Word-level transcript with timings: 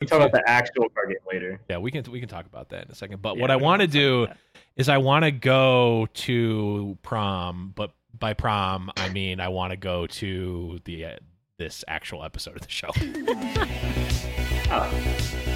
We 0.00 0.06
talk 0.06 0.18
about 0.18 0.32
the 0.32 0.48
actual 0.48 0.88
card 0.88 1.08
game 1.08 1.18
later. 1.30 1.60
Yeah, 1.68 1.76
we 1.76 1.90
can 1.90 2.10
we 2.10 2.20
can 2.20 2.28
talk 2.28 2.46
about 2.46 2.70
that 2.70 2.86
in 2.86 2.90
a 2.90 2.94
second. 2.94 3.20
But 3.20 3.36
yeah, 3.36 3.42
what 3.42 3.50
I 3.50 3.56
want 3.56 3.82
to 3.82 3.86
do 3.86 4.28
is 4.76 4.88
I 4.88 4.96
want 4.98 5.24
to 5.26 5.30
go 5.30 6.08
to 6.14 6.96
prom, 7.02 7.72
but 7.74 7.92
by 8.18 8.32
prom 8.32 8.90
I 8.96 9.10
mean 9.10 9.40
I 9.40 9.48
want 9.48 9.72
to 9.72 9.76
go 9.76 10.06
to 10.06 10.80
the 10.84 11.04
uh, 11.04 11.16
this 11.58 11.84
actual 11.86 12.24
episode 12.24 12.56
of 12.56 12.62
the 12.62 12.70
show. 12.70 12.90
oh. 14.70 15.49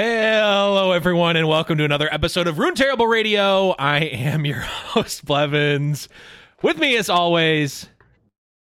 Hello, 0.00 0.92
everyone, 0.92 1.34
and 1.34 1.48
welcome 1.48 1.76
to 1.76 1.84
another 1.84 2.08
episode 2.14 2.46
of 2.46 2.60
Rune 2.60 2.76
Terrible 2.76 3.08
Radio. 3.08 3.70
I 3.80 3.98
am 4.04 4.46
your 4.46 4.60
host, 4.60 5.24
Blevins. 5.24 6.08
With 6.62 6.78
me, 6.78 6.96
as 6.96 7.08
always, 7.10 7.88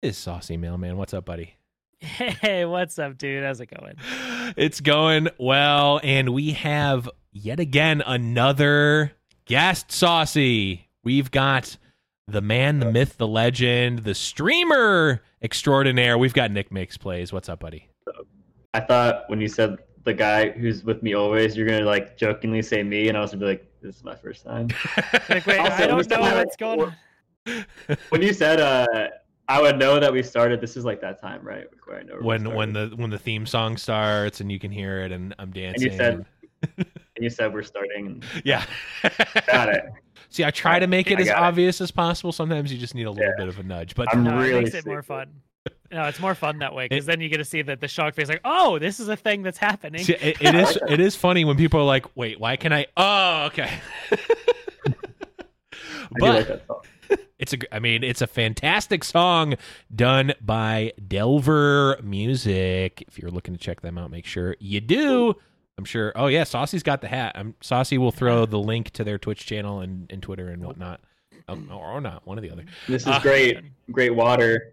is 0.02 0.18
Saucy 0.18 0.56
Mailman. 0.56 0.96
What's 0.96 1.14
up, 1.14 1.24
buddy? 1.24 1.54
Hey, 2.00 2.64
what's 2.64 2.98
up, 2.98 3.16
dude? 3.16 3.44
How's 3.44 3.60
it 3.60 3.66
going? 3.66 3.94
It's 4.56 4.80
going 4.80 5.28
well, 5.38 6.00
and 6.02 6.30
we 6.30 6.50
have 6.50 7.08
yet 7.30 7.60
again 7.60 8.02
another 8.04 9.12
guest, 9.44 9.92
Saucy. 9.92 10.88
We've 11.04 11.30
got 11.30 11.76
the 12.26 12.40
man, 12.40 12.80
the 12.80 12.90
myth, 12.90 13.18
the 13.18 13.28
legend, 13.28 14.00
the 14.00 14.16
streamer 14.16 15.22
extraordinaire. 15.40 16.18
We've 16.18 16.34
got 16.34 16.50
Nick 16.50 16.72
Makes 16.72 16.96
Plays. 16.96 17.32
What's 17.32 17.48
up, 17.48 17.60
buddy? 17.60 17.86
I 18.74 18.80
thought 18.80 19.24
when 19.28 19.40
you 19.40 19.46
said 19.46 19.78
the 20.04 20.14
guy 20.14 20.50
who's 20.50 20.84
with 20.84 21.02
me 21.02 21.14
always, 21.14 21.56
you're 21.56 21.66
gonna 21.66 21.84
like 21.84 22.16
jokingly 22.16 22.62
say 22.62 22.82
me, 22.82 23.08
and 23.08 23.16
I 23.16 23.20
was 23.20 23.32
gonna 23.32 23.40
be 23.40 23.46
like, 23.46 23.66
"This 23.82 23.96
is 23.96 24.04
my 24.04 24.14
first 24.14 24.44
time." 24.44 24.68
like, 25.28 25.46
wait, 25.46 25.58
also, 25.58 25.72
I 25.72 25.86
don't 25.86 25.90
know 25.90 26.36
what's 26.36 26.56
going 26.56 26.80
on. 26.80 27.66
When 28.10 28.22
you 28.22 28.32
said, 28.32 28.60
uh, 28.60 29.08
I 29.50 29.60
would 29.60 29.78
know 29.78 29.98
that 29.98 30.12
we 30.12 30.22
started. 30.22 30.60
This 30.60 30.76
is 30.76 30.84
like 30.84 31.00
that 31.00 31.20
time, 31.20 31.42
right? 31.42 31.66
Where 31.84 31.98
I 31.98 32.02
know 32.04 32.16
when 32.20 32.54
when 32.54 32.72
the 32.72 32.92
when 32.94 33.10
the 33.10 33.18
theme 33.18 33.46
song 33.46 33.76
starts 33.76 34.40
and 34.40 34.50
you 34.50 34.60
can 34.60 34.70
hear 34.70 35.00
it, 35.00 35.10
and 35.10 35.34
I'm 35.38 35.50
dancing. 35.50 35.90
And 35.90 35.92
you 35.92 35.98
said, 35.98 36.26
and 36.76 37.24
you 37.24 37.30
said 37.30 37.52
we're 37.52 37.62
starting. 37.62 38.22
Yeah, 38.44 38.64
got 39.46 39.70
it. 39.70 39.84
See, 40.28 40.44
I 40.44 40.52
try 40.52 40.78
to 40.78 40.86
make 40.86 41.10
it 41.10 41.18
as 41.18 41.28
obvious 41.28 41.80
it. 41.80 41.84
as 41.84 41.90
possible. 41.90 42.30
Sometimes 42.30 42.72
you 42.72 42.78
just 42.78 42.94
need 42.94 43.04
a 43.04 43.10
little 43.10 43.26
yeah. 43.26 43.36
bit 43.36 43.48
of 43.48 43.58
a 43.58 43.64
nudge, 43.64 43.96
but 43.96 44.06
I'm 44.12 44.22
no, 44.22 44.36
really 44.36 44.60
it 44.60 44.62
makes 44.64 44.74
it 44.74 44.86
more 44.86 45.02
fun. 45.02 45.32
No, 45.92 46.04
it's 46.04 46.20
more 46.20 46.34
fun 46.36 46.58
that 46.58 46.74
way 46.74 46.86
because 46.88 47.04
then 47.04 47.20
you 47.20 47.28
get 47.28 47.38
to 47.38 47.44
see 47.44 47.62
that 47.62 47.80
the 47.80 47.88
shock 47.88 48.14
face, 48.14 48.28
like, 48.28 48.42
oh, 48.44 48.78
this 48.78 49.00
is 49.00 49.08
a 49.08 49.16
thing 49.16 49.42
that's 49.42 49.58
happening. 49.58 50.04
See, 50.04 50.14
it, 50.14 50.40
it 50.40 50.54
is. 50.54 50.78
It 50.88 51.00
is 51.00 51.16
funny 51.16 51.44
when 51.44 51.56
people 51.56 51.80
are 51.80 51.84
like, 51.84 52.16
"Wait, 52.16 52.38
why 52.38 52.56
can 52.56 52.72
I?" 52.72 52.86
Oh, 52.96 53.46
okay. 53.46 53.70
but 56.20 56.66
it's 57.38 57.52
a. 57.52 57.74
I 57.74 57.80
mean, 57.80 58.04
it's 58.04 58.22
a 58.22 58.26
fantastic 58.26 59.02
song 59.02 59.54
done 59.94 60.32
by 60.40 60.92
Delver 61.08 61.98
Music. 62.02 63.02
If 63.08 63.18
you're 63.18 63.30
looking 63.30 63.54
to 63.54 63.60
check 63.60 63.80
them 63.80 63.98
out, 63.98 64.10
make 64.10 64.26
sure 64.26 64.56
you 64.60 64.80
do. 64.80 65.34
I'm 65.76 65.84
sure. 65.84 66.12
Oh 66.14 66.26
yeah, 66.26 66.44
Saucy's 66.44 66.82
got 66.82 67.00
the 67.00 67.08
hat. 67.08 67.32
I'm 67.34 67.54
Saucy 67.60 67.98
will 67.98 68.12
throw 68.12 68.46
the 68.46 68.58
link 68.58 68.90
to 68.90 69.04
their 69.04 69.18
Twitch 69.18 69.44
channel 69.46 69.80
and, 69.80 70.10
and 70.10 70.22
Twitter 70.22 70.48
and 70.48 70.62
whatnot. 70.64 71.00
Oh, 71.48 71.58
or 71.72 72.00
not, 72.00 72.24
one 72.26 72.38
or 72.38 72.42
the 72.42 72.50
other. 72.50 72.64
This 72.86 73.02
is 73.02 73.08
uh, 73.08 73.18
great. 73.20 73.58
Great 73.90 74.14
water. 74.14 74.72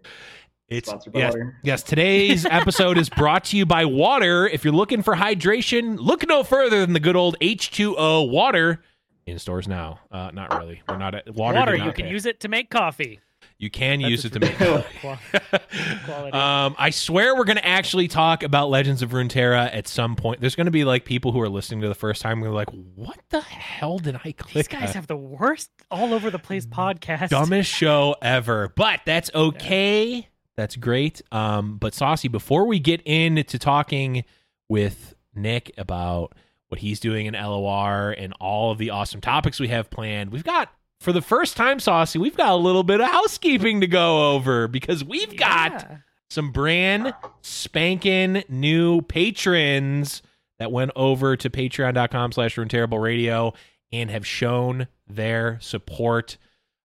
It's 0.68 0.92
yes, 1.14 1.34
yes. 1.62 1.82
Today's 1.82 2.44
episode 2.50 2.98
is 2.98 3.08
brought 3.08 3.44
to 3.44 3.56
you 3.56 3.64
by 3.64 3.86
water. 3.86 4.46
If 4.46 4.64
you're 4.64 4.74
looking 4.74 5.02
for 5.02 5.14
hydration, 5.14 5.98
look 5.98 6.26
no 6.28 6.42
further 6.42 6.80
than 6.80 6.92
the 6.92 7.00
good 7.00 7.16
old 7.16 7.36
H2O 7.40 8.30
water 8.30 8.82
in 9.26 9.38
stores 9.38 9.66
now. 9.66 10.00
Uh, 10.10 10.30
not 10.32 10.58
really. 10.58 10.82
We're 10.86 10.98
not 10.98 11.14
at 11.14 11.34
water. 11.34 11.58
Water. 11.58 11.74
You 11.74 11.92
can 11.92 12.06
use 12.06 12.26
it 12.26 12.40
to 12.40 12.48
make 12.48 12.68
coffee. 12.68 13.20
You 13.56 13.70
can 13.70 14.00
That's 14.00 14.10
use 14.10 14.24
it 14.24 14.32
to 14.34 14.40
make 14.40 14.60
um, 16.34 16.76
I 16.78 16.90
swear 16.90 17.34
we're 17.34 17.44
going 17.44 17.56
to 17.56 17.66
actually 17.66 18.06
talk 18.06 18.44
about 18.44 18.70
Legends 18.70 19.02
of 19.02 19.10
Runeterra 19.10 19.74
at 19.74 19.88
some 19.88 20.16
point. 20.16 20.40
There's 20.40 20.54
going 20.54 20.66
to 20.66 20.70
be 20.70 20.84
like 20.84 21.04
people 21.04 21.32
who 21.32 21.40
are 21.40 21.48
listening 21.48 21.80
to 21.80 21.88
the 21.88 21.94
first 21.94 22.22
time 22.22 22.40
We're 22.40 22.50
like, 22.50 22.68
"What 22.70 23.18
the 23.30 23.40
hell 23.40 23.98
did 23.98 24.16
I 24.16 24.32
click?" 24.32 24.54
These 24.54 24.68
guys 24.68 24.90
at? 24.90 24.94
have 24.94 25.06
the 25.08 25.16
worst 25.16 25.70
all 25.90 26.14
over 26.14 26.30
the 26.30 26.38
place 26.38 26.66
podcast. 26.66 27.30
Dumbest 27.30 27.68
show 27.68 28.14
ever, 28.22 28.72
but 28.76 29.00
that's 29.04 29.30
okay. 29.34 30.08
Yeah. 30.10 30.22
That's 30.58 30.74
great. 30.74 31.22
Um, 31.30 31.78
but 31.78 31.94
Saucy, 31.94 32.26
before 32.26 32.66
we 32.66 32.80
get 32.80 33.00
into 33.02 33.60
talking 33.60 34.24
with 34.68 35.14
Nick 35.32 35.72
about 35.78 36.34
what 36.66 36.80
he's 36.80 36.98
doing 36.98 37.26
in 37.26 37.34
LOR 37.34 38.10
and 38.10 38.32
all 38.40 38.72
of 38.72 38.78
the 38.78 38.90
awesome 38.90 39.20
topics 39.20 39.60
we 39.60 39.68
have 39.68 39.88
planned, 39.88 40.32
we've 40.32 40.42
got 40.42 40.72
for 41.00 41.12
the 41.12 41.22
first 41.22 41.56
time, 41.56 41.78
Saucy, 41.78 42.18
we've 42.18 42.36
got 42.36 42.50
a 42.50 42.56
little 42.56 42.82
bit 42.82 43.00
of 43.00 43.06
housekeeping 43.06 43.82
to 43.82 43.86
go 43.86 44.32
over 44.32 44.66
because 44.66 45.04
we've 45.04 45.36
got 45.36 45.70
yeah. 45.74 45.96
some 46.28 46.50
brand 46.50 47.14
spanking 47.40 48.42
new 48.48 49.00
patrons 49.02 50.22
that 50.58 50.72
went 50.72 50.90
over 50.96 51.36
to 51.36 51.48
patreon.com 51.48 52.32
slash 52.32 52.58
rune 52.58 52.68
terrible 52.68 52.98
radio 52.98 53.54
and 53.92 54.10
have 54.10 54.26
shown 54.26 54.88
their 55.06 55.56
support 55.60 56.36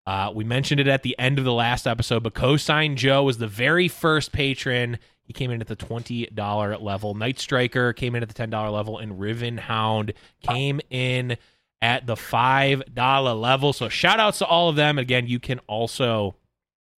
uh, 0.06 0.32
we 0.34 0.44
mentioned 0.44 0.82
it 0.82 0.88
at 0.88 1.04
the 1.04 1.18
end 1.18 1.40
of 1.40 1.46
the 1.46 1.54
last 1.54 1.88
episode, 1.88 2.24
but 2.24 2.34
Cosign 2.34 2.96
Joe 2.96 3.24
was 3.24 3.38
the 3.38 3.48
very 3.48 3.88
first 3.88 4.32
patron. 4.32 5.00
He 5.24 5.32
came 5.32 5.50
in 5.52 5.62
at 5.62 5.68
the 5.68 5.76
$20 5.76 6.82
level. 6.82 7.14
Night 7.14 7.40
Striker 7.40 7.94
came 7.94 8.16
in 8.16 8.24
at 8.24 8.30
the 8.30 8.48
$10 8.48 8.72
level, 8.72 8.98
and 8.98 9.20
Riven 9.20 9.58
Hound 9.58 10.14
came 10.42 10.82
in 10.90 11.38
at 11.82 12.06
the 12.06 12.16
$5 12.16 13.42
level. 13.42 13.72
So 13.72 13.88
shout 13.88 14.20
outs 14.20 14.40
to 14.40 14.46
all 14.46 14.70
of 14.70 14.76
them. 14.76 14.98
Again, 14.98 15.28
you 15.28 15.40
can 15.40 15.60
also 15.68 16.36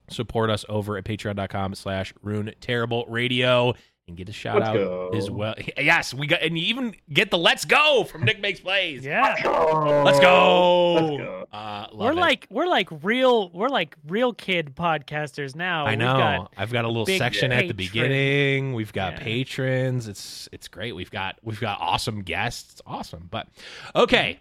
support 0.08 0.50
us 0.50 0.64
over 0.68 0.96
at 0.96 1.04
patreon.com 1.04 1.74
slash 1.74 2.12
rune 2.22 2.52
terrible 2.60 3.04
radio 3.08 3.74
and 4.08 4.16
get 4.16 4.28
a 4.28 4.32
shout 4.32 4.56
let's 4.56 4.68
out 4.68 4.74
go. 4.74 5.10
as 5.14 5.30
well. 5.30 5.54
Yes, 5.76 6.14
we 6.14 6.26
got, 6.26 6.42
and 6.42 6.58
you 6.58 6.66
even 6.66 6.94
get 7.12 7.30
the 7.30 7.38
"Let's 7.38 7.64
go" 7.64 8.04
from 8.04 8.24
Nick 8.24 8.40
Makes 8.40 8.60
Plays. 8.60 9.04
Yeah, 9.04 9.22
let's 9.22 9.42
go. 9.42 10.02
Let's 10.04 10.20
go. 10.20 10.92
Let's 10.94 11.16
go. 11.16 11.46
Uh, 11.52 11.86
we're 11.92 12.12
it. 12.12 12.16
like 12.16 12.46
we're 12.50 12.66
like 12.66 12.88
real 13.02 13.50
we're 13.50 13.68
like 13.68 13.96
real 14.06 14.32
kid 14.32 14.74
podcasters 14.74 15.54
now. 15.54 15.86
I 15.86 15.94
know. 15.94 16.16
Got 16.16 16.52
I've 16.56 16.72
got 16.72 16.84
a 16.84 16.88
little 16.88 17.06
section 17.06 17.52
at 17.52 17.68
the 17.68 17.74
beginning. 17.74 18.74
We've 18.74 18.92
got 18.92 19.14
yeah. 19.14 19.24
patrons. 19.24 20.08
It's 20.08 20.48
it's 20.52 20.68
great. 20.68 20.94
We've 20.94 21.10
got 21.10 21.38
we've 21.42 21.60
got 21.60 21.80
awesome 21.80 22.22
guests. 22.22 22.72
It's 22.72 22.82
awesome. 22.86 23.28
But 23.30 23.48
okay, 23.94 24.40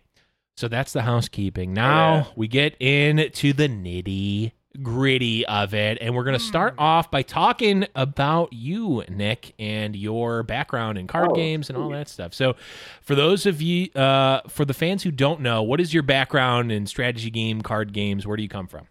so 0.58 0.68
that's 0.68 0.94
the 0.94 1.02
housekeeping. 1.02 1.74
Now 1.74 2.16
yeah. 2.16 2.26
we 2.36 2.48
get 2.48 2.76
into 2.80 3.54
the 3.54 3.68
nitty 3.68 4.52
gritty 4.82 5.46
of 5.46 5.74
it. 5.74 5.98
And 6.02 6.16
we're 6.16 6.24
going 6.24 6.38
to 6.38 6.44
start 6.44 6.74
hmm. 6.76 6.82
off 6.82 7.12
by 7.12 7.22
talking 7.22 7.88
about 7.96 8.54
you, 8.54 9.04
Nick, 9.10 9.54
and 9.60 9.96
your 9.96 10.44
background 10.44 10.98
in 10.98 11.08
card 11.08 11.30
oh, 11.32 11.36
games 11.36 11.70
and 11.70 11.78
all 11.78 11.90
that 11.90 12.10
stuff. 12.10 12.34
So, 12.34 12.56
for 13.02 13.16
those 13.16 13.46
of 13.46 13.62
you, 13.62 13.92
uh, 13.94 14.42
for 14.48 14.66
the 14.66 14.74
fans 14.74 15.04
who 15.04 15.12
don't 15.12 15.42
know, 15.42 15.64
what 15.64 15.80
is 15.80 15.94
your 15.94 16.04
background 16.04 16.72
in 16.72 16.86
strategy 16.88 17.30
game, 17.30 17.62
card 17.62 17.94
games? 17.94 18.26
Where 18.28 18.38
do 18.38 18.44
you 18.44 18.50
come 18.50 18.68
from? 18.68 18.88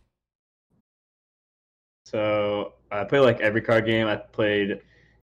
So, 2.06 2.74
I 2.90 3.04
play 3.04 3.20
like 3.20 3.40
every 3.40 3.60
card 3.62 3.86
game. 3.86 4.06
I 4.06 4.16
played, 4.16 4.80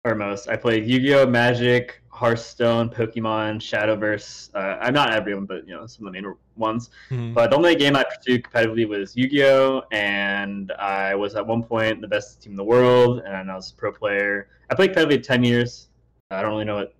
or 0.09 0.15
most, 0.15 0.49
I 0.49 0.57
played 0.57 0.87
Yu 0.87 1.01
Gi 1.01 1.15
Oh!, 1.15 1.27
Magic, 1.27 2.01
Hearthstone, 2.09 2.89
Pokemon, 2.89 3.61
Shadowverse. 3.61 4.51
Uh, 4.55 4.79
I'm 4.81 4.95
not 4.95 5.13
everyone, 5.13 5.47
but 5.47 5.69
you 5.69 5.75
know 5.75 5.87
some 5.87 6.07
of 6.07 6.13
the 6.13 6.21
main 6.21 6.35
ones. 6.57 6.91
Mm-hmm. 7.11 7.35
But 7.35 7.51
the 7.51 7.57
only 7.57 7.77
game 7.77 7.95
I 7.95 8.05
pursued 8.05 8.43
competitively 8.43 8.89
was 8.89 9.17
Yu-Gi-Oh, 9.17 9.83
and 9.93 10.73
I 10.73 11.15
was 11.15 11.37
at 11.37 11.47
one 11.47 11.63
point 11.63 12.01
the 12.01 12.09
best 12.09 12.43
team 12.43 12.53
in 12.53 12.57
the 12.57 12.65
world, 12.65 13.23
and 13.25 13.51
I 13.51 13.55
was 13.55 13.71
a 13.71 13.75
pro 13.75 13.93
player. 13.93 14.49
I 14.71 14.75
played 14.75 14.95
competitively 14.95 15.23
ten 15.23 15.45
years. 15.45 15.89
I 16.31 16.43
don't 16.43 16.51
really 16.51 16.65
know 16.65 16.77
what 16.77 16.95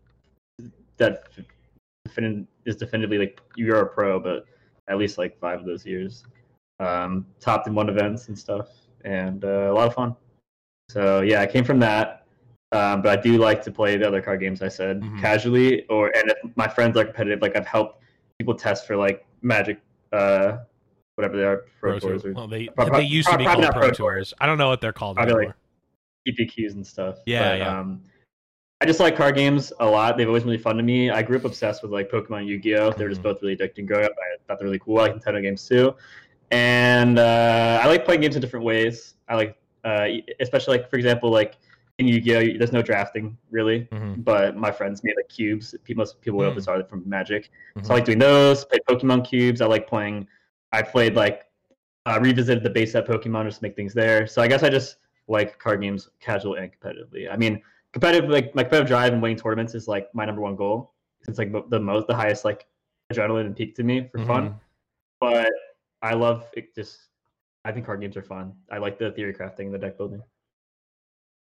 that 0.99 1.25
is 2.65 2.77
definitively 2.77 3.19
like 3.19 3.41
you're 3.57 3.81
a 3.81 3.87
pro, 3.87 4.21
but 4.21 4.45
at 4.89 4.99
least 4.99 5.19
like 5.19 5.39
five 5.39 5.61
of 5.61 5.67
those 5.67 5.85
years. 5.85 6.25
Um, 6.81 7.27
topped 7.41 7.67
in 7.67 7.75
one 7.75 7.89
events 7.89 8.29
and 8.29 8.39
stuff, 8.39 8.69
and 9.05 9.45
uh, 9.45 9.71
a 9.71 9.75
lot 9.75 9.89
of 9.89 9.95
fun. 9.95 10.15
So 10.91 11.23
yeah, 11.23 11.41
I 11.41 11.47
came 11.47 11.65
from 11.65 11.81
that. 11.81 12.27
Um, 12.73 13.01
but 13.01 13.19
I 13.19 13.21
do 13.21 13.39
like 13.39 13.63
to 13.63 13.71
play 13.71 13.97
the 13.97 14.07
other 14.07 14.21
card 14.21 14.41
games. 14.41 14.61
I 14.61 14.69
said 14.69 15.01
mm-hmm. 15.01 15.21
casually, 15.21 15.87
or 15.87 16.09
and 16.17 16.31
if 16.31 16.57
my 16.57 16.69
friends 16.69 16.97
are 16.99 17.05
competitive, 17.05 17.41
like 17.41 17.57
I've 17.57 17.67
helped 17.67 18.03
people 18.39 18.55
test 18.55 18.87
for 18.87 18.97
like 18.97 19.25
Magic, 19.41 19.81
uh, 20.13 20.59
whatever 21.15 21.37
they 21.37 21.45
are, 21.45 21.65
Pro, 21.81 21.99
Tours. 21.99 22.25
Or, 22.25 22.33
well, 22.33 22.47
they 22.47 22.69
pro, 22.69 22.91
they 22.91 23.03
used 23.03 23.27
pro, 23.27 23.37
to 23.37 23.39
be 23.39 23.45
called 23.45 23.73
Pro, 23.73 23.91
Tours. 23.91 24.35
I 24.41 24.47
don't 24.47 24.59
know 24.59 24.69
what 24.69 24.81
they're 24.81 24.93
called 24.93 25.17
probably 25.17 25.35
anymore. 25.35 25.57
Like 26.27 26.37
PPQs 26.37 26.73
and 26.73 26.87
stuff. 26.87 27.19
Yeah, 27.25 27.51
but, 27.51 27.59
yeah. 27.59 27.81
Um, 27.81 28.03
I 28.81 28.87
just 28.87 29.01
like 29.01 29.17
card 29.17 29.35
games 29.35 29.73
a 29.81 29.87
lot. 29.87 30.17
They've 30.17 30.29
always 30.29 30.43
been 30.45 30.51
really 30.51 30.63
fun 30.63 30.77
to 30.77 30.83
me. 30.83 31.11
I 31.11 31.23
grew 31.23 31.37
up 31.37 31.45
obsessed 31.45 31.83
with 31.83 31.91
like 31.91 32.11
Pokemon 32.11 32.41
and 32.41 32.49
Yu-Gi-Oh. 32.49 32.93
They're 32.93 33.09
just 33.09 33.23
mm-hmm. 33.23 33.31
both 33.31 33.43
really 33.43 33.57
addicting 33.57 33.87
growing 33.87 34.05
up. 34.05 34.13
I 34.13 34.37
thought 34.47 34.59
they're 34.59 34.67
really 34.67 34.79
cool. 34.79 34.99
I 34.99 35.09
like 35.09 35.17
Nintendo 35.17 35.43
games 35.43 35.67
too, 35.67 35.95
and 36.51 37.19
uh, 37.19 37.81
I 37.83 37.87
like 37.89 38.05
playing 38.05 38.21
games 38.21 38.37
in 38.37 38.43
different 38.43 38.65
ways. 38.65 39.15
I 39.29 39.35
like, 39.35 39.57
uh, 39.85 40.07
especially 40.41 40.79
like 40.79 40.91
for 40.91 40.97
example, 40.97 41.31
like 41.31 41.57
in 41.99 42.07
Yu-Gi-Oh, 42.07 42.59
there's 42.59 42.73
no 42.73 42.81
drafting 42.81 43.37
really, 43.51 43.89
mm-hmm. 43.93 44.21
but 44.21 44.57
my 44.57 44.71
friends 44.71 45.03
made 45.03 45.17
like 45.17 45.29
cubes. 45.29 45.75
Most 45.95 46.21
people 46.21 46.41
mm-hmm. 46.41 46.55
this 46.55 46.69
are 46.69 46.83
from 46.85 47.03
Magic, 47.07 47.51
mm-hmm. 47.77 47.85
so 47.85 47.93
I 47.93 47.97
like 47.97 48.05
doing 48.05 48.19
those. 48.19 48.65
Play 48.65 48.79
Pokemon 48.89 49.29
cubes. 49.29 49.61
I 49.61 49.67
like 49.67 49.89
playing. 49.89 50.27
I 50.73 50.83
played 50.83 51.15
like 51.15 51.47
uh, 52.07 52.19
revisited 52.21 52.63
the 52.63 52.71
base 52.71 52.93
set 52.93 53.07
Pokemon 53.07 53.45
just 53.45 53.59
to 53.59 53.65
make 53.65 53.75
things 53.75 53.93
there. 53.93 54.27
So 54.27 54.41
I 54.41 54.49
guess 54.49 54.63
I 54.63 54.71
just 54.71 54.97
like 55.27 55.59
card 55.59 55.83
games 55.83 56.09
casual 56.21 56.55
and 56.55 56.71
competitively. 56.71 57.31
I 57.31 57.37
mean, 57.37 57.61
competitive 57.93 58.31
like 58.31 58.55
my 58.55 58.63
competitive 58.63 58.89
drive 58.89 59.13
and 59.13 59.21
winning 59.21 59.37
tournaments 59.37 59.75
is 59.75 59.89
like 59.89 60.09
my 60.15 60.25
number 60.25 60.41
one 60.41 60.55
goal. 60.55 60.95
It's 61.27 61.39
like 61.39 61.53
the 61.69 61.81
most 61.81 62.07
the 62.07 62.15
highest 62.15 62.45
like 62.45 62.67
adrenaline 63.13 63.47
and 63.47 63.57
peak 63.57 63.75
to 63.75 63.83
me 63.83 64.09
for 64.13 64.19
mm-hmm. 64.19 64.27
fun. 64.29 64.55
But 65.21 65.51
I 66.01 66.15
love 66.15 66.47
it 66.55 66.75
just 66.77 67.09
I 67.65 67.73
think 67.73 67.87
card 67.87 68.01
games 68.01 68.17
are 68.17 68.23
fun. 68.23 68.53
I 68.71 68.79
like 68.79 68.99
the 68.99 69.11
theory 69.11 69.35
crafting, 69.35 69.67
and 69.67 69.75
the 69.75 69.79
deck 69.79 69.99
building. 69.99 70.23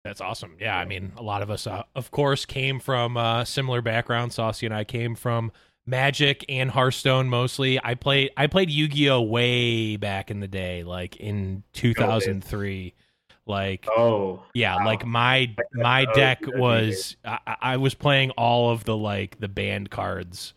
That's 0.06 0.22
awesome. 0.22 0.56
Yeah, 0.62 0.78
I 0.78 0.86
mean, 0.86 1.14
a 1.18 1.24
lot 1.24 1.42
of 1.42 1.50
us, 1.50 1.66
uh, 1.66 1.82
of 1.96 2.12
course, 2.12 2.46
came 2.46 2.80
from 2.80 3.18
uh, 3.18 3.44
similar 3.44 3.82
backgrounds. 3.82 4.36
Saucy 4.36 4.68
and 4.68 4.76
I 4.76 4.84
came 4.84 5.16
from 5.16 5.52
Magic 5.88 6.46
and 6.48 6.70
Hearthstone 6.70 7.28
mostly. 7.28 7.80
I 7.84 7.96
played 7.96 8.30
I 8.38 8.46
played 8.46 8.70
Yu 8.70 8.88
Gi 8.88 9.10
Oh 9.10 9.24
way 9.24 9.98
back 9.98 10.30
in 10.30 10.42
the 10.42 10.48
day, 10.48 10.84
like 10.84 11.16
in 11.16 11.64
two 11.74 11.96
thousand 11.96 12.44
three. 12.44 12.94
Like 13.48 13.88
oh 13.90 14.44
yeah, 14.54 14.76
wow. 14.76 14.86
like 14.86 15.08
my 15.08 15.56
my 15.74 16.06
deck 16.14 16.42
was 16.46 17.18
I, 17.26 17.40
I 17.62 17.78
was 17.78 17.96
playing 17.96 18.30
all 18.32 18.70
of 18.70 18.84
the 18.84 18.96
like 18.96 19.40
the 19.40 19.48
banned 19.48 19.90
cards 19.90 20.54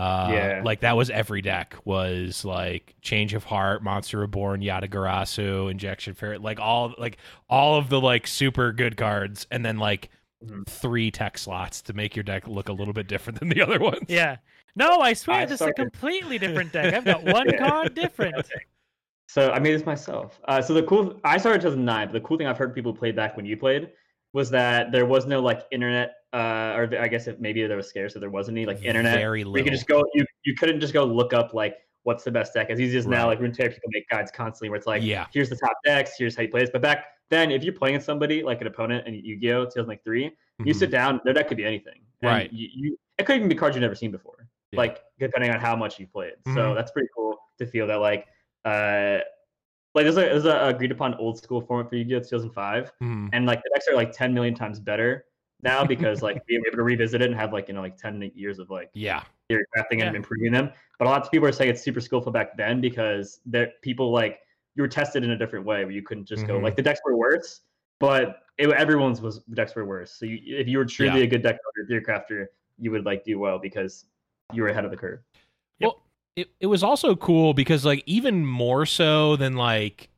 uh, 0.00 0.30
yeah. 0.32 0.62
Like 0.64 0.80
that 0.80 0.96
was 0.96 1.10
every 1.10 1.42
deck 1.42 1.76
was 1.84 2.42
like 2.42 2.94
Change 3.02 3.34
of 3.34 3.44
Heart, 3.44 3.82
Monster 3.82 4.20
Reborn, 4.20 4.62
Yata-Garasu, 4.62 5.70
Injection 5.70 6.14
Ferret, 6.14 6.40
like 6.40 6.58
all 6.58 6.94
like 6.96 7.18
all 7.50 7.76
of 7.76 7.90
the 7.90 8.00
like 8.00 8.26
super 8.26 8.72
good 8.72 8.96
cards, 8.96 9.46
and 9.50 9.62
then 9.62 9.76
like 9.76 10.08
mm-hmm. 10.42 10.62
three 10.62 11.10
tech 11.10 11.36
slots 11.36 11.82
to 11.82 11.92
make 11.92 12.16
your 12.16 12.22
deck 12.22 12.48
look 12.48 12.70
a 12.70 12.72
little 12.72 12.94
bit 12.94 13.08
different 13.08 13.40
than 13.40 13.50
the 13.50 13.60
other 13.60 13.78
ones. 13.90 14.06
Yeah. 14.08 14.36
No, 14.74 15.00
I 15.00 15.12
swear 15.12 15.40
I 15.40 15.44
this 15.44 15.56
started... 15.56 15.78
is 15.78 15.80
a 15.80 15.90
completely 15.90 16.38
different 16.38 16.72
deck. 16.72 16.94
I've 16.94 17.04
got 17.04 17.22
one 17.24 17.50
yeah. 17.50 17.68
card 17.68 17.94
different. 17.94 18.36
Okay. 18.38 18.64
So 19.26 19.52
I 19.52 19.60
made 19.60 19.74
this 19.74 19.86
myself. 19.86 20.40
Uh, 20.48 20.60
so 20.60 20.74
the 20.74 20.82
cool 20.82 21.20
I 21.22 21.36
started 21.36 21.60
2009, 21.60 22.08
but 22.08 22.12
the 22.14 22.20
cool 22.20 22.36
thing 22.36 22.48
I've 22.48 22.58
heard 22.58 22.74
people 22.74 22.92
play 22.92 23.12
back 23.12 23.36
when 23.36 23.44
you 23.46 23.56
played 23.56 23.90
was 24.32 24.50
that 24.50 24.92
there 24.92 25.06
was 25.06 25.26
no 25.26 25.40
like 25.40 25.66
internet 25.70 26.14
uh, 26.32 26.74
or 26.76 26.88
I 26.98 27.08
guess 27.08 27.26
if 27.26 27.40
maybe 27.40 27.66
there 27.66 27.76
was 27.76 27.88
scarce, 27.88 28.14
so 28.14 28.20
there 28.20 28.30
wasn't 28.30 28.56
any 28.56 28.66
like 28.66 28.82
internet. 28.84 29.16
Very 29.16 29.42
little. 29.42 29.58
You 29.58 29.64
could 29.64 29.72
just 29.72 29.88
go. 29.88 30.04
You 30.14 30.24
you 30.44 30.54
couldn't 30.54 30.80
just 30.80 30.92
go 30.92 31.04
look 31.04 31.32
up 31.32 31.54
like 31.54 31.78
what's 32.04 32.24
the 32.24 32.30
best 32.30 32.54
deck 32.54 32.70
as 32.70 32.80
easy 32.80 32.96
as 32.98 33.04
right. 33.06 33.18
now. 33.18 33.26
Like 33.26 33.40
Runeterra, 33.40 33.72
people 33.72 33.90
make 33.92 34.08
guides 34.08 34.30
constantly 34.30 34.70
where 34.70 34.76
it's 34.76 34.86
like, 34.86 35.02
yeah, 35.02 35.26
here's 35.32 35.48
the 35.48 35.56
top 35.56 35.72
decks, 35.84 36.12
here's 36.16 36.36
how 36.36 36.42
you 36.42 36.48
play 36.48 36.60
this. 36.60 36.70
But 36.70 36.82
back 36.82 37.06
then, 37.30 37.50
if 37.50 37.64
you're 37.64 37.74
playing 37.74 38.00
somebody 38.00 38.42
like 38.42 38.60
an 38.60 38.68
opponent 38.68 39.06
in 39.06 39.14
Yu-Gi-Oh 39.14 39.64
2003, 39.66 40.24
mm-hmm. 40.26 40.66
you 40.66 40.74
sit 40.74 40.90
down, 40.90 41.20
their 41.24 41.34
deck 41.34 41.48
could 41.48 41.56
be 41.56 41.64
anything. 41.64 42.00
Right. 42.22 42.52
You, 42.52 42.68
you, 42.72 42.98
it 43.18 43.26
could 43.26 43.36
even 43.36 43.48
be 43.48 43.54
cards 43.54 43.76
you've 43.76 43.82
never 43.82 43.94
seen 43.94 44.10
before. 44.10 44.48
Yeah. 44.72 44.78
Like 44.78 45.02
depending 45.18 45.50
on 45.50 45.60
how 45.60 45.74
much 45.74 45.98
you 45.98 46.06
played. 46.06 46.34
Mm-hmm. 46.46 46.54
So 46.54 46.74
that's 46.74 46.90
pretty 46.92 47.08
cool 47.14 47.36
to 47.58 47.66
feel 47.66 47.86
that 47.86 47.96
like 47.96 48.26
uh 48.64 49.18
like 49.94 50.04
there's 50.04 50.16
a 50.16 50.20
there's 50.20 50.44
a 50.44 50.66
agreed 50.66 50.92
upon 50.92 51.14
old 51.14 51.38
school 51.38 51.60
format 51.60 51.88
for 51.88 51.96
Yu-Gi-Oh 51.96 52.20
2005, 52.20 52.92
mm-hmm. 53.02 53.28
and 53.32 53.46
like 53.46 53.62
the 53.62 53.70
decks 53.74 53.86
are 53.88 53.94
like 53.94 54.12
10 54.12 54.32
million 54.32 54.54
times 54.54 54.78
better 54.78 55.24
now 55.62 55.84
because 55.84 56.22
like 56.22 56.44
being 56.46 56.62
able 56.66 56.76
to 56.76 56.82
revisit 56.82 57.22
it 57.22 57.30
and 57.30 57.38
have 57.38 57.52
like 57.52 57.68
you 57.68 57.74
know 57.74 57.80
like 57.80 57.96
10 57.96 58.30
years 58.34 58.58
of 58.58 58.70
like 58.70 58.90
yeah 58.94 59.22
theory 59.48 59.64
crafting 59.76 59.98
yeah. 59.98 60.06
and 60.06 60.16
improving 60.16 60.52
them 60.52 60.70
but 60.98 61.06
a 61.06 61.10
lot 61.10 61.22
of 61.22 61.30
people 61.30 61.46
are 61.46 61.52
saying 61.52 61.70
it's 61.70 61.82
super 61.82 62.00
skillful 62.00 62.32
back 62.32 62.56
then 62.56 62.80
because 62.80 63.40
there 63.46 63.72
people 63.82 64.10
like 64.10 64.40
you 64.76 64.82
were 64.82 64.88
tested 64.88 65.24
in 65.24 65.30
a 65.30 65.36
different 65.36 65.64
way 65.64 65.84
where 65.84 65.92
you 65.92 66.02
couldn't 66.02 66.24
just 66.24 66.44
mm-hmm. 66.44 66.52
go 66.52 66.58
like 66.58 66.76
the 66.76 66.82
decks 66.82 67.00
were 67.04 67.16
worse 67.16 67.60
but 67.98 68.42
it, 68.58 68.70
everyone's 68.70 69.20
was 69.20 69.42
the 69.48 69.54
decks 69.54 69.74
were 69.74 69.84
worse 69.84 70.12
so 70.12 70.24
you, 70.24 70.38
if 70.56 70.68
you 70.68 70.78
were 70.78 70.84
truly 70.84 71.18
yeah. 71.18 71.24
a 71.24 71.26
good 71.26 71.42
deck 71.42 71.58
builder 71.62 71.88
theory 71.88 72.02
crafter 72.02 72.46
you 72.78 72.90
would 72.90 73.04
like 73.04 73.24
do 73.24 73.38
well 73.38 73.58
because 73.58 74.06
you 74.52 74.62
were 74.62 74.68
ahead 74.68 74.84
of 74.84 74.90
the 74.90 74.96
curve 74.96 75.20
well 75.80 76.02
it, 76.36 76.50
it 76.60 76.66
was 76.66 76.82
also 76.82 77.16
cool 77.16 77.54
because 77.54 77.84
like 77.84 78.02
even 78.06 78.46
more 78.46 78.86
so 78.86 79.36
than 79.36 79.54
like 79.56 80.08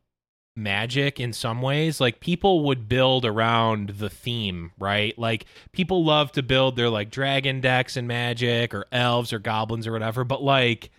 magic 0.54 1.18
in 1.18 1.32
some 1.32 1.62
ways 1.62 1.98
like 1.98 2.20
people 2.20 2.64
would 2.64 2.86
build 2.86 3.24
around 3.24 3.88
the 3.90 4.10
theme 4.10 4.70
right? 4.78 5.18
Like 5.18 5.46
people 5.72 6.04
love 6.04 6.32
to 6.32 6.42
build 6.42 6.76
their 6.76 6.90
like 6.90 7.10
dragon 7.10 7.60
decks 7.60 7.96
and 7.96 8.06
magic 8.06 8.74
or 8.74 8.84
elves 8.92 9.32
or 9.32 9.38
goblins 9.38 9.86
or 9.86 9.92
whatever 9.92 10.24
but 10.24 10.42
like 10.42 10.90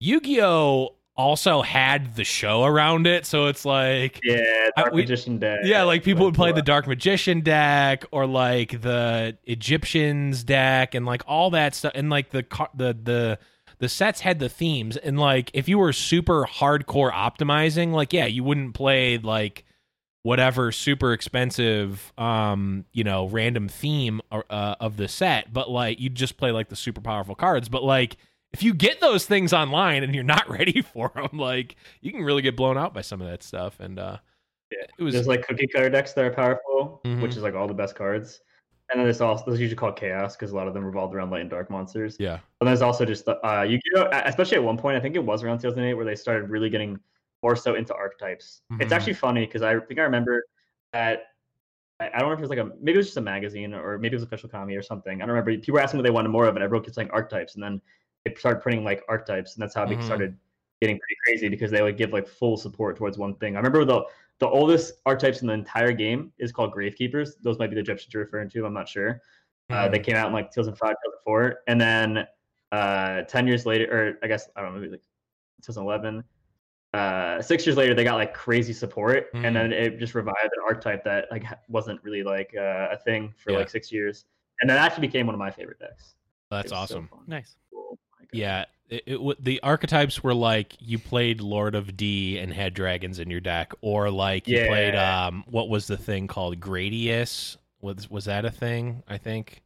yu-gi-oh 0.00 0.94
also 1.16 1.62
had 1.62 2.14
the 2.14 2.24
show 2.24 2.64
around 2.64 3.06
it. 3.06 3.26
So 3.26 3.46
it's 3.46 3.64
like 3.64 4.20
yeah 4.22 4.70
dark 4.76 4.92
I, 4.92 4.94
we, 4.94 5.02
magician 5.02 5.38
deck. 5.38 5.60
yeah 5.64 5.82
like 5.82 6.04
people 6.04 6.24
would 6.26 6.34
play 6.34 6.52
the 6.52 6.62
dark 6.62 6.86
magician 6.86 7.40
deck 7.40 8.04
or 8.10 8.26
like 8.26 8.82
the 8.82 9.36
egyptians 9.44 10.44
deck 10.44 10.94
and 10.94 11.06
like 11.06 11.22
all 11.26 11.50
that 11.50 11.74
stuff. 11.74 11.92
And 11.94 12.10
like 12.10 12.30
the 12.30 12.44
the 12.74 12.96
the 13.02 13.38
the 13.78 13.88
sets 13.88 14.20
had 14.20 14.38
the 14.38 14.48
themes. 14.48 14.96
And 14.96 15.18
like 15.18 15.50
if 15.54 15.68
you 15.68 15.78
were 15.78 15.92
super 15.92 16.44
hardcore 16.44 17.12
optimizing 17.12 17.92
like 17.92 18.12
yeah 18.12 18.26
you 18.26 18.44
wouldn't 18.44 18.74
play 18.74 19.18
like 19.18 19.64
whatever 20.22 20.72
super 20.72 21.12
expensive 21.12 22.12
um 22.18 22.84
you 22.92 23.04
know 23.04 23.28
random 23.28 23.68
theme 23.68 24.20
uh, 24.32 24.74
of 24.80 24.96
the 24.96 25.06
set 25.06 25.52
but 25.52 25.70
like 25.70 26.00
you'd 26.00 26.16
just 26.16 26.36
play 26.36 26.50
like 26.50 26.68
the 26.68 26.76
super 26.76 27.00
powerful 27.00 27.34
cards. 27.34 27.68
But 27.68 27.84
like 27.84 28.16
if 28.56 28.62
you 28.62 28.72
get 28.72 29.00
those 29.02 29.26
things 29.26 29.52
online 29.52 30.02
and 30.02 30.14
you're 30.14 30.24
not 30.24 30.48
ready 30.58 30.80
for 30.80 31.12
them 31.14 31.38
like 31.38 31.76
you 32.00 32.10
can 32.10 32.22
really 32.22 32.40
get 32.40 32.56
blown 32.56 32.78
out 32.78 32.94
by 32.94 33.02
some 33.02 33.20
of 33.20 33.28
that 33.28 33.42
stuff 33.42 33.78
and 33.80 33.98
uh 33.98 34.16
yeah. 34.72 34.86
it 34.98 35.02
was 35.02 35.12
there's 35.12 35.28
like 35.28 35.46
cookie 35.46 35.66
cutter 35.66 35.90
decks 35.90 36.14
that 36.14 36.24
are 36.24 36.30
powerful 36.30 37.02
mm-hmm. 37.04 37.20
which 37.20 37.36
is 37.36 37.42
like 37.42 37.54
all 37.54 37.68
the 37.68 37.74
best 37.74 37.94
cards 37.94 38.40
and 38.90 38.98
then 38.98 39.06
there's 39.06 39.20
also 39.20 39.44
those 39.46 39.60
usually 39.60 39.76
called 39.76 39.96
chaos 39.96 40.36
because 40.36 40.52
a 40.52 40.56
lot 40.56 40.68
of 40.68 40.74
them 40.74 40.84
revolved 40.84 41.14
around 41.14 41.30
light 41.30 41.40
and 41.40 41.50
dark 41.50 41.70
monsters. 41.70 42.16
Yeah. 42.20 42.38
And 42.60 42.68
there's 42.68 42.82
also 42.82 43.04
just 43.04 43.26
uh, 43.26 43.66
you 43.68 43.80
know, 43.92 44.08
especially 44.12 44.58
at 44.58 44.62
one 44.62 44.78
point, 44.78 44.96
I 44.96 45.00
think 45.00 45.16
it 45.16 45.24
was 45.24 45.42
around 45.42 45.58
2008 45.58 45.94
where 45.94 46.04
they 46.04 46.14
started 46.14 46.50
really 46.50 46.70
getting 46.70 46.96
more 47.42 47.56
so 47.56 47.74
into 47.74 47.94
archetypes. 47.94 48.62
Mm-hmm. 48.70 48.82
It's 48.82 48.92
actually 48.92 49.14
funny 49.14 49.44
because 49.44 49.62
I 49.62 49.80
think 49.80 49.98
I 49.98 50.04
remember 50.04 50.44
that 50.92 51.24
I 51.98 52.04
don't 52.04 52.28
remember 52.28 52.34
if 52.34 52.38
it 52.38 52.42
was 52.42 52.50
like 52.50 52.58
a 52.60 52.70
maybe 52.80 52.92
it 52.92 52.98
was 52.98 53.06
just 53.06 53.16
a 53.16 53.22
magazine 53.22 53.74
or 53.74 53.98
maybe 53.98 54.14
it 54.14 54.18
was 54.18 54.22
official 54.22 54.48
Kami 54.48 54.76
or 54.76 54.82
something. 54.82 55.20
I 55.20 55.26
don't 55.26 55.34
remember. 55.34 55.50
People 55.52 55.74
were 55.74 55.80
asking 55.80 55.98
what 55.98 56.04
they 56.04 56.10
wanted 56.10 56.28
more 56.28 56.46
of, 56.46 56.54
and 56.54 56.62
everyone 56.62 56.84
kept 56.84 56.94
saying 56.94 57.10
archetypes, 57.10 57.54
and 57.54 57.64
then 57.64 57.80
they 58.26 58.34
started 58.38 58.60
printing 58.60 58.84
like 58.84 59.02
archetypes, 59.08 59.54
and 59.54 59.62
that's 59.62 59.74
how 59.74 59.84
mm-hmm. 59.84 60.00
it 60.00 60.04
started 60.04 60.36
getting 60.80 60.98
pretty 60.98 61.16
crazy 61.24 61.48
because 61.48 61.70
they 61.70 61.82
would 61.82 61.96
give 61.96 62.12
like 62.12 62.28
full 62.28 62.56
support 62.56 62.96
towards 62.96 63.18
one 63.18 63.34
thing. 63.36 63.54
I 63.56 63.58
remember 63.58 63.84
the 63.84 64.02
the 64.38 64.48
oldest 64.48 64.94
archetypes 65.06 65.40
in 65.40 65.46
the 65.46 65.54
entire 65.54 65.92
game 65.92 66.32
is 66.38 66.52
called 66.52 66.74
Gravekeepers. 66.74 67.30
Those 67.40 67.58
might 67.58 67.68
be 67.68 67.74
the 67.74 67.80
Egyptians 67.80 68.12
you're 68.12 68.24
referring 68.24 68.50
to. 68.50 68.66
I'm 68.66 68.74
not 68.74 68.88
sure. 68.88 69.22
Mm-hmm. 69.70 69.74
Uh, 69.74 69.88
they 69.88 69.98
came 69.98 70.14
out 70.14 70.26
in 70.26 70.34
like 70.34 70.50
2005, 70.50 70.90
2004, 71.24 71.60
and 71.68 71.80
then 71.80 72.26
uh, 72.72 73.22
10 73.22 73.46
years 73.46 73.64
later, 73.64 73.86
or 73.90 74.18
I 74.22 74.28
guess 74.28 74.48
I 74.54 74.60
don't 74.60 74.74
know, 74.74 74.80
maybe 74.80 74.92
like 74.92 75.02
2011. 75.62 76.22
Uh, 76.92 77.42
six 77.42 77.66
years 77.66 77.76
later, 77.76 77.94
they 77.94 78.04
got 78.04 78.16
like 78.16 78.34
crazy 78.34 78.72
support, 78.72 79.32
mm-hmm. 79.32 79.44
and 79.44 79.56
then 79.56 79.72
it 79.72 79.98
just 79.98 80.14
revived 80.14 80.36
an 80.44 80.62
archetype 80.66 81.02
that 81.04 81.26
like 81.30 81.44
wasn't 81.68 82.02
really 82.02 82.22
like 82.22 82.54
uh, 82.56 82.88
a 82.90 82.96
thing 82.96 83.34
for 83.36 83.52
yeah. 83.52 83.58
like 83.58 83.70
six 83.70 83.90
years, 83.90 84.26
and 84.60 84.70
that 84.70 84.78
actually 84.78 85.06
became 85.06 85.26
one 85.26 85.34
of 85.34 85.38
my 85.38 85.50
favorite 85.50 85.78
decks. 85.78 86.14
That's 86.50 86.72
awesome. 86.72 87.08
So 87.10 87.22
nice. 87.26 87.56
Yeah, 88.32 88.64
it, 88.88 89.02
it, 89.06 89.44
the 89.44 89.60
archetypes 89.62 90.22
were 90.22 90.34
like 90.34 90.76
you 90.80 90.98
played 90.98 91.40
Lord 91.40 91.74
of 91.74 91.96
D 91.96 92.38
and 92.38 92.52
had 92.52 92.74
dragons 92.74 93.18
in 93.18 93.30
your 93.30 93.40
deck, 93.40 93.72
or 93.80 94.10
like 94.10 94.46
you 94.48 94.58
yeah. 94.58 94.68
played 94.68 94.94
um 94.94 95.44
what 95.48 95.68
was 95.68 95.86
the 95.86 95.96
thing 95.96 96.26
called 96.26 96.60
Gradius? 96.60 97.56
Was 97.80 98.10
was 98.10 98.26
that 98.26 98.44
a 98.44 98.50
thing? 98.50 99.02
I 99.08 99.18
think. 99.18 99.62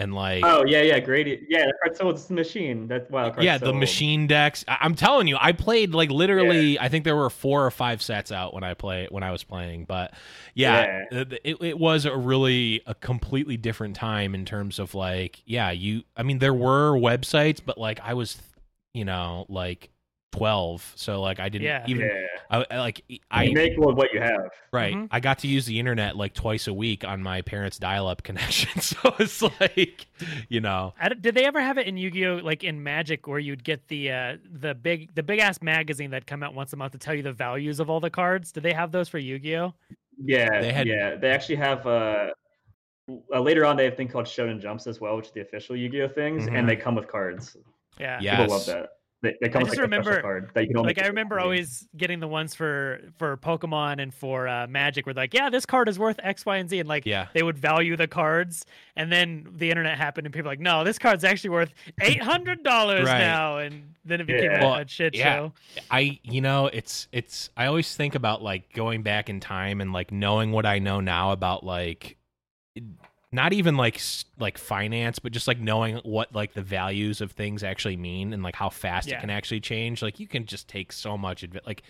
And 0.00 0.12
like 0.12 0.44
oh 0.44 0.64
yeah 0.66 0.82
yeah 0.82 0.98
Gradius 0.98 1.44
yeah 1.48 1.66
that 1.66 1.96
card 1.96 2.14
it's 2.14 2.24
the 2.24 2.34
machine 2.34 2.88
that 2.88 3.08
wow 3.12 3.32
yeah 3.38 3.58
the 3.58 3.72
machine 3.72 4.26
decks 4.26 4.64
I- 4.66 4.84
am 4.84 4.96
telling 4.96 5.28
you 5.28 5.36
I 5.40 5.52
played 5.52 5.94
like 5.94 6.10
literally 6.10 6.72
yeah. 6.72 6.82
I 6.82 6.88
think 6.88 7.04
there 7.04 7.14
were 7.14 7.30
four 7.30 7.64
or 7.64 7.70
five 7.70 8.02
sets 8.02 8.32
out 8.32 8.52
when 8.54 8.64
I 8.64 8.74
play 8.74 9.06
when 9.08 9.22
I 9.22 9.30
was 9.30 9.44
playing 9.44 9.84
but 9.84 10.12
yeah, 10.54 11.04
yeah. 11.12 11.24
It, 11.44 11.58
it 11.60 11.78
was 11.78 12.06
a 12.06 12.16
really 12.16 12.82
a 12.86 12.94
completely 12.96 13.56
different 13.56 13.94
time 13.94 14.34
in 14.34 14.44
terms 14.44 14.80
of 14.80 14.96
like 14.96 15.40
yeah 15.46 15.70
you 15.70 16.02
I 16.16 16.24
mean 16.24 16.40
there 16.40 16.54
were 16.54 16.98
websites 16.98 17.60
but 17.64 17.78
like 17.78 18.00
I 18.02 18.14
was 18.14 18.42
you 18.94 19.04
know, 19.04 19.44
like 19.48 19.90
12 20.34 20.94
so 20.96 21.20
like 21.20 21.38
i 21.38 21.48
didn't 21.48 21.64
yeah. 21.64 21.84
even 21.86 22.06
yeah. 22.06 22.26
I, 22.50 22.66
I, 22.68 22.78
like 22.78 23.04
i 23.30 23.44
you 23.44 23.52
make 23.52 23.74
what 23.76 24.12
you 24.12 24.20
have 24.20 24.50
right 24.72 24.92
mm-hmm. 24.92 25.06
i 25.12 25.20
got 25.20 25.38
to 25.40 25.46
use 25.46 25.64
the 25.64 25.78
internet 25.78 26.16
like 26.16 26.34
twice 26.34 26.66
a 26.66 26.74
week 26.74 27.04
on 27.04 27.22
my 27.22 27.40
parents 27.40 27.78
dial-up 27.78 28.24
connection 28.24 28.80
so 28.80 29.14
it's 29.20 29.40
like 29.42 30.06
you 30.48 30.60
know 30.60 30.92
did 31.20 31.36
they 31.36 31.44
ever 31.44 31.60
have 31.60 31.78
it 31.78 31.86
in 31.86 31.96
yu-gi-oh 31.96 32.40
like 32.42 32.64
in 32.64 32.82
magic 32.82 33.28
where 33.28 33.38
you'd 33.38 33.62
get 33.62 33.86
the 33.86 34.10
uh 34.10 34.36
the 34.60 34.74
big 34.74 35.14
the 35.14 35.22
big 35.22 35.38
ass 35.38 35.62
magazine 35.62 36.10
that 36.10 36.26
come 36.26 36.42
out 36.42 36.52
once 36.52 36.72
a 36.72 36.76
month 36.76 36.90
to 36.90 36.98
tell 36.98 37.14
you 37.14 37.22
the 37.22 37.32
values 37.32 37.78
of 37.78 37.88
all 37.88 38.00
the 38.00 38.10
cards 38.10 38.50
did 38.50 38.64
they 38.64 38.72
have 38.72 38.90
those 38.90 39.08
for 39.08 39.18
yu-gi-oh 39.18 39.72
yeah 40.24 40.60
they 40.60 40.72
had 40.72 40.88
yeah 40.88 41.14
they 41.14 41.30
actually 41.30 41.56
have 41.56 41.86
uh 41.86 42.30
uh, 43.34 43.38
later 43.38 43.66
on, 43.66 43.76
they 43.76 43.84
have 43.84 43.92
a 43.92 43.96
thing 43.96 44.08
called 44.08 44.24
Shonen 44.24 44.58
Jumps 44.58 44.86
as 44.86 44.98
well, 44.98 45.16
which 45.16 45.26
is 45.26 45.32
the 45.32 45.42
official 45.42 45.76
Yu-Gi-Oh 45.76 46.08
things, 46.08 46.46
mm-hmm. 46.46 46.56
and 46.56 46.66
they 46.66 46.74
come 46.74 46.94
with 46.94 47.06
cards. 47.06 47.54
Yeah, 48.00 48.18
people 48.18 48.46
love 48.46 48.64
that. 48.64 48.88
They, 49.22 49.34
they 49.40 49.48
come 49.48 49.62
I 49.62 49.64
just 49.64 49.76
like 49.76 49.82
remember, 49.82 50.20
card 50.20 50.50
that 50.52 50.62
you 50.62 50.68
can 50.68 50.76
only 50.76 50.88
like 50.90 51.02
I 51.02 51.06
remember 51.06 51.40
always 51.40 51.88
getting 51.96 52.20
the 52.20 52.28
ones 52.28 52.54
for 52.54 53.00
for 53.16 53.38
Pokemon 53.38 54.02
and 54.02 54.12
for 54.12 54.46
uh, 54.46 54.66
Magic 54.66 55.06
where 55.06 55.14
like, 55.14 55.32
yeah, 55.32 55.48
this 55.48 55.64
card 55.64 55.88
is 55.88 55.98
worth 55.98 56.20
X, 56.22 56.44
Y, 56.44 56.56
and 56.58 56.68
Z, 56.68 56.78
and 56.78 56.88
like 56.88 57.06
yeah. 57.06 57.28
they 57.32 57.42
would 57.42 57.56
value 57.56 57.96
the 57.96 58.06
cards, 58.06 58.66
and 58.96 59.10
then 59.10 59.48
the 59.56 59.70
internet 59.70 59.96
happened, 59.96 60.26
and 60.26 60.34
people 60.34 60.48
were 60.48 60.52
like, 60.52 60.60
no, 60.60 60.84
this 60.84 60.98
card's 60.98 61.24
actually 61.24 61.50
worth 61.50 61.72
eight 62.02 62.22
hundred 62.22 62.62
dollars 62.62 63.04
right. 63.06 63.18
now, 63.18 63.58
and 63.58 63.94
then 64.04 64.20
it 64.20 64.26
became 64.26 64.50
yeah. 64.50 64.60
a, 64.60 64.64
well, 64.64 64.74
a 64.74 64.86
shit 64.86 65.14
yeah. 65.14 65.36
show. 65.36 65.52
I 65.90 66.20
you 66.22 66.42
know 66.42 66.66
it's 66.66 67.08
it's 67.10 67.48
I 67.56 67.66
always 67.66 67.96
think 67.96 68.14
about 68.14 68.42
like 68.42 68.74
going 68.74 69.02
back 69.02 69.30
in 69.30 69.40
time 69.40 69.80
and 69.80 69.92
like 69.92 70.12
knowing 70.12 70.52
what 70.52 70.66
I 70.66 70.80
know 70.80 71.00
now 71.00 71.32
about 71.32 71.64
like 71.64 72.18
not 73.34 73.52
even 73.52 73.76
like 73.76 74.00
like 74.38 74.56
finance 74.56 75.18
but 75.18 75.32
just 75.32 75.48
like 75.48 75.58
knowing 75.58 75.96
what 76.04 76.34
like 76.34 76.54
the 76.54 76.62
values 76.62 77.20
of 77.20 77.32
things 77.32 77.62
actually 77.62 77.96
mean 77.96 78.32
and 78.32 78.42
like 78.42 78.54
how 78.54 78.70
fast 78.70 79.08
yeah. 79.08 79.16
it 79.16 79.20
can 79.20 79.30
actually 79.30 79.60
change 79.60 80.02
like 80.02 80.20
you 80.20 80.26
can 80.26 80.46
just 80.46 80.68
take 80.68 80.92
so 80.92 81.18
much 81.18 81.42
adv- 81.42 81.60
like 81.66 81.82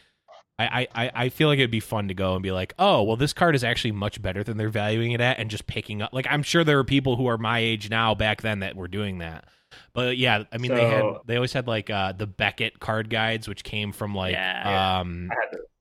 I, 0.56 0.86
I 0.94 1.10
I 1.14 1.28
feel 1.30 1.48
like 1.48 1.58
it'd 1.58 1.72
be 1.72 1.80
fun 1.80 2.06
to 2.06 2.14
go 2.14 2.34
and 2.34 2.42
be 2.42 2.52
like, 2.52 2.74
oh, 2.78 3.02
well, 3.02 3.16
this 3.16 3.32
card 3.32 3.56
is 3.56 3.64
actually 3.64 3.90
much 3.90 4.22
better 4.22 4.44
than 4.44 4.56
they're 4.56 4.68
valuing 4.68 5.10
it 5.10 5.20
at, 5.20 5.40
and 5.40 5.50
just 5.50 5.66
picking 5.66 6.00
up. 6.00 6.12
Like, 6.12 6.28
I'm 6.30 6.44
sure 6.44 6.62
there 6.62 6.78
are 6.78 6.84
people 6.84 7.16
who 7.16 7.26
are 7.26 7.36
my 7.36 7.58
age 7.58 7.90
now 7.90 8.14
back 8.14 8.40
then 8.40 8.60
that 8.60 8.76
were 8.76 8.86
doing 8.86 9.18
that. 9.18 9.46
But 9.94 10.16
yeah, 10.16 10.44
I 10.52 10.58
mean, 10.58 10.70
so, 10.70 10.76
they 10.76 10.86
had 10.86 11.04
they 11.26 11.34
always 11.34 11.52
had 11.52 11.66
like 11.66 11.90
uh, 11.90 12.12
the 12.12 12.28
Beckett 12.28 12.78
card 12.78 13.10
guides, 13.10 13.48
which 13.48 13.64
came 13.64 13.90
from 13.90 14.14
like 14.14 14.34
yeah, 14.34 15.00
um 15.00 15.28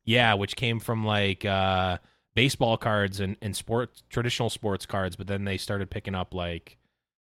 yeah, 0.05 0.34
which 0.34 0.55
came 0.55 0.79
from 0.79 1.05
like 1.05 1.46
uh 1.46 2.00
baseball 2.36 2.78
cards 2.78 3.20
and, 3.20 3.38
and 3.42 3.56
sport 3.56 4.02
traditional 4.10 4.50
sports 4.50 4.86
cards, 4.86 5.16
but 5.16 5.28
then 5.28 5.46
they 5.46 5.58
started 5.58 5.90
picking 5.90 6.16
up 6.16 6.34
like, 6.34 6.78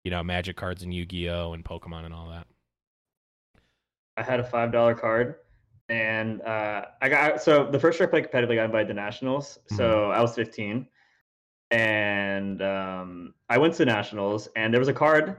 you 0.03 0.11
know, 0.11 0.23
magic 0.23 0.55
cards 0.55 0.83
and 0.83 0.93
Yu-Gi-Oh 0.93 1.53
and 1.53 1.63
Pokemon 1.63 2.05
and 2.05 2.13
all 2.13 2.29
that. 2.29 2.47
I 4.17 4.23
had 4.23 4.39
a 4.39 4.43
five 4.43 4.71
dollar 4.71 4.93
card 4.93 5.35
and 5.89 6.41
uh, 6.41 6.85
I 7.01 7.09
got 7.09 7.41
so 7.41 7.65
the 7.65 7.79
first 7.79 7.99
year 7.99 8.07
I 8.07 8.09
played 8.09 8.29
competitively 8.29 8.61
I 8.61 8.65
invited 8.65 8.87
the 8.87 8.93
nationals. 8.93 9.59
So 9.69 9.83
mm-hmm. 9.83 10.17
I 10.17 10.21
was 10.21 10.35
15 10.35 10.87
and 11.71 12.61
um, 12.61 13.33
I 13.49 13.57
went 13.57 13.73
to 13.75 13.85
nationals 13.85 14.47
and 14.55 14.73
there 14.73 14.79
was 14.79 14.87
a 14.87 14.93
card 14.93 15.37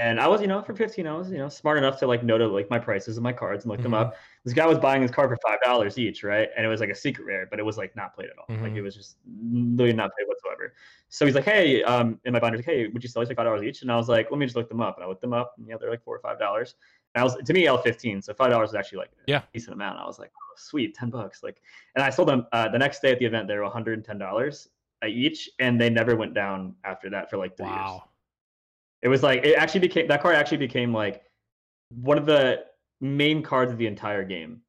and 0.00 0.18
I 0.18 0.26
was, 0.26 0.40
you 0.40 0.46
know, 0.46 0.62
for 0.62 0.74
15, 0.74 1.06
I 1.06 1.14
was, 1.14 1.30
you 1.30 1.36
know, 1.36 1.50
smart 1.50 1.76
enough 1.76 1.98
to 1.98 2.06
like 2.06 2.24
know 2.24 2.38
to 2.38 2.48
like 2.48 2.70
my 2.70 2.78
prices 2.78 3.18
and 3.18 3.22
my 3.22 3.34
cards 3.34 3.64
and 3.64 3.70
look 3.70 3.80
mm-hmm. 3.80 3.90
them 3.90 3.94
up. 3.94 4.16
This 4.44 4.54
guy 4.54 4.66
was 4.66 4.78
buying 4.78 5.02
his 5.02 5.10
card 5.10 5.28
for 5.28 5.38
five 5.46 5.60
dollars 5.62 5.98
each, 5.98 6.24
right? 6.24 6.48
And 6.56 6.64
it 6.64 6.70
was 6.70 6.80
like 6.80 6.88
a 6.88 6.94
secret 6.94 7.26
rare, 7.26 7.46
but 7.50 7.58
it 7.58 7.64
was 7.64 7.76
like 7.76 7.94
not 7.94 8.14
played 8.14 8.30
at 8.30 8.38
all. 8.38 8.46
Mm-hmm. 8.46 8.64
Like 8.64 8.72
it 8.72 8.80
was 8.80 8.96
just 8.96 9.18
literally 9.26 9.92
not 9.92 10.10
played 10.16 10.26
whatsoever. 10.26 10.72
So 11.10 11.26
he's 11.26 11.34
like, 11.34 11.44
Hey, 11.44 11.82
um, 11.82 12.18
in 12.24 12.32
my 12.32 12.40
binder, 12.40 12.56
like, 12.56 12.64
hey, 12.64 12.88
would 12.88 13.02
you 13.02 13.10
sell 13.10 13.20
these 13.20 13.28
for 13.28 13.34
five 13.34 13.44
dollars 13.44 13.62
each? 13.62 13.82
And 13.82 13.92
I 13.92 13.96
was 13.96 14.08
like, 14.08 14.30
let 14.30 14.38
me 14.38 14.46
just 14.46 14.56
look 14.56 14.70
them 14.70 14.80
up. 14.80 14.96
And 14.96 15.04
I 15.04 15.06
looked 15.06 15.20
them 15.20 15.34
up, 15.34 15.54
and 15.58 15.68
yeah, 15.68 15.74
they're 15.78 15.90
like 15.90 16.02
four 16.02 16.16
or 16.16 16.20
five 16.20 16.38
dollars. 16.38 16.76
And 17.14 17.20
I 17.20 17.24
was 17.24 17.36
to 17.36 17.52
me, 17.52 17.66
L 17.66 17.76
fifteen, 17.76 18.22
so 18.22 18.32
five 18.32 18.50
dollars 18.50 18.70
is 18.70 18.74
actually 18.74 18.98
like 18.98 19.10
yeah. 19.26 19.38
a 19.38 19.52
decent 19.52 19.74
amount. 19.74 19.98
I 19.98 20.06
was 20.06 20.18
like, 20.18 20.30
oh, 20.34 20.54
sweet, 20.56 20.94
ten 20.94 21.10
bucks. 21.10 21.42
Like, 21.42 21.60
and 21.94 22.02
I 22.02 22.08
sold 22.08 22.28
them 22.28 22.46
uh, 22.52 22.70
the 22.70 22.78
next 22.78 23.02
day 23.02 23.12
at 23.12 23.18
the 23.18 23.26
event. 23.26 23.48
They 23.48 23.56
were 23.58 23.68
hundred 23.68 23.98
and 23.98 24.04
ten 24.04 24.16
dollars 24.16 24.68
each, 25.06 25.50
and 25.58 25.78
they 25.78 25.90
never 25.90 26.16
went 26.16 26.32
down 26.32 26.74
after 26.84 27.10
that 27.10 27.28
for 27.28 27.36
like 27.36 27.56
three 27.56 27.66
wow. 27.66 27.92
years. 27.92 28.09
It 29.02 29.08
was 29.08 29.22
like 29.22 29.44
it 29.44 29.56
actually 29.56 29.80
became 29.80 30.08
that 30.08 30.22
card 30.22 30.36
actually 30.36 30.58
became 30.58 30.92
like 30.92 31.22
one 31.94 32.18
of 32.18 32.26
the 32.26 32.64
main 33.00 33.42
cards 33.42 33.72
of 33.72 33.78
the 33.78 33.86
entire 33.86 34.24
game 34.24 34.60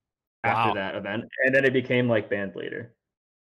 after 0.43 0.69
wow. 0.69 0.73
that 0.75 0.95
event, 0.95 1.25
and 1.45 1.53
then 1.53 1.65
it 1.65 1.73
became 1.73 2.07
like 2.07 2.29
banned 2.29 2.55
later. 2.55 2.93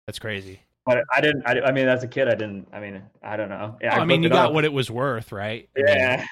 That's 0.08 0.20
crazy. 0.20 0.60
But 0.86 1.04
I 1.12 1.20
didn't. 1.20 1.44
I, 1.48 1.60
I 1.62 1.72
mean, 1.72 1.88
as 1.88 2.04
a 2.04 2.08
kid, 2.08 2.28
I 2.28 2.36
didn't. 2.36 2.68
I 2.72 2.80
mean, 2.80 3.02
I 3.24 3.36
don't 3.36 3.50
know. 3.50 3.78
Yeah, 3.82 3.96
oh, 3.96 4.00
I, 4.00 4.02
I 4.02 4.06
mean, 4.06 4.22
you 4.22 4.30
got 4.30 4.48
up. 4.48 4.54
what 4.54 4.66
it 4.66 4.74
was 4.74 4.92
worth, 4.92 5.32
right? 5.32 5.68
Yeah. 5.76 6.26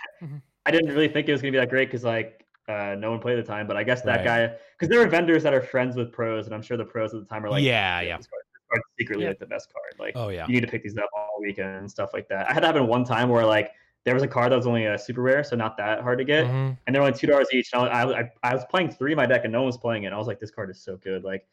I 0.65 0.71
didn't 0.71 0.93
really 0.93 1.07
think 1.07 1.27
it 1.27 1.31
was 1.31 1.41
gonna 1.41 1.51
be 1.51 1.57
that 1.57 1.69
great 1.69 1.89
because 1.89 2.03
like 2.03 2.45
uh, 2.69 2.95
no 2.97 3.11
one 3.11 3.19
played 3.19 3.37
at 3.39 3.45
the 3.45 3.51
time. 3.51 3.67
But 3.67 3.77
I 3.77 3.83
guess 3.83 4.01
that 4.03 4.17
right. 4.17 4.49
guy, 4.49 4.55
because 4.77 4.89
there 4.89 5.01
are 5.01 5.07
vendors 5.07 5.43
that 5.43 5.53
are 5.53 5.61
friends 5.61 5.95
with 5.95 6.11
pros, 6.11 6.45
and 6.45 6.53
I'm 6.53 6.61
sure 6.61 6.77
the 6.77 6.85
pros 6.85 7.13
at 7.13 7.21
the 7.21 7.25
time 7.25 7.43
are 7.45 7.49
like, 7.49 7.63
yeah, 7.63 7.99
yeah. 8.01 8.17
This 8.17 8.27
card, 8.27 8.43
this 8.53 8.61
card 8.69 8.81
secretly 8.99 9.23
yeah. 9.23 9.29
like 9.29 9.39
the 9.39 9.47
best 9.47 9.73
card. 9.73 9.93
Like, 9.99 10.13
oh 10.15 10.29
yeah, 10.29 10.45
you 10.47 10.53
need 10.53 10.61
to 10.61 10.67
pick 10.67 10.83
these 10.83 10.97
up 10.97 11.09
all 11.17 11.37
weekend 11.41 11.75
and 11.75 11.89
stuff 11.89 12.11
like 12.13 12.29
that. 12.29 12.47
I 12.49 12.53
had 12.53 12.59
to 12.59 12.67
happen 12.67 12.87
one 12.87 13.03
time 13.03 13.29
where 13.29 13.45
like 13.45 13.71
there 14.05 14.13
was 14.13 14.23
a 14.23 14.27
card 14.27 14.51
that 14.51 14.57
was 14.57 14.67
only 14.67 14.85
a 14.85 14.97
super 14.97 15.21
rare, 15.21 15.43
so 15.43 15.55
not 15.55 15.77
that 15.77 16.01
hard 16.01 16.17
to 16.17 16.25
get, 16.25 16.45
mm-hmm. 16.45 16.73
and 16.85 16.95
they're 16.95 17.01
only 17.01 17.17
two 17.17 17.27
dollars 17.27 17.47
each. 17.53 17.69
And 17.73 17.83
I, 17.83 18.03
I, 18.03 18.31
I 18.43 18.53
was 18.53 18.65
playing 18.65 18.91
three 18.91 19.13
in 19.13 19.17
my 19.17 19.25
deck, 19.25 19.41
and 19.43 19.53
no 19.53 19.59
one 19.59 19.67
was 19.67 19.77
playing 19.77 20.03
it. 20.03 20.07
And 20.07 20.15
I 20.15 20.17
was 20.17 20.27
like, 20.27 20.39
this 20.39 20.51
card 20.51 20.69
is 20.69 20.81
so 20.81 20.97
good. 20.97 21.23
Like, 21.23 21.47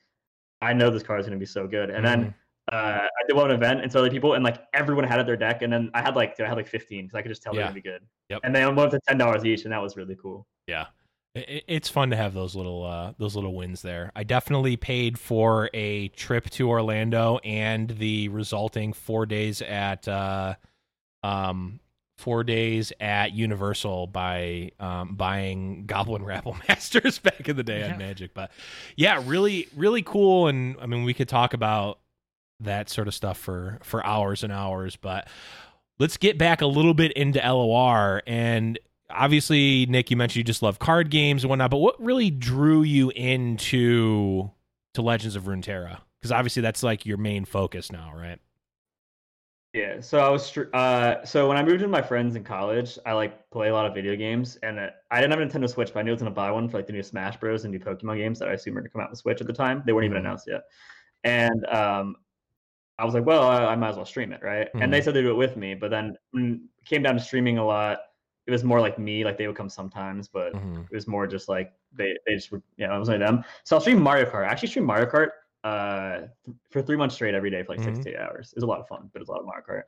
I 0.61 0.73
know 0.73 0.91
this 0.91 1.03
card 1.03 1.21
is 1.21 1.27
going 1.27 1.39
to 1.39 1.43
be 1.43 1.47
so 1.47 1.67
good. 1.67 1.91
And 1.91 2.05
mm-hmm. 2.05 2.23
then 2.23 2.35
uh, 2.73 3.07
I 3.07 3.27
did 3.27 3.37
one 3.37 3.51
event, 3.51 3.83
and 3.83 3.91
so 3.91 4.01
other 4.01 4.11
people, 4.11 4.35
and 4.35 4.45
like 4.45 4.63
everyone 4.75 5.05
had 5.05 5.21
it 5.21 5.27
their 5.27 5.37
deck, 5.37 5.63
and 5.63 5.73
then 5.73 5.91
I 5.95 6.03
had 6.03 6.17
like 6.17 6.39
I 6.41 6.47
had 6.47 6.57
like 6.57 6.69
fifteen 6.69 7.07
because 7.07 7.17
I 7.17 7.23
could 7.23 7.31
just 7.31 7.43
tell 7.43 7.55
yeah. 7.55 7.61
they're 7.61 7.67
gonna 7.69 7.75
be 7.75 7.81
good. 7.83 8.03
Yep. 8.31 8.41
And 8.45 8.55
they 8.55 8.67
went 8.67 8.91
to 8.93 9.01
ten 9.09 9.19
dollars 9.19 9.45
each, 9.45 9.65
and 9.65 9.73
that 9.73 9.83
was 9.83 9.97
really 9.97 10.17
cool. 10.21 10.47
Yeah, 10.67 10.87
it's 11.35 11.89
fun 11.89 12.11
to 12.11 12.17
have 12.17 12.35
those 12.35 12.55
little 12.55 12.85
uh, 12.85 13.13
those 13.19 13.35
little 13.35 13.55
wins 13.55 13.83
there. 13.83 14.13
I 14.15 14.25
definitely 14.25 14.77
paid 14.77 15.19
for 15.19 15.71
a 15.75 16.09
trip 16.09 16.51
to 16.51 16.69
Orlando 16.69 17.39
and 17.39 17.91
the 17.91 18.29
resulting 18.29 18.93
four 18.93 19.27
days 19.27 19.63
at 19.63 20.07
uh, 20.07 20.55
um, 21.23 21.81
four 22.21 22.45
days 22.45 22.93
at 23.01 23.33
Universal 23.33 24.09
by 24.09 24.71
um, 24.79 25.15
buying 25.15 25.87
Goblin 25.87 26.23
Rabble 26.25 26.57
Masters 26.69 27.19
back 27.19 27.49
in 27.49 27.57
the 27.57 27.63
day 27.63 27.81
yeah. 27.81 27.93
on 27.93 27.99
Magic. 27.99 28.35
But 28.35 28.51
yeah, 28.97 29.23
really, 29.25 29.69
really 29.77 30.03
cool. 30.03 30.49
And 30.49 30.77
I 30.81 30.87
mean, 30.87 31.05
we 31.05 31.15
could 31.15 31.29
talk 31.29 31.55
about 31.55 31.99
that 32.61 32.91
sort 32.91 33.09
of 33.09 33.15
stuff 33.15 33.39
for 33.39 33.79
for 33.83 34.05
hours 34.05 34.45
and 34.45 34.53
hours. 34.53 34.97
But 34.97 35.29
let's 35.99 36.17
get 36.17 36.39
back 36.39 36.61
a 36.61 36.67
little 36.67 36.95
bit 36.95 37.13
into 37.13 37.41
LOR 37.41 38.23
and. 38.27 38.79
Obviously, 39.13 39.87
Nick, 39.87 40.13
you 40.13 40.17
mentioned 40.17 40.37
you 40.37 40.45
just 40.45 40.63
love 40.63 40.79
card 40.79 41.11
games 41.11 41.43
and 41.43 41.51
whatnot, 41.51 41.73
but 41.73 41.79
what 41.79 42.01
really 42.01 42.31
drew 42.31 42.85
you 42.85 43.11
into 43.11 44.49
to 44.95 45.03
Legends 45.03 45.35
of 45.35 45.47
Runeterra? 45.47 45.99
Because 46.21 46.31
obviously 46.31 46.63
that's 46.63 46.85
like 46.85 47.05
your 47.05 47.17
main 47.17 47.45
focus 47.45 47.91
now, 47.91 48.13
right? 48.15 48.39
Yeah, 49.73 50.01
so 50.01 50.19
I 50.19 50.29
was 50.29 50.57
uh, 50.75 51.25
so 51.25 51.47
when 51.47 51.57
I 51.57 51.63
moved 51.63 51.83
in 51.83 51.91
my 51.91 52.03
friends 52.03 52.35
in 52.35 52.43
college, 52.43 52.99
I 53.07 53.13
like 53.13 53.49
play 53.51 53.69
a 53.69 53.73
lot 53.73 53.87
of 53.87 53.95
video 53.95 54.17
games, 54.17 54.59
and 54.65 54.81
I 54.81 55.21
didn't 55.21 55.31
have 55.31 55.41
a 55.41 55.47
Nintendo 55.47 55.71
Switch, 55.71 55.93
but 55.95 56.01
I 56.01 56.03
knew 56.03 56.11
I 56.11 56.15
was 56.15 56.23
gonna 56.23 56.35
buy 56.35 56.51
one 56.51 56.69
for 56.69 56.79
like 56.79 56.89
the 56.89 56.93
new 56.93 57.05
Smash 57.05 57.37
Bros. 57.37 57.65
and 57.65 57.73
new 57.73 57.79
Pokemon 57.79 58.17
games 58.17 58.41
that 58.41 58.49
I 58.49 58.55
assume 58.55 58.77
are 58.77 58.81
gonna 58.81 58.91
come 58.91 59.01
out 59.01 59.07
on 59.07 59.13
the 59.13 59.17
Switch 59.17 59.41
at 59.41 59.47
the 59.47 59.53
time. 59.53 59.85
They 59.87 59.93
weren't 59.93 60.07
even 60.07 60.17
mm-hmm. 60.17 60.27
announced 60.27 60.49
yet, 60.49 60.63
and 61.23 61.65
um, 61.67 62.17
I 62.99 63.05
was 63.05 63.15
like, 63.15 63.25
well, 63.25 63.45
I, 63.45 63.65
I, 63.67 63.77
might 63.77 63.91
as 63.91 63.97
well 63.97 64.05
stream 64.05 64.33
it, 64.33 64.43
right? 64.43 64.67
Mm-hmm. 64.67 64.83
And 64.83 64.93
they 64.93 64.99
mm-hmm. 64.99 65.05
said 65.05 65.15
they'd 65.15 65.23
do 65.23 65.31
it 65.31 65.37
with 65.37 65.57
me, 65.57 65.75
but 65.75 65.91
then 65.91 66.17
when 66.33 66.69
it 66.79 66.85
came 66.85 67.05
down 67.05 67.15
to 67.15 67.21
streaming 67.21 67.59
a 67.59 67.65
lot, 67.65 68.01
it 68.47 68.51
was 68.51 68.65
more 68.65 68.81
like 68.81 68.99
me, 68.99 69.25
like 69.25 69.39
they 69.39 69.47
would 69.47 69.57
come 69.57 69.71
sometimes, 69.71 70.27
but 70.27 70.53
mm-hmm. 70.53 70.81
it 70.81 70.93
was 70.93 71.07
more 71.07 71.29
just 71.29 71.49
like 71.49 71.73
they 71.97 72.17
they 72.27 72.35
just 72.35 72.51
would, 72.51 72.63
you 72.77 72.89
know, 72.89 72.97
it 72.97 72.99
was 72.99 73.09
only 73.09 73.25
them. 73.25 73.45
So 73.63 73.77
I'll 73.77 73.81
stream 73.81 74.03
Mario 74.03 74.29
Kart. 74.29 74.49
I 74.49 74.51
actually 74.51 74.69
stream 74.69 74.85
Mario 74.85 75.07
Kart 75.07 75.29
uh 75.65 76.21
for 76.71 76.81
three 76.83 76.97
months 76.97 77.15
straight 77.15 77.35
every 77.35 77.51
day 77.51 77.63
for 77.63 77.75
like 77.75 77.85
six 77.85 77.99
mm-hmm. 77.99 78.03
to 78.03 78.11
eight 78.11 78.19
hours. 78.19 78.53
It 78.53 78.57
was 78.57 78.65
a 78.65 78.67
lot 78.67 78.81
of 78.81 78.89
fun, 78.89 79.11
but 79.13 79.21
it's 79.21 79.29
a 79.29 79.33
lot 79.33 79.41
of 79.41 79.47
Mario 79.47 79.65
Kart. 79.69 79.83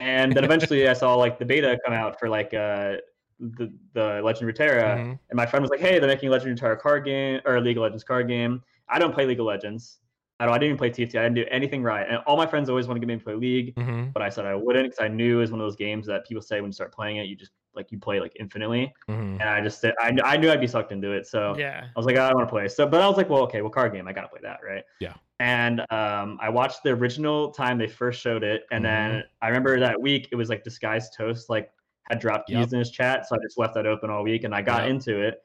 And 0.00 0.32
then 0.32 0.44
eventually 0.50 0.88
I 0.88 0.92
saw 0.94 1.14
like 1.14 1.38
the 1.38 1.44
beta 1.44 1.78
come 1.84 1.94
out 1.94 2.18
for 2.18 2.28
like 2.28 2.54
uh 2.54 2.96
the 3.40 3.72
the 3.94 4.20
Legend 4.22 4.48
of 4.48 4.54
Runeterra, 4.54 4.96
mm-hmm. 4.96 5.10
and 5.10 5.34
my 5.34 5.46
friend 5.46 5.62
was 5.62 5.70
like, 5.70 5.80
"Hey, 5.80 5.98
they're 5.98 6.08
making 6.08 6.28
a 6.28 6.32
Legend 6.32 6.52
of 6.52 6.58
Runeterra 6.58 6.78
card 6.78 7.04
game 7.04 7.40
or 7.44 7.60
League 7.60 7.76
of 7.76 7.82
Legends 7.82 8.04
card 8.04 8.28
game." 8.28 8.62
I 8.88 8.98
don't 8.98 9.14
play 9.14 9.24
League 9.24 9.40
of 9.40 9.46
Legends. 9.46 9.98
I 10.38 10.46
don't. 10.46 10.54
I 10.54 10.58
didn't 10.58 10.74
even 10.74 10.78
play 10.78 10.90
TFT. 10.90 11.18
I 11.18 11.22
didn't 11.22 11.34
do 11.34 11.44
anything 11.50 11.82
right. 11.82 12.06
And 12.08 12.18
all 12.26 12.36
my 12.36 12.46
friends 12.46 12.68
always 12.68 12.86
want 12.86 12.96
to 12.96 13.00
get 13.00 13.08
me 13.08 13.18
to 13.18 13.24
play 13.24 13.34
League, 13.34 13.74
mm-hmm. 13.76 14.10
but 14.10 14.22
I 14.22 14.28
said 14.28 14.46
I 14.46 14.54
wouldn't 14.54 14.90
because 14.90 15.02
I 15.02 15.08
knew 15.08 15.38
it 15.38 15.40
was 15.40 15.50
one 15.50 15.60
of 15.60 15.66
those 15.66 15.76
games 15.76 16.06
that 16.06 16.26
people 16.26 16.42
say 16.42 16.60
when 16.60 16.68
you 16.68 16.74
start 16.74 16.92
playing 16.92 17.16
it, 17.16 17.26
you 17.26 17.36
just 17.36 17.52
like 17.74 17.90
you 17.92 17.98
play 17.98 18.20
like 18.20 18.36
infinitely. 18.38 18.92
Mm-hmm. 19.08 19.40
And 19.40 19.42
I 19.42 19.60
just 19.60 19.84
I, 19.84 20.16
I 20.24 20.36
knew 20.36 20.50
I'd 20.50 20.60
be 20.60 20.66
sucked 20.66 20.92
into 20.92 21.12
it. 21.12 21.26
So 21.26 21.54
yeah, 21.56 21.84
I 21.84 21.98
was 21.98 22.06
like, 22.06 22.16
oh, 22.16 22.22
I 22.22 22.34
want 22.34 22.48
to 22.48 22.50
play. 22.50 22.68
So, 22.68 22.86
but 22.86 23.00
I 23.00 23.08
was 23.08 23.16
like, 23.16 23.28
well, 23.28 23.42
okay, 23.42 23.62
well, 23.62 23.70
card 23.70 23.92
game, 23.92 24.08
I 24.08 24.12
gotta 24.12 24.28
play 24.28 24.40
that, 24.42 24.60
right? 24.66 24.84
Yeah. 25.00 25.14
And 25.38 25.80
um, 25.90 26.38
I 26.40 26.50
watched 26.50 26.82
the 26.82 26.90
original 26.90 27.50
time 27.50 27.78
they 27.78 27.88
first 27.88 28.20
showed 28.20 28.44
it, 28.44 28.64
and 28.70 28.84
mm-hmm. 28.84 29.12
then 29.12 29.24
I 29.40 29.48
remember 29.48 29.78
that 29.80 30.00
week 30.00 30.28
it 30.32 30.36
was 30.36 30.48
like 30.48 30.64
Disguised 30.64 31.14
Toast 31.16 31.48
like 31.48 31.70
had 32.10 32.18
dropped 32.18 32.50
yep. 32.50 32.64
keys 32.64 32.72
in 32.72 32.78
his 32.78 32.90
chat, 32.90 33.26
so 33.26 33.36
I 33.36 33.38
just 33.42 33.58
left 33.58 33.74
that 33.74 33.86
open 33.86 34.10
all 34.10 34.22
week, 34.22 34.44
and 34.44 34.54
I 34.54 34.62
got 34.62 34.82
yep. 34.82 34.90
into 34.90 35.20
it, 35.20 35.42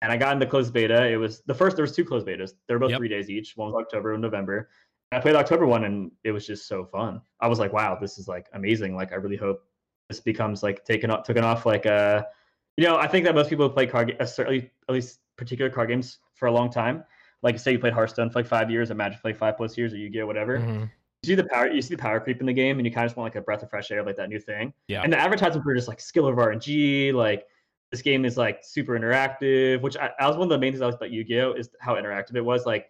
and 0.00 0.10
I 0.10 0.16
got 0.16 0.32
into 0.32 0.46
closed 0.46 0.72
beta. 0.72 1.06
It 1.06 1.16
was 1.16 1.42
the 1.46 1.54
first. 1.54 1.76
There 1.76 1.82
was 1.82 1.94
two 1.94 2.04
closed 2.04 2.26
betas. 2.26 2.52
They 2.68 2.74
were 2.74 2.80
both 2.80 2.90
yep. 2.90 2.98
three 2.98 3.08
days 3.08 3.28
each. 3.28 3.56
One 3.56 3.72
was 3.72 3.82
October 3.82 4.12
and 4.12 4.22
November. 4.22 4.70
And 5.12 5.18
I 5.18 5.22
played 5.22 5.36
October 5.36 5.66
one, 5.66 5.84
and 5.84 6.10
it 6.24 6.32
was 6.32 6.46
just 6.46 6.66
so 6.66 6.84
fun. 6.84 7.20
I 7.40 7.46
was 7.46 7.58
like, 7.58 7.72
wow, 7.72 7.98
this 8.00 8.18
is 8.18 8.28
like 8.28 8.46
amazing. 8.54 8.96
Like 8.96 9.12
I 9.12 9.16
really 9.16 9.36
hope 9.36 9.62
this 10.08 10.20
becomes 10.20 10.62
like 10.62 10.84
taken 10.84 11.10
off, 11.10 11.24
taken 11.24 11.44
off 11.44 11.66
like 11.66 11.86
a. 11.86 11.92
Uh, 11.92 12.22
you 12.76 12.84
know, 12.84 12.96
I 12.96 13.06
think 13.06 13.24
that 13.24 13.36
most 13.36 13.48
people 13.50 13.68
who 13.68 13.72
play 13.72 13.86
card, 13.86 14.16
uh, 14.18 14.26
certainly 14.26 14.70
at 14.88 14.92
least 14.92 15.20
particular 15.36 15.70
card 15.70 15.90
games 15.90 16.18
for 16.34 16.46
a 16.46 16.52
long 16.52 16.70
time 16.70 17.04
like 17.44 17.58
say 17.58 17.72
you 17.72 17.78
played 17.78 17.92
Hearthstone 17.92 18.30
for 18.30 18.40
like 18.40 18.48
five 18.48 18.70
years, 18.70 18.90
or 18.90 18.94
Magic 18.94 19.20
for 19.20 19.28
like 19.28 19.36
five 19.36 19.56
plus 19.56 19.76
years, 19.76 19.92
or 19.92 19.98
Yu-Gi-Oh, 19.98 20.26
whatever. 20.26 20.58
Mm-hmm. 20.58 20.80
You 20.80 21.26
see 21.26 21.34
the 21.34 21.44
power, 21.44 21.70
you 21.70 21.82
see 21.82 21.94
the 21.94 22.00
power 22.00 22.18
creep 22.18 22.40
in 22.40 22.46
the 22.46 22.52
game, 22.52 22.78
and 22.78 22.86
you 22.86 22.92
kind 22.92 23.04
of 23.04 23.10
just 23.10 23.16
want 23.16 23.32
like 23.32 23.40
a 23.40 23.44
breath 23.44 23.62
of 23.62 23.70
fresh 23.70 23.90
air, 23.90 24.02
like 24.02 24.16
that 24.16 24.30
new 24.30 24.40
thing. 24.40 24.72
Yeah. 24.88 25.02
And 25.02 25.12
the 25.12 25.18
advertisements 25.18 25.64
were 25.64 25.74
just 25.74 25.86
like 25.86 26.00
skill 26.00 26.26
of 26.26 26.36
RNG, 26.36 27.12
like 27.12 27.46
this 27.92 28.00
game 28.00 28.24
is 28.24 28.38
like 28.38 28.64
super 28.64 28.98
interactive. 28.98 29.82
Which 29.82 29.96
I, 29.98 30.10
I 30.18 30.26
was 30.26 30.36
one 30.36 30.44
of 30.44 30.48
the 30.48 30.58
main 30.58 30.72
things 30.72 30.80
I 30.80 30.86
was 30.86 30.94
about 30.94 31.10
Yu-Gi-Oh 31.10 31.52
is 31.52 31.68
how 31.80 31.96
interactive 31.96 32.34
it 32.34 32.44
was. 32.44 32.64
Like 32.64 32.88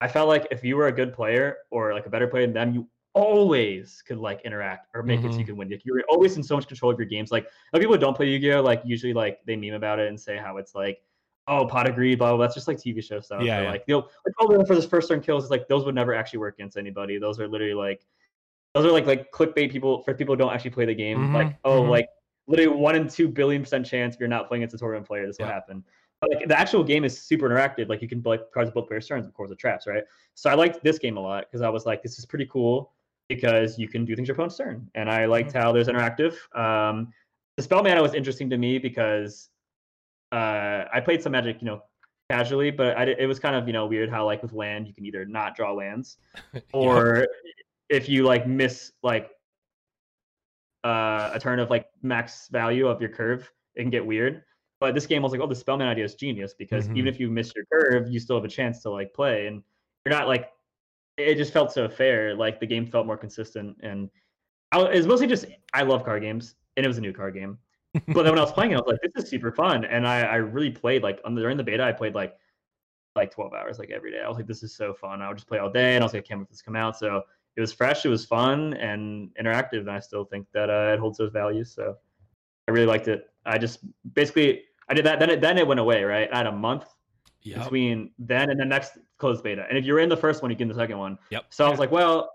I 0.00 0.08
felt 0.08 0.26
like 0.26 0.48
if 0.50 0.64
you 0.64 0.76
were 0.76 0.86
a 0.86 0.92
good 0.92 1.12
player 1.12 1.58
or 1.70 1.92
like 1.92 2.06
a 2.06 2.10
better 2.10 2.26
player 2.26 2.46
than 2.46 2.54
them, 2.54 2.74
you 2.74 2.88
always 3.14 4.02
could 4.06 4.18
like 4.18 4.40
interact 4.44 4.88
or 4.94 5.02
make 5.02 5.20
mm-hmm. 5.20 5.28
it 5.28 5.32
so 5.32 5.38
you 5.38 5.44
mm-hmm. 5.44 5.50
can 5.50 5.56
win. 5.56 5.70
Like, 5.70 5.84
you're 5.84 6.02
always 6.10 6.36
in 6.36 6.42
so 6.42 6.56
much 6.56 6.66
control 6.66 6.92
of 6.92 6.98
your 6.98 7.06
games. 7.06 7.30
Like 7.30 7.46
people 7.74 7.92
who 7.92 7.98
don't 7.98 8.16
play 8.16 8.28
Yu-Gi-Oh, 8.28 8.62
like 8.62 8.82
usually 8.84 9.12
like 9.12 9.40
they 9.46 9.56
meme 9.56 9.74
about 9.74 9.98
it 9.98 10.08
and 10.08 10.18
say 10.18 10.36
how 10.36 10.56
it's 10.56 10.74
like 10.74 11.02
oh 11.48 11.66
pot 11.66 11.88
of 11.88 11.94
greed, 11.94 12.18
blah, 12.18 12.28
blah, 12.28 12.36
blah. 12.36 12.44
That's 12.46 12.54
just 12.54 12.68
like 12.68 12.78
TV 12.78 13.02
show 13.02 13.20
stuff. 13.20 13.42
Yeah, 13.42 13.60
Or, 13.60 13.62
yeah. 13.64 13.70
Like 13.70 13.84
you 13.86 13.94
know, 13.94 14.08
like 14.24 14.34
oh, 14.40 14.64
for 14.64 14.74
this 14.74 14.86
first 14.86 15.08
turn 15.08 15.20
kills, 15.20 15.44
it's 15.44 15.50
like 15.50 15.68
those 15.68 15.84
would 15.84 15.94
never 15.94 16.14
actually 16.14 16.38
work 16.40 16.54
against 16.54 16.76
anybody. 16.76 17.18
Those 17.18 17.40
are 17.40 17.48
literally 17.48 17.74
like 17.74 18.06
those 18.74 18.86
are 18.86 18.92
like 18.92 19.06
like 19.06 19.30
clickbait 19.32 19.70
people 19.70 20.02
for 20.02 20.14
people 20.14 20.34
who 20.34 20.38
don't 20.38 20.52
actually 20.52 20.70
play 20.70 20.86
the 20.86 20.94
game. 20.94 21.18
Mhm, 21.18 21.34
Like 21.34 21.56
oh, 21.64 21.82
mhm. 21.82 21.90
like 21.90 22.08
literally 22.46 22.74
one 22.76 22.96
in 22.96 23.08
two 23.08 23.28
billion 23.28 23.62
percent 23.62 23.86
chance 23.86 24.14
if 24.14 24.20
you're 24.20 24.28
not 24.28 24.48
playing 24.48 24.62
against 24.62 24.74
a 24.74 24.78
tournament 24.78 25.06
player, 25.06 25.26
this 25.26 25.38
will 25.38 25.46
happen. 25.46 25.84
But 26.20 26.30
like 26.34 26.48
the 26.48 26.58
actual 26.58 26.84
game 26.84 27.04
is 27.04 27.20
super 27.20 27.48
interactive. 27.48 27.88
Like 27.88 28.00
you 28.00 28.08
can 28.08 28.22
play 28.22 28.38
cards 28.54 28.70
both 28.70 28.86
players' 28.86 29.08
turns, 29.08 29.26
of 29.26 29.34
course, 29.34 29.50
with 29.50 29.58
traps, 29.58 29.86
right? 29.86 30.04
So 30.34 30.48
I 30.48 30.54
liked 30.54 30.82
this 30.82 30.98
game 30.98 31.16
a 31.16 31.20
lot 31.20 31.46
because 31.50 31.62
I 31.62 31.68
was 31.68 31.84
like, 31.84 32.02
this 32.02 32.18
is 32.18 32.24
pretty 32.24 32.46
cool 32.46 32.92
because 33.28 33.78
you 33.78 33.88
can 33.88 34.04
do 34.04 34.14
things 34.14 34.28
your 34.28 34.34
opponent's 34.34 34.56
turn, 34.56 34.88
and 34.94 35.10
I 35.10 35.26
liked 35.26 35.52
how 35.52 35.72
there's 35.72 35.88
interactive. 35.88 36.34
Um, 36.56 37.12
the 37.56 37.62
spell 37.62 37.82
mana 37.82 38.02
was 38.02 38.14
interesting 38.14 38.50
to 38.50 38.58
me 38.58 38.78
because 38.78 39.50
uh, 40.32 40.84
I 40.92 41.00
played 41.04 41.22
some 41.22 41.32
Magic, 41.32 41.60
you 41.60 41.66
know, 41.66 41.82
casually, 42.30 42.70
but 42.70 42.96
I, 42.96 43.04
it 43.04 43.26
was 43.26 43.38
kind 43.38 43.54
of 43.54 43.66
you 43.66 43.72
know 43.72 43.86
weird 43.86 44.10
how 44.10 44.24
like 44.24 44.42
with 44.42 44.52
land 44.52 44.86
you 44.86 44.94
can 44.94 45.04
either 45.06 45.24
not 45.24 45.54
draw 45.56 45.72
lands, 45.72 46.18
or 46.72 47.26
if 47.88 48.08
you 48.08 48.24
like 48.24 48.46
miss 48.46 48.92
like 49.02 49.30
uh, 50.84 51.30
a 51.32 51.38
turn 51.40 51.58
of 51.58 51.70
like 51.70 51.86
max 52.02 52.48
value 52.48 52.86
of 52.88 53.00
your 53.00 53.10
curve, 53.10 53.50
it 53.74 53.82
can 53.82 53.90
get 53.90 54.04
weird. 54.04 54.42
But 54.80 54.94
this 54.94 55.06
game 55.06 55.22
I 55.22 55.24
was 55.24 55.32
like, 55.32 55.40
oh, 55.40 55.46
the 55.46 55.54
spell 55.54 55.76
mana 55.76 55.90
idea 55.90 56.04
is 56.04 56.16
genius 56.16 56.54
because 56.54 56.88
Mhm. 56.88 56.96
even 56.96 57.08
if 57.14 57.20
you 57.20 57.30
miss 57.30 57.54
your 57.54 57.64
curve, 57.72 58.08
you 58.10 58.18
still 58.18 58.36
have 58.36 58.44
a 58.44 58.48
chance 58.48 58.82
to 58.82 58.90
like 58.90 59.14
play, 59.14 59.46
and 59.46 59.62
you're 60.04 60.14
not 60.14 60.26
like. 60.28 60.50
It 61.16 61.36
just 61.36 61.52
felt 61.52 61.72
so 61.72 61.88
fair. 61.88 62.34
Like 62.34 62.60
the 62.60 62.66
game 62.66 62.86
felt 62.86 63.06
more 63.06 63.16
consistent, 63.16 63.76
and 63.82 64.08
I, 64.72 64.80
it 64.80 64.96
was 64.96 65.06
mostly 65.06 65.26
just 65.26 65.46
I 65.74 65.82
love 65.82 66.04
card 66.04 66.22
games, 66.22 66.54
and 66.76 66.84
it 66.84 66.88
was 66.88 66.98
a 66.98 67.02
new 67.02 67.12
card 67.12 67.34
game. 67.34 67.58
but 68.08 68.22
then 68.22 68.32
when 68.32 68.38
I 68.38 68.42
was 68.42 68.52
playing 68.52 68.72
it, 68.72 68.76
I 68.76 68.78
was 68.78 68.86
like, 68.86 69.00
this 69.02 69.24
is 69.24 69.30
super 69.30 69.52
fun, 69.52 69.84
and 69.84 70.06
I, 70.06 70.22
I 70.22 70.36
really 70.36 70.70
played 70.70 71.02
like 71.02 71.20
on 71.24 71.34
the, 71.34 71.42
during 71.42 71.58
the 71.58 71.64
beta, 71.64 71.82
I 71.82 71.92
played 71.92 72.14
like 72.14 72.36
like 73.14 73.30
12 73.30 73.52
hours 73.52 73.78
like 73.78 73.90
every 73.90 74.10
day. 74.10 74.22
I 74.24 74.28
was 74.28 74.38
like, 74.38 74.46
this 74.46 74.62
is 74.62 74.74
so 74.74 74.94
fun. 74.94 75.20
I 75.20 75.28
would 75.28 75.36
just 75.36 75.46
play 75.46 75.58
all 75.58 75.70
day, 75.70 75.94
and 75.94 76.02
I 76.02 76.06
was 76.06 76.14
like, 76.14 76.24
I 76.24 76.26
can't 76.26 76.40
wait 76.40 76.48
this 76.48 76.58
to 76.58 76.64
come 76.64 76.76
out. 76.76 76.96
So 76.96 77.22
it 77.56 77.60
was 77.60 77.72
fresh, 77.72 78.06
it 78.06 78.08
was 78.08 78.24
fun 78.24 78.72
and 78.74 79.28
interactive, 79.40 79.80
and 79.80 79.90
I 79.90 80.00
still 80.00 80.24
think 80.24 80.46
that 80.54 80.70
uh, 80.70 80.94
it 80.94 80.98
holds 80.98 81.18
those 81.18 81.32
values. 81.32 81.74
So 81.74 81.96
I 82.68 82.70
really 82.70 82.86
liked 82.86 83.08
it. 83.08 83.28
I 83.44 83.58
just 83.58 83.80
basically 84.14 84.62
I 84.88 84.94
did 84.94 85.04
that. 85.04 85.18
Then 85.18 85.30
it 85.30 85.40
then 85.40 85.58
it 85.58 85.66
went 85.66 85.80
away. 85.80 86.02
Right, 86.04 86.28
I 86.32 86.36
had 86.38 86.46
a 86.46 86.52
month 86.52 86.86
Yep. 87.42 87.64
between 87.64 88.10
then 88.18 88.50
and 88.50 88.58
the 88.60 88.64
next 88.64 88.98
closed 89.18 89.42
beta. 89.42 89.66
And 89.68 89.76
if 89.76 89.84
you're 89.84 89.98
in 89.98 90.08
the 90.08 90.16
first 90.16 90.42
one, 90.42 90.50
you 90.50 90.56
get 90.56 90.62
in 90.62 90.68
the 90.68 90.74
second 90.74 90.98
one. 90.98 91.18
Yep. 91.30 91.46
So 91.50 91.66
I 91.66 91.70
was 91.70 91.78
like, 91.78 91.90
well, 91.90 92.32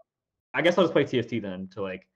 I 0.53 0.61
guess 0.61 0.77
I'll 0.77 0.83
just 0.83 0.93
play 0.93 1.03
TFT 1.03 1.41
then 1.41 1.67
to 1.73 1.81
like. 1.81 2.07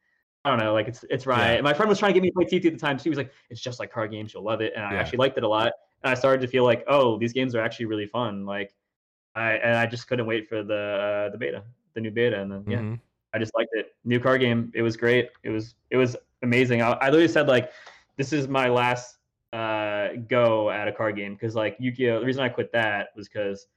I 0.43 0.49
don't 0.49 0.57
know, 0.57 0.73
like 0.73 0.87
it's 0.87 1.05
it's 1.11 1.27
right. 1.27 1.55
Yeah. 1.57 1.61
My 1.61 1.71
friend 1.71 1.87
was 1.87 1.99
trying 1.99 2.13
to 2.15 2.19
get 2.19 2.23
me 2.23 2.29
to 2.31 2.33
play 2.33 2.45
TFT 2.45 2.65
at 2.65 2.73
the 2.73 2.79
time. 2.79 2.97
She 2.97 3.09
was 3.09 3.17
like, 3.17 3.31
"It's 3.51 3.61
just 3.61 3.79
like 3.79 3.91
card 3.91 4.09
games. 4.09 4.33
You'll 4.33 4.41
love 4.43 4.59
it." 4.59 4.73
And 4.75 4.83
I 4.83 4.93
Yeah. 4.93 4.99
actually 4.99 5.19
liked 5.19 5.37
it 5.37 5.43
a 5.43 5.47
lot. 5.47 5.71
And 6.03 6.09
I 6.11 6.15
started 6.15 6.41
to 6.41 6.47
feel 6.47 6.63
like, 6.63 6.83
"Oh, 6.87 7.19
these 7.19 7.31
games 7.31 7.53
are 7.53 7.61
actually 7.61 7.85
really 7.85 8.07
fun." 8.07 8.43
Like, 8.43 8.73
I 9.35 9.51
and 9.53 9.77
I 9.77 9.85
just 9.85 10.07
couldn't 10.07 10.25
wait 10.25 10.49
for 10.49 10.63
the 10.63 10.73
uh, 10.75 11.29
the 11.29 11.37
beta, 11.37 11.63
the 11.93 12.01
new 12.01 12.09
beta, 12.09 12.41
and 12.41 12.51
then 12.51 12.63
yeah, 12.67 12.79
Mhm. 12.79 12.99
I 13.33 13.37
just 13.37 13.53
liked 13.55 13.69
it. 13.73 13.93
New 14.03 14.19
card 14.19 14.41
game. 14.41 14.71
It 14.73 14.81
was 14.81 14.97
great. 14.97 15.29
It 15.43 15.49
was 15.51 15.75
it 15.91 15.97
was 15.97 16.17
amazing. 16.41 16.81
I, 16.81 16.93
I 16.93 17.05
literally 17.11 17.27
said 17.27 17.47
like, 17.47 17.71
this 18.17 18.33
is 18.33 18.47
my 18.47 18.67
last 18.67 19.17
uh, 19.53 20.09
go 20.27 20.69
at 20.69 20.87
a 20.87 20.91
card 20.91 21.15
game 21.15 21.33
because 21.33 21.55
like 21.55 21.75
Yu-Gi-Oh. 21.79 22.19
The 22.19 22.25
reason 22.25 22.41
I 22.43 22.49
quit 22.49 22.71
that 22.73 23.09
was 23.15 23.27
because 23.27 23.67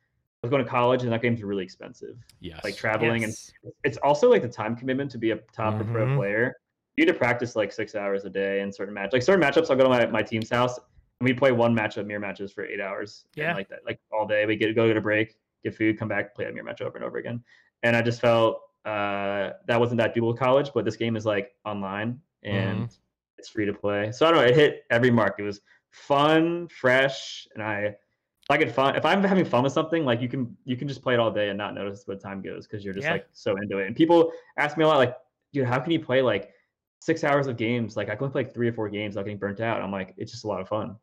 I 0.42 0.46
was 0.46 0.50
going 0.50 0.64
to 0.64 0.70
college 0.70 1.02
and 1.02 1.12
that 1.12 1.22
game's 1.22 1.42
really 1.42 1.64
expensive. 1.64 2.16
Yes. 2.40 2.60
Like 2.62 2.76
traveling 2.76 3.22
Yes. 3.22 3.52
and 3.64 3.72
it's 3.82 3.96
also 3.98 4.30
like 4.30 4.42
the 4.42 4.48
time 4.48 4.76
commitment 4.76 5.10
to 5.12 5.18
be 5.18 5.30
a 5.32 5.36
top 5.52 5.80
or 5.80 5.84
pro 5.84 6.16
player. 6.16 6.54
You 6.96 7.04
need 7.04 7.12
to 7.12 7.18
practice 7.18 7.56
like 7.56 7.72
six 7.72 7.94
hours 7.96 8.24
a 8.24 8.30
day 8.30 8.60
in 8.60 8.72
certain 8.72 8.94
match. 8.94 9.12
Like 9.12 9.22
certain 9.22 9.42
matchups, 9.42 9.68
I'll 9.70 9.76
go 9.76 9.82
to 9.84 9.88
my, 9.88 10.06
my 10.06 10.22
team's 10.22 10.50
house 10.50 10.78
and 10.78 11.28
we 11.28 11.32
play 11.32 11.50
one 11.50 11.74
matchup, 11.74 12.06
mirror 12.06 12.20
matches 12.20 12.52
for 12.52 12.64
eight 12.64 12.80
hours. 12.80 13.24
and, 13.36 13.42
Yeah. 13.42 13.54
like 13.54 13.68
that, 13.70 13.80
like 13.84 13.98
all 14.12 14.26
day. 14.26 14.46
We 14.46 14.54
get 14.56 14.74
go 14.76 14.86
get 14.86 14.96
a 14.96 15.00
break, 15.00 15.36
get 15.64 15.74
food, 15.74 15.98
come 15.98 16.08
back, 16.08 16.34
play 16.36 16.44
a 16.44 16.52
mirror 16.52 16.64
match 16.64 16.82
over 16.82 16.96
and 16.96 17.04
over 17.04 17.18
again. 17.18 17.42
And 17.82 17.96
I 17.96 18.02
just 18.02 18.20
felt 18.20 18.60
uh, 18.84 19.50
that 19.66 19.80
wasn't 19.80 19.98
that 19.98 20.14
doable 20.14 20.36
college, 20.38 20.70
but 20.74 20.84
this 20.84 20.94
game 20.96 21.16
is 21.16 21.24
like 21.26 21.52
online 21.64 22.20
and 22.42 22.96
it's 23.44 23.50
free 23.50 23.66
to 23.66 23.74
play. 23.74 24.10
So 24.10 24.26
I 24.26 24.30
don't 24.30 24.40
know, 24.40 24.46
it 24.46 24.54
hit 24.56 24.84
every 24.90 25.10
mark. 25.10 25.34
It 25.38 25.42
was 25.42 25.60
fun, 25.90 26.66
fresh, 26.68 27.46
and 27.54 27.62
I 27.62 27.78
if 27.78 28.50
I 28.50 28.56
get 28.56 28.72
fun 28.72 28.96
if 28.96 29.04
I'm 29.04 29.22
having 29.22 29.44
fun 29.44 29.62
with 29.64 29.72
something, 29.72 30.04
like 30.04 30.22
you 30.22 30.28
can 30.28 30.56
you 30.64 30.76
can 30.76 30.88
just 30.88 31.02
play 31.02 31.12
it 31.14 31.20
all 31.20 31.30
day 31.30 31.50
and 31.50 31.58
not 31.58 31.74
notice 31.74 32.04
what 32.06 32.20
time 32.22 32.40
goes 32.40 32.66
because 32.66 32.84
you're 32.84 32.94
just 32.94 33.04
Yeah. 33.04 33.12
like 33.12 33.26
so 33.32 33.56
into 33.56 33.78
it. 33.78 33.86
And 33.86 33.94
people 33.94 34.32
ask 34.58 34.76
me 34.78 34.84
a 34.84 34.88
lot, 34.88 34.96
like, 34.96 35.14
dude, 35.52 35.66
how 35.66 35.78
can 35.78 35.92
you 35.92 36.00
play 36.00 36.22
like 36.22 36.52
six 37.00 37.22
hours 37.22 37.46
of 37.46 37.58
games? 37.58 37.96
Like 37.98 38.08
I 38.08 38.16
can 38.16 38.30
play 38.30 38.44
like 38.44 38.54
three 38.54 38.68
or 38.68 38.72
four 38.72 38.88
games 38.88 39.14
without 39.14 39.26
getting 39.26 39.38
burnt 39.38 39.60
out. 39.60 39.82
I'm 39.82 39.92
like, 39.92 40.14
it's 40.16 40.32
just 40.32 40.44
a 40.44 40.48
lot 40.48 40.62
of 40.62 40.68
fun. 40.68 40.96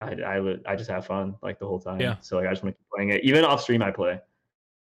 I 0.00 0.14
I, 0.14 0.56
I 0.66 0.74
just 0.74 0.90
have 0.90 1.06
fun 1.06 1.36
like 1.42 1.60
the 1.60 1.66
whole 1.66 1.78
time. 1.80 2.00
Yeah. 2.00 2.16
So 2.20 2.36
like 2.38 2.46
I 2.48 2.50
just 2.50 2.64
want 2.64 2.74
to 2.74 2.78
keep 2.78 2.88
playing 2.92 3.10
it. 3.10 3.24
Even 3.24 3.44
off 3.44 3.62
stream 3.62 3.82
I 3.82 3.92
play. 3.92 4.20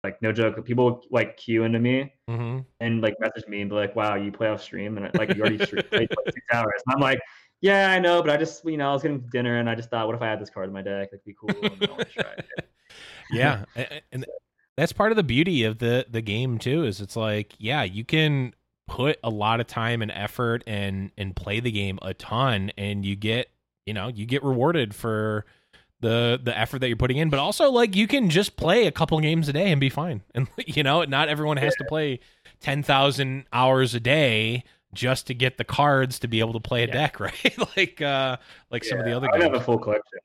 Like 0.04 0.22
no 0.22 0.32
joke, 0.32 0.64
people 0.64 1.02
like 1.10 1.36
queue 1.36 1.64
into 1.64 1.80
me 1.80 2.12
Mhm. 2.28 2.64
and 2.80 3.00
like 3.00 3.14
message 3.18 3.48
me 3.48 3.62
and 3.62 3.70
be 3.70 3.74
like, 3.76 3.96
"Wow, 3.96 4.14
you 4.14 4.30
play 4.30 4.48
off 4.48 4.62
stream 4.62 4.96
and 4.96 5.12
like 5.14 5.34
you 5.34 5.40
already 5.40 5.58
stre- 5.58 5.88
played 5.90 6.08
like 6.10 6.34
six 6.34 6.46
hours." 6.52 6.80
And 6.86 6.94
I'm 6.94 7.00
like, 7.00 7.18
"Yeah, 7.60 7.90
I 7.90 7.98
know, 7.98 8.22
but 8.22 8.30
I 8.30 8.36
just 8.36 8.64
you 8.64 8.76
know 8.76 8.90
I 8.90 8.92
was 8.92 9.02
getting 9.02 9.20
dinner 9.32 9.58
and 9.58 9.68
I 9.68 9.74
just 9.74 9.90
thought, 9.90 10.06
what 10.06 10.14
if 10.14 10.22
I 10.22 10.26
had 10.26 10.40
this 10.40 10.50
card 10.50 10.68
in 10.68 10.72
my 10.72 10.82
deck? 10.82 11.08
It'd 11.12 11.24
be 11.24 11.34
cool." 11.34 11.50
And 11.64 11.80
try 12.12 12.34
yeah 13.30 13.64
and 14.12 14.24
that's 14.76 14.92
part 14.92 15.12
of 15.12 15.16
the 15.16 15.22
beauty 15.22 15.64
of 15.64 15.78
the 15.78 16.06
the 16.08 16.22
game 16.22 16.58
too 16.58 16.84
is 16.84 17.00
it's 17.00 17.16
like 17.16 17.54
yeah 17.58 17.82
you 17.82 18.04
can 18.04 18.54
put 18.86 19.18
a 19.22 19.28
lot 19.30 19.60
of 19.60 19.66
time 19.66 20.00
and 20.00 20.10
effort 20.12 20.64
and 20.66 21.10
and 21.18 21.36
play 21.36 21.60
the 21.60 21.70
game 21.70 21.98
a 22.00 22.14
ton 22.14 22.70
and 22.78 23.04
you 23.04 23.14
get 23.16 23.50
you 23.84 23.92
know 23.92 24.08
you 24.08 24.24
get 24.24 24.42
rewarded 24.42 24.94
for 24.94 25.44
the 26.00 26.38
the 26.42 26.56
effort 26.56 26.78
that 26.78 26.88
you're 26.88 26.96
putting 26.96 27.16
in 27.16 27.28
but 27.28 27.38
also 27.40 27.70
like 27.70 27.96
you 27.96 28.06
can 28.06 28.30
just 28.30 28.56
play 28.56 28.86
a 28.86 28.92
couple 28.92 29.18
games 29.20 29.48
a 29.48 29.52
day 29.52 29.70
and 29.72 29.80
be 29.80 29.88
fine 29.90 30.22
and 30.34 30.48
you 30.66 30.82
know 30.82 31.02
not 31.04 31.28
everyone 31.28 31.56
has 31.56 31.74
to 31.76 31.84
play 31.84 32.20
10,000 32.60 33.44
hours 33.52 33.94
a 33.94 34.00
day 34.00 34.62
just 34.92 35.26
to 35.26 35.34
get 35.34 35.58
the 35.58 35.64
cards 35.64 36.18
to 36.18 36.28
be 36.28 36.40
able 36.40 36.52
to 36.52 36.60
play 36.60 36.84
a 36.84 36.86
Yeah. 36.86 36.92
deck 36.92 37.20
right 37.20 37.56
like 37.76 38.00
uh 38.00 38.36
like 38.70 38.84
some 38.84 38.98
of 38.98 39.04
the 39.04 39.12
other 39.12 39.28
I 39.32 39.38
don't 39.38 39.52
have 39.52 39.60
a 39.60 39.64
full 39.64 39.78
collection. 39.78 40.18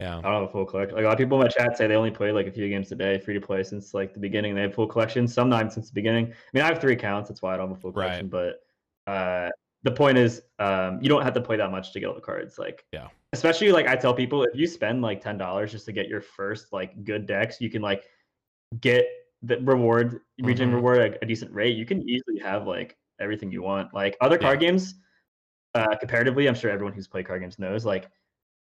yeah 0.00 0.18
I 0.18 0.20
don't 0.22 0.32
have 0.34 0.42
a 0.42 0.48
full 0.48 0.66
collection. 0.66 0.94
Like 0.96 1.04
a 1.04 1.08
lot 1.08 1.12
of 1.14 1.18
people 1.18 1.40
in 1.40 1.44
my 1.46 1.48
chat 1.48 1.76
say 1.78 1.86
they 1.86 1.94
only 1.96 2.10
play 2.10 2.30
like 2.32 2.46
a 2.46 2.52
few 2.52 2.68
games 2.68 2.92
a 2.92 2.96
day, 2.96 3.18
free 3.18 3.34
to 3.34 3.40
play 3.40 3.62
since 3.62 3.94
like 3.94 4.12
the 4.12 4.20
beginning. 4.20 4.54
They 4.54 4.60
have 4.62 4.74
full 4.74 4.86
collections. 4.86 5.32
Some 5.32 5.48
not 5.48 5.72
since 5.72 5.88
the 5.88 5.94
beginning. 5.94 6.26
I 6.26 6.34
mean, 6.52 6.62
I 6.64 6.66
have 6.66 6.80
three 6.82 6.92
accounts. 6.92 7.28
That's 7.30 7.40
why 7.40 7.54
I 7.54 7.56
don't 7.56 7.68
have 7.68 7.78
a 7.78 7.80
full 7.80 7.92
Right. 7.92 8.06
collection. 8.08 8.28
But 8.28 8.60
uh, 9.10 9.48
the 9.84 9.90
point 9.92 10.18
is, 10.18 10.42
um, 10.58 10.98
you 11.00 11.08
don't 11.08 11.22
have 11.22 11.32
to 11.34 11.40
play 11.40 11.56
that 11.56 11.70
much 11.70 11.92
to 11.92 12.00
get 12.00 12.06
all 12.06 12.14
the 12.14 12.20
cards. 12.20 12.58
Like, 12.58 12.84
Yeah. 12.92 13.08
Especially 13.36 13.70
like 13.70 13.86
I 13.86 13.96
tell 13.96 14.14
people, 14.14 14.42
if 14.44 14.54
you 14.54 14.66
spend 14.66 15.02
like 15.02 15.20
ten 15.20 15.36
dollars 15.36 15.70
just 15.72 15.84
to 15.86 15.92
get 15.92 16.08
your 16.08 16.20
first 16.20 16.72
like 16.72 17.04
good 17.04 17.26
decks, 17.26 17.60
you 17.60 17.68
can 17.70 17.82
like 17.82 18.04
get 18.80 19.06
the 19.42 19.58
reward, 19.60 20.20
region 20.40 20.70
Mhm. 20.70 20.74
reward 20.74 20.98
at 20.98 21.22
a 21.22 21.26
decent 21.26 21.52
rate. 21.52 21.76
You 21.76 21.84
can 21.86 22.08
easily 22.08 22.38
have 22.40 22.66
like 22.66 22.96
everything 23.20 23.52
you 23.52 23.62
want. 23.62 23.92
Like 23.94 24.16
other 24.20 24.38
card 24.38 24.60
games, 24.60 24.94
uh, 25.74 25.94
comparatively, 25.96 26.46
I'm 26.48 26.54
sure 26.54 26.70
everyone 26.70 26.94
who's 26.94 27.06
played 27.08 27.26
card 27.26 27.42
games 27.42 27.58
knows 27.58 27.84
like 27.84 28.08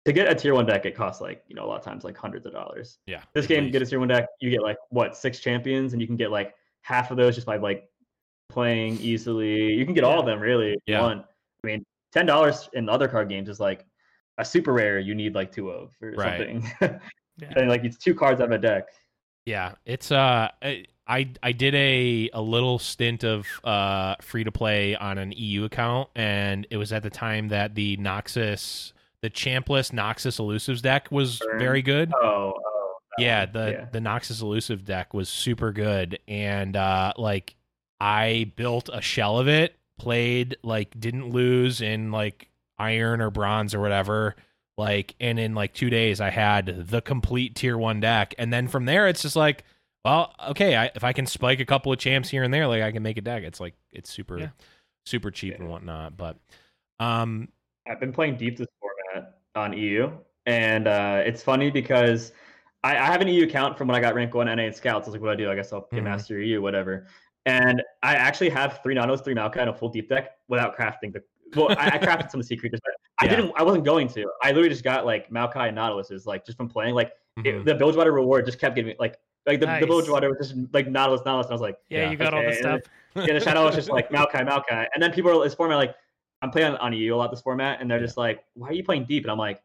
to 0.05 0.13
get 0.13 0.29
a 0.31 0.35
tier 0.35 0.55
one 0.55 0.67
deck, 0.67 0.85
it 0.85 0.95
costs 0.95 1.21
like 1.23 1.45
you 1.49 1.55
know 1.55 1.65
a 1.65 1.69
lot 1.69 1.79
of 1.79 1.85
times 1.85 2.05
like 2.05 2.17
hundreds 2.17 2.45
of 2.45 2.53
dollars. 2.53 2.99
yeah 3.07 3.23
This 3.35 3.47
game, 3.47 3.65
least. 3.65 3.73
get 3.73 3.83
a 3.83 3.87
tier 3.87 4.01
one 4.01 4.09
deck, 4.09 4.27
you 4.41 4.51
get 4.51 4.63
like 4.63 4.77
what 4.91 5.17
six 5.17 5.39
champions, 5.39 5.93
and 5.93 6.03
you 6.03 6.07
can 6.09 6.17
get 6.17 6.31
like 6.31 6.55
half 6.83 7.11
of 7.11 7.17
those 7.17 7.35
just 7.37 7.47
by 7.47 7.57
like 7.57 7.89
playing 8.51 8.99
easily. 9.01 9.73
You 9.73 9.85
can 9.85 9.95
get 9.95 10.05
all 10.05 10.19
of 10.21 10.27
them 10.27 10.41
really 10.41 10.73
if 10.73 10.81
Yeah. 10.87 10.99
you 10.99 11.03
want. 11.05 11.25
I 11.63 11.67
mean, 11.67 11.85
ten 12.13 12.27
dollars 12.27 12.69
in 12.75 12.89
other 12.89 13.09
card 13.09 13.29
games 13.31 13.49
is 13.49 13.61
like 13.61 13.87
a 14.39 14.45
super 14.45 14.73
rare. 14.73 14.99
You 14.99 15.15
need 15.15 15.35
like 15.35 15.53
two 15.53 15.71
of 15.71 15.91
or 16.03 16.13
Right. 16.13 16.39
something, 16.39 16.71
Yeah. 17.39 17.53
and 17.57 17.69
like 17.69 17.85
it's 17.85 17.97
two 17.99 18.15
cards 18.15 18.41
out 18.41 18.47
of 18.47 18.53
a 18.53 18.59
deck. 18.59 18.89
Yeah, 19.47 19.75
it's 19.85 20.11
uh 20.13 20.49
I 21.07 21.29
I 21.43 21.53
did 21.53 21.75
a 21.75 22.31
a 22.33 22.41
little 22.41 22.79
stint 22.79 23.25
of 23.25 23.47
uh 23.65 24.17
free 24.21 24.45
to 24.45 24.53
play 24.53 24.97
on 24.97 25.19
an 25.19 25.33
EU 25.33 25.65
account 25.65 26.09
and 26.15 26.67
it 26.71 26.77
was 26.77 26.93
at 26.93 27.03
the 27.03 27.11
time 27.11 27.49
that 27.49 27.75
the 27.75 27.97
Noxus 27.99 28.93
the 29.21 29.31
Champless 29.31 29.91
Noxus 29.91 30.39
Elusives 30.39 30.81
deck 30.83 31.11
was 31.11 31.39
Burn. 31.41 31.59
very 31.59 31.83
good. 31.83 32.13
Oh, 32.15 32.55
oh, 32.57 32.95
Yeah, 33.19 33.47
the 33.47 33.71
yeah. 33.73 33.85
the 33.93 33.99
Noxus 34.01 34.41
Elusive 34.41 34.85
deck 34.85 35.13
was 35.13 35.29
super 35.29 35.73
good 35.73 36.19
and 36.29 36.77
uh 36.77 37.13
like 37.19 37.55
I 38.01 38.53
built 38.57 38.89
a 38.93 39.01
shell 39.01 39.39
of 39.39 39.49
it, 39.49 39.77
played 39.99 40.57
like 40.63 40.99
didn't 40.99 41.31
lose 41.31 41.81
in 41.81 42.11
like 42.13 42.49
iron 42.79 43.21
or 43.21 43.31
bronze 43.31 43.75
or 43.75 43.81
whatever. 43.81 44.37
Like 44.77 45.15
and 45.21 45.39
in 45.39 45.55
like 45.55 45.73
2 45.73 45.89
days 45.91 46.21
I 46.21 46.31
had 46.31 46.89
the 46.89 47.01
complete 47.01 47.55
tier 47.55 47.79
1 47.79 48.01
deck 48.01 48.35
and 48.39 48.53
then 48.53 48.67
from 48.67 48.87
there 48.87 49.07
it's 49.09 49.23
just 49.23 49.37
like 49.37 49.65
well, 50.05 50.35
okay, 50.51 50.77
I, 50.77 50.91
if 50.95 51.03
I 51.03 51.15
can 51.15 51.25
spike 51.25 51.61
a 51.61 51.65
couple 51.65 51.91
of 51.91 51.99
champs 51.99 52.29
here 52.29 52.43
and 52.43 52.53
there 52.53 52.67
like 52.67 52.83
I 52.83 52.93
can 52.93 53.03
make 53.03 53.17
a 53.17 53.23
deck. 53.23 53.43
It's 53.43 53.61
like 53.61 53.75
it's 53.93 54.11
super 54.11 54.39
Yeah. 54.39 54.49
super 55.07 55.31
cheap 55.31 55.59
and 55.59 55.69
whatnot, 55.69 56.17
but 56.17 56.37
um 57.01 57.49
I've 57.87 58.01
been 58.01 58.13
playing 58.13 58.37
deep 58.37 58.57
this 58.57 58.67
format 58.81 59.35
on 59.55 59.73
EU, 59.79 60.11
and 60.47 60.89
uh, 60.89 61.23
it's 61.25 61.43
funny 61.43 61.71
because 61.71 62.33
I, 62.83 62.93
I 62.97 63.05
have 63.07 63.21
an 63.21 63.29
EU 63.29 63.45
account 63.45 63.77
from 63.79 63.89
when 63.89 63.95
I 63.97 64.01
got 64.01 64.15
rank 64.15 64.35
one 64.35 64.47
NA 64.47 64.65
and 64.65 64.75
Scouts. 64.75 65.07
I 65.07 65.11
was 65.11 65.15
like, 65.15 65.21
what 65.23 65.37
do 65.37 65.45
I 65.45 65.47
do? 65.47 65.51
I 65.53 65.55
guess 65.55 65.73
I'll 65.73 65.87
get 65.93 66.01
Mhm. 66.01 66.05
Master 66.05 66.41
EU, 66.41 66.61
whatever. 66.63 67.07
And 67.47 67.83
I 68.03 68.15
actually 68.15 68.49
have 68.51 68.81
three 68.83 68.95
Nanos, 68.95 69.21
three 69.21 69.35
Maokai, 69.35 69.59
and 69.59 69.71
a 69.71 69.75
full 69.75 69.91
deep 69.91 70.09
deck 70.09 70.31
without 70.49 70.77
crafting 70.77 71.13
the. 71.13 71.23
Well, 71.55 71.71
I, 71.79 71.91
I 71.95 71.99
crafted 71.99 72.31
some 72.31 72.41
of 72.41 72.45
the 72.47 72.49
sea 72.49 72.57
creatures, 72.57 72.81
but 72.85 72.95
I 73.21 73.27
didn't. 73.29 73.53
I 73.57 73.63
wasn't 73.63 73.85
going 73.85 74.09
to. 74.09 74.27
I 74.43 74.49
literally 74.49 74.69
just 74.71 74.85
got 74.85 75.07
like 75.07 75.31
Maokai 75.31 75.69
and 75.69 75.77
Nautilus's 75.77 76.27
like 76.27 76.45
just 76.45 76.57
from 76.59 76.69
playing. 76.69 76.95
Like 76.95 77.13
Mhm. 77.39 77.47
it, 77.47 77.65
the 77.65 77.75
Bilgewater 77.75 78.13
reward 78.13 78.47
just 78.47 78.59
kept 78.61 78.77
getting 78.77 78.89
me 78.91 78.97
like 78.99 79.19
like 79.47 79.61
the, 79.61 79.67
the 79.67 79.73
Nice. 79.73 79.85
Bilgewater 79.87 80.29
was 80.31 80.39
just 80.39 80.55
like 80.73 80.89
Nautilus, 80.89 81.23
Nautilus. 81.25 81.47
And 81.47 81.53
I 81.53 81.55
was 81.55 81.61
like, 81.61 81.79
Yeah, 81.91 82.03
Yeah, 82.05 82.11
you 82.11 82.17
got 82.17 82.33
all 82.35 82.43
the 82.45 82.53
stuff. 82.53 82.81
and 83.15 83.27
yeah, 83.27 83.35
the 83.35 83.41
shadow 83.41 83.65
was 83.67 83.75
just 83.75 83.91
like 83.91 84.09
Maokai, 84.11 84.47
Maokai. 84.49 84.87
And 84.95 85.03
then 85.03 85.13
people 85.13 85.31
are 85.31 85.45
this 85.45 85.55
format 85.55 85.77
like 85.79 85.95
I'm 86.43 86.51
playing 86.51 86.73
on, 86.73 86.77
on 86.79 86.93
EU 86.93 87.15
a 87.15 87.17
lot 87.17 87.31
this 87.31 87.41
format, 87.41 87.81
and 87.81 87.91
they're 87.91 87.99
Yeah. 87.99 88.05
just 88.07 88.17
like, 88.17 88.45
why 88.55 88.69
are 88.69 88.73
you 88.73 88.85
playing 88.85 89.05
deep? 89.07 89.25
And 89.25 89.31
I'm 89.31 89.39
like, 89.39 89.63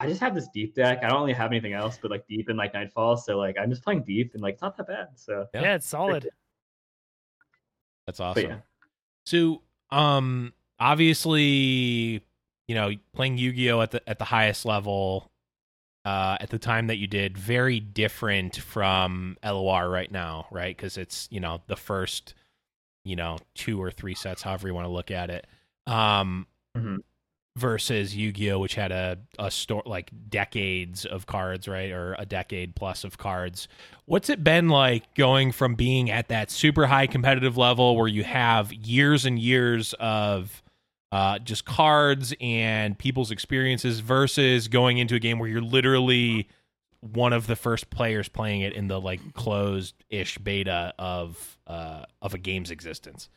I 0.00 0.06
just 0.06 0.20
have 0.20 0.34
this 0.34 0.48
deep 0.52 0.74
deck. 0.74 1.00
I 1.04 1.08
don't 1.08 1.20
really 1.20 1.32
have 1.32 1.50
anything 1.52 1.72
else 1.74 1.98
but 2.00 2.10
like 2.10 2.26
deep 2.26 2.48
and 2.48 2.58
like 2.58 2.72
Nightfall. 2.74 3.16
So 3.16 3.38
like 3.38 3.56
I'm 3.60 3.70
just 3.70 3.82
playing 3.84 4.02
deep 4.04 4.34
and 4.34 4.42
like 4.42 4.54
it's 4.54 4.62
not 4.62 4.76
that 4.76 4.86
bad. 4.88 5.08
So 5.16 5.46
Yeah. 5.54 5.62
Yeah, 5.62 5.74
it's 5.74 5.86
solid. 5.86 6.28
That's 8.06 8.18
awesome. 8.20 8.42
yeah. 8.50 8.58
So, 9.26 9.62
um, 9.90 10.52
obviously, 10.82 12.22
you 12.68 12.74
know, 12.74 12.90
playing 13.14 13.38
Yu-Gi-Oh 13.38 13.80
at 13.80 13.90
the 13.92 14.08
at 14.08 14.18
the 14.18 14.24
highest 14.24 14.64
level, 14.64 15.30
uh, 16.04 16.36
at 16.40 16.50
the 16.50 16.58
time 16.58 16.88
that 16.88 16.96
you 16.96 17.06
did, 17.06 17.38
very 17.38 17.80
different 17.80 18.56
from 18.56 19.36
LOR 19.44 19.88
right 19.88 20.10
now, 20.10 20.46
right? 20.50 20.76
Because 20.76 20.98
it's 20.98 21.28
you 21.30 21.40
know 21.40 21.62
the 21.68 21.76
first, 21.76 22.34
you 23.04 23.16
know, 23.16 23.38
two 23.54 23.80
or 23.80 23.90
three 23.90 24.14
sets, 24.14 24.42
however 24.42 24.68
you 24.68 24.74
want 24.74 24.86
to 24.86 24.92
look 24.92 25.10
at 25.10 25.30
it, 25.30 25.46
um, 25.86 26.46
Mhm. 26.76 26.98
versus 27.58 28.16
Yu-Gi-Oh, 28.16 28.58
which 28.58 28.74
had 28.74 28.90
a 28.92 29.18
a 29.38 29.50
store 29.50 29.82
like 29.86 30.10
decades 30.30 31.04
of 31.04 31.26
cards, 31.26 31.68
right, 31.68 31.90
or 31.92 32.16
a 32.18 32.24
decade 32.26 32.74
plus 32.74 33.04
of 33.04 33.18
cards. 33.18 33.68
What's 34.06 34.30
it 34.30 34.42
been 34.42 34.68
like 34.68 35.14
going 35.14 35.52
from 35.52 35.74
being 35.74 36.10
at 36.10 36.28
that 36.28 36.50
super 36.50 36.86
high 36.86 37.06
competitive 37.06 37.56
level 37.56 37.94
where 37.96 38.08
you 38.08 38.24
have 38.24 38.72
years 38.72 39.24
and 39.26 39.38
years 39.38 39.92
of 40.00 40.62
uh, 41.12 41.38
just 41.38 41.66
cards 41.66 42.34
and 42.40 42.98
people's 42.98 43.30
experiences 43.30 44.00
versus 44.00 44.66
going 44.66 44.96
into 44.96 45.14
a 45.14 45.18
game 45.18 45.38
where 45.38 45.48
you're 45.48 45.60
literally 45.60 46.48
one 47.00 47.34
of 47.34 47.46
the 47.46 47.54
first 47.54 47.90
players 47.90 48.28
playing 48.28 48.62
it 48.62 48.72
in 48.72 48.88
the 48.88 48.98
like 48.98 49.34
closed 49.34 49.94
ish 50.08 50.38
beta 50.38 50.94
of 50.98 51.58
uh, 51.66 52.04
of 52.22 52.32
a 52.32 52.38
game's 52.38 52.70
existence? 52.70 53.28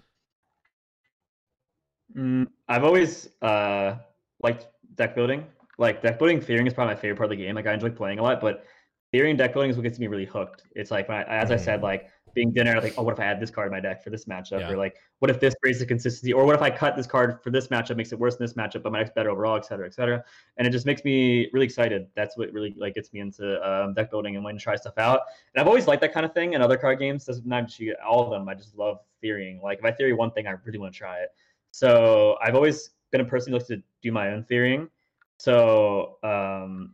Mm, 2.15 2.47
I've 2.69 2.85
always 2.85 3.27
uh 3.41 3.97
liked 4.41 4.67
deck 4.95 5.13
building. 5.13 5.45
Like 5.77 6.01
deck 6.01 6.17
building, 6.17 6.39
theorying 6.39 6.67
is 6.67 6.73
probably 6.73 6.93
my 6.93 6.99
favorite 6.99 7.17
part 7.17 7.31
of 7.31 7.38
the 7.38 7.43
game. 7.43 7.55
Like 7.55 7.67
I 7.67 7.73
enjoy 7.73 7.89
playing 7.89 8.19
a 8.19 8.23
lot, 8.23 8.39
but 8.39 8.65
theory 9.11 9.31
and 9.31 9.38
deck 9.38 9.51
building 9.51 9.69
is 9.69 9.75
what 9.75 9.83
gets 9.83 9.99
me 9.99 10.07
really 10.07 10.25
hooked. 10.25 10.63
It's 10.75 10.91
like 10.91 11.09
when 11.09 11.17
I, 11.17 11.23
as 11.23 11.51
I 11.51 11.57
said, 11.57 11.81
like 11.81 12.09
being 12.35 12.51
dinner, 12.51 12.79
like, 12.79 12.93
oh, 12.97 13.03
what 13.03 13.13
if 13.13 13.19
I 13.19 13.25
add 13.25 13.39
this 13.39 13.49
card 13.49 13.67
in 13.67 13.71
my 13.71 13.79
deck 13.79 14.03
for 14.03 14.11
this 14.11 14.25
matchup? 14.25 14.59
Yeah. 14.59 14.71
Or 14.71 14.77
like, 14.77 14.97
what 15.19 15.31
if 15.31 15.39
this 15.39 15.55
raises 15.63 15.79
the 15.79 15.87
consistency? 15.87 16.33
Or 16.33 16.45
what 16.45 16.53
if 16.53 16.61
I 16.61 16.69
cut 16.69 16.95
this 16.95 17.07
card 17.07 17.41
for 17.41 17.49
this 17.49 17.69
matchup, 17.69 17.95
makes 17.95 18.11
it 18.11 18.19
worse 18.19 18.35
in 18.35 18.43
this 18.43 18.53
matchup, 18.53 18.83
but 18.83 18.91
my 18.91 18.99
deck's 18.99 19.11
better 19.15 19.31
overall, 19.31 19.55
et 19.55 19.65
cetera, 19.65 19.87
et 19.87 19.93
cetera. 19.95 20.23
And 20.57 20.67
it 20.67 20.71
just 20.71 20.85
makes 20.85 21.03
me 21.03 21.49
really 21.53 21.65
excited. 21.65 22.07
That's 22.15 22.37
what 22.37 22.51
really 22.51 22.75
like 22.77 22.93
gets 22.93 23.11
me 23.13 23.21
into 23.21 23.59
um, 23.67 23.95
deck 23.95 24.11
building 24.11 24.35
and 24.35 24.45
when 24.45 24.55
to 24.55 24.61
try 24.61 24.75
stuff 24.75 24.97
out. 24.99 25.21
And 25.53 25.61
I've 25.61 25.67
always 25.67 25.87
liked 25.87 26.01
that 26.01 26.13
kind 26.13 26.25
of 26.25 26.33
thing 26.33 26.53
in 26.53 26.61
other 26.61 26.77
card 26.77 26.99
games. 26.99 27.25
Doesn't 27.25 27.47
not 27.47 27.67
just 27.67 27.81
all 28.07 28.23
of 28.23 28.29
them. 28.29 28.47
I 28.47 28.53
just 28.53 28.75
love 28.75 28.99
theorying. 29.21 29.61
Like 29.63 29.79
if 29.79 29.85
I 29.85 29.91
theory 29.91 30.13
one 30.13 30.31
thing, 30.31 30.45
I 30.45 30.53
really 30.65 30.77
want 30.77 30.93
to 30.93 30.97
try 30.97 31.19
it. 31.19 31.29
So 31.71 32.37
I've 32.43 32.55
always 32.55 32.91
been 33.11 33.21
a 33.21 33.25
person 33.25 33.51
who 33.51 33.57
likes 33.57 33.67
to 33.69 33.81
do 34.01 34.11
my 34.11 34.29
own 34.31 34.43
theorying. 34.43 34.89
So 35.37 36.17
um, 36.23 36.93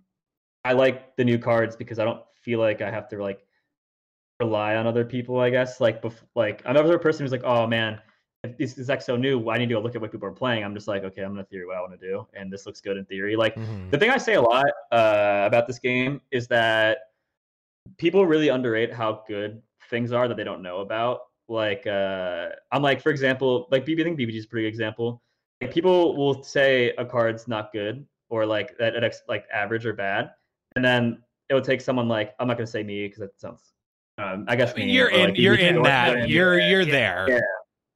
I 0.64 0.74
like 0.74 1.16
the 1.16 1.24
new 1.24 1.38
cards 1.38 1.76
because 1.76 2.00
I 2.00 2.06
don't 2.06 2.22
feel 2.42 2.60
like 2.60 2.82
I 2.82 2.90
have 2.90 3.08
to 3.10 3.22
like 3.22 3.46
rely 4.42 4.76
on 4.76 4.88
other 4.88 5.06
people. 5.06 5.40
I 5.40 5.50
guess 5.50 5.80
like 5.80 6.02
bef- 6.02 6.26
like 6.36 6.62
I'm 6.66 6.74
never 6.74 6.96
a 6.96 7.00
person 7.00 7.24
who's 7.24 7.32
like, 7.32 7.44
oh 7.44 7.68
man, 7.68 8.00
if 8.44 8.58
this 8.58 8.78
is 8.78 8.90
like 8.90 9.02
so 9.02 9.16
new, 9.16 9.50
I 9.50 9.58
need 9.58 9.70
to 9.70 9.76
go 9.76 9.82
look 9.82 9.96
at 9.96 10.02
what 10.02 10.12
people 10.12 10.28
are 10.28 10.40
playing. 10.44 10.64
I'm 10.64 10.74
just 10.74 10.88
like, 10.88 11.04
okay, 11.04 11.22
I'm 11.22 11.34
gonna 11.34 11.46
theory 11.46 11.66
what 11.68 11.78
I 11.78 11.82
want 11.82 12.00
to 12.00 12.08
do, 12.10 12.28
and 12.34 12.52
this 12.52 12.66
looks 12.66 12.82
good 12.82 12.98
in 12.98 13.06
theory. 13.06 13.36
Like 13.36 13.56
Mhm. 13.56 13.92
the 13.92 13.98
thing 13.98 14.10
I 14.10 14.18
say 14.18 14.36
a 14.36 14.42
lot 14.42 14.66
uh, 14.92 15.44
about 15.46 15.68
this 15.68 15.80
game 15.80 16.22
is 16.32 16.48
that 16.48 16.98
people 17.98 18.26
really 18.26 18.50
underrate 18.50 18.92
how 18.94 19.24
good 19.28 19.62
things 19.90 20.12
are 20.12 20.28
that 20.28 20.38
they 20.38 20.44
don't 20.44 20.62
know 20.62 20.80
about. 20.80 21.22
Like, 21.48 21.86
uh, 21.86 22.50
I'm 22.72 22.82
like, 22.82 23.02
for 23.02 23.10
example, 23.10 23.68
like 23.72 23.86
BB, 23.86 24.02
I 24.02 24.04
think 24.06 24.18
BBG 24.18 24.38
is 24.38 24.46
a 24.46 24.48
pretty 24.48 24.64
good 24.66 24.74
example. 24.74 25.22
Like, 25.62 25.74
people 25.74 26.16
will 26.16 26.42
say 26.42 26.94
a 26.98 27.06
card's 27.06 27.48
not 27.48 27.72
good 27.72 28.06
or 28.30 28.46
like 28.46 28.78
that 28.80 28.96
it's 28.96 29.22
like 29.28 29.46
average 29.54 29.86
or 29.86 29.94
bad, 29.94 30.32
and 30.76 30.84
then 30.84 31.22
it 31.50 31.54
would 31.54 31.66
take 31.66 31.82
someone 31.82 32.08
like 32.08 32.34
I'm 32.40 32.48
not 32.48 32.58
gonna 32.58 32.66
say 32.66 32.82
me 32.82 33.06
because 33.06 33.20
that 33.20 33.40
sounds. 33.40 33.74
Um, 34.18 34.46
I 34.48 34.56
guess 34.56 34.74
I 34.74 34.78
mean, 34.78 34.90
you're 34.90 35.10
in 35.10 35.30
like, 35.30 35.38
you're 35.38 35.56
in 35.56 35.78
or 35.78 35.84
that 35.84 36.10
whatever. 36.10 36.28
you're 36.28 36.60
you're 36.60 36.86
there. 36.86 37.26
yeah. 37.30 37.40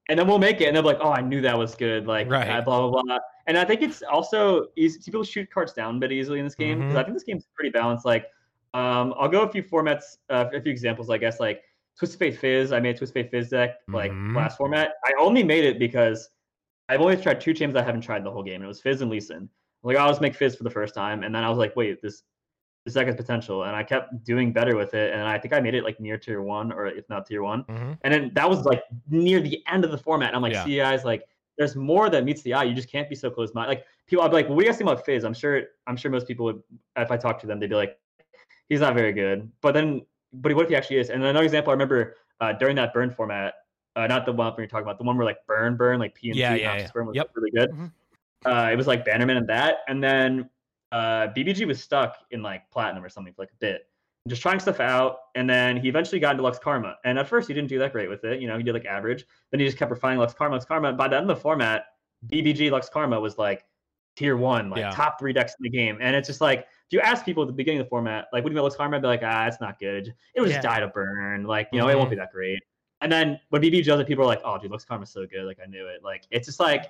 and 0.10 0.18
then 0.20 0.28
we'll 0.28 0.40
make 0.40 0.62
it, 0.62 0.66
and 0.68 0.76
they'll 0.76 0.84
be 0.84 0.88
like, 0.90 1.00
"Oh, 1.02 1.12
I 1.12 1.22
knew 1.22 1.42
that 1.42 1.58
was 1.58 1.76
good." 1.76 2.08
Like, 2.08 2.30
Right. 2.30 2.50
uh, 2.50 2.62
blah 2.62 2.88
blah 2.90 3.02
blah. 3.04 3.18
And 3.48 3.58
I 3.58 3.66
think 3.66 3.82
it's 3.82 4.02
also 4.04 4.68
easy. 4.76 5.00
People 5.04 5.24
shoot 5.24 5.50
cards 5.52 5.74
down 5.74 5.98
a 5.98 6.00
bit 6.00 6.12
easily 6.12 6.40
in 6.40 6.46
this 6.46 6.56
game 6.56 6.80
because 6.80 6.96
Mhm. 6.96 7.00
I 7.00 7.04
think 7.04 7.16
this 7.16 7.24
game's 7.24 7.46
pretty 7.54 7.70
balanced. 7.70 8.06
Like, 8.06 8.26
um, 8.74 9.14
I'll 9.20 9.28
go 9.30 9.42
a 9.44 9.50
few 9.50 9.62
formats, 9.64 10.18
uh, 10.30 10.46
a 10.54 10.62
few 10.62 10.72
examples, 10.72 11.10
I 11.10 11.18
guess. 11.18 11.40
Like 11.40 11.62
Twisted 11.98 12.18
Fate 12.20 12.38
Fizz. 12.40 12.72
I 12.72 12.80
made 12.80 12.96
a 12.96 12.98
Twisted 12.98 13.14
Fate 13.14 13.32
Fizz 13.32 13.50
deck 13.50 13.78
like 13.88 14.12
Mhm. 14.12 14.36
last 14.36 14.58
format. 14.58 14.94
I 15.06 15.14
only 15.20 15.44
made 15.44 15.64
it 15.64 15.78
because 15.80 16.30
I've 16.90 17.02
only 17.02 17.18
tried 17.18 17.40
two 17.42 17.54
champs 17.54 17.76
I 17.76 17.82
haven't 17.84 18.02
tried 18.02 18.24
the 18.24 18.32
whole 18.32 18.44
game. 18.44 18.56
And 18.56 18.66
it 18.66 18.68
was 18.68 18.82
Fizz 18.82 19.02
and 19.02 19.10
Lee 19.12 19.20
Sin. 19.20 19.50
Like, 19.84 19.98
I'll 19.98 20.10
just 20.10 20.22
make 20.22 20.34
Fizz 20.36 20.56
for 20.56 20.64
the 20.64 20.70
first 20.72 20.94
time, 20.96 21.24
and 21.24 21.34
then 21.34 21.44
I 21.44 21.50
was 21.50 21.58
like, 21.60 21.76
wait, 21.76 22.02
this 22.02 22.24
has 22.94 23.16
potential, 23.16 23.64
and 23.64 23.76
I 23.76 23.84
kept 23.84 24.24
doing 24.24 24.54
better 24.54 24.76
with 24.76 24.94
it, 24.94 25.14
and 25.14 25.24
I 25.24 25.40
think 25.40 25.54
I 25.54 25.60
made 25.60 25.74
it 25.74 25.84
like 25.84 26.00
near 26.00 26.18
tier 26.18 26.42
one, 26.42 26.72
or 26.72 26.86
if 26.88 27.10
not 27.10 27.26
tier 27.26 27.42
one. 27.42 27.64
Mhm. 27.64 27.98
And 28.04 28.14
then 28.14 28.32
that 28.36 28.48
was 28.48 28.64
like 28.66 28.84
near 29.10 29.42
the 29.42 29.64
end 29.68 29.84
of 29.84 29.92
the 29.92 29.98
format. 29.98 30.30
And 30.30 30.36
I'm 30.36 30.42
like, 30.44 30.54
Yeah. 30.54 30.66
see, 30.66 30.78
guys, 30.78 31.04
like 31.04 31.28
there's 31.58 31.76
more 31.76 32.10
that 32.10 32.24
meets 32.24 32.42
the 32.44 32.54
eye. 32.54 32.64
You 32.64 32.76
just 32.76 32.90
can't 32.90 33.10
be 33.10 33.16
so 33.16 33.30
close 33.30 33.54
minded. 33.54 33.70
Like 33.70 33.86
people, 34.06 34.24
I'd 34.24 34.30
be 34.30 34.36
like, 34.36 34.48
well, 34.48 34.56
what 34.56 34.62
do 34.62 34.66
you 34.66 34.72
guys 34.72 34.78
think 34.78 34.90
about 34.90 35.06
Fizz? 35.06 35.24
I'm 35.24 35.34
sure, 35.34 35.64
I'm 35.88 35.98
sure 35.98 36.12
most 36.12 36.28
people 36.28 36.46
would, 36.46 36.62
if 36.98 37.12
I 37.12 37.18
talk 37.18 37.40
to 37.40 37.48
them, 37.48 37.60
they'd 37.60 37.70
be 37.70 37.76
like, 37.76 37.98
he's 38.70 38.82
not 38.82 38.94
very 38.94 39.14
good. 39.14 39.50
But 39.62 39.74
then, 39.74 40.06
but 40.34 40.54
what 40.54 40.64
if 40.64 40.70
he 40.70 40.76
actually 40.76 40.98
is? 40.98 41.10
And 41.10 41.24
another 41.24 41.46
example, 41.46 41.72
I 41.72 41.74
remember 41.74 42.18
uh, 42.42 42.54
during 42.54 42.76
that 42.76 42.94
burn 42.94 43.10
format, 43.10 43.54
uh, 43.96 44.06
not 44.08 44.26
the 44.26 44.34
one 44.34 44.54
you're 44.58 44.68
talking 44.68 44.84
about, 44.86 44.98
the 44.98 45.06
one 45.06 45.18
where 45.18 45.26
like 45.26 45.38
burn, 45.48 45.78
burn, 45.78 45.98
like 46.00 46.14
PnZ, 46.14 46.36
Yeah, 46.36 46.54
yeah, 46.56 46.78
yeah. 46.78 46.90
burn 46.94 47.08
was 47.08 47.16
Yep. 47.16 47.30
really 47.36 47.52
good. 47.52 47.70
Mhm. 47.72 47.92
Uh, 48.46 48.70
it 48.72 48.76
was 48.76 48.86
like 48.86 49.06
Bannerman 49.06 49.38
and 49.38 49.48
that, 49.48 49.78
and 49.88 50.04
then 50.04 50.50
uh, 50.96 51.28
BBG 51.36 51.68
was 51.68 51.82
stuck 51.84 52.18
in 52.32 52.42
like 52.42 52.70
platinum 52.72 53.04
or 53.04 53.10
something 53.10 53.34
for 53.34 53.42
like 53.44 53.52
a 53.52 53.60
bit 53.60 53.88
just 54.28 54.42
trying 54.42 54.60
stuff 54.60 54.80
out. 54.80 55.18
And 55.36 55.48
then 55.48 55.78
he 55.78 55.88
eventually 55.88 56.20
got 56.20 56.32
into 56.32 56.42
Lux 56.42 56.58
Karma. 56.58 56.96
And 57.06 57.20
at 57.20 57.28
first, 57.28 57.48
he 57.48 57.54
didn't 57.54 57.70
do 57.70 57.78
that 57.78 57.92
great 57.92 58.10
with 58.10 58.24
it. 58.24 58.42
You 58.42 58.48
know, 58.48 58.58
he 58.58 58.64
did 58.64 58.74
like 58.74 58.86
average. 58.86 59.24
Then 59.52 59.60
he 59.60 59.68
just 59.68 59.78
kept 59.78 59.92
refining 59.92 60.18
Lux 60.18 60.34
Karma, 60.34 60.56
Lux 60.56 60.66
Karma. 60.66 60.94
By 60.94 61.08
the 61.08 61.16
end 61.16 61.30
of 61.30 61.38
the 61.38 61.42
format, 61.42 61.86
BBG 62.32 62.72
Lux 62.72 62.90
Karma 62.90 63.20
was 63.20 63.38
like 63.38 63.66
tier 64.16 64.36
one, 64.36 64.72
like 64.72 64.80
Yeah. 64.80 64.90
top 64.90 65.20
three 65.20 65.32
decks 65.32 65.54
in 65.60 65.64
the 65.64 65.70
game. 65.70 66.00
And 66.02 66.16
it's 66.16 66.28
just 66.28 66.42
like, 66.42 66.62
if 66.62 66.92
you 66.94 67.02
ask 67.02 67.24
people 67.24 67.44
at 67.44 67.48
the 67.48 67.54
beginning 67.54 67.82
of 67.82 67.86
the 67.86 67.90
format, 67.90 68.26
like, 68.34 68.44
what 68.44 68.50
do 68.50 68.54
you 68.54 68.56
mean 68.56 68.64
Lux 68.64 68.76
Karma? 68.76 68.96
I'd 68.98 69.04
be 69.04 69.08
like, 69.10 69.22
ah, 69.24 69.46
it's 69.46 69.62
not 69.62 69.78
good. 69.80 70.12
It 70.34 70.42
was 70.42 70.50
just 70.52 70.64
Yeah. 70.64 70.74
die 70.74 70.80
to 70.80 70.88
burn. 70.88 71.44
Like, 71.44 71.70
you 71.72 71.80
know, 71.80 71.88
it 71.90 71.96
won't 71.96 72.08
Mhm. 72.08 72.12
be 72.12 72.16
that 72.16 72.32
great. 72.32 72.64
And 73.02 73.12
then 73.12 73.40
when 73.50 73.62
BBG 73.62 73.84
does 73.86 74.00
it, 74.00 74.08
people 74.08 74.24
are 74.24 74.28
like, 74.28 74.42
oh, 74.44 74.58
dude, 74.58 74.72
Lux 74.72 74.86
Karma's 74.86 75.12
so 75.12 75.28
good. 75.28 75.46
Like, 75.46 75.60
I 75.62 75.68
knew 75.68 75.86
it. 75.88 76.04
Like, 76.04 76.24
it's 76.32 76.48
just 76.48 76.60
like, 76.60 76.86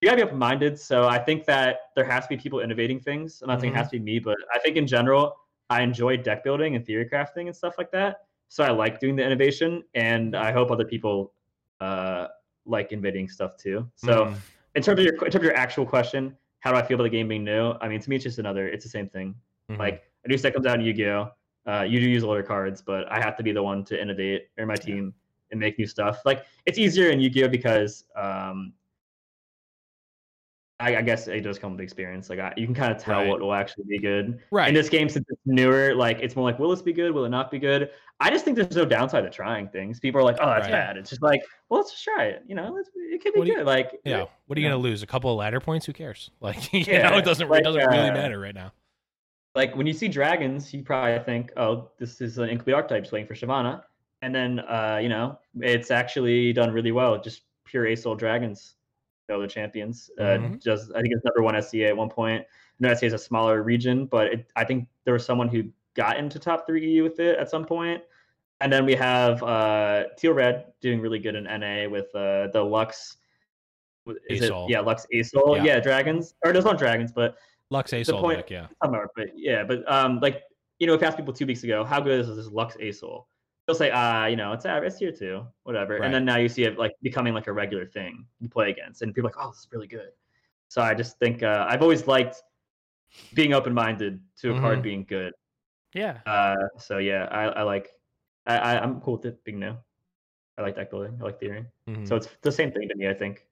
you 0.00 0.08
gotta 0.08 0.16
be 0.16 0.22
open 0.22 0.38
minded. 0.38 0.78
So 0.78 1.06
I 1.08 1.18
think 1.18 1.44
that 1.46 1.80
there 1.94 2.04
has 2.04 2.24
to 2.24 2.28
be 2.30 2.36
people 2.36 2.60
innovating 2.60 3.00
things. 3.00 3.42
I'm 3.42 3.48
not 3.48 3.60
saying 3.60 3.74
it 3.74 3.76
has 3.76 3.88
to 3.90 3.98
be 3.98 4.04
me, 4.04 4.18
but 4.18 4.36
I 4.54 4.58
think 4.58 4.76
in 4.76 4.86
general, 4.86 5.36
I 5.68 5.82
enjoy 5.82 6.16
deck 6.16 6.42
building 6.42 6.74
and 6.74 6.84
theory 6.84 7.08
crafting 7.08 7.46
and 7.46 7.54
stuff 7.54 7.74
like 7.76 7.90
that. 7.92 8.22
So 8.48 8.64
I 8.64 8.70
like 8.70 8.98
doing 8.98 9.14
the 9.14 9.24
innovation, 9.24 9.84
and 9.94 10.34
I 10.36 10.52
hope 10.52 10.70
other 10.70 10.84
people 10.84 11.32
uh, 11.80 12.28
like 12.66 12.92
innovating 12.92 13.28
stuff 13.28 13.56
too. 13.56 13.88
So 13.94 14.26
Mhm. 14.26 14.36
in 14.74 14.82
terms 14.82 14.98
of 15.00 15.04
your 15.04 15.14
in 15.14 15.20
terms 15.20 15.34
of 15.36 15.42
your 15.44 15.54
actual 15.56 15.86
question, 15.86 16.36
how 16.60 16.72
do 16.72 16.76
I 16.78 16.82
feel 16.82 16.96
about 16.96 17.04
the 17.04 17.10
game 17.10 17.28
being 17.28 17.44
new? 17.44 17.72
I 17.80 17.88
mean, 17.88 18.00
to 18.00 18.10
me, 18.10 18.16
it's 18.16 18.24
just 18.24 18.38
another. 18.38 18.68
It's 18.68 18.84
the 18.84 18.90
same 18.90 19.08
thing. 19.08 19.34
Mhm. 19.70 19.78
Like 19.78 20.02
a 20.24 20.28
new 20.28 20.36
set 20.36 20.52
comes 20.54 20.66
out 20.66 20.78
in 20.78 20.84
Yu-Gi-Oh. 20.84 21.30
Uh, 21.66 21.82
you 21.88 22.00
do 22.00 22.08
use 22.08 22.24
older 22.24 22.42
cards, 22.42 22.82
but 22.82 23.10
I 23.12 23.20
have 23.20 23.36
to 23.36 23.42
be 23.42 23.52
the 23.52 23.62
one 23.62 23.84
to 23.84 24.00
innovate 24.00 24.48
or 24.58 24.66
my 24.66 24.74
team 24.76 25.14
and 25.50 25.60
make 25.60 25.78
new 25.78 25.86
stuff. 25.86 26.20
Like 26.24 26.44
it's 26.66 26.78
easier 26.78 27.10
in 27.10 27.20
Yu-Gi-Oh 27.20 27.48
because 27.48 28.04
um, 28.16 28.72
I, 30.80 30.96
I 30.96 31.02
guess 31.02 31.28
it 31.28 31.40
does 31.42 31.58
come 31.58 31.72
with 31.72 31.80
experience. 31.80 32.30
Like 32.30 32.38
I, 32.38 32.52
you 32.56 32.64
can 32.66 32.74
kind 32.74 32.90
of 32.94 33.02
tell 33.02 33.18
Right. 33.20 33.28
what 33.28 33.40
will 33.40 33.52
actually 33.54 33.84
be 33.86 33.98
good. 33.98 34.40
right. 34.50 34.68
In 34.68 34.74
this 34.74 34.88
game, 34.88 35.08
since 35.08 35.26
it's 35.28 35.40
newer, 35.44 35.94
like 35.94 36.18
it's 36.20 36.34
more 36.36 36.44
like, 36.44 36.58
will 36.58 36.70
this 36.70 36.82
be 36.82 36.92
good? 36.92 37.12
Will 37.12 37.24
it 37.24 37.28
not 37.28 37.50
be 37.50 37.58
good? 37.58 37.90
I 38.18 38.30
just 38.30 38.44
think 38.44 38.56
there's 38.56 38.74
no 38.76 38.84
downside 38.84 39.24
to 39.24 39.30
trying 39.30 39.68
things. 39.68 40.00
People 40.00 40.20
are 40.20 40.24
like, 40.24 40.36
oh, 40.40 40.46
that's 40.46 40.64
Right. 40.64 40.72
bad. 40.72 40.96
It's 40.96 41.10
just 41.10 41.22
like, 41.22 41.40
well, 41.68 41.80
let's 41.80 41.92
just 41.92 42.04
try 42.04 42.24
it. 42.26 42.42
You 42.46 42.54
know, 42.54 42.76
it 42.78 43.22
could 43.22 43.32
be 43.34 43.38
What 43.40 43.44
do 43.46 43.50
you- 43.52 43.58
good. 43.58 43.66
like, 43.66 44.00
yeah. 44.04 44.24
What 44.46 44.56
are 44.56 44.60
you 44.60 44.68
gonna 44.68 44.80
lose? 44.80 45.02
A 45.02 45.06
couple 45.06 45.30
of 45.30 45.36
ladder 45.38 45.60
points? 45.60 45.86
Who 45.86 45.92
cares? 45.92 46.30
Like 46.40 46.72
you 46.72 46.80
Yeah, 46.80 47.10
know, 47.10 47.18
it 47.18 47.24
doesn't 47.24 47.48
like, 47.48 47.60
it 47.60 47.64
doesn't 47.64 47.86
really 47.86 48.08
uh, 48.10 48.14
matter 48.14 48.38
right 48.40 48.54
now. 48.54 48.72
like 49.54 49.74
when 49.76 49.86
you 49.86 49.92
see 49.92 50.08
dragons, 50.08 50.72
you 50.72 50.82
probably 50.82 51.18
think, 51.24 51.52
oh, 51.56 51.90
this 51.98 52.20
is 52.20 52.38
an 52.38 52.48
incomplete 52.48 52.74
archetype 52.74 53.02
just 53.02 53.12
waiting 53.12 53.26
for 53.28 53.34
Shyvana. 53.34 53.82
And 54.22 54.34
then, 54.34 54.60
uh, 54.60 54.98
you 55.02 55.08
know, 55.08 55.38
it's 55.60 55.90
actually 55.90 56.52
done 56.52 56.72
really 56.72 56.92
well. 56.92 57.20
Just 57.20 57.42
pure 57.64 57.86
ace 57.86 58.04
dragons, 58.16 58.74
the 59.38 59.46
champions. 59.46 60.10
Uh, 60.18 60.22
Mhm. 60.22 60.62
just, 60.62 60.90
I 60.94 61.02
think 61.02 61.14
it's 61.14 61.24
number 61.24 61.42
one 61.42 61.54
SEA 61.54 61.84
at 61.86 61.96
one 61.96 62.08
point. 62.08 62.42
I 62.42 62.46
know 62.80 62.94
SEA 62.94 63.06
is 63.06 63.12
a 63.12 63.18
smaller 63.18 63.62
region, 63.62 64.06
but 64.06 64.32
it, 64.32 64.50
I 64.56 64.64
think 64.64 64.88
there 65.04 65.12
was 65.14 65.24
someone 65.24 65.48
who 65.48 65.64
got 65.94 66.16
into 66.16 66.38
top 66.38 66.66
three 66.66 66.84
EU 66.90 67.02
with 67.02 67.20
it 67.20 67.38
at 67.38 67.50
some 67.50 67.64
point. 67.64 68.02
And 68.62 68.72
then 68.72 68.84
we 68.84 68.94
have 68.94 69.42
uh, 69.42 70.04
Teal 70.18 70.32
Red 70.32 70.72
doing 70.80 71.00
really 71.00 71.18
good 71.18 71.34
in 71.34 71.44
NA 71.44 71.88
with 71.88 72.14
uh, 72.14 72.48
the 72.48 72.62
Lux 72.62 73.18
is 74.28 74.42
it 74.42 74.52
yeah 74.68 74.80
Lux 74.80 75.06
Asol 75.14 75.56
yeah. 75.56 75.64
yeah. 75.64 75.80
dragons 75.80 76.34
or 76.44 76.52
there's 76.52 76.64
not 76.64 76.78
dragons 76.78 77.12
but 77.12 77.36
Lux 77.70 77.92
Asol 77.92 78.20
point, 78.20 78.38
deck 78.38 78.50
yeah 78.50 78.66
but 78.82 79.28
yeah 79.36 79.62
but 79.62 79.90
um 79.90 80.18
like 80.20 80.42
you 80.78 80.86
know 80.86 80.94
if 80.94 81.02
asked 81.02 81.16
people 81.16 81.32
two 81.34 81.46
weeks 81.46 81.62
ago 81.64 81.84
how 81.84 82.00
good 82.00 82.20
is 82.20 82.34
this 82.34 82.48
Lux 82.48 82.76
Asol 82.76 83.24
they'll 83.70 83.78
say 83.78 83.90
ah 83.94 84.24
uh, 84.24 84.26
you 84.26 84.36
know 84.36 84.52
it's 84.52 84.66
average 84.66 84.96
tier 84.96 85.12
two 85.12 85.46
whatever. 85.62 85.94
Right. 85.94 86.04
and 86.04 86.12
then 86.12 86.24
now 86.24 86.36
you 86.36 86.48
see 86.48 86.64
it 86.64 86.76
like 86.76 86.92
becoming 87.02 87.34
like 87.34 87.46
a 87.46 87.52
regular 87.52 87.86
thing 87.86 88.26
you 88.40 88.48
play 88.48 88.70
against 88.70 89.02
and 89.02 89.14
people 89.14 89.28
are 89.28 89.32
like 89.32 89.44
oh 89.44 89.50
this 89.50 89.60
is 89.60 89.68
really 89.70 89.86
good. 89.86 90.10
So 90.68 90.82
I 90.82 90.94
just 90.94 91.18
think 91.18 91.42
uh, 91.42 91.66
I've 91.68 91.82
always 91.82 92.06
liked 92.06 92.42
being 93.34 93.54
open 93.54 93.74
minded 93.74 94.20
to 94.40 94.50
a 94.50 94.52
mm-hmm. 94.52 94.62
card 94.62 94.82
being 94.82 95.04
good. 95.04 95.32
Yeah. 95.94 96.18
Uh 96.26 96.56
so 96.78 96.98
yeah 96.98 97.28
I, 97.30 97.42
I 97.60 97.62
like 97.62 97.90
I, 98.46 98.56
I 98.56 98.82
I'm 98.82 99.00
cool 99.00 99.16
with 99.16 99.26
it 99.26 99.44
being 99.44 99.60
new. 99.60 99.76
I 100.58 100.62
like 100.62 100.74
deck 100.74 100.90
building 100.90 101.16
I 101.20 101.24
like 101.24 101.38
theory. 101.38 101.64
Mm-hmm. 101.88 102.06
so 102.06 102.16
it's 102.16 102.28
the 102.42 102.52
same 102.52 102.72
thing 102.72 102.88
to 102.88 102.96
me 102.96 103.08
I 103.08 103.14
think 103.14 103.46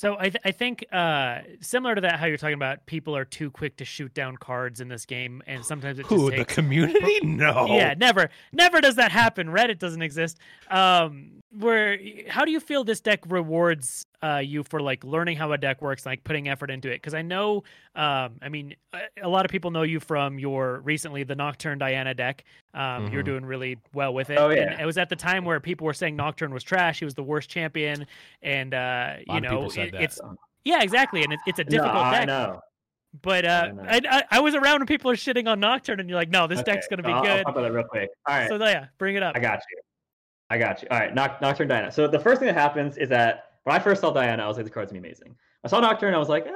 so 0.00 0.16
I, 0.18 0.30
th- 0.30 0.40
I 0.46 0.50
think 0.52 0.86
uh, 0.90 1.40
similar 1.60 1.94
to 1.94 2.00
that, 2.00 2.18
how 2.18 2.24
you're 2.24 2.38
talking 2.38 2.54
about 2.54 2.86
people 2.86 3.14
are 3.14 3.26
too 3.26 3.50
quick 3.50 3.76
to 3.76 3.84
shoot 3.84 4.14
down 4.14 4.38
cards 4.38 4.80
in 4.80 4.88
this 4.88 5.04
game, 5.04 5.42
and 5.46 5.62
sometimes 5.62 5.98
it 5.98 6.06
Who, 6.06 6.30
takes... 6.30 6.38
the 6.38 6.54
community? 6.54 7.18
No, 7.22 7.66
yeah, 7.66 7.92
never, 7.98 8.30
never 8.50 8.80
does 8.80 8.94
that 8.94 9.12
happen. 9.12 9.48
Reddit 9.48 9.78
doesn't 9.78 10.00
exist. 10.00 10.38
Um, 10.70 11.42
where 11.50 11.98
how 12.28 12.46
do 12.46 12.50
you 12.50 12.60
feel 12.60 12.82
this 12.82 13.02
deck 13.02 13.20
rewards 13.28 14.06
uh, 14.22 14.42
you 14.44 14.62
for 14.62 14.80
like 14.80 15.04
learning 15.04 15.36
how 15.36 15.52
a 15.52 15.58
deck 15.58 15.80
works, 15.80 16.04
like 16.04 16.22
putting 16.24 16.48
effort 16.48 16.70
into 16.70 16.88
it? 16.88 16.96
Because 16.96 17.14
I 17.14 17.22
know, 17.22 17.64
um, 17.94 18.36
I 18.42 18.48
mean, 18.50 18.74
a, 19.22 19.28
lot 19.28 19.44
of 19.44 19.50
people 19.50 19.70
know 19.70 19.82
you 19.82 20.00
from 20.00 20.38
your 20.38 20.80
recently 20.80 21.24
the 21.24 21.34
Nocturne 21.34 21.78
Diana 21.78 22.14
deck. 22.14 22.44
Um, 22.74 22.80
mm-hmm. 22.82 23.14
You're 23.14 23.22
doing 23.22 23.44
really 23.44 23.78
well 23.94 24.14
with 24.14 24.30
it. 24.30 24.38
Oh 24.38 24.50
yeah. 24.50 24.72
And 24.72 24.80
it 24.80 24.86
was 24.86 24.98
at 24.98 25.08
the 25.08 25.16
time 25.16 25.44
where 25.44 25.60
people 25.60 25.84
were 25.84 25.94
saying 25.94 26.16
Nocturne 26.16 26.52
was 26.52 26.62
trash. 26.62 26.98
He 26.98 27.04
was 27.04 27.14
the 27.14 27.22
worst 27.22 27.48
champion, 27.48 28.06
and 28.42 28.74
uh, 28.74 29.16
you 29.28 29.40
know, 29.40 29.70
it, 29.74 29.94
it's 29.94 30.20
yeah, 30.64 30.82
exactly, 30.82 31.22
and 31.22 31.32
it, 31.32 31.40
it's 31.46 31.58
a 31.58 31.64
difficult 31.64 31.94
no, 31.94 32.10
deck. 32.10 32.22
I 32.22 32.24
know. 32.24 32.60
But 33.22 33.44
uh, 33.44 33.72
I, 33.88 34.00
I, 34.08 34.22
I, 34.30 34.40
was 34.40 34.54
around 34.54 34.80
when 34.80 34.86
people 34.86 35.10
are 35.10 35.16
shitting 35.16 35.48
on 35.48 35.58
Nocturne, 35.58 35.98
and 35.98 36.08
you're 36.08 36.18
like, 36.18 36.30
no, 36.30 36.46
this 36.46 36.60
okay, 36.60 36.74
deck's 36.74 36.86
gonna 36.86 37.02
be 37.02 37.10
I'll, 37.10 37.22
good. 37.22 37.38
I'll 37.38 37.44
talk 37.44 37.54
about 37.54 37.62
that 37.62 37.72
real 37.72 37.84
quick. 37.84 38.08
All 38.26 38.36
right. 38.36 38.48
So 38.48 38.56
yeah, 38.56 38.86
bring 38.98 39.16
it 39.16 39.22
up. 39.22 39.34
I 39.34 39.40
got 39.40 39.60
you. 39.70 39.80
I 40.48 40.58
got 40.58 40.82
you. 40.82 40.88
All 40.90 40.98
right, 40.98 41.14
Noct- 41.14 41.40
Nocturne 41.40 41.68
Diana. 41.68 41.90
So 41.90 42.06
the 42.06 42.18
first 42.18 42.38
thing 42.38 42.46
that 42.46 42.54
happens 42.54 42.96
is 42.98 43.08
that 43.08 43.49
when 43.70 43.80
I 43.80 43.84
first 43.84 44.00
saw 44.00 44.10
Diana, 44.10 44.42
I 44.42 44.48
was 44.48 44.56
like, 44.56 44.66
the 44.66 44.70
card's 44.70 44.90
gonna 44.90 45.00
be 45.00 45.08
amazing. 45.08 45.36
I 45.64 45.68
saw 45.68 45.78
Nocturne, 45.78 46.12
I 46.12 46.18
was 46.18 46.28
like, 46.28 46.44
eh, 46.44 46.50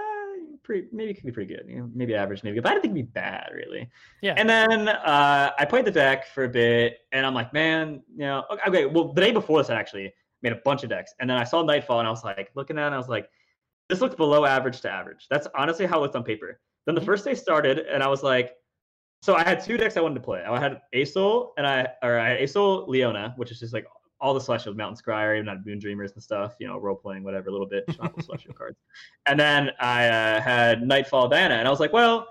pretty, 0.64 0.88
maybe 0.90 1.12
it 1.12 1.14
could 1.14 1.26
be 1.26 1.30
pretty 1.30 1.54
good. 1.54 1.64
You 1.68 1.78
know, 1.78 1.90
maybe 1.94 2.16
average, 2.16 2.42
maybe 2.42 2.56
good. 2.56 2.64
But 2.64 2.70
I 2.70 2.74
didn't 2.74 2.82
think 2.82 2.96
it'd 2.96 3.06
be 3.06 3.12
bad, 3.12 3.50
really. 3.54 3.88
Yeah. 4.20 4.34
And 4.36 4.48
then 4.48 4.88
uh, 4.88 5.52
I 5.56 5.64
played 5.64 5.84
the 5.84 5.92
deck 5.92 6.26
for 6.26 6.42
a 6.42 6.48
bit, 6.48 6.98
and 7.12 7.24
I'm 7.24 7.32
like, 7.32 7.52
man, 7.52 8.02
you 8.16 8.24
know, 8.24 8.42
okay. 8.66 8.86
Well, 8.86 9.12
the 9.12 9.20
day 9.20 9.30
before 9.30 9.60
this, 9.60 9.70
I 9.70 9.76
actually 9.76 10.12
made 10.42 10.52
a 10.52 10.60
bunch 10.64 10.82
of 10.82 10.90
decks, 10.90 11.14
and 11.20 11.30
then 11.30 11.36
I 11.36 11.44
saw 11.44 11.62
Nightfall, 11.62 12.00
and 12.00 12.08
I 12.08 12.10
was 12.10 12.24
like, 12.24 12.50
looking 12.56 12.78
at 12.80 12.88
it, 12.88 12.94
I 12.94 12.98
was 12.98 13.08
like, 13.08 13.28
this 13.88 14.00
looks 14.00 14.16
below 14.16 14.44
average 14.44 14.80
to 14.80 14.90
average. 14.90 15.28
That's 15.30 15.46
honestly 15.56 15.86
how 15.86 15.98
it 15.98 16.02
looked 16.02 16.16
on 16.16 16.24
paper. 16.24 16.58
Then 16.84 16.96
the 16.96 17.00
mm-hmm. 17.00 17.10
first 17.10 17.24
day 17.24 17.34
started, 17.34 17.78
and 17.78 18.02
I 18.02 18.08
was 18.08 18.24
like, 18.24 18.54
so 19.22 19.36
I 19.36 19.44
had 19.44 19.62
two 19.62 19.76
decks 19.76 19.96
I 19.96 20.00
wanted 20.00 20.16
to 20.16 20.20
play. 20.20 20.42
I 20.42 20.58
had 20.58 20.80
Asol 20.92 21.50
and 21.56 21.64
I 21.64 21.86
or 22.02 22.18
I 22.18 22.30
had 22.30 22.40
Asol 22.40 22.88
Leona, 22.88 23.34
which 23.36 23.52
is 23.52 23.60
just 23.60 23.72
like 23.72 23.86
all 24.24 24.32
the 24.32 24.40
celestial 24.40 24.72
mountain 24.72 24.96
scry 24.96 25.36
even 25.36 25.46
had 25.46 25.66
moon 25.66 25.78
dreamers 25.78 26.12
and 26.12 26.22
stuff 26.22 26.54
you 26.58 26.66
know 26.66 26.78
role 26.78 26.96
playing 26.96 27.22
whatever 27.22 27.50
a 27.50 27.52
little 27.52 27.66
bit 27.66 27.84
celestial 28.22 28.54
cards. 28.58 28.78
And 29.26 29.38
then 29.38 29.70
i 29.80 30.08
uh, 30.08 30.40
had 30.40 30.82
nightfall 30.82 31.28
diana 31.28 31.56
and 31.56 31.68
i 31.68 31.70
was 31.70 31.78
like 31.78 31.92
well 31.92 32.28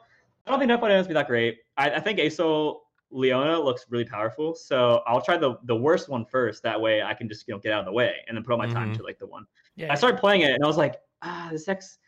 i 0.47 0.49
don't 0.49 0.59
think 0.59 0.69
nightfall 0.69 0.89
diana's 0.89 1.07
be 1.07 1.13
that 1.13 1.27
great. 1.27 1.59
I, 1.77 1.91
I 1.91 1.99
think 1.99 2.17
asol 2.17 2.79
leona 3.11 3.59
looks 3.59 3.85
really 3.89 4.05
powerful 4.05 4.55
so 4.55 5.03
i'll 5.05 5.21
try 5.21 5.37
the 5.37 5.59
the 5.65 5.75
worst 5.75 6.09
one 6.09 6.25
first. 6.25 6.63
That 6.63 6.81
way 6.81 7.03
i 7.03 7.13
can 7.13 7.29
just 7.29 7.47
you 7.47 7.53
know 7.53 7.59
get 7.59 7.71
out 7.71 7.81
of 7.81 7.85
the 7.85 7.91
way 7.91 8.15
and 8.27 8.35
then 8.35 8.43
put 8.43 8.53
all 8.53 8.57
my 8.57 8.65
time 8.65 8.89
mm-hmm. 8.89 8.97
to 8.97 9.03
like 9.03 9.19
the 9.19 9.27
one. 9.27 9.45
Yeah, 9.75 9.93
i 9.93 9.95
started 9.95 10.19
playing 10.19 10.41
it 10.41 10.51
and 10.51 10.63
i 10.63 10.67
was 10.67 10.77
like 10.77 10.95
ah 11.21 11.49
this 11.51 11.65
deck's 11.65 11.99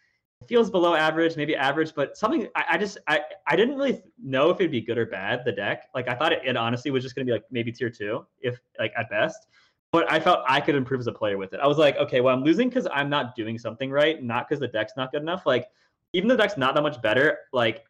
feels 0.47 0.69
below 0.69 0.93
average, 0.93 1.37
maybe 1.37 1.55
average, 1.55 1.95
but 1.95 2.17
something 2.17 2.47
I, 2.55 2.65
I, 2.71 2.77
just 2.77 2.97
I, 3.07 3.21
I 3.47 3.55
didn't 3.55 3.77
really 3.77 4.03
know 4.21 4.49
if 4.49 4.59
it'd 4.59 4.69
be 4.69 4.81
good 4.81 4.97
or 4.97 5.05
bad, 5.05 5.43
the 5.45 5.51
deck. 5.51 5.87
Like 5.95 6.07
I 6.07 6.13
thought 6.13 6.33
it, 6.33 6.41
it 6.45 6.57
honestly 6.57 6.91
was 6.91 7.03
just 7.03 7.15
gonna 7.15 7.25
be 7.25 7.31
like 7.31 7.45
maybe 7.49 7.71
tier 7.71 7.89
two, 7.89 8.25
if 8.41 8.59
like 8.77 8.93
at 8.97 9.09
best 9.09 9.47
but 9.95 10.11
I 10.11 10.19
felt 10.19 10.43
I 10.45 10.59
could 10.59 10.75
improve 10.75 10.99
as 10.99 11.07
a 11.07 11.13
player 11.13 11.37
with 11.37 11.53
it. 11.53 11.61
I 11.61 11.67
was 11.67 11.77
like, 11.77 11.95
okay, 11.95 12.19
well, 12.19 12.35
I'm 12.35 12.43
losing 12.43 12.67
because 12.67 12.85
I'm 12.93 13.09
not 13.09 13.33
doing 13.33 13.57
something 13.57 13.89
right, 13.89 14.21
not 14.21 14.49
because 14.49 14.59
the 14.59 14.67
deck's 14.67 14.91
not 14.97 15.09
good 15.13 15.21
enough. 15.21 15.45
Like, 15.45 15.69
even 16.11 16.27
the 16.27 16.35
deck's 16.35 16.57
not 16.57 16.75
that 16.75 16.81
much 16.81 17.01
better, 17.01 17.37
like, 17.53 17.85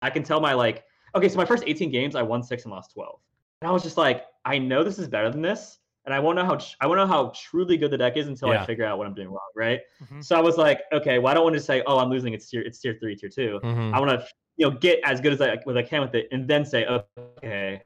I 0.00 0.10
can 0.10 0.22
tell 0.22 0.40
my 0.40 0.54
like, 0.54 0.84
okay, 1.16 1.28
so 1.28 1.36
my 1.36 1.44
first 1.44 1.64
18 1.66 1.90
games, 1.90 2.14
I 2.14 2.22
won 2.22 2.44
six 2.44 2.62
and 2.66 2.72
lost 2.72 2.92
12, 2.92 3.18
and 3.62 3.68
I 3.68 3.72
was 3.72 3.82
just 3.82 3.96
like, 3.96 4.26
I 4.44 4.58
know 4.58 4.84
this 4.84 5.00
is 5.00 5.08
better 5.08 5.28
than 5.28 5.42
this, 5.42 5.78
and 6.04 6.14
I 6.14 6.20
won't 6.20 6.36
know 6.36 6.44
how 6.44 6.56
I 6.80 6.86
won't 6.86 6.98
know 6.98 7.06
how 7.08 7.32
truly 7.34 7.76
good 7.76 7.90
the 7.90 7.98
deck 7.98 8.16
is 8.16 8.28
until 8.28 8.50
yeah. 8.50 8.62
I 8.62 8.66
figure 8.66 8.84
out 8.84 8.96
what 8.98 9.08
I'm 9.08 9.14
doing 9.14 9.28
wrong, 9.28 9.50
right? 9.56 9.80
Mm-hmm. 10.04 10.20
So 10.20 10.36
I 10.36 10.40
was 10.40 10.56
like, 10.56 10.82
okay, 10.92 11.18
well, 11.18 11.32
I 11.32 11.34
don't 11.34 11.42
want 11.42 11.56
to 11.56 11.60
say, 11.60 11.82
oh, 11.84 11.98
I'm 11.98 12.10
losing. 12.10 12.32
It's 12.32 12.48
tier, 12.48 12.62
it's 12.62 12.78
tier 12.78 12.96
three, 13.00 13.16
tier 13.16 13.28
2 13.28 13.58
mm-hmm. 13.64 13.92
I 13.92 13.98
want 13.98 14.12
to, 14.12 14.24
you 14.56 14.70
know, 14.70 14.76
get 14.76 15.00
as 15.04 15.20
good 15.20 15.32
as 15.32 15.40
I, 15.40 15.54
as 15.54 15.76
I 15.76 15.82
can 15.82 16.00
with 16.02 16.14
it, 16.14 16.28
and 16.30 16.46
then 16.46 16.64
say, 16.64 16.86
okay, 16.86 17.82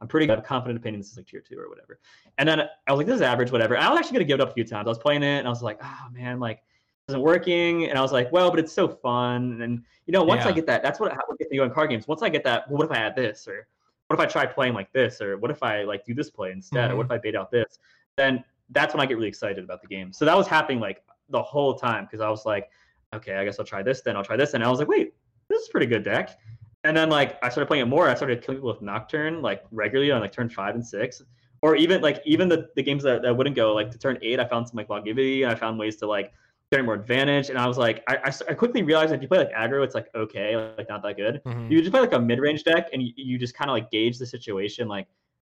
I'm 0.00 0.08
pretty 0.08 0.26
good. 0.26 0.32
I 0.32 0.36
have 0.36 0.44
confident 0.44 0.78
opinion 0.78 1.00
this 1.00 1.10
is 1.10 1.16
like 1.16 1.26
tier 1.26 1.40
two 1.40 1.58
or 1.58 1.68
whatever. 1.68 1.98
And 2.38 2.48
then 2.48 2.60
I 2.60 2.92
was 2.92 2.98
like, 2.98 3.06
this 3.06 3.16
is 3.16 3.22
average, 3.22 3.52
whatever. 3.52 3.74
And 3.74 3.84
I 3.84 3.90
was 3.90 3.98
actually 3.98 4.14
gonna 4.14 4.24
give 4.24 4.40
it 4.40 4.42
up 4.42 4.50
a 4.50 4.54
few 4.54 4.64
times. 4.64 4.86
I 4.86 4.90
was 4.90 4.98
playing 4.98 5.22
it 5.22 5.38
and 5.38 5.46
I 5.46 5.50
was 5.50 5.62
like, 5.62 5.78
oh 5.82 6.06
man, 6.12 6.40
like 6.40 6.62
is 7.08 7.14
isn't 7.14 7.22
working. 7.22 7.88
And 7.88 7.98
I 7.98 8.02
was 8.02 8.12
like, 8.12 8.32
well, 8.32 8.50
but 8.50 8.58
it's 8.58 8.72
so 8.72 8.88
fun. 8.88 9.60
And 9.62 9.82
you 10.06 10.12
know, 10.12 10.24
once 10.24 10.44
yeah. 10.44 10.48
I 10.48 10.52
get 10.52 10.66
that, 10.66 10.82
that's 10.82 11.00
what 11.00 11.12
what 11.26 11.38
gets 11.38 11.50
me 11.50 11.58
on 11.58 11.70
card 11.70 11.90
games. 11.90 12.08
Once 12.08 12.22
I 12.22 12.28
get 12.28 12.44
that, 12.44 12.68
well, 12.68 12.78
what 12.78 12.86
if 12.86 12.92
I 12.92 13.00
add 13.00 13.14
this? 13.14 13.46
Or 13.46 13.66
what 14.06 14.18
if 14.18 14.20
I 14.20 14.26
try 14.26 14.46
playing 14.46 14.74
like 14.74 14.92
this? 14.92 15.20
Or 15.20 15.36
what 15.36 15.50
if 15.50 15.62
I 15.62 15.82
like 15.82 16.04
do 16.04 16.14
this 16.14 16.30
play 16.30 16.50
instead? 16.50 16.84
Mm-hmm. 16.84 16.94
Or 16.94 16.96
what 16.96 17.06
if 17.06 17.12
I 17.12 17.18
bait 17.18 17.36
out 17.36 17.50
this? 17.50 17.78
Then 18.16 18.42
that's 18.70 18.94
when 18.94 19.02
I 19.02 19.06
get 19.06 19.16
really 19.16 19.28
excited 19.28 19.62
about 19.62 19.82
the 19.82 19.88
game. 19.88 20.12
So 20.12 20.24
that 20.24 20.36
was 20.36 20.46
happening 20.46 20.80
like 20.80 21.02
the 21.28 21.42
whole 21.42 21.74
time 21.74 22.04
because 22.04 22.20
I 22.20 22.30
was 22.30 22.46
like, 22.46 22.70
okay, 23.14 23.34
I 23.34 23.44
guess 23.44 23.58
I'll 23.58 23.66
try 23.66 23.82
this, 23.82 24.00
then 24.00 24.16
I'll 24.16 24.24
try 24.24 24.36
this. 24.36 24.54
And 24.54 24.64
I 24.64 24.70
was 24.70 24.78
like, 24.78 24.88
wait, 24.88 25.12
this 25.48 25.62
is 25.62 25.68
pretty 25.68 25.86
good 25.86 26.04
deck 26.04 26.38
and 26.84 26.96
then 26.96 27.10
like 27.10 27.38
I 27.42 27.48
started 27.48 27.66
playing 27.66 27.82
it 27.82 27.88
more. 27.88 28.08
I 28.08 28.14
started 28.14 28.42
killing 28.42 28.58
people 28.58 28.72
with 28.72 28.82
Nocturne 28.82 29.42
like 29.42 29.64
regularly 29.70 30.10
on 30.10 30.20
like 30.20 30.32
turn 30.32 30.48
five 30.48 30.74
and 30.74 30.86
six, 30.86 31.22
or 31.62 31.76
even 31.76 32.00
like 32.00 32.22
even 32.24 32.48
the, 32.48 32.68
the 32.76 32.82
games 32.82 33.02
that, 33.02 33.22
that 33.22 33.36
wouldn't 33.36 33.56
go 33.56 33.74
like 33.74 33.90
to 33.90 33.98
turn 33.98 34.18
eight. 34.22 34.40
I 34.40 34.46
found 34.46 34.68
some 34.68 34.76
like 34.76 34.88
longevity 34.88 35.42
and 35.42 35.52
I 35.52 35.54
found 35.54 35.78
ways 35.78 35.96
to 35.96 36.06
like 36.06 36.32
get 36.72 36.84
more 36.84 36.94
advantage. 36.94 37.50
And 37.50 37.58
I 37.58 37.66
was 37.66 37.76
like, 37.76 38.02
I, 38.08 38.16
I, 38.16 38.32
I 38.50 38.54
quickly 38.54 38.82
realized 38.82 39.12
if 39.12 39.20
you 39.20 39.28
play 39.28 39.38
like 39.38 39.52
aggro, 39.52 39.84
it's 39.84 39.94
like 39.94 40.08
okay, 40.14 40.56
like 40.56 40.88
not 40.88 41.02
that 41.02 41.16
good. 41.16 41.42
Mm-hmm. 41.44 41.70
You 41.70 41.80
just 41.80 41.90
play 41.90 42.00
like 42.00 42.12
a 42.12 42.20
mid 42.20 42.38
range 42.38 42.64
deck 42.64 42.88
and 42.92 43.02
you, 43.02 43.12
you 43.16 43.38
just 43.38 43.54
kind 43.54 43.70
of 43.70 43.74
like 43.74 43.90
gauge 43.90 44.18
the 44.18 44.26
situation. 44.26 44.88
Like 44.88 45.06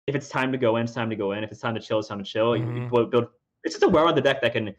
if 0.06 0.14
it's 0.14 0.28
time 0.28 0.50
to 0.52 0.58
go 0.58 0.76
in, 0.76 0.84
it's 0.84 0.94
time 0.94 1.10
to 1.10 1.16
go 1.16 1.32
in. 1.32 1.44
If 1.44 1.50
it's 1.50 1.60
time 1.60 1.74
to 1.74 1.80
chill, 1.80 1.98
it's 1.98 2.08
time 2.08 2.18
to 2.18 2.24
chill. 2.24 2.52
Mm-hmm. 2.52 2.76
You, 2.76 3.00
you 3.00 3.06
build. 3.06 3.26
It's 3.64 3.74
just 3.74 3.82
a 3.82 3.88
well 3.88 4.08
on 4.08 4.14
the 4.14 4.22
deck 4.22 4.40
that 4.40 4.52
can 4.52 4.74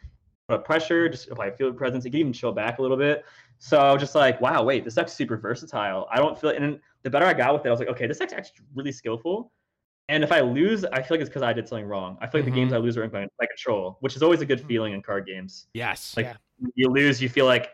pressure, 0.58 1.08
just 1.10 1.30
apply 1.30 1.52
field 1.52 1.78
presence. 1.78 2.06
It 2.06 2.12
can 2.12 2.20
even 2.20 2.34
chill 2.34 2.52
back 2.52 2.80
a 2.80 2.82
little 2.82 2.98
bit. 2.98 3.26
So 3.60 3.78
I 3.78 3.92
was 3.92 4.02
just 4.02 4.16
like, 4.16 4.40
wow, 4.42 4.64
wait, 4.64 4.84
this 4.86 4.96
deck's 4.96 5.14
super 5.14 5.38
versatile. 5.38 6.08
I 6.12 6.18
don't 6.18 6.40
feel, 6.40 6.52
and 6.52 6.80
the 7.04 7.10
better 7.10 7.26
I 7.26 7.34
got 7.34 7.54
with 7.54 7.66
it, 7.66 7.68
I 7.68 7.72
was 7.72 7.80
like, 7.80 7.90
okay, 7.90 8.08
this 8.08 8.20
deck's 8.20 8.34
actually 8.34 8.66
really 8.74 8.92
skillful. 8.92 9.52
And 10.08 10.24
if 10.24 10.32
I 10.32 10.40
lose, 10.40 10.86
I 10.86 11.02
feel 11.02 11.18
like 11.18 11.22
it's 11.22 11.30
because 11.30 11.44
I 11.44 11.54
did 11.54 11.68
something 11.68 11.86
wrong. 11.86 12.18
I 12.20 12.26
feel 12.26 12.42
like 12.42 12.48
mm-hmm. 12.48 12.56
the 12.56 12.62
games 12.62 12.72
mm-hmm. 12.72 12.82
I 12.82 12.86
lose 12.86 12.98
are 12.98 13.04
in 13.04 13.12
my, 13.12 13.28
control, 13.46 13.98
which 14.00 14.16
is 14.16 14.24
always 14.24 14.42
a 14.42 14.46
good 14.46 14.60
mm. 14.62 14.68
feeling 14.68 14.94
in 14.94 15.04
card 15.04 15.28
games. 15.28 15.68
Yes. 15.74 16.18
Like 16.18 16.26
yeah. 16.26 16.68
you 16.74 16.90
lose, 16.90 17.22
you 17.22 17.30
feel 17.30 17.46
like 17.46 17.74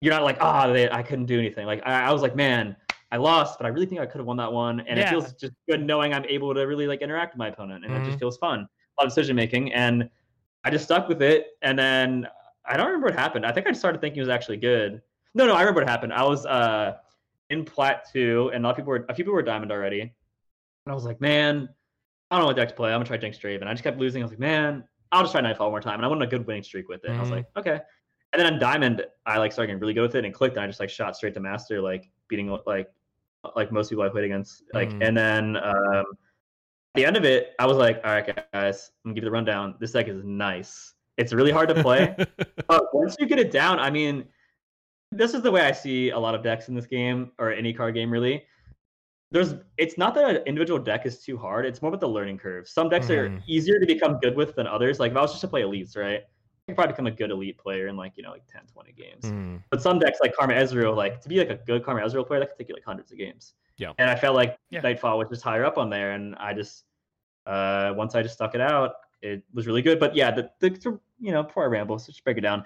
you're 0.00 0.14
not 0.14 0.22
like, 0.22 0.38
ah, 0.40 0.66
oh, 0.66 0.88
I 0.92 1.02
couldn't 1.02 1.26
do 1.26 1.38
anything. 1.38 1.66
Like 1.66 1.82
I, 1.84 2.04
I, 2.04 2.12
was 2.12 2.22
like, 2.22 2.34
man, 2.34 2.74
I 3.12 3.16
lost, 3.16 3.58
but 3.58 3.66
I 3.66 3.68
really 3.68 3.86
think 3.86 4.00
I 4.00 4.06
could 4.06 4.18
have 4.18 4.26
won 4.26 4.36
that 4.38 4.52
one. 4.52 4.80
And 4.80 4.98
yeah. 4.98 5.06
it 5.06 5.10
feels 5.10 5.32
just 5.34 5.52
good 5.68 5.84
knowing 5.84 6.14
I'm 6.14 6.24
able 6.24 6.54
to 6.54 6.62
really 6.62 6.86
like 6.86 7.02
interact 7.02 7.34
with 7.34 7.38
my 7.38 7.48
opponent, 7.48 7.84
and 7.84 7.92
mm-hmm. 7.92 8.02
it 8.02 8.06
just 8.06 8.10
mm-hmm. 8.12 8.20
feels 8.20 8.38
fun. 8.38 8.60
A 8.60 9.02
lot 9.02 9.06
of 9.06 9.08
decision 9.08 9.36
making, 9.36 9.72
and 9.72 10.08
I 10.64 10.70
just 10.70 10.84
stuck 10.84 11.08
with 11.08 11.22
it. 11.22 11.48
And 11.62 11.78
then 11.78 12.26
I 12.64 12.76
don't 12.76 12.86
remember 12.86 13.08
what 13.08 13.18
happened. 13.18 13.44
I 13.44 13.52
think 13.52 13.66
I 13.66 13.72
started 13.72 14.00
thinking 14.00 14.18
it 14.18 14.22
was 14.22 14.28
actually 14.28 14.56
good. 14.56 15.02
No, 15.34 15.46
no, 15.46 15.54
I 15.54 15.60
remember 15.60 15.80
what 15.80 15.88
happened. 15.88 16.12
I 16.12 16.24
was 16.24 16.46
uh, 16.46 16.96
in 17.50 17.64
plat 17.64 18.06
two, 18.12 18.50
and 18.54 18.64
a 18.64 18.68
lot 18.68 18.70
of 18.70 18.76
people 18.76 18.90
were 18.90 19.04
a 19.08 19.14
few 19.14 19.24
people 19.24 19.34
were 19.34 19.42
diamond 19.42 19.72
already, 19.72 20.00
and 20.00 20.10
I 20.86 20.94
was 20.94 21.04
like, 21.04 21.20
man, 21.20 21.68
I 22.30 22.36
don't 22.36 22.42
know 22.42 22.46
what 22.46 22.56
deck 22.56 22.68
to 22.68 22.74
play. 22.74 22.90
I'm 22.90 22.96
gonna 22.96 23.06
try 23.06 23.16
Jinx 23.16 23.38
Draven. 23.38 23.66
I 23.66 23.72
just 23.72 23.82
kept 23.82 23.98
losing. 23.98 24.22
I 24.22 24.24
was 24.24 24.32
like, 24.32 24.38
man, 24.38 24.84
I'll 25.12 25.22
just 25.22 25.32
try 25.32 25.40
Nightfall 25.40 25.66
one 25.66 25.72
more 25.72 25.80
time, 25.80 25.96
and 25.96 26.04
I 26.04 26.08
won 26.08 26.22
a 26.22 26.26
good 26.26 26.46
winning 26.46 26.62
streak 26.62 26.88
with 26.88 27.04
it. 27.04 27.10
Mm-hmm. 27.10 27.18
I 27.18 27.20
was 27.20 27.30
mm-hmm. 27.30 27.36
like, 27.56 27.66
okay. 27.66 27.80
And 28.32 28.40
then 28.40 28.54
on 28.54 28.58
diamond, 28.58 29.04
I 29.26 29.38
like 29.38 29.52
started 29.52 29.68
getting 29.68 29.80
really 29.80 29.94
good 29.94 30.02
with 30.02 30.14
it 30.14 30.24
and 30.24 30.32
clicked, 30.32 30.56
and 30.56 30.64
I 30.64 30.66
just 30.66 30.80
like 30.80 30.90
shot 30.90 31.16
straight 31.16 31.34
to 31.34 31.40
master, 31.40 31.80
like 31.80 32.10
beating 32.28 32.56
like 32.66 32.88
like 33.56 33.70
most 33.72 33.90
people 33.90 34.04
I 34.04 34.08
played 34.08 34.24
against. 34.24 34.62
Like, 34.72 34.90
mm-hmm. 34.90 35.02
and 35.02 35.16
then 35.16 35.56
um, 35.56 36.04
the 36.94 37.04
end 37.04 37.16
of 37.16 37.24
it, 37.24 37.54
I 37.58 37.66
was 37.66 37.76
like, 37.76 38.00
all 38.04 38.12
right, 38.12 38.52
guys, 38.52 38.90
I'm 39.04 39.10
gonna 39.10 39.14
give 39.14 39.24
you 39.24 39.28
the 39.28 39.32
rundown. 39.32 39.74
This 39.80 39.92
deck 39.92 40.08
is 40.08 40.22
nice. 40.24 40.94
It's 41.16 41.32
really 41.32 41.50
hard 41.50 41.68
to 41.68 41.82
play. 41.82 42.14
but 42.68 42.94
once 42.94 43.16
you 43.18 43.26
get 43.26 43.38
it 43.38 43.50
down, 43.50 43.78
I 43.78 43.90
mean, 43.90 44.24
this 45.12 45.34
is 45.34 45.42
the 45.42 45.50
way 45.50 45.62
I 45.62 45.72
see 45.72 46.10
a 46.10 46.18
lot 46.18 46.34
of 46.34 46.42
decks 46.42 46.68
in 46.68 46.74
this 46.74 46.86
game 46.86 47.32
or 47.38 47.52
any 47.52 47.72
card 47.72 47.94
game 47.94 48.10
really. 48.10 48.44
There's 49.30 49.54
it's 49.78 49.98
not 49.98 50.14
that 50.14 50.36
an 50.36 50.42
individual 50.46 50.78
deck 50.78 51.06
is 51.06 51.20
too 51.20 51.36
hard, 51.36 51.66
it's 51.66 51.82
more 51.82 51.88
about 51.88 52.00
the 52.00 52.08
learning 52.08 52.38
curve. 52.38 52.68
Some 52.68 52.88
decks 52.88 53.06
mm. 53.06 53.16
are 53.16 53.28
mm-hmm. 53.28 53.38
easier 53.48 53.80
to 53.80 53.86
become 53.86 54.18
good 54.20 54.36
with 54.36 54.54
than 54.54 54.66
others. 54.66 55.00
Like 55.00 55.10
if 55.12 55.16
I 55.16 55.20
was 55.20 55.32
just 55.32 55.40
to 55.40 55.48
play 55.48 55.62
elites, 55.62 55.96
right? 55.96 56.20
I 56.20 56.70
could 56.70 56.76
probably 56.76 56.92
become 56.92 57.06
a 57.06 57.10
good 57.10 57.30
elite 57.30 57.58
player 57.58 57.88
in 57.88 57.96
like, 57.96 58.12
you 58.16 58.22
know, 58.22 58.30
like 58.30 58.46
10, 58.46 58.62
20 58.72 58.92
games. 58.92 59.24
Mm. 59.24 59.62
But 59.70 59.82
some 59.82 59.98
decks 59.98 60.18
like 60.22 60.34
Karma 60.34 60.54
Ezreal, 60.54 60.96
like 60.96 61.20
to 61.20 61.28
be 61.28 61.38
like 61.38 61.50
a 61.50 61.56
good 61.56 61.84
Karma 61.84 62.00
Ezreal 62.00 62.26
player, 62.26 62.40
that 62.40 62.50
could 62.50 62.58
take 62.58 62.68
you 62.68 62.74
like 62.74 62.84
hundreds 62.84 63.12
of 63.12 63.18
games. 63.18 63.54
Yeah. 63.78 63.92
And 63.98 64.08
I 64.08 64.14
felt 64.14 64.36
like 64.36 64.58
yeah. 64.70 64.80
Nightfall 64.80 65.18
was 65.18 65.28
just 65.28 65.42
higher 65.42 65.64
up 65.64 65.78
on 65.78 65.90
there 65.90 66.12
and 66.12 66.34
I 66.36 66.54
just 66.54 66.84
uh 67.46 67.92
once 67.96 68.14
I 68.14 68.22
just 68.22 68.34
stuck 68.34 68.54
it 68.54 68.60
out, 68.60 68.94
it 69.22 69.42
was 69.52 69.66
really 69.66 69.82
good. 69.82 69.98
But 69.98 70.14
yeah, 70.14 70.30
the, 70.30 70.50
the, 70.60 70.70
the 70.70 71.00
you 71.18 71.32
know, 71.32 71.42
before 71.42 71.64
I 71.64 71.66
ramble, 71.66 71.98
so 71.98 72.12
just 72.12 72.24
break 72.24 72.38
it 72.38 72.42
down. 72.42 72.64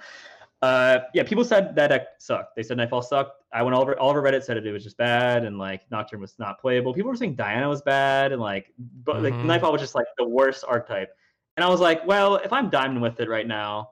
uh, 0.62 1.00
yeah, 1.14 1.22
people 1.22 1.44
said 1.44 1.74
that 1.76 1.88
deck 1.88 2.08
sucked. 2.18 2.56
They 2.56 2.62
said 2.62 2.76
Nightfall 2.76 3.02
sucked. 3.02 3.42
I 3.52 3.62
went 3.62 3.74
all 3.74 3.82
over 3.82 3.98
all 3.98 4.10
over 4.10 4.22
Reddit 4.22 4.42
said 4.42 4.56
it, 4.56 4.66
it 4.66 4.72
was 4.72 4.84
just 4.84 4.96
bad 4.98 5.44
and 5.44 5.58
like 5.58 5.82
Nocturne 5.90 6.20
was 6.20 6.34
not 6.38 6.60
playable. 6.60 6.92
People 6.92 7.10
were 7.10 7.16
saying 7.16 7.36
Diana 7.36 7.68
was 7.68 7.80
bad 7.82 8.32
and 8.32 8.40
like 8.40 8.72
but 9.04 9.16
mm-hmm. 9.16 9.24
like 9.24 9.34
Nightfall 9.34 9.72
was 9.72 9.80
just 9.80 9.94
like 9.94 10.06
the 10.18 10.28
worst 10.28 10.64
archetype. 10.68 11.10
And 11.56 11.64
I 11.64 11.68
was 11.68 11.80
like, 11.80 12.06
well, 12.06 12.36
if 12.36 12.52
I'm 12.52 12.70
diamond 12.70 13.02
with 13.02 13.18
it 13.18 13.28
right 13.28 13.46
now, 13.46 13.90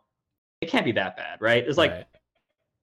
it 0.60 0.70
can't 0.70 0.84
be 0.84 0.92
that 0.92 1.16
bad, 1.16 1.40
right? 1.40 1.66
It's 1.66 1.78
like 1.78 1.90
right. 1.90 2.06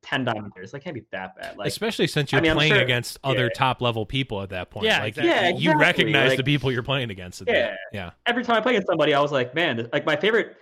10 0.03 0.25
diamond 0.25 0.53
players. 0.53 0.71
That 0.71 0.81
can't 0.81 0.93
be 0.93 1.03
that 1.11 1.35
bad. 1.35 1.57
Like, 1.57 1.67
Especially 1.67 2.07
since 2.07 2.31
you're 2.31 2.39
I 2.39 2.43
mean, 2.43 2.53
playing 2.53 2.73
sure, 2.73 2.81
against 2.81 3.17
yeah. 3.23 3.31
other 3.31 3.49
top 3.49 3.81
level 3.81 4.05
people 4.05 4.41
at 4.41 4.49
that 4.49 4.69
point. 4.69 4.85
Yeah, 4.85 4.99
like, 4.99 5.17
exactly. 5.17 5.31
yeah, 5.31 5.73
you 5.73 5.79
recognize 5.79 6.29
like, 6.29 6.37
the 6.37 6.43
people 6.43 6.71
you're 6.71 6.83
playing 6.83 7.09
against. 7.09 7.43
yeah. 7.47 7.75
yeah. 7.91 8.11
Every 8.25 8.43
time 8.43 8.57
I 8.57 8.61
play 8.61 8.73
against 8.73 8.87
somebody, 8.87 9.13
I 9.13 9.19
was 9.19 9.31
like, 9.31 9.55
man, 9.55 9.89
like 9.91 10.05
my 10.05 10.15
favorite 10.15 10.57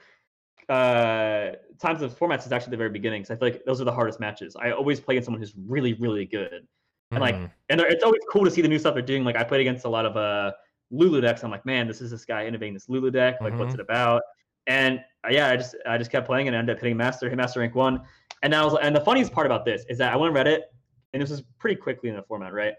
uh, 0.69 1.51
times 1.79 2.01
of 2.01 2.17
formats 2.17 2.45
is 2.45 2.51
actually 2.51 2.71
the 2.71 2.77
very 2.77 2.89
beginning 2.89 3.23
because 3.23 3.35
I 3.35 3.39
feel 3.39 3.49
like 3.49 3.65
those 3.65 3.81
are 3.81 3.85
the 3.85 3.91
hardest 3.91 4.19
matches. 4.19 4.55
I 4.55 4.71
always 4.71 4.99
play 4.99 5.15
against 5.15 5.25
someone 5.25 5.41
who's 5.41 5.53
really, 5.67 5.93
really 5.93 6.25
good. 6.25 6.67
And 7.11 7.19
like, 7.19 7.35
mm-hmm. 7.35 7.45
and 7.69 7.81
it's 7.81 8.03
always 8.03 8.21
cool 8.31 8.45
to 8.45 8.51
see 8.51 8.61
the 8.61 8.69
new 8.69 8.79
stuff 8.79 8.93
they're 8.93 9.03
doing. 9.03 9.25
Like, 9.25 9.35
I 9.35 9.43
played 9.43 9.61
against 9.61 9.83
a 9.85 9.89
lot 9.89 10.05
of 10.05 10.15
uh 10.15 10.53
Lulu 10.91 11.21
decks. 11.21 11.43
I'm 11.43 11.51
like, 11.51 11.65
man, 11.65 11.87
this 11.87 12.01
is 12.01 12.11
this 12.11 12.25
guy 12.25 12.45
innovating 12.45 12.73
this 12.73 12.87
Lulu 12.87 13.11
deck. 13.11 13.41
Like, 13.41 13.51
mm-hmm. 13.51 13.59
what's 13.59 13.73
it 13.73 13.79
about? 13.79 14.21
And 14.67 14.99
uh, 15.25 15.29
yeah, 15.31 15.49
I 15.49 15.57
just 15.57 15.75
I 15.85 15.97
just 15.97 16.11
kept 16.11 16.25
playing 16.25 16.47
and 16.47 16.55
ended 16.55 16.75
up 16.75 16.81
hitting 16.81 16.97
master, 16.97 17.27
hit 17.27 17.37
master 17.37 17.59
rank 17.59 17.75
one. 17.75 18.01
And 18.43 18.55
I 18.55 18.63
was 18.63 18.77
and 18.81 18.95
the 18.95 19.01
funniest 19.01 19.31
part 19.31 19.45
about 19.45 19.65
this 19.65 19.85
is 19.89 19.97
that 19.99 20.13
I 20.13 20.15
went 20.15 20.29
and 20.29 20.35
read 20.35 20.47
it, 20.47 20.73
and 21.13 21.21
this 21.21 21.29
was 21.29 21.43
pretty 21.59 21.75
quickly 21.75 22.09
in 22.09 22.15
the 22.15 22.23
format, 22.23 22.53
right? 22.53 22.73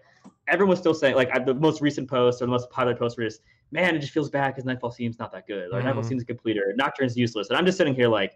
Everyone 0.47 0.71
was 0.71 0.79
still 0.79 0.93
saying 0.93 1.15
like 1.15 1.45
the 1.45 1.53
most 1.53 1.81
recent 1.81 2.09
post 2.09 2.41
or 2.41 2.45
the 2.45 2.51
most 2.51 2.69
popular 2.69 2.95
post 2.95 3.17
were 3.17 3.23
just, 3.23 3.41
man, 3.71 3.95
it 3.95 3.99
just 3.99 4.13
feels 4.13 4.29
bad 4.29 4.49
because 4.49 4.65
Nightfall 4.65 4.91
seems 4.91 5.19
not 5.19 5.31
that 5.31 5.47
good. 5.47 5.69
Or 5.71 5.77
mm-hmm. 5.77 5.87
Nightfall 5.87 6.03
seems 6.03 6.23
a 6.23 6.25
completer. 6.25 6.73
Nocturne's 6.75 7.15
useless. 7.15 7.49
And 7.49 7.57
I'm 7.57 7.65
just 7.65 7.77
sitting 7.77 7.95
here 7.95 8.09
like, 8.09 8.33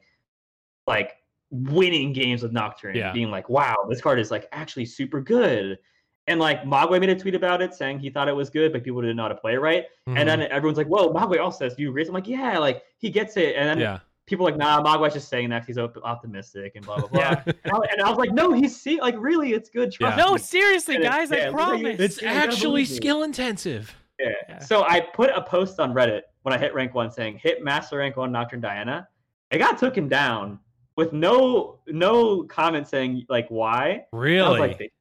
like 0.85 1.17
winning 1.49 2.13
games 2.13 2.43
with 2.43 2.51
Nocturne, 2.51 2.95
yeah. 2.95 3.11
being 3.11 3.29
like, 3.29 3.49
wow, 3.49 3.75
this 3.89 4.01
card 4.01 4.19
is 4.19 4.31
like 4.31 4.47
actually 4.51 4.85
super 4.85 5.21
good. 5.21 5.77
And 6.27 6.39
like 6.39 6.63
Mogwai 6.63 6.99
made 6.99 7.09
a 7.09 7.15
tweet 7.15 7.35
about 7.35 7.61
it 7.61 7.73
saying 7.73 7.99
he 7.99 8.09
thought 8.09 8.27
it 8.27 8.35
was 8.35 8.49
good, 8.49 8.73
but 8.73 8.83
people 8.83 9.01
didn't 9.01 9.15
know 9.15 9.23
how 9.23 9.29
to 9.29 9.35
play 9.35 9.53
it 9.53 9.61
right. 9.61 9.85
Mm-hmm. 10.07 10.17
And 10.17 10.27
then 10.27 10.41
everyone's 10.43 10.77
like, 10.77 10.87
"Whoa, 10.87 11.13
Mogwai 11.13 11.41
also 11.41 11.59
says, 11.59 11.75
do 11.75 11.83
you 11.83 11.89
agree?" 11.89 12.05
I'm 12.05 12.13
like, 12.13 12.27
"Yeah, 12.27 12.57
like 12.57 12.83
he 12.97 13.09
gets 13.09 13.37
it." 13.37 13.55
And 13.55 13.69
then 13.69 13.79
yeah. 13.79 13.99
People 14.27 14.45
like, 14.45 14.57
"Nah, 14.57 14.83
Mogwai's 14.83 15.13
just 15.13 15.29
saying 15.29 15.49
that 15.49 15.65
he's 15.65 15.77
optimistic 15.77 16.73
and 16.75 16.85
blah 16.85 16.99
blah 16.99 17.07
blah." 17.07 17.21
yeah. 17.21 17.43
and, 17.45 17.55
I, 17.73 17.79
and, 17.91 18.01
I, 18.01 18.09
was 18.09 18.17
like, 18.17 18.31
"No, 18.31 18.53
he's 18.53 18.79
see 18.79 18.99
like 19.01 19.15
really, 19.17 19.53
it's 19.53 19.69
good." 19.69 19.91
Trust 19.91 20.17
yeah. 20.17 20.23
No, 20.23 20.37
seriously, 20.37 20.95
and 20.95 21.03
guys, 21.03 21.31
I 21.31 21.49
promise. 21.49 21.99
It's 21.99 22.21
actually 22.21 22.85
skill 22.85 23.23
intensive. 23.23 23.95
Yeah. 24.19 24.29
yeah. 24.47 24.59
So 24.59 24.83
I 24.83 24.99
put 24.99 25.31
a 25.33 25.41
post 25.41 25.79
on 25.79 25.93
Reddit 25.93 26.21
when 26.43 26.53
I 26.53 26.57
hit 26.57 26.75
rank 26.75 26.93
one 26.93 27.09
saying, 27.09 27.39
"Hit 27.41 27.63
master 27.63 27.97
rank 27.97 28.17
one 28.17 28.31
Nocturne 28.31 28.61
Diana." 28.61 29.07
It 29.49 29.59
got 29.59 29.79
taken 29.79 30.07
down 30.09 30.59
with 30.97 31.13
no 31.13 31.79
no 31.87 32.43
comment 32.43 32.87
saying 32.87 33.25
like 33.29 33.47
why. 33.49 34.05
Really? 34.11 34.59
Like, 34.59 34.91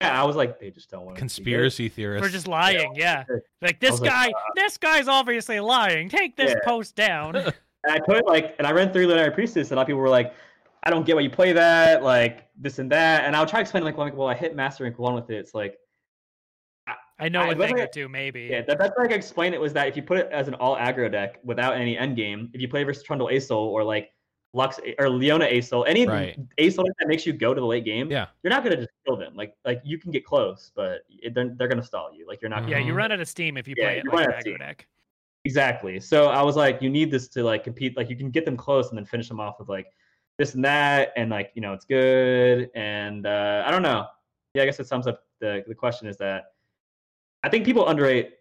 yeah, 0.00 0.22
I 0.22 0.24
was 0.24 0.36
like, 0.36 0.60
they 0.60 0.70
just 0.70 0.90
don't 0.90 1.04
want 1.06 1.18
conspiracy 1.18 1.88
theorists. 1.88 2.22
We're 2.24 2.30
just 2.30 2.46
lying. 2.46 2.94
Yeah, 2.94 3.24
yeah. 3.28 3.38
like 3.60 3.80
this 3.80 3.98
guy, 3.98 4.26
like, 4.26 4.34
uh, 4.34 4.52
this 4.54 4.78
guy's 4.78 5.08
obviously 5.08 5.58
lying. 5.58 6.08
Take 6.08 6.36
this 6.36 6.50
yeah. 6.50 6.64
post 6.64 6.94
down. 6.94 7.52
and 7.84 7.92
I 7.92 8.00
put 8.00 8.26
like, 8.26 8.54
and 8.58 8.66
I 8.66 8.72
ran 8.72 8.92
through 8.92 9.06
Luminary 9.06 9.30
Priestess, 9.30 9.70
and 9.70 9.72
a 9.72 9.76
lot 9.76 9.82
of 9.82 9.86
people 9.88 10.00
were 10.00 10.08
like, 10.08 10.34
I 10.82 10.90
don't 10.90 11.04
get 11.04 11.16
why 11.16 11.22
you 11.22 11.30
play 11.30 11.52
that, 11.52 12.02
like 12.02 12.48
this 12.56 12.78
and 12.78 12.90
that. 12.92 13.24
And 13.24 13.34
I'll 13.34 13.46
try 13.46 13.58
to 13.58 13.62
explain 13.62 13.84
like, 13.84 13.96
well, 13.96 14.28
I 14.28 14.34
hit 14.34 14.54
Master 14.54 14.84
Rank 14.84 14.98
one 14.98 15.14
with 15.14 15.30
it. 15.30 15.36
It's 15.36 15.54
like, 15.54 15.78
I, 16.86 16.94
I 17.18 17.28
know 17.28 17.40
I, 17.40 17.48
a 17.48 17.56
thing 17.56 17.78
or 17.80 17.86
two, 17.86 18.08
maybe. 18.08 18.48
Yeah, 18.50 18.62
the 18.62 18.76
best 18.76 18.92
way 18.96 19.04
I 19.04 19.08
could 19.08 19.16
explain 19.16 19.54
it 19.54 19.60
was 19.60 19.72
that 19.74 19.88
if 19.88 19.96
you 19.96 20.02
put 20.02 20.18
it 20.18 20.28
as 20.30 20.48
an 20.48 20.54
all 20.54 20.76
aggro 20.76 21.10
deck 21.10 21.40
without 21.44 21.74
any 21.74 21.98
end 21.98 22.16
game, 22.16 22.50
if 22.52 22.60
you 22.60 22.68
play 22.68 22.84
versus 22.84 23.02
Trundle 23.02 23.28
Asol 23.28 23.66
or 23.66 23.82
like 23.84 24.12
Lux 24.54 24.80
or 24.98 25.10
Leona 25.10 25.44
Asol, 25.44 25.84
any 25.86 26.06
right. 26.06 26.38
Asol 26.58 26.84
that 26.98 27.08
makes 27.08 27.26
you 27.26 27.32
go 27.32 27.52
to 27.52 27.60
the 27.60 27.66
late 27.66 27.84
game, 27.84 28.10
yeah, 28.10 28.28
you're 28.42 28.50
not 28.50 28.64
gonna 28.64 28.76
just 28.76 28.88
kill 29.06 29.16
them. 29.16 29.34
Like 29.36 29.54
like 29.64 29.82
you 29.84 29.98
can 29.98 30.10
get 30.10 30.24
close, 30.24 30.72
but 30.74 31.02
it, 31.08 31.34
they're, 31.34 31.50
they're 31.56 31.68
gonna 31.68 31.82
stall 31.82 32.10
you. 32.14 32.26
Like 32.26 32.40
you're 32.40 32.48
not. 32.48 32.62
Mm-hmm. 32.62 32.70
Yeah, 32.70 32.78
you 32.78 32.94
run 32.94 33.12
out 33.12 33.20
of 33.20 33.28
steam 33.28 33.56
if 33.56 33.68
you 33.68 33.74
play 33.74 33.96
yeah, 33.96 34.00
it 34.00 34.06
like 34.06 34.26
an 34.26 34.32
aggro 34.32 34.58
deck. 34.58 34.86
Exactly. 35.48 35.98
So 35.98 36.26
I 36.26 36.42
was 36.42 36.56
like, 36.56 36.82
you 36.82 36.90
need 36.90 37.10
this 37.10 37.26
to 37.28 37.42
like 37.42 37.64
compete. 37.64 37.96
Like 37.96 38.10
you 38.10 38.16
can 38.16 38.28
get 38.30 38.44
them 38.44 38.54
close 38.54 38.90
and 38.90 38.98
then 38.98 39.06
finish 39.06 39.28
them 39.28 39.40
off 39.40 39.58
with 39.58 39.70
like 39.70 39.86
this 40.36 40.54
and 40.54 40.62
that, 40.62 41.14
and 41.16 41.30
like 41.30 41.52
you 41.54 41.62
know 41.62 41.72
it's 41.72 41.86
good. 41.86 42.68
And 42.74 43.26
uh, 43.26 43.64
I 43.66 43.70
don't 43.70 43.80
know. 43.80 44.04
Yeah, 44.52 44.64
I 44.64 44.66
guess 44.66 44.78
it 44.78 44.86
sums 44.86 45.06
up 45.06 45.22
the 45.40 45.64
the 45.66 45.74
question 45.74 46.06
is 46.06 46.18
that 46.18 46.52
I 47.44 47.48
think 47.48 47.64
people 47.64 47.88
underrate 47.88 48.34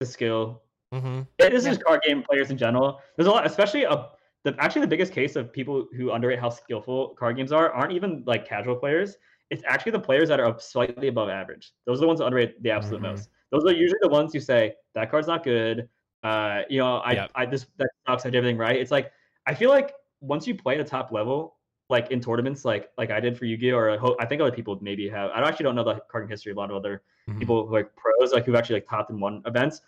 the 0.00 0.06
skill. 0.06 0.62
Mm-hmm. 0.92 1.20
This 1.38 1.64
yeah. 1.64 1.70
is 1.70 1.78
card 1.78 2.02
game 2.04 2.24
players 2.28 2.50
in 2.50 2.58
general. 2.58 3.00
There's 3.16 3.28
a 3.28 3.30
lot, 3.30 3.46
especially 3.46 3.84
a 3.84 4.08
the 4.42 4.56
actually 4.58 4.80
the 4.80 4.88
biggest 4.88 5.12
case 5.12 5.36
of 5.36 5.52
people 5.52 5.86
who 5.96 6.10
underrate 6.10 6.40
how 6.40 6.50
skillful 6.50 7.10
card 7.10 7.36
games 7.36 7.52
are 7.52 7.70
aren't 7.70 7.92
even 7.92 8.24
like 8.26 8.48
casual 8.48 8.74
players. 8.74 9.16
It's 9.50 9.62
actually 9.64 9.92
the 9.92 10.00
players 10.00 10.28
that 10.28 10.40
are 10.40 10.58
slightly 10.58 11.06
above 11.06 11.28
average. 11.28 11.70
Those 11.86 11.98
are 11.98 12.00
the 12.00 12.08
ones 12.08 12.18
that 12.18 12.26
underrate 12.26 12.60
the 12.64 12.72
absolute 12.72 13.00
mm-hmm. 13.00 13.12
most. 13.12 13.28
Those 13.52 13.62
are 13.64 13.72
usually 13.72 14.00
the 14.02 14.08
ones 14.08 14.32
who 14.32 14.40
say 14.40 14.74
that 14.96 15.08
card's 15.08 15.28
not 15.28 15.44
good. 15.44 15.88
Uh, 16.22 16.62
you 16.68 16.78
know, 16.78 16.98
I, 16.98 17.12
yep. 17.12 17.30
I 17.34 17.46
this 17.46 17.66
that 17.78 17.88
sucks. 18.06 18.26
I 18.26 18.30
did 18.30 18.38
everything 18.38 18.58
right. 18.58 18.76
It's 18.76 18.90
like 18.90 19.12
I 19.46 19.54
feel 19.54 19.70
like 19.70 19.92
once 20.20 20.46
you 20.46 20.54
play 20.54 20.74
at 20.74 20.80
a 20.80 20.84
top 20.84 21.12
level, 21.12 21.56
like 21.88 22.10
in 22.10 22.20
tournaments, 22.20 22.64
like 22.64 22.90
like 22.98 23.10
I 23.10 23.20
did 23.20 23.38
for 23.38 23.44
Yu-Gi-Oh, 23.44 23.76
or 23.76 23.90
I, 23.90 23.96
hope, 23.96 24.16
I 24.20 24.26
think 24.26 24.42
other 24.42 24.52
people 24.52 24.78
maybe 24.80 25.08
have. 25.08 25.30
I 25.30 25.46
actually 25.46 25.64
don't 25.64 25.74
know 25.74 25.84
the 25.84 26.00
card 26.10 26.28
history 26.28 26.52
of 26.52 26.58
a 26.58 26.60
lot 26.60 26.70
of 26.70 26.76
other 26.76 27.02
mm-hmm. 27.28 27.38
people 27.38 27.66
who 27.66 27.72
like 27.72 27.90
pros, 27.96 28.32
like 28.32 28.44
who've 28.44 28.54
actually 28.54 28.76
like 28.76 28.88
topped 28.88 29.10
in 29.10 29.20
one 29.20 29.42
events. 29.46 29.80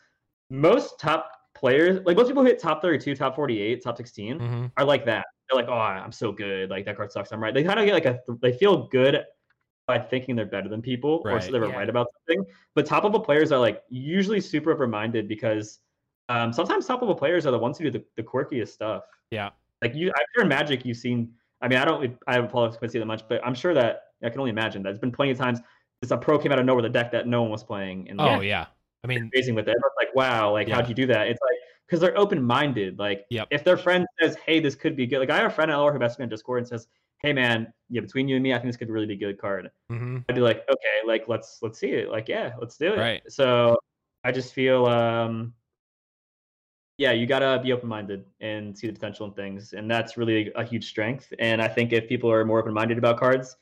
Most 0.51 0.99
top 0.99 1.33
players, 1.55 2.01
like 2.07 2.17
most 2.17 2.29
people 2.29 2.43
who 2.43 2.49
hit 2.49 2.59
top 2.59 2.83
32, 2.83 3.15
top 3.15 3.37
48, 3.37 3.83
top 3.83 3.97
16 3.97 4.39
mm-hmm. 4.39 4.67
are 4.77 4.85
like 4.85 5.05
that. 5.05 5.27
They're 5.49 5.61
like, 5.61 5.69
oh, 5.69 5.79
I'm 5.79 6.13
so 6.13 6.33
good. 6.33 6.71
Like 6.71 6.85
that 6.87 6.97
card 6.97 7.13
sucks. 7.13 7.33
I'm 7.33 7.43
right. 7.43 7.53
They 7.53 7.65
kind 7.65 7.79
of 7.79 7.87
get 7.87 7.95
like 7.95 8.07
a, 8.07 8.21
they 8.41 8.53
feel 8.53 8.89
good 8.89 9.25
by 9.87 9.99
thinking 9.99 10.37
they're 10.37 10.47
better 10.47 10.69
than 10.69 10.81
people 10.81 11.21
right. 11.25 11.35
or 11.35 11.41
so 11.41 11.51
they 11.51 11.59
were 11.59 11.69
yeah. 11.69 11.77
right 11.77 11.89
about 11.89 12.07
something. 12.15 12.45
But 12.75 12.87
top 12.87 13.05
level 13.05 13.21
players 13.21 13.51
are 13.53 13.59
like 13.59 13.83
usually 13.89 14.41
super 14.41 14.73
open 14.73 14.91
minded 14.91 15.29
because 15.29 15.81
um, 16.31 16.53
sometimes 16.53 16.87
top 16.87 17.03
level 17.03 17.15
players 17.15 17.45
are 17.47 17.51
the 17.51 17.59
ones 17.59 17.77
who 17.77 17.85
do 17.85 17.91
the, 17.91 18.05
the 18.17 18.23
quirkiest 18.23 18.69
stuff. 18.69 19.03
Yeah. 19.31 19.51
Like 19.83 19.95
you, 19.95 20.09
I'm 20.09 20.25
sure 20.35 20.43
in 20.45 20.49
Magic 20.49 20.85
you've 20.85 20.97
seen. 20.97 21.33
I 21.61 21.69
mean, 21.69 21.79
I 21.79 21.85
don't, 21.85 22.17
I 22.27 22.35
haven't 22.35 22.51
followed 22.51 22.77
Quincy 22.79 22.99
that 22.99 23.07
much, 23.07 23.29
but 23.29 23.45
I'm 23.45 23.55
sure 23.55 23.75
that 23.75 24.05
I 24.23 24.31
can 24.31 24.39
only 24.39 24.51
imagine 24.51 24.83
that 24.83 24.91
there's 24.91 24.99
been 24.99 25.13
plenty 25.13 25.33
of 25.33 25.39
times 25.39 25.61
this 26.01 26.11
a 26.11 26.17
pro 26.17 26.39
came 26.39 26.53
out 26.53 26.59
of 26.59 26.65
nowhere 26.65 26.83
the 26.83 26.89
deck 26.89 27.13
that 27.13 27.27
no 27.27 27.43
one 27.43 27.51
was 27.51 27.63
playing. 27.63 28.09
And 28.09 28.21
oh 28.21 28.41
yeah. 28.41 28.41
yeah. 28.41 28.67
I 29.03 29.07
mean, 29.07 29.31
amazing 29.35 29.55
with 29.55 29.69
it. 29.69 29.73
It's 29.77 29.97
like, 29.99 30.15
wow, 30.15 30.53
like 30.53 30.69
yeah. 30.69 30.77
how'd 30.77 30.89
you 30.89 30.95
do 30.95 31.07
that? 31.07 31.29
It's 31.29 31.41
like 31.43 31.59
because 31.87 32.01
they're 32.01 32.17
open 32.17 32.43
minded. 32.43 32.99
Like, 32.99 33.25
yep. 33.31 33.49
if 33.51 33.65
their 33.65 33.77
friend 33.77 34.07
says, 34.21 34.37
"Hey, 34.37 34.61
this 34.61 34.75
could 34.75 34.95
be 34.95 35.07
good," 35.07 35.19
like 35.19 35.31
I 35.31 35.39
have 35.39 35.51
a 35.51 35.55
friend 35.55 35.71
at 35.71 35.77
LR 35.77 35.93
who 35.93 35.99
messaged 35.99 36.19
me 36.19 36.25
on 36.25 36.29
Discord 36.29 36.59
and 36.59 36.69
says, 36.69 36.87
"Hey, 37.23 37.33
man, 37.33 37.73
yeah, 37.89 38.01
between 38.01 38.29
you 38.29 38.37
and 38.37 38.43
me, 38.43 38.53
I 38.55 38.59
think 38.59 38.69
this 38.69 38.77
could 38.77 38.91
really 38.91 39.07
be 39.07 39.15
a 39.15 39.17
good 39.17 39.39
card." 39.39 39.71
Mm-hmm. 39.91 40.19
I'd 40.29 40.35
be 40.35 40.41
like, 40.41 40.65
"Okay, 40.71 41.07
like 41.07 41.25
let's 41.29 41.59
let's 41.63 41.79
see 41.79 41.91
it. 41.91 42.11
Like, 42.11 42.29
yeah, 42.29 42.53
let's 42.61 42.77
do 42.77 42.93
it." 42.93 42.99
Right. 42.99 43.23
So 43.29 43.77
I 44.23 44.33
just 44.33 44.53
feel, 44.53 44.87
um, 44.87 45.55
yeah, 47.01 47.13
you 47.13 47.27
gotta 47.27 47.59
be 47.63 47.73
open 47.73 47.89
minded 47.89 48.27
and 48.43 48.77
see 48.77 48.87
the 48.87 48.93
potential 48.93 49.25
in 49.25 49.33
things, 49.33 49.73
and 49.73 49.91
that's 49.91 50.19
really 50.19 50.53
a 50.55 50.63
huge 50.63 50.87
strength. 50.87 51.33
And 51.39 51.63
I 51.63 51.67
think 51.67 51.95
if 51.95 52.07
people 52.07 52.31
are 52.31 52.45
more 52.45 52.59
open 52.59 52.75
minded 52.75 52.99
about 52.99 53.19
cards, 53.19 53.57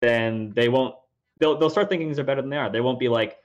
then 0.00 0.52
they 0.54 0.68
won't. 0.68 0.94
They'll 1.40 1.58
they'll 1.58 1.68
start 1.68 1.88
thinking 1.88 2.06
things 2.06 2.20
are 2.20 2.24
better 2.24 2.42
than 2.42 2.48
they 2.48 2.56
are. 2.56 2.70
They 2.70 2.80
won't 2.80 3.00
be 3.00 3.08
like 3.08 3.38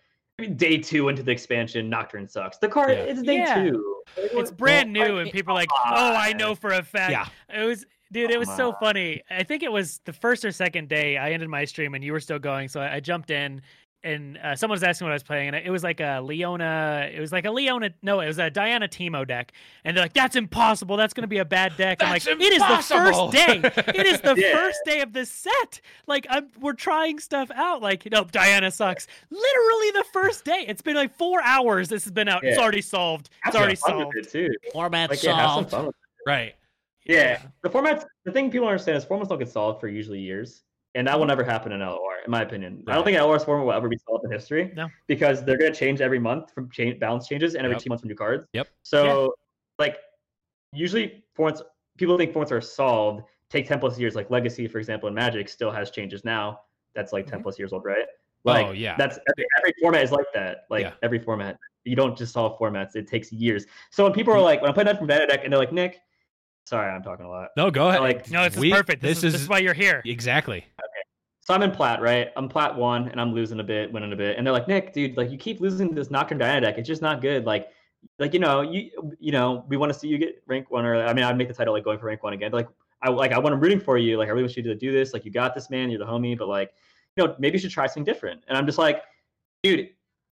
day 0.58 0.78
two 0.78 1.10
into 1.10 1.24
the 1.24 1.32
expansion, 1.32 1.90
Nocturne 1.90 2.28
sucks. 2.28 2.60
The 2.60 2.68
card 2.68 2.92
yeah. 2.92 2.98
it's 2.98 3.24
day 3.24 3.38
yeah. 3.38 3.64
two. 3.64 4.04
It's 4.16 4.52
brand 4.52 4.94
new, 4.94 5.18
and 5.18 5.32
people 5.32 5.54
are 5.54 5.56
like, 5.56 5.70
"Oh, 5.74 6.14
I 6.14 6.34
know 6.34 6.54
for 6.54 6.74
a 6.74 6.84
fact." 6.84 7.12
Yeah. 7.12 7.26
It 7.50 7.66
was, 7.66 7.84
dude. 8.12 8.30
It 8.30 8.38
was 8.38 8.50
so 8.56 8.74
funny. 8.80 9.24
I 9.32 9.42
think 9.42 9.64
it 9.64 9.72
was 9.72 10.02
the 10.06 10.14
first 10.14 10.46
or 10.46 10.52
second 10.52 10.88
day. 10.88 11.18
I 11.18 11.32
ended 11.32 11.50
my 11.50 11.66
stream, 11.66 11.96
and 11.96 12.04
you 12.04 12.12
were 12.12 12.20
still 12.20 12.38
going, 12.38 12.70
so 12.70 12.80
I 12.80 13.00
jumped 13.00 13.32
in, 13.32 13.64
and 14.04 14.38
uh, 14.38 14.56
someone 14.56 14.76
was 14.76 14.84
asking 14.84 15.06
what 15.06 15.12
I 15.12 15.16
was 15.16 15.24
playing, 15.24 15.48
and 15.50 15.56
it 15.56 15.70
was 15.70 15.84
like 15.84 16.00
a 16.00 16.22
Leona. 16.22 17.10
It 17.14 17.20
was 17.20 17.32
like 17.32 17.46
a 17.46 17.52
Leona. 17.52 17.92
No, 18.02 18.20
it 18.20 18.28
was 18.28 18.40
a 18.40 18.50
Diana 18.50 18.88
Teemo 18.88 19.28
deck, 19.28 19.52
and 19.84 19.96
they're 19.96 20.04
like, 20.04 20.14
"That's 20.14 20.36
impossible. 20.36 20.98
That's 20.98 21.14
going 21.14 21.24
to 21.24 21.28
be 21.28 21.38
a 21.38 21.46
bad 21.46 21.78
deck." 21.78 22.02
I'm 22.02 22.10
like, 22.10 22.26
impossible. 22.26 22.46
"It 22.46 22.54
is 22.54 22.62
the 22.62 22.96
first 22.96 23.32
day. 23.32 23.94
it 24.00 24.06
is 24.06 24.22
the 24.22 24.36
yeah. 24.38 24.56
first 24.56 24.80
day 24.86 25.02
of 25.02 25.14
the 25.14 25.26
set. 25.26 25.82
Like, 26.08 26.26
I'm 26.30 26.48
we're 26.60 26.74
trying 26.74 27.20
stuff 27.20 27.52
out. 27.54 27.82
Like, 27.82 28.10
no, 28.12 28.24
Diana 28.24 28.72
sucks. 28.72 29.08
Literally 29.30 29.92
the 29.92 30.06
first 30.12 30.46
day. 30.46 30.66
It's 30.68 30.82
been 30.82 30.96
like 30.96 31.16
four 31.16 31.42
hours. 31.44 31.90
This 31.90 32.04
has 32.04 32.12
been 32.12 32.28
out. 32.28 32.44
Yeah. 32.44 32.52
It's 32.52 32.60
already 32.60 32.82
solved. 32.82 33.30
It's 33.46 33.56
already 33.56 33.76
solved. 33.76 34.16
It 34.16 34.30
too. 34.30 34.50
Format 34.74 35.12
like, 35.12 35.20
solved. 35.20 35.74
Yeah, 35.74 35.90
right. 36.26 36.56
Yeah. 37.06 37.42
The 37.62 37.70
formats. 37.70 38.06
The 38.26 38.32
thing 38.32 38.50
people 38.52 38.68
understand 38.68 38.98
is 38.98 39.06
formats 39.06 39.30
don't 39.30 39.40
get 39.40 39.50
solved 39.50 39.80
for 39.80 39.88
usually 39.88 40.20
years 40.20 40.64
and 40.96 41.08
that 41.08 41.18
will 41.18 41.26
never 41.26 41.44
happen 41.44 41.72
in 41.72 41.80
LOR, 41.80 42.18
in 42.26 42.32
my 42.32 42.42
opinion. 42.42 42.84
Right. 42.86 42.94
I 42.94 42.96
don't 42.96 43.06
think 43.06 43.18
LOR's 43.18 43.44
format 43.44 43.66
will 43.66 43.74
ever 43.74 43.88
be 43.88 43.98
solved 43.98 44.26
in 44.26 44.32
history. 44.32 44.72
No, 44.76 44.90
because 45.08 45.44
they're 45.44 45.58
going 45.58 45.72
to 45.72 45.78
change 45.78 46.02
every 46.02 46.20
month 46.20 46.54
from 46.54 46.70
change 46.70 47.00
balance 47.00 47.28
changes 47.28 47.56
and 47.56 47.66
every 47.66 47.76
yep. 47.76 47.84
two 47.84 47.90
months 47.90 48.02
from 48.02 48.10
new 48.10 48.16
cards. 48.16 48.46
Yep. 48.54 48.68
So, 48.84 49.24
yeah. 49.24 49.28
like, 49.80 49.98
usually 50.74 51.24
formats 51.38 51.62
people 51.98 52.18
think 52.18 52.34
formats 52.34 52.52
are 52.52 52.62
solved. 52.62 53.24
Take 53.50 53.68
ten 53.68 53.80
plus 53.80 54.00
years, 54.00 54.16
like 54.16 54.30
Legacy, 54.30 54.68
for 54.68 54.80
example, 54.80 55.10
in 55.10 55.14
Magic 55.14 55.50
still 55.50 55.72
has 55.72 55.92
changes 55.92 56.24
now. 56.24 56.62
That's 56.94 57.14
like 57.14 57.26
10 57.26 57.36
mm-hmm. 57.36 57.44
plus 57.44 57.60
years 57.60 57.74
old, 57.74 57.86
right? 57.86 58.06
Like, 58.44 58.68
oh 58.68 58.72
yeah. 58.72 58.96
That's 58.98 59.18
every, 59.30 59.46
every 59.60 59.74
format 59.82 60.04
is 60.04 60.12
like 60.12 60.26
that. 60.34 60.66
Like 60.70 60.84
yeah. 60.84 60.94
every 61.04 61.20
format, 61.20 61.58
you 61.84 61.96
don't 61.96 62.18
just 62.18 62.34
solve 62.34 62.58
formats. 62.60 62.96
It 62.96 63.08
takes 63.08 63.32
years. 63.32 63.66
So 63.92 64.04
when 64.04 64.14
people 64.14 64.34
are 64.34 64.38
mm-hmm. 64.38 64.46
like, 64.46 64.62
when 64.62 64.70
I'm 64.70 64.74
playing 64.74 64.88
that 64.88 64.98
from 64.98 65.08
Vanna 65.08 65.28
deck, 65.28 65.42
and 65.44 65.54
they're 65.54 65.60
like, 65.60 65.72
Nick, 65.72 66.02
Sorry, 66.72 66.90
I'm 66.90 67.04
talking 67.04 67.26
a 67.26 67.30
lot. 67.30 67.50
No, 67.58 67.70
go 67.70 67.90
ahead. 67.90 68.00
Like, 68.00 68.32
No, 68.32 68.46
this 68.48 68.56
We- 68.56 68.72
is 68.72 68.78
perfect. 68.78 69.02
This, 69.02 69.18
this 69.18 69.18
is, 69.18 69.24
is- 69.26 69.34
this 69.34 69.42
is 69.42 69.50
why 69.50 69.60
you're 69.60 69.74
here. 69.74 70.02
exactly. 70.06 70.64
So 71.42 71.54
I'm 71.54 71.64
in 71.64 71.72
plat, 71.72 72.02
right? 72.02 72.30
I'm 72.38 72.48
plat 72.48 72.74
one, 72.78 73.10
and 73.10 73.20
I'm 73.20 73.34
losing 73.34 73.60
a 73.60 73.64
bit, 73.64 73.92
winning 73.92 74.14
a 74.14 74.16
bit, 74.16 74.38
and 74.38 74.48
they're 74.48 74.54
like, 74.54 74.70
Nick, 74.70 74.94
dude, 74.94 75.18
like 75.18 75.30
you 75.32 75.38
keep 75.38 75.60
losing 75.60 75.94
this 75.94 76.10
Nocturne 76.10 76.38
Diana 76.38 76.62
deck. 76.62 76.78
It's 76.78 76.88
just 76.88 77.02
not 77.02 77.20
good. 77.20 77.44
Like, 77.46 77.68
like 78.20 78.34
you 78.34 78.40
know, 78.40 78.62
you 78.62 78.90
you 79.20 79.34
know, 79.34 79.66
we 79.68 79.76
want 79.76 79.92
to 79.92 80.00
see 80.00 80.08
you 80.08 80.18
get 80.18 80.42
rank 80.48 80.72
one, 80.72 80.86
or 80.86 80.96
I 81.06 81.14
mean, 81.14 81.26
I'd 81.26 81.38
make 81.38 81.50
the 81.50 81.54
title 81.54 81.74
like 81.74 81.84
going 81.84 82.00
for 82.00 82.06
rank 82.06 82.24
one 82.24 82.32
again. 82.32 82.52
But, 82.52 82.58
like, 82.58 82.68
I 83.02 83.10
like 83.10 83.32
I 83.34 83.40
want 83.40 83.52
to 83.54 83.58
rooting 83.58 83.82
for 83.82 83.98
you. 83.98 84.18
Like, 84.18 84.30
I 84.30 84.32
really 84.32 84.44
want 84.44 84.56
you 84.56 84.64
to 84.64 84.76
do 84.76 84.94
this. 84.94 85.12
Like, 85.14 85.26
you 85.26 85.32
got 85.32 85.54
this, 85.54 85.70
man. 85.70 85.90
You're 85.90 86.00
the 86.00 86.06
homie. 86.06 86.38
But 86.38 86.48
like, 86.48 86.72
you 87.18 87.26
know, 87.26 87.36
maybe 87.38 87.58
you 87.58 87.60
should 87.60 87.72
try 87.72 87.86
something 87.88 88.06
different. 88.06 88.44
And 88.48 88.56
I'm 88.58 88.66
just 88.68 88.78
like, 88.78 89.02
dude, 89.64 89.90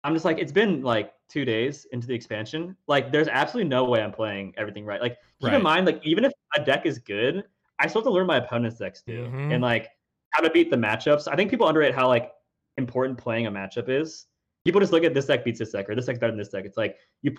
I'm 0.03 0.13
just 0.13 0.25
like, 0.25 0.39
it's 0.39 0.51
been 0.51 0.81
like 0.81 1.13
two 1.29 1.45
days 1.45 1.85
into 1.91 2.07
the 2.07 2.13
expansion. 2.13 2.75
Like, 2.87 3.11
there's 3.11 3.27
absolutely 3.27 3.69
no 3.69 3.85
way 3.85 4.01
I'm 4.01 4.11
playing 4.11 4.53
everything 4.57 4.85
right. 4.85 5.01
Like, 5.01 5.17
keep 5.41 5.49
Right. 5.49 5.55
in 5.55 5.63
mind, 5.63 5.85
like, 5.85 5.99
even 6.05 6.23
if 6.25 6.31
a 6.55 6.63
deck 6.63 6.85
is 6.85 6.99
good, 6.99 7.43
I 7.79 7.87
still 7.87 8.01
have 8.01 8.05
to 8.07 8.11
learn 8.11 8.27
my 8.27 8.37
opponent's 8.37 8.77
decks 8.77 9.01
too, 9.01 9.27
Mhm. 9.31 9.53
and 9.53 9.61
like 9.61 9.89
how 10.31 10.41
to 10.41 10.49
beat 10.49 10.69
the 10.69 10.77
matchups. 10.77 11.27
I 11.31 11.35
think 11.35 11.49
people 11.49 11.67
underrate 11.67 11.93
how 11.93 12.07
like 12.07 12.31
important 12.77 13.17
playing 13.17 13.47
a 13.47 13.51
matchup 13.51 13.89
is. 13.89 14.27
People 14.63 14.79
just 14.79 14.93
look 14.93 15.03
at 15.03 15.13
this 15.13 15.25
deck 15.25 15.43
beats 15.43 15.59
this 15.59 15.71
deck, 15.71 15.89
or 15.89 15.95
this 15.95 16.05
deck's 16.05 16.19
better 16.19 16.31
than 16.31 16.37
this 16.39 16.49
deck. 16.49 16.63
It's 16.65 16.77
like 16.77 16.97
you, 17.21 17.35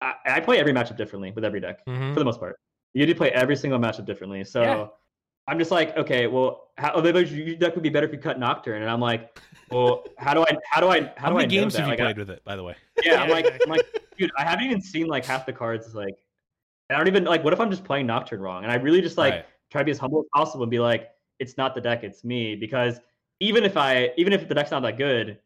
I, 0.00 0.14
I 0.26 0.40
play 0.40 0.58
every 0.58 0.72
matchup 0.72 0.96
differently 0.96 1.32
with 1.32 1.44
every 1.44 1.60
deck 1.60 1.84
Mhm. 1.86 2.14
for 2.14 2.18
the 2.20 2.24
most 2.24 2.40
part. 2.40 2.58
You 2.94 3.04
do 3.04 3.14
play 3.14 3.30
every 3.32 3.56
single 3.56 3.78
matchup 3.78 4.06
differently. 4.06 4.42
So 4.44 4.62
Yeah. 4.62 4.86
I'm 5.48 5.58
just 5.58 5.70
like, 5.70 5.96
okay, 5.96 6.26
well, 6.26 6.68
how 6.76 6.92
oh, 6.94 7.00
deck 7.00 7.74
would 7.74 7.82
be 7.82 7.88
better 7.88 8.06
if 8.06 8.12
you 8.12 8.18
cut 8.18 8.38
Nocturne, 8.38 8.82
and 8.82 8.90
I'm 8.90 9.00
like, 9.00 9.40
well, 9.70 10.04
how 10.18 10.34
do 10.34 10.42
I, 10.42 10.56
how 10.70 10.80
do 10.80 10.88
I, 10.88 11.00
how, 11.00 11.12
How 11.16 11.28
do 11.30 11.34
many 11.36 11.44
I 11.46 11.48
games 11.48 11.72
that? 11.72 11.80
have 11.80 11.86
you 11.88 11.92
Like, 11.92 12.00
I- 12.00 12.04
played 12.04 12.18
with 12.18 12.30
it, 12.30 12.44
by 12.44 12.54
the 12.54 12.62
way? 12.62 12.74
yeah, 13.02 13.22
I'm 13.22 13.30
like, 13.30 13.46
I'm 13.46 13.70
like, 13.70 13.86
dude, 14.18 14.30
I 14.38 14.44
haven't 14.44 14.66
even 14.66 14.80
seen 14.82 15.06
like 15.06 15.24
half 15.24 15.46
the 15.46 15.52
cards. 15.52 15.94
Like, 15.94 16.14
I 16.90 16.96
don't 16.98 17.08
even 17.08 17.24
like. 17.24 17.42
What 17.44 17.52
if 17.54 17.60
I'm 17.60 17.70
just 17.70 17.84
playing 17.84 18.06
Nocturne 18.06 18.40
wrong? 18.40 18.62
And 18.62 18.70
I 18.72 18.76
really 18.76 19.00
just 19.00 19.16
like 19.16 19.32
Right. 19.34 19.44
try 19.70 19.80
to 19.80 19.84
be 19.86 19.90
as 19.90 19.98
humble 19.98 20.20
as 20.20 20.26
possible 20.34 20.64
and 20.64 20.70
be 20.70 20.78
like, 20.80 21.08
it's 21.38 21.56
not 21.56 21.74
the 21.74 21.80
deck, 21.80 22.04
it's 22.04 22.24
me. 22.24 22.54
Because 22.56 23.00
even 23.40 23.64
if 23.64 23.76
I, 23.76 24.10
even 24.16 24.32
if 24.32 24.48
the 24.48 24.54
deck's 24.54 24.70
not 24.70 24.82
that 24.82 24.98
good, 24.98 25.38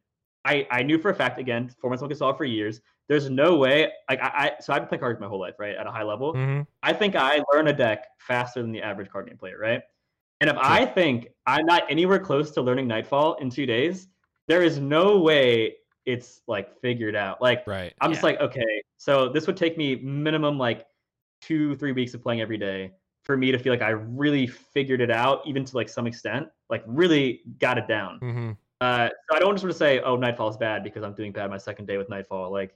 I 0.45 0.67
I 0.71 0.83
knew 0.83 0.99
for 0.99 1.11
a 1.11 1.15
fact 1.15 1.39
again, 1.39 1.71
four 1.81 1.91
months 1.91 2.03
focus 2.03 2.21
all 2.21 2.35
for 2.35 2.45
years. 2.45 2.81
There's 3.09 3.29
no 3.31 3.57
way. 3.57 3.93
Like 4.11 4.21
I, 4.21 4.27
I 4.27 4.53
so 4.61 4.73
I've 4.73 4.83
been 4.83 4.89
playing 4.89 5.01
cards 5.01 5.21
my 5.21 5.27
whole 5.29 5.39
life, 5.41 5.55
right, 5.59 5.77
at 5.77 5.87
a 5.87 5.91
high 5.91 6.03
level. 6.03 6.35
Mhm. 6.35 6.67
I 6.83 6.93
think 6.93 7.15
I 7.15 7.43
learn 7.53 7.69
a 7.69 7.73
deck 7.73 8.07
faster 8.19 8.63
than 8.63 8.73
the 8.73 8.83
average 8.83 9.11
card 9.11 9.29
game 9.29 9.37
player, 9.37 9.59
right? 9.59 9.83
And 10.43 10.51
if 10.51 10.57
I 10.59 10.85
think 10.85 11.29
I'm 11.47 11.65
not 11.65 11.85
anywhere 11.89 12.19
close 12.19 12.51
to 12.53 12.63
learning 12.63 12.89
Nightfall 12.89 13.35
in 13.35 13.49
two 13.49 13.65
days, 13.65 14.09
there 14.49 14.65
is 14.65 14.81
no 14.81 15.21
way 15.21 15.77
it's 16.05 16.43
like 16.49 16.77
figured 16.81 17.15
out. 17.15 17.41
Like 17.41 17.65
Right. 17.65 17.95
I'm 18.01 18.11
just 18.11 18.25
like, 18.25 18.41
okay, 18.41 18.83
so 18.97 19.29
this 19.29 19.47
would 19.47 19.57
take 19.57 19.79
me 19.79 19.95
minimum 19.95 20.59
like 20.59 20.85
two, 21.41 21.77
three 21.77 21.93
weeks 21.93 22.13
of 22.15 22.23
playing 22.23 22.41
every 22.41 22.59
day 22.59 22.91
for 23.23 23.37
me 23.37 23.53
to 23.53 23.59
feel 23.59 23.73
like 23.73 23.83
I 23.83 23.91
really 23.91 24.49
figured 24.49 25.01
it 25.01 25.13
out, 25.13 25.47
even 25.47 25.65
to 25.65 25.77
like 25.77 25.89
some 25.89 26.09
extent, 26.09 26.49
like 26.69 26.83
really 26.89 27.43
got 27.61 27.79
it 27.79 27.87
down. 27.87 28.19
hmm 28.19 28.51
Uh, 28.81 29.11
so 29.31 29.37
I 29.37 29.39
don't 29.39 29.55
just 29.55 29.63
want 29.63 29.73
to 29.73 29.79
say, 29.79 30.01
oh, 30.01 30.17
Nightfall 30.17 30.49
is 30.49 30.57
bad 30.57 30.83
because 30.83 31.05
I'm 31.05 31.15
doing 31.15 31.31
bad 31.31 31.49
my 31.51 31.59
second 31.59 31.87
day 31.87 31.99
with 31.99 32.09
Nightfall. 32.09 32.51
Like, 32.51 32.75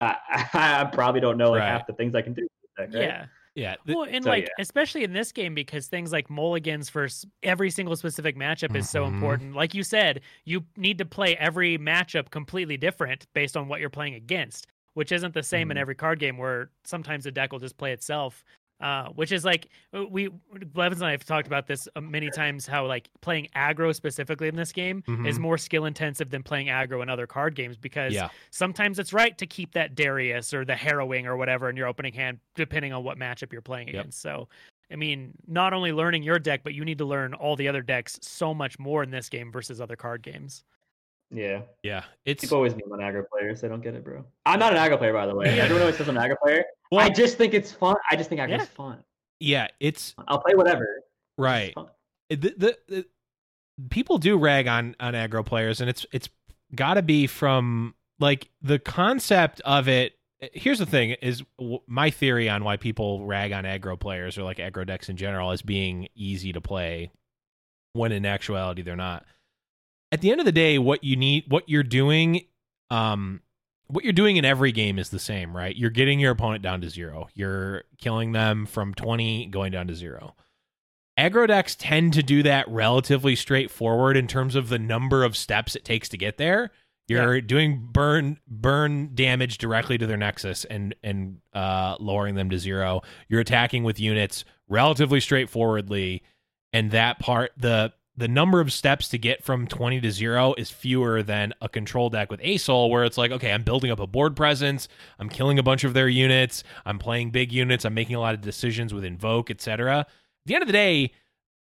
I, 0.00 0.16
I, 0.54 0.84
probably 0.92 1.20
don't 1.20 1.38
know 1.38 1.52
like 1.52 1.60
Right. 1.60 1.68
half 1.68 1.86
the 1.86 1.92
things 1.92 2.16
I 2.16 2.22
can 2.22 2.32
do. 2.32 2.42
with 2.42 2.92
right? 2.92 3.00
Yeah. 3.00 3.26
Yeah. 3.54 3.76
th- 3.84 3.96
Well, 3.96 4.06
and 4.08 4.24
So, 4.24 4.30
like 4.30 4.44
yeah. 4.44 4.48
especially 4.58 5.02
in 5.04 5.12
this 5.12 5.32
game 5.32 5.54
because 5.54 5.88
things 5.88 6.12
like 6.12 6.30
mulligans 6.30 6.88
for 6.88 7.08
every 7.42 7.70
single 7.70 7.96
specific 7.96 8.36
matchup 8.36 8.76
is 8.76 8.88
so 8.88 9.04
Mhm. 9.04 9.08
important. 9.08 9.54
Like 9.54 9.74
you 9.74 9.82
said, 9.82 10.20
you 10.44 10.64
need 10.76 10.98
to 10.98 11.04
play 11.04 11.36
every 11.36 11.76
matchup 11.78 12.30
completely 12.30 12.76
different 12.76 13.26
based 13.34 13.56
on 13.56 13.66
what 13.68 13.80
you're 13.80 13.90
playing 13.90 14.14
against, 14.14 14.66
which 14.94 15.10
isn't 15.12 15.34
the 15.34 15.42
same 15.42 15.70
in 15.70 15.76
Mhm. 15.76 15.80
every 15.80 15.94
card 15.96 16.20
game. 16.20 16.38
Where 16.38 16.70
sometimes 16.84 17.24
the 17.24 17.32
deck 17.32 17.52
will 17.52 17.58
just 17.58 17.76
play 17.76 17.92
itself. 17.92 18.44
Uh, 18.80 19.08
which 19.10 19.30
is 19.30 19.44
like 19.44 19.68
we 20.10 20.28
Blevins 20.72 21.02
and 21.02 21.08
I 21.08 21.10
have 21.10 21.24
talked 21.24 21.46
about 21.46 21.66
this 21.66 21.86
uh, 21.96 22.00
many 22.00 22.30
times. 22.30 22.66
How 22.66 22.86
like 22.86 23.10
playing 23.20 23.48
aggro 23.54 23.94
specifically 23.94 24.48
in 24.48 24.56
this 24.56 24.72
game 24.72 25.02
is 25.26 25.36
Mhm. 25.36 25.40
more 25.40 25.58
skill 25.58 25.84
intensive 25.84 26.30
than 26.30 26.42
playing 26.42 26.68
aggro 26.68 27.02
in 27.02 27.10
other 27.10 27.26
card 27.26 27.54
games 27.54 27.76
because 27.76 28.14
Yeah. 28.14 28.30
sometimes 28.50 28.98
it's 28.98 29.12
right 29.12 29.36
to 29.36 29.46
keep 29.46 29.72
that 29.74 29.94
Darius 29.94 30.54
or 30.54 30.64
the 30.64 30.76
Harrowing 30.76 31.26
or 31.26 31.36
whatever 31.36 31.68
in 31.68 31.76
your 31.76 31.88
opening 31.88 32.14
hand, 32.14 32.38
depending 32.54 32.94
on 32.94 33.04
what 33.04 33.18
matchup 33.18 33.52
you're 33.52 33.60
playing 33.60 33.88
Yep. 33.88 33.94
against. 33.96 34.22
So, 34.22 34.48
I 34.90 34.96
mean, 34.96 35.34
not 35.46 35.74
only 35.74 35.92
learning 35.92 36.22
your 36.22 36.38
deck, 36.38 36.62
but 36.64 36.72
you 36.72 36.84
need 36.86 36.98
to 36.98 37.04
learn 37.04 37.34
all 37.34 37.56
the 37.56 37.68
other 37.68 37.82
decks 37.82 38.18
so 38.22 38.54
much 38.54 38.78
more 38.78 39.02
in 39.02 39.10
this 39.10 39.28
game 39.28 39.52
versus 39.52 39.78
other 39.80 39.96
card 39.96 40.22
games. 40.22 40.64
Yeah. 41.32 41.62
Yeah. 41.82 42.04
It's 42.24 42.42
People 42.42 42.56
always 42.58 42.74
meme 42.74 42.90
on 42.92 42.98
aggro 42.98 43.24
players. 43.30 43.60
They 43.60 43.68
don't 43.68 43.82
get 43.82 43.94
it, 43.94 44.02
bro. 44.04 44.24
I'm 44.46 44.58
not 44.58 44.74
an 44.76 44.78
aggro 44.78 44.98
player, 44.98 45.12
by 45.12 45.26
the 45.26 45.34
way. 45.34 45.56
Yeah. 45.56 45.62
Everyone 45.64 45.82
always 45.82 45.96
says 45.96 46.08
I'm 46.08 46.16
an 46.16 46.22
aggro 46.30 46.36
player. 46.42 46.64
well, 46.90 47.04
I 47.04 47.08
just 47.08 47.38
think 47.38 47.54
it's 47.54 47.70
fun. 47.72 47.96
I 48.10 48.16
just 48.16 48.28
think 48.28 48.40
aggro's 48.40 48.60
Yeah. 48.60 48.64
fun. 48.64 49.04
yeah. 49.38 49.68
It's 49.78 50.14
I'll 50.28 50.40
play 50.40 50.54
whatever. 50.54 51.02
Right. 51.38 51.72
Eh, 51.76 51.82
the, 52.36 52.54
the, 52.56 52.78
the 52.88 53.06
people 53.90 54.18
do 54.18 54.36
rag 54.36 54.66
on 54.66 54.94
on 55.00 55.14
aggro 55.14 55.44
players 55.46 55.80
and 55.80 55.88
it's 55.88 56.04
it's 56.12 56.28
got 56.74 56.94
to 56.94 57.02
be 57.02 57.26
from 57.26 57.94
like 58.18 58.48
the 58.60 58.78
concept 58.78 59.60
of 59.62 59.88
it 59.88 60.12
eh, 60.42 60.48
here's 60.52 60.78
the 60.78 60.84
thing 60.86 61.12
is 61.22 61.42
w- 61.58 61.80
my 61.86 62.10
theory 62.10 62.48
on 62.48 62.62
why 62.62 62.76
people 62.76 63.24
rag 63.24 63.52
on 63.52 63.64
aggro 63.64 63.98
players 63.98 64.36
or 64.36 64.42
like 64.42 64.58
aggro 64.58 64.86
decks 64.86 65.08
in 65.08 65.16
general 65.16 65.50
as 65.50 65.62
being 65.62 66.08
easy 66.14 66.52
to 66.52 66.60
play 66.60 67.10
when 67.94 68.12
in 68.12 68.26
actuality 68.26 68.82
they're 68.82 68.96
not 68.96 69.24
at 70.12 70.20
the 70.20 70.30
end 70.30 70.40
of 70.40 70.46
the 70.46 70.52
day 70.52 70.78
what 70.78 71.04
you 71.04 71.16
need 71.16 71.44
what 71.48 71.68
you're 71.68 71.82
doing 71.82 72.42
um 72.90 73.40
what 73.86 74.04
you're 74.04 74.12
doing 74.12 74.36
in 74.36 74.44
every 74.44 74.72
game 74.72 74.98
is 74.98 75.10
the 75.10 75.18
same 75.18 75.56
right 75.56 75.76
you're 75.76 75.90
getting 75.90 76.20
your 76.20 76.32
opponent 76.32 76.62
down 76.62 76.80
to 76.80 76.88
zero 76.88 77.28
you're 77.34 77.84
killing 77.98 78.32
them 78.32 78.66
from 78.66 78.94
20 78.94 79.46
going 79.46 79.72
down 79.72 79.86
to 79.86 79.94
zero 79.94 80.34
aggro 81.20 81.46
decks 81.46 81.76
tend 81.76 82.14
to 82.14 82.22
do 82.22 82.42
that 82.42 82.66
relatively 82.68 83.36
straightforward 83.36 84.16
in 84.16 84.26
terms 84.26 84.54
of 84.54 84.68
the 84.68 84.78
number 84.78 85.22
of 85.22 85.36
steps 85.36 85.76
it 85.76 85.84
takes 85.84 86.08
to 86.08 86.16
get 86.16 86.38
there. 86.38 86.70
You're 87.08 87.40
doing 87.40 87.88
burn 87.92 88.38
burn 88.46 89.10
damage 89.14 89.58
directly 89.58 89.98
to 89.98 90.06
their 90.06 90.16
nexus 90.16 90.64
and 90.64 90.94
and 91.02 91.38
uh, 91.52 91.96
lowering 91.98 92.36
them 92.36 92.50
to 92.50 92.58
zero. 92.58 93.02
You're 93.28 93.40
attacking 93.40 93.82
with 93.82 93.98
units 93.98 94.44
relatively 94.68 95.18
straightforwardly, 95.18 96.22
and 96.72 96.92
that 96.92 97.18
part 97.18 97.50
the 97.56 97.92
the 98.20 98.28
number 98.28 98.60
of 98.60 98.72
steps 98.72 99.08
to 99.08 99.18
get 99.18 99.42
from 99.42 99.66
20 99.66 100.00
to 100.00 100.10
0 100.10 100.54
is 100.56 100.70
fewer 100.70 101.22
than 101.22 101.52
a 101.60 101.68
control 101.68 102.08
deck 102.08 102.30
with 102.30 102.40
Asol 102.40 102.88
where 102.88 103.04
it's 103.04 103.18
like 103.18 103.32
okay 103.32 103.52
I'm 103.52 103.64
building 103.64 103.90
up 103.90 103.98
a 103.98 104.06
board 104.06 104.36
presence 104.36 104.86
I'm 105.18 105.28
killing 105.28 105.58
a 105.58 105.62
bunch 105.62 105.82
of 105.82 105.94
their 105.94 106.08
units 106.08 106.62
I'm 106.86 106.98
playing 106.98 107.30
big 107.30 107.52
units 107.52 107.84
I'm 107.84 107.94
making 107.94 108.16
a 108.16 108.20
lot 108.20 108.34
of 108.34 108.40
decisions 108.40 108.94
with 108.94 109.04
invoke 109.04 109.50
etc 109.50 110.06
at 110.44 110.48
the 110.48 110.54
end 110.54 110.62
of 110.62 110.68
the 110.68 110.72
day, 110.72 111.12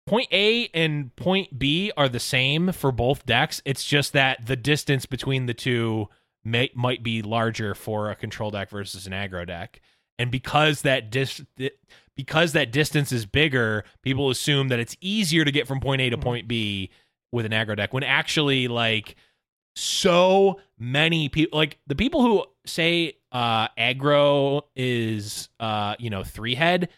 point 0.06 0.28
A 0.32 0.68
and 0.74 1.14
point 1.16 1.58
B 1.58 1.92
are 1.96 2.08
the 2.08 2.20
same 2.20 2.72
for 2.72 2.92
both 2.92 3.24
decks. 3.24 3.62
It's 3.64 3.84
just 3.84 4.12
that 4.12 4.46
the 4.46 4.56
distance 4.56 5.06
between 5.06 5.46
the 5.46 5.54
two 5.54 6.08
may, 6.44 6.70
might 6.74 7.02
be 7.02 7.22
larger 7.22 7.74
for 7.74 8.10
a 8.10 8.16
control 8.16 8.50
deck 8.50 8.68
versus 8.68 9.06
an 9.06 9.12
aggro 9.12 9.46
deck. 9.46 9.80
And 10.18 10.30
because 10.30 10.82
that 10.82 11.10
dis- 11.10 11.42
because 12.24 12.52
that 12.52 12.70
distance 12.70 13.12
is 13.12 13.24
bigger, 13.24 13.82
people 14.02 14.28
assume 14.28 14.68
that 14.68 14.78
it's 14.78 14.94
easier 15.00 15.42
to 15.42 15.50
get 15.50 15.66
from 15.66 15.80
point 15.80 16.02
A 16.02 16.10
to 16.10 16.18
Mhm. 16.18 16.22
point 16.22 16.48
B 16.48 16.90
with 17.32 17.46
an 17.46 17.52
aggro 17.52 17.74
deck 17.74 17.94
when 17.94 18.02
actually 18.02 18.68
like 18.68 19.16
so 19.76 20.60
many 20.78 21.28
people 21.30 21.58
like 21.58 21.78
the 21.86 21.94
people 21.94 22.20
who 22.22 22.44
say 22.66 23.14
uh 23.32 23.68
aggro 23.78 24.62
is 24.76 25.48
uh 25.60 25.94
you 25.98 26.10
know 26.10 26.24
three 26.24 26.54
head 26.56 26.88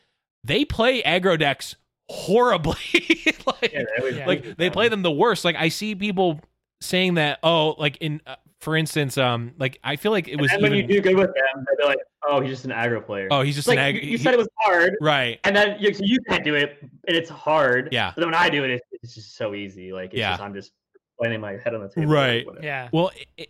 they 0.42 0.64
play 0.64 1.02
aggro 1.02 1.38
decks 1.38 1.76
horribly 2.08 2.74
like, 3.46 3.72
Yeah, 3.72 3.82
they 3.84 3.98
always 4.00 4.16
Yeah. 4.16 4.26
like 4.26 4.56
they 4.56 4.70
play 4.70 4.88
them 4.88 5.02
the 5.02 5.12
worst 5.12 5.44
like 5.44 5.54
i 5.56 5.68
see 5.68 5.94
people 5.94 6.40
saying 6.80 7.14
that 7.14 7.38
oh 7.42 7.74
like 7.78 7.98
in 7.98 8.20
uh, 8.26 8.36
for 8.62 8.76
instance 8.76 9.18
um 9.18 9.52
like 9.58 9.78
i 9.84 9.96
feel 9.96 10.12
like 10.12 10.28
it 10.28 10.40
was 10.40 10.50
and 10.52 10.62
when 10.62 10.72
even 10.72 10.88
you 10.88 10.96
do 10.96 11.02
good 11.02 11.16
with 11.16 11.34
them, 11.34 11.66
they're 11.76 11.86
like, 11.86 11.98
"Oh, 12.26 12.40
he's 12.40 12.50
just 12.50 12.64
an 12.64 12.70
aggro 12.70 13.04
player." 13.04 13.28
oh 13.30 13.42
he's 13.42 13.56
just 13.56 13.66
like 13.68 13.78
an 13.78 13.94
you, 13.94 14.00
ag- 14.00 14.04
you 14.04 14.10
he- 14.16 14.22
said 14.22 14.32
it 14.32 14.38
was 14.38 14.48
hard, 14.60 14.94
right 15.00 15.40
and 15.44 15.54
then 15.54 15.76
you, 15.80 15.92
so 15.92 16.02
you 16.04 16.18
can't 16.28 16.44
do 16.44 16.54
it, 16.54 16.78
and 16.80 17.16
it's 17.16 17.28
hard. 17.28 17.88
Yeah. 17.92 18.12
But 18.14 18.20
then 18.22 18.28
when 18.30 18.34
I 18.40 18.48
do 18.48 18.64
it, 18.64 18.70
it's, 18.70 18.86
it's 19.02 19.14
just 19.14 19.36
so 19.36 19.54
easy. 19.54 19.92
Like, 19.92 20.10
it's 20.10 20.18
Yeah. 20.18 20.30
just, 20.30 20.42
I'm 20.42 20.54
just 20.54 20.72
landing 21.18 21.40
my 21.40 21.52
head 21.56 21.74
on 21.74 21.82
the 21.82 21.88
table. 21.88 22.12
Right. 22.12 22.46
Yeah. 22.62 22.88
Well, 22.92 23.10
i 23.38 23.46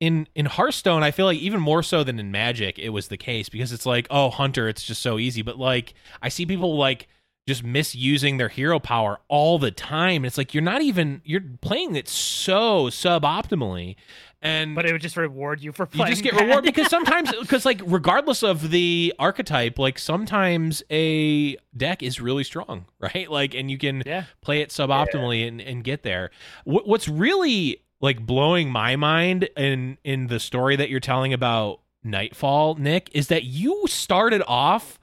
in 0.00 0.26
in 0.34 0.46
Hearthstone, 0.46 1.02
I 1.02 1.10
feel 1.10 1.26
like 1.26 1.38
even 1.38 1.60
more 1.60 1.82
so 1.82 2.04
than 2.04 2.18
in 2.18 2.30
Magic, 2.30 2.78
it 2.78 2.90
was 2.90 3.08
the 3.08 3.16
case 3.16 3.48
because 3.48 3.72
it's 3.72 3.86
like, 3.86 4.06
oh, 4.10 4.30
Hunter, 4.30 4.68
it's 4.68 4.82
just 4.82 5.00
so 5.02 5.18
easy. 5.18 5.42
But 5.42 5.58
like, 5.58 5.94
I 6.22 6.28
see 6.28 6.44
people 6.46 6.76
like 6.76 7.08
just 7.46 7.62
misusing 7.62 8.36
their 8.38 8.48
hero 8.48 8.78
power 8.78 9.20
all 9.28 9.58
the 9.58 9.70
time. 9.70 10.16
And 10.16 10.26
it's 10.26 10.38
like 10.38 10.52
you're 10.54 10.62
not 10.62 10.82
even 10.82 11.22
you're 11.24 11.42
playing 11.60 11.94
it 11.96 12.08
so 12.08 12.86
suboptimally, 12.86 13.96
and 14.44 14.74
But 14.74 14.84
it 14.84 14.92
would 14.92 15.00
just 15.00 15.16
reward 15.16 15.62
you 15.62 15.72
for 15.72 15.86
playing. 15.86 16.08
you 16.08 16.12
just 16.12 16.22
get 16.22 16.38
rewarded 16.38 16.72
because 16.74 16.90
sometimes 16.90 17.32
because 17.40 17.64
like 17.64 17.80
regardless 17.86 18.42
of 18.42 18.70
the 18.70 19.14
archetype, 19.18 19.78
like 19.78 19.98
sometimes 19.98 20.82
a 20.90 21.56
deck 21.74 22.02
is 22.02 22.20
really 22.20 22.44
strong, 22.44 22.84
right? 23.00 23.28
Like, 23.30 23.54
and 23.54 23.70
you 23.70 23.78
can 23.78 24.02
yeah. 24.04 24.24
play 24.42 24.60
it 24.60 24.68
suboptimally 24.68 25.48
and, 25.48 25.60
and 25.62 25.82
get 25.82 26.02
there. 26.02 26.30
What, 26.64 26.86
what's 26.86 27.08
really 27.08 27.82
like 28.00 28.24
blowing 28.24 28.70
my 28.70 28.96
mind 28.96 29.48
in 29.56 29.96
in 30.04 30.26
the 30.26 30.38
story 30.38 30.76
that 30.76 30.90
you're 30.90 31.00
telling 31.00 31.32
about 31.32 31.80
Nightfall, 32.04 32.74
Nick, 32.74 33.08
is 33.14 33.28
that 33.28 33.44
you 33.44 33.84
started 33.86 34.42
off 34.46 35.00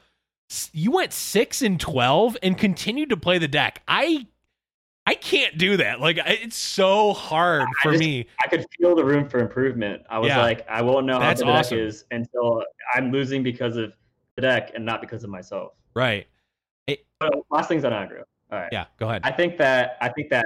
you 0.71 0.91
went 0.91 1.13
six 1.13 1.63
and 1.63 1.79
twelve 1.79 2.37
and 2.43 2.57
continued 2.57 3.09
to 3.09 3.17
play 3.17 3.39
the 3.39 3.47
deck. 3.47 3.81
I 3.87 4.27
I 5.07 5.15
can't 5.15 5.57
do 5.57 5.77
that. 5.77 5.99
Like 5.99 6.19
it's 6.25 6.55
so 6.55 7.13
hard 7.13 7.67
for 7.81 7.91
just, 7.91 7.99
me. 7.99 8.27
I 8.43 8.47
could 8.47 8.65
feel 8.77 8.95
the 8.95 9.03
room 9.03 9.27
for 9.27 9.39
improvement. 9.39 10.03
I 10.09 10.19
was 10.19 10.29
yeah. 10.29 10.41
like, 10.41 10.67
I 10.69 10.81
won't 10.81 11.05
know 11.05 11.19
That's 11.19 11.41
how 11.41 11.47
the 11.47 11.53
awesome. 11.53 11.77
deck 11.77 11.87
is 11.87 12.05
until 12.11 12.63
I'm 12.93 13.11
losing 13.11 13.41
because 13.41 13.77
of 13.77 13.93
the 14.35 14.41
deck 14.41 14.71
and 14.75 14.85
not 14.85 15.01
because 15.01 15.23
of 15.23 15.29
myself. 15.29 15.73
Right. 15.95 16.27
It, 16.87 17.05
but 17.19 17.33
last 17.49 17.67
things 17.67 17.83
on 17.83 17.91
aggro. 17.91 18.23
All 18.51 18.59
right. 18.59 18.69
Yeah, 18.71 18.85
go 18.97 19.09
ahead. 19.09 19.21
I 19.23 19.31
think 19.31 19.57
that 19.57 19.97
I 20.01 20.09
think 20.09 20.29
that 20.29 20.45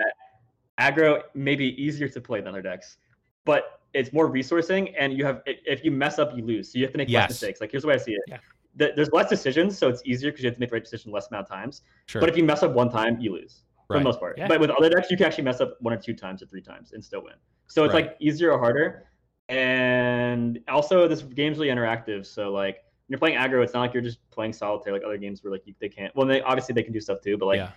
aggro 0.80 1.24
may 1.34 1.56
be 1.56 1.82
easier 1.82 2.08
to 2.08 2.22
play 2.22 2.40
than 2.40 2.50
other 2.50 2.62
decks, 2.62 2.98
but 3.46 3.82
it's 3.94 4.14
more 4.14 4.30
resourcing, 4.30 4.94
and 4.98 5.18
you 5.18 5.26
have 5.26 5.42
if 5.46 5.84
you 5.84 5.92
mess 5.92 6.20
up, 6.20 6.36
you 6.36 6.46
lose. 6.46 6.72
So 6.72 6.78
you 6.78 6.86
have 6.86 6.92
to 6.92 6.98
make 6.98 7.10
yes. 7.10 7.24
less 7.24 7.30
mistakes. 7.30 7.62
Like 7.62 7.72
here's 7.72 7.84
the 7.84 7.90
way 7.90 7.96
I 7.96 7.98
see 7.98 8.14
it. 8.14 8.22
Yeah. 8.28 8.38
there's 8.76 9.12
less 9.12 9.30
decisions, 9.30 9.78
so 9.78 9.90
it's 9.90 10.02
easier 10.06 10.32
because 10.32 10.44
you 10.44 10.50
have 10.50 10.56
to 10.56 10.60
make 10.60 10.70
the 10.70 10.76
right 10.76 10.84
decision 10.84 11.12
less 11.12 11.28
amount 11.30 11.46
of 11.46 11.50
times. 11.50 11.82
Sure. 12.06 12.20
But 12.20 12.30
if 12.30 12.38
you 12.38 12.44
mess 12.44 12.62
up 12.62 12.74
one 12.74 12.90
time, 12.90 13.20
you 13.20 13.34
lose 13.34 13.64
for 13.88 13.94
right. 13.94 14.00
the 14.00 14.04
most 14.04 14.20
part. 14.20 14.38
Yeah. 14.38 14.48
But 14.48 14.60
with 14.60 14.70
other 14.72 14.90
decks, 14.90 15.12
you 15.12 15.18
can 15.18 15.26
actually 15.26 15.44
mess 15.44 15.62
up 15.62 15.78
one 15.80 15.94
or 15.94 15.98
two 15.98 16.14
times 16.14 16.42
or 16.42 16.48
three 16.48 16.62
times 16.62 16.94
and 16.94 17.04
still 17.04 17.24
win. 17.24 17.34
So 17.68 17.84
it's 17.84 17.94
right. 17.94 18.08
like 18.08 18.18
easier 18.20 18.52
or 18.52 18.60
harder. 18.60 19.08
And 19.50 20.60
also, 20.68 21.08
this 21.08 21.22
game's 21.22 21.58
really 21.58 21.70
interactive. 21.70 22.26
So 22.26 22.52
like 22.52 22.76
when 22.76 23.10
you're 23.10 23.20
playing 23.20 23.38
aggro, 23.38 23.64
it's 23.64 23.74
not 23.74 23.82
like 23.82 23.94
you're 23.94 24.04
just 24.04 24.20
playing 24.32 24.54
solitaire 24.54 24.94
like 24.94 25.04
other 25.04 25.18
games 25.18 25.44
where 25.44 25.52
like 25.52 25.64
you, 25.66 25.76
they 25.80 25.90
can't. 25.90 26.16
Well, 26.16 26.26
they 26.26 26.42
obviously 26.42 26.74
they 26.74 26.84
can 26.84 26.94
do 26.94 27.00
stuff 27.00 27.22
too, 27.22 27.38
but 27.38 27.46
like. 27.46 27.58
Yeah. 27.58 27.70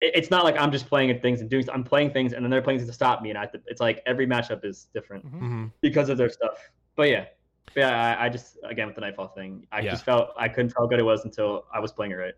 it's 0.00 0.30
not 0.30 0.44
like 0.44 0.56
I'm 0.58 0.72
just 0.72 0.86
playing 0.86 1.10
at 1.10 1.22
things 1.22 1.40
and 1.40 1.48
doing. 1.48 1.68
I'm 1.70 1.84
playing 1.84 2.10
things, 2.10 2.32
and 2.32 2.44
then 2.44 2.50
they're 2.50 2.62
playing 2.62 2.78
things 2.80 2.90
to 2.90 2.94
stop 2.94 3.22
me, 3.22 3.30
and 3.30 3.38
I. 3.38 3.48
It's 3.66 3.80
like 3.80 4.02
every 4.06 4.26
matchup 4.26 4.64
is 4.64 4.88
different 4.92 5.24
mm-hmm. 5.24 5.44
mm-hmm. 5.44 5.64
because 5.80 6.08
of 6.08 6.18
their 6.18 6.28
stuff. 6.28 6.58
But 6.96 7.08
yeah, 7.08 7.26
yeah. 7.74 8.16
I, 8.18 8.26
I, 8.26 8.28
just 8.28 8.58
again 8.64 8.86
with 8.86 8.96
the 8.96 9.00
nightfall 9.00 9.28
thing, 9.28 9.66
I 9.72 9.80
yeah. 9.80 9.92
just 9.92 10.04
felt 10.04 10.30
I 10.36 10.48
couldn't 10.48 10.70
tell 10.70 10.82
how 10.82 10.88
good 10.88 10.98
it 10.98 11.04
was 11.04 11.24
until 11.24 11.64
I 11.72 11.80
was 11.80 11.92
playing 11.92 12.12
it 12.12 12.16
right. 12.16 12.34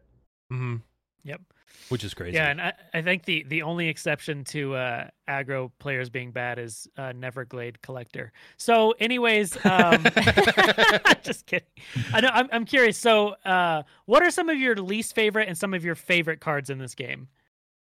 Mm-hmm. 0.53 0.77
Yep 1.25 1.41
which 1.89 2.05
is 2.05 2.15
crazy. 2.15 2.37
Yeah, 2.37 2.51
and 2.51 2.61
I, 2.61 2.73
I 2.95 3.03
think 3.03 3.25
the 3.25 3.45
the 3.49 3.63
only 3.63 3.89
exception 3.89 4.45
to 4.45 4.75
uh, 4.75 5.09
aggro 5.29 5.71
players 5.79 6.11
being 6.11 6.33
bad 6.33 6.59
is 6.59 6.89
uh, 6.97 7.13
Neverglade 7.13 7.81
Collector. 7.83 8.33
So, 8.57 8.93
anyways, 8.99 9.57
um, 9.65 10.03
just 11.23 11.47
kidding. 11.47 11.69
I 12.13 12.21
know 12.21 12.31
I'm 12.33 12.49
I'm 12.53 12.65
curious. 12.65 12.99
So, 12.99 13.31
uh, 13.45 13.83
what 14.07 14.23
are 14.23 14.31
some 14.31 14.49
of 14.49 14.59
your 14.59 14.77
least 14.77 15.15
favorite 15.15 15.49
and 15.49 15.57
some 15.57 15.75
of 15.75 15.85
your 15.85 15.95
favorite 15.95 16.41
cards 16.41 16.71
in 16.71 16.79
this 16.79 16.95
game? 16.95 17.29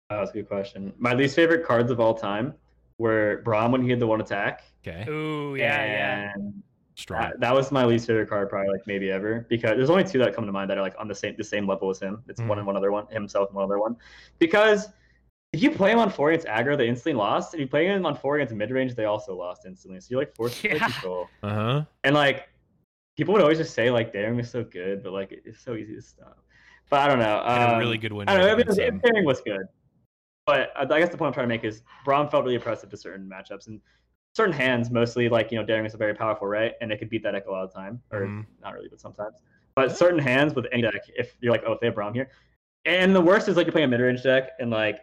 Oh, 0.10 0.20
that's 0.20 0.32
a 0.32 0.34
good 0.34 0.48
question. 0.48 0.94
My 0.98 1.14
least 1.14 1.36
favorite 1.36 1.66
cards 1.66 1.92
of 1.92 2.00
all 2.00 2.14
time 2.14 2.54
were 2.98 3.42
Braum 3.46 3.72
when 3.72 3.84
he 3.84 3.90
had 3.90 4.00
the 4.00 4.08
one 4.08 4.22
attack. 4.22 4.64
Okay. 4.86 5.10
Ooh, 5.10 5.56
yeah, 5.56 5.82
and 6.34 6.44
yeah. 6.44 6.52
Strong. 6.98 7.22
That, 7.22 7.40
that, 7.42 7.54
was 7.54 7.72
my 7.72 7.86
least 7.86 8.08
favorite 8.08 8.28
card, 8.28 8.50
probably 8.50 8.72
like 8.72 8.88
maybe 8.88 9.12
ever, 9.12 9.46
because 9.50 9.78
there's 9.78 9.92
only 9.92 10.04
two 10.04 10.18
that 10.18 10.36
come 10.36 10.48
to 10.48 10.52
mind 10.52 10.68
that 10.72 10.80
are 10.80 10.82
like 10.82 10.96
on 10.98 11.08
the 11.08 11.14
same 11.14 11.36
the 11.38 11.44
same 11.44 11.68
level 11.68 11.92
as 11.92 12.00
him. 12.00 12.24
It's 12.28 12.42
mm. 12.42 12.48
one 12.48 12.58
and 12.58 12.66
one 12.66 12.76
other 12.76 12.92
one, 12.92 13.06
himself 13.12 13.50
and 13.50 13.56
one 13.56 13.66
other 13.66 13.78
one. 13.78 13.96
Because 14.40 14.90
if 15.54 15.62
you 15.62 15.70
play 15.70 15.92
him 15.92 16.00
on 16.00 16.10
four 16.10 16.32
against 16.32 16.48
aggro, 16.48 16.76
they 16.76 16.88
instantly 16.88 17.14
lost. 17.14 17.54
If 17.54 17.60
you 17.60 17.68
play 17.68 17.86
him 17.86 18.04
on 18.04 18.16
four 18.16 18.38
against 18.38 18.56
mid 18.56 18.72
range, 18.72 18.96
they 18.96 19.06
also 19.06 19.36
lost 19.36 19.68
instantly. 19.68 20.00
So 20.00 20.08
you're 20.10 20.22
like 20.22 20.36
forced 20.36 20.64
yeah. 20.64 20.74
to 20.74 20.80
control. 20.80 21.28
Uh 21.44 21.54
huh. 21.54 21.84
And 22.04 22.16
like 22.16 22.50
people 23.16 23.34
would 23.34 23.44
always 23.44 23.60
just 23.60 23.76
say 23.76 23.92
like 23.92 24.12
daring 24.12 24.40
is 24.40 24.50
so 24.50 24.64
good, 24.64 25.04
but 25.04 25.14
like 25.14 25.40
it's 25.46 25.64
so 25.64 25.76
easy 25.76 25.94
to 25.96 26.02
stop. 26.02 26.40
But 26.90 27.02
I 27.02 27.08
don't 27.08 27.20
know. 27.20 27.44
Um, 27.46 27.76
a 27.76 27.78
really 27.78 28.00
good 28.00 28.12
win. 28.12 28.28
I 28.28 28.38
don't 28.38 28.44
know. 28.44 28.54
I 28.54 28.90
mean, 28.90 29.02
daring 29.04 29.26
was 29.26 29.42
good, 29.42 29.68
but 30.48 30.72
I 30.76 31.00
guess 31.00 31.10
the 31.10 31.18
point 31.18 31.28
I'm 31.28 31.34
trying 31.34 31.46
to 31.46 31.50
make 31.50 31.64
is 31.64 31.84
Braum 32.06 32.32
felt 32.32 32.44
really 32.44 32.56
impressive 32.56 32.90
to 32.90 32.98
certain 32.98 33.30
matchups, 33.30 33.68
and 33.68 33.82
certain 34.38 34.54
hands, 34.54 34.90
mostly 34.90 35.28
like 35.28 35.52
you 35.52 35.58
know, 35.60 35.66
daring 35.66 35.86
is 35.86 35.94
a 35.94 35.98
very 35.98 36.14
powerful, 36.14 36.48
right? 36.48 36.74
And 36.80 36.92
it 36.92 37.00
could 37.00 37.10
beat 37.10 37.24
that 37.24 37.32
deck 37.32 37.48
a 37.48 37.52
lot 37.52 37.66
of 37.66 37.74
time, 37.74 38.02
or 38.12 38.22
mm. 38.22 38.46
not 38.62 38.74
really, 38.74 38.88
but 38.88 39.02
sometimes. 39.02 39.36
But 39.76 39.98
certain 39.98 40.20
hands 40.20 40.56
with 40.56 40.66
any 40.72 40.84
deck, 40.84 41.02
if 41.16 41.36
you're 41.42 41.52
like, 41.52 41.64
oh, 41.68 41.74
if 41.74 41.80
they 41.80 41.88
have 41.88 41.96
Braum 41.96 42.14
here, 42.14 42.30
and 42.86 43.14
the 43.14 43.22
worst 43.22 43.50
is 43.50 43.58
like 43.58 43.66
you're 43.66 43.74
playing 43.74 43.88
a 43.88 43.90
mid 43.90 44.00
range 44.00 44.24
deck 44.24 44.52
and 44.60 44.72
like 44.72 45.02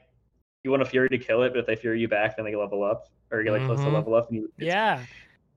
you 0.62 0.70
want 0.70 0.82
a 0.82 0.86
Fury 0.86 1.08
to 1.10 1.18
kill 1.18 1.42
it, 1.42 1.50
but 1.50 1.58
if 1.58 1.66
they 1.66 1.76
Fury 1.76 2.00
you 2.00 2.08
back, 2.08 2.36
then 2.36 2.46
they 2.46 2.56
level 2.56 2.82
up 2.82 3.08
or 3.30 3.38
you 3.38 3.44
get 3.44 3.52
like 3.52 3.60
mm-hmm. 3.60 3.68
close 3.68 3.80
to 3.80 3.86
mm-hmm. 3.86 3.94
level 3.94 4.14
up. 4.14 4.30
And 4.30 4.38
you, 4.38 4.52
yeah. 4.56 5.00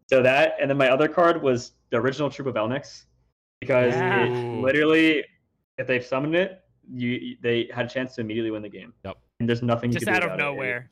So 0.10 0.22
that, 0.22 0.56
and 0.60 0.70
then 0.70 0.78
my 0.78 0.90
other 0.90 1.08
card 1.08 1.42
was 1.42 1.74
the 1.92 1.98
original 1.98 2.30
Troop 2.30 2.48
of 2.48 2.56
Elnix, 2.56 3.06
because 3.62 3.94
yeah. 3.94 4.26
it 4.26 4.62
literally, 4.62 5.24
if 5.78 5.88
they've 5.88 6.06
summoned 6.06 6.36
it, 6.36 6.62
you 6.90 7.36
they 7.42 7.70
had 7.74 7.86
a 7.86 7.90
chance 7.90 8.16
to 8.16 8.22
immediately 8.22 8.52
win 8.52 8.62
the 8.62 8.70
game. 8.70 8.94
Yep. 9.04 9.18
And 9.40 9.48
there's 9.48 9.62
nothing 9.62 9.92
just 9.92 10.08
out 10.08 10.24
of 10.24 10.38
nowhere. 10.38 10.90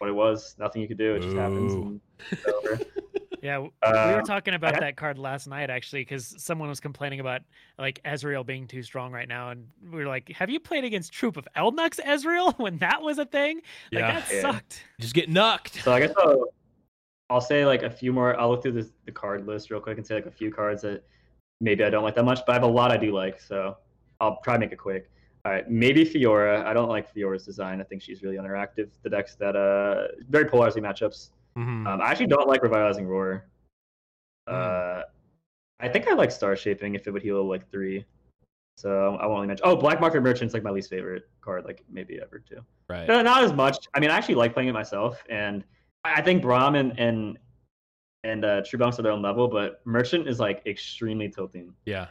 It. 0.00 0.04
What 0.04 0.10
it 0.10 0.14
was, 0.14 0.54
nothing 0.58 0.82
you 0.82 0.88
could 0.88 0.98
do. 0.98 1.14
It 1.14 1.22
just 1.22 1.34
Ooh. 1.34 2.00
happens. 2.36 2.84
Yeah, 3.42 3.66
uh, 3.82 4.06
we 4.08 4.14
were 4.14 4.22
talking 4.22 4.54
about 4.54 4.80
that 4.80 4.96
card 4.96 5.18
last 5.18 5.46
night 5.46 5.70
actually, 5.70 6.00
because 6.00 6.34
someone 6.38 6.68
was 6.68 6.80
complaining 6.80 7.20
about 7.20 7.42
like 7.78 8.02
Ezreal 8.04 8.44
being 8.44 8.66
too 8.66 8.82
strong 8.82 9.12
right 9.12 9.28
now, 9.28 9.50
and 9.50 9.68
we 9.90 9.98
were 9.98 10.06
like, 10.06 10.30
"Have 10.30 10.50
you 10.50 10.58
played 10.58 10.84
against 10.84 11.12
Troop 11.12 11.36
of 11.36 11.46
Elnux 11.56 12.00
Ezreal 12.00 12.58
when 12.58 12.78
that 12.78 13.00
was 13.00 13.18
a 13.18 13.24
thing? 13.24 13.56
Like 13.92 14.00
yeah. 14.00 14.20
that 14.20 14.32
yeah. 14.32 14.40
sucked. 14.40 14.84
Just 15.00 15.14
get 15.14 15.28
knocked." 15.28 15.82
So 15.82 15.92
I 15.92 16.00
guess 16.00 16.12
I'll, 16.18 16.46
I'll 17.30 17.40
say 17.40 17.64
like 17.64 17.82
a 17.82 17.90
few 17.90 18.12
more. 18.12 18.38
I'll 18.38 18.50
look 18.50 18.62
through 18.62 18.72
the, 18.72 18.90
the 19.06 19.12
card 19.12 19.46
list 19.46 19.70
real 19.70 19.80
quick 19.80 19.98
and 19.98 20.06
say 20.06 20.16
like 20.16 20.26
a 20.26 20.30
few 20.30 20.52
cards 20.52 20.82
that 20.82 21.04
maybe 21.60 21.84
I 21.84 21.90
don't 21.90 22.04
like 22.04 22.16
that 22.16 22.24
much, 22.24 22.40
but 22.46 22.52
I 22.52 22.54
have 22.54 22.64
a 22.64 22.66
lot 22.66 22.90
I 22.90 22.96
do 22.96 23.12
like. 23.12 23.40
So 23.40 23.76
I'll 24.20 24.40
try 24.42 24.54
to 24.54 24.60
make 24.60 24.72
it 24.72 24.78
quick. 24.78 25.10
All 25.48 25.54
right, 25.54 25.70
maybe 25.70 26.04
Fiora. 26.04 26.62
I 26.66 26.74
don't 26.74 26.90
like 26.90 27.10
Fiora's 27.14 27.46
design. 27.46 27.80
I 27.80 27.84
think 27.84 28.02
she's 28.02 28.22
really 28.22 28.36
interactive. 28.36 28.90
The 29.02 29.08
decks 29.08 29.34
that 29.36 29.56
uh 29.56 30.08
very 30.28 30.44
polarizing 30.44 30.82
matchups. 30.82 31.30
Mm-hmm. 31.56 31.86
Um, 31.86 32.02
I 32.02 32.10
actually 32.10 32.26
don't 32.26 32.46
like 32.46 32.62
revitalizing 32.62 33.06
roar. 33.06 33.46
Mm. 34.46 34.52
Uh, 34.52 35.04
I 35.80 35.88
think 35.88 36.06
I 36.06 36.12
like 36.12 36.30
star 36.30 36.54
shaping 36.54 36.96
if 36.96 37.06
it 37.06 37.12
would 37.12 37.22
heal 37.22 37.48
like 37.48 37.70
three. 37.70 38.04
So 38.76 39.16
I 39.18 39.24
won't 39.24 39.36
only 39.36 39.46
mention. 39.46 39.66
Oh, 39.66 39.74
Black 39.74 40.02
Market 40.02 40.20
Merchant's 40.20 40.52
like 40.52 40.62
my 40.62 40.70
least 40.70 40.90
favorite 40.90 41.26
card, 41.40 41.64
like 41.64 41.82
maybe 41.90 42.20
ever 42.20 42.40
too. 42.40 42.60
Right. 42.90 43.08
No, 43.08 43.22
not 43.22 43.42
as 43.42 43.54
much. 43.54 43.88
I 43.94 44.00
mean, 44.00 44.10
I 44.10 44.18
actually 44.18 44.34
like 44.34 44.52
playing 44.52 44.68
it 44.68 44.74
myself, 44.74 45.24
and 45.30 45.64
I 46.04 46.20
think 46.20 46.42
Braum 46.42 46.78
and 46.78 46.92
and 46.98 47.38
and 48.22 48.44
uh, 48.44 48.60
True 48.66 48.78
Bounce 48.78 48.98
are 48.98 49.02
their 49.02 49.12
own 49.12 49.22
level, 49.22 49.48
but 49.48 49.80
Merchant 49.86 50.28
is 50.28 50.40
like 50.40 50.60
extremely 50.66 51.30
tilting. 51.30 51.72
Yeah. 51.86 52.08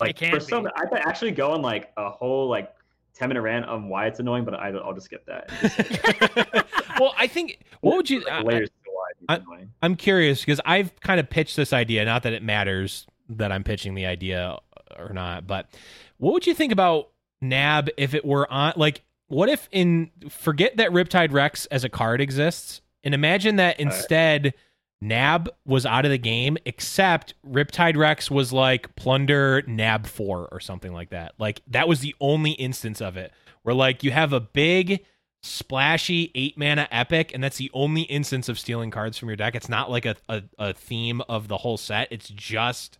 Like 0.00 0.18
for 0.18 0.40
some, 0.40 0.66
I 0.76 0.86
could 0.86 0.98
actually 0.98 1.30
go 1.30 1.52
on 1.52 1.62
like 1.62 1.92
a 1.96 2.10
whole 2.10 2.48
like 2.48 2.74
ten 3.14 3.28
minute 3.28 3.42
rant 3.42 3.66
on 3.66 3.88
why 3.88 4.06
it's 4.06 4.20
annoying, 4.20 4.44
but 4.44 4.54
I, 4.54 4.70
will 4.70 4.94
just 4.94 5.06
skip 5.06 5.26
that. 5.26 6.66
well, 7.00 7.14
I 7.18 7.26
think 7.26 7.60
what 7.80 7.96
would 7.96 8.10
you? 8.10 8.24
Like, 8.24 8.44
layers 8.44 8.70
I, 9.28 9.40
I'm 9.82 9.96
curious 9.96 10.40
because 10.40 10.60
I've 10.64 10.98
kind 11.00 11.20
of 11.20 11.28
pitched 11.28 11.56
this 11.56 11.72
idea. 11.72 12.04
Not 12.04 12.22
that 12.24 12.32
it 12.32 12.42
matters 12.42 13.06
that 13.28 13.52
I'm 13.52 13.64
pitching 13.64 13.94
the 13.94 14.06
idea 14.06 14.58
or 14.98 15.10
not, 15.12 15.46
but 15.46 15.68
what 16.18 16.32
would 16.32 16.46
you 16.46 16.54
think 16.54 16.72
about 16.72 17.10
Nab 17.40 17.90
if 17.96 18.14
it 18.14 18.24
were 18.24 18.50
on? 18.50 18.74
Like, 18.76 19.02
what 19.28 19.48
if 19.48 19.68
in 19.72 20.10
forget 20.28 20.76
that 20.78 20.90
Riptide 20.90 21.32
Rex 21.32 21.66
as 21.66 21.84
a 21.84 21.88
card 21.88 22.20
exists, 22.20 22.80
and 23.04 23.14
imagine 23.14 23.56
that 23.56 23.78
instead. 23.80 24.44
Right. 24.44 24.54
Nab 25.00 25.48
was 25.64 25.86
out 25.86 26.04
of 26.04 26.10
the 26.10 26.18
game, 26.18 26.58
except 26.64 27.34
Riptide 27.46 27.96
Rex 27.96 28.30
was 28.30 28.52
like 28.52 28.94
Plunder 28.96 29.62
Nab 29.66 30.06
4 30.06 30.48
or 30.52 30.60
something 30.60 30.92
like 30.92 31.10
that. 31.10 31.32
Like, 31.38 31.62
that 31.68 31.88
was 31.88 32.00
the 32.00 32.14
only 32.20 32.52
instance 32.52 33.00
of 33.00 33.16
it 33.16 33.32
where, 33.62 33.74
like, 33.74 34.04
you 34.04 34.10
have 34.10 34.32
a 34.32 34.40
big 34.40 35.04
splashy 35.42 36.30
eight 36.34 36.58
mana 36.58 36.86
epic, 36.90 37.32
and 37.32 37.42
that's 37.42 37.56
the 37.56 37.70
only 37.72 38.02
instance 38.02 38.48
of 38.48 38.58
stealing 38.58 38.90
cards 38.90 39.16
from 39.16 39.28
your 39.28 39.36
deck. 39.36 39.54
It's 39.54 39.68
not 39.68 39.90
like 39.90 40.04
a, 40.04 40.16
a, 40.28 40.42
a 40.58 40.72
theme 40.74 41.22
of 41.28 41.48
the 41.48 41.58
whole 41.58 41.76
set. 41.76 42.08
It's 42.10 42.28
just 42.28 42.98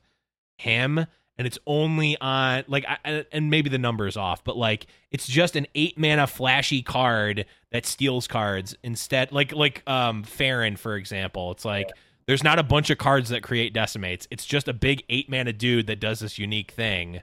him, 0.56 0.98
and 1.36 1.46
it's 1.46 1.58
only 1.66 2.16
on 2.20 2.64
like 2.66 2.84
I, 2.86 3.24
and 3.32 3.50
maybe 3.50 3.68
the 3.68 3.78
number 3.78 4.06
is 4.06 4.16
off, 4.16 4.42
but 4.44 4.56
like 4.56 4.86
it's 5.10 5.26
just 5.26 5.56
an 5.56 5.66
eight 5.74 5.98
mana 5.98 6.26
flashy 6.26 6.82
card 6.82 7.46
that 7.72 7.86
steals 7.86 8.26
cards 8.26 8.76
instead. 8.82 9.32
Like 9.32 9.52
like 9.52 9.88
um 9.88 10.22
Farron 10.22 10.76
for 10.76 10.96
example, 10.96 11.50
it's 11.52 11.64
like. 11.64 11.88
There's 12.26 12.44
not 12.44 12.60
a 12.60 12.62
bunch 12.62 12.90
of 12.90 12.98
cards 12.98 13.30
that 13.30 13.42
create 13.42 13.72
decimates. 13.72 14.28
It's 14.30 14.46
just 14.46 14.68
a 14.68 14.72
big 14.72 15.02
eight 15.08 15.28
mana 15.28 15.52
dude 15.52 15.88
that 15.88 15.98
does 15.98 16.20
this 16.20 16.38
unique 16.38 16.70
thing 16.70 17.22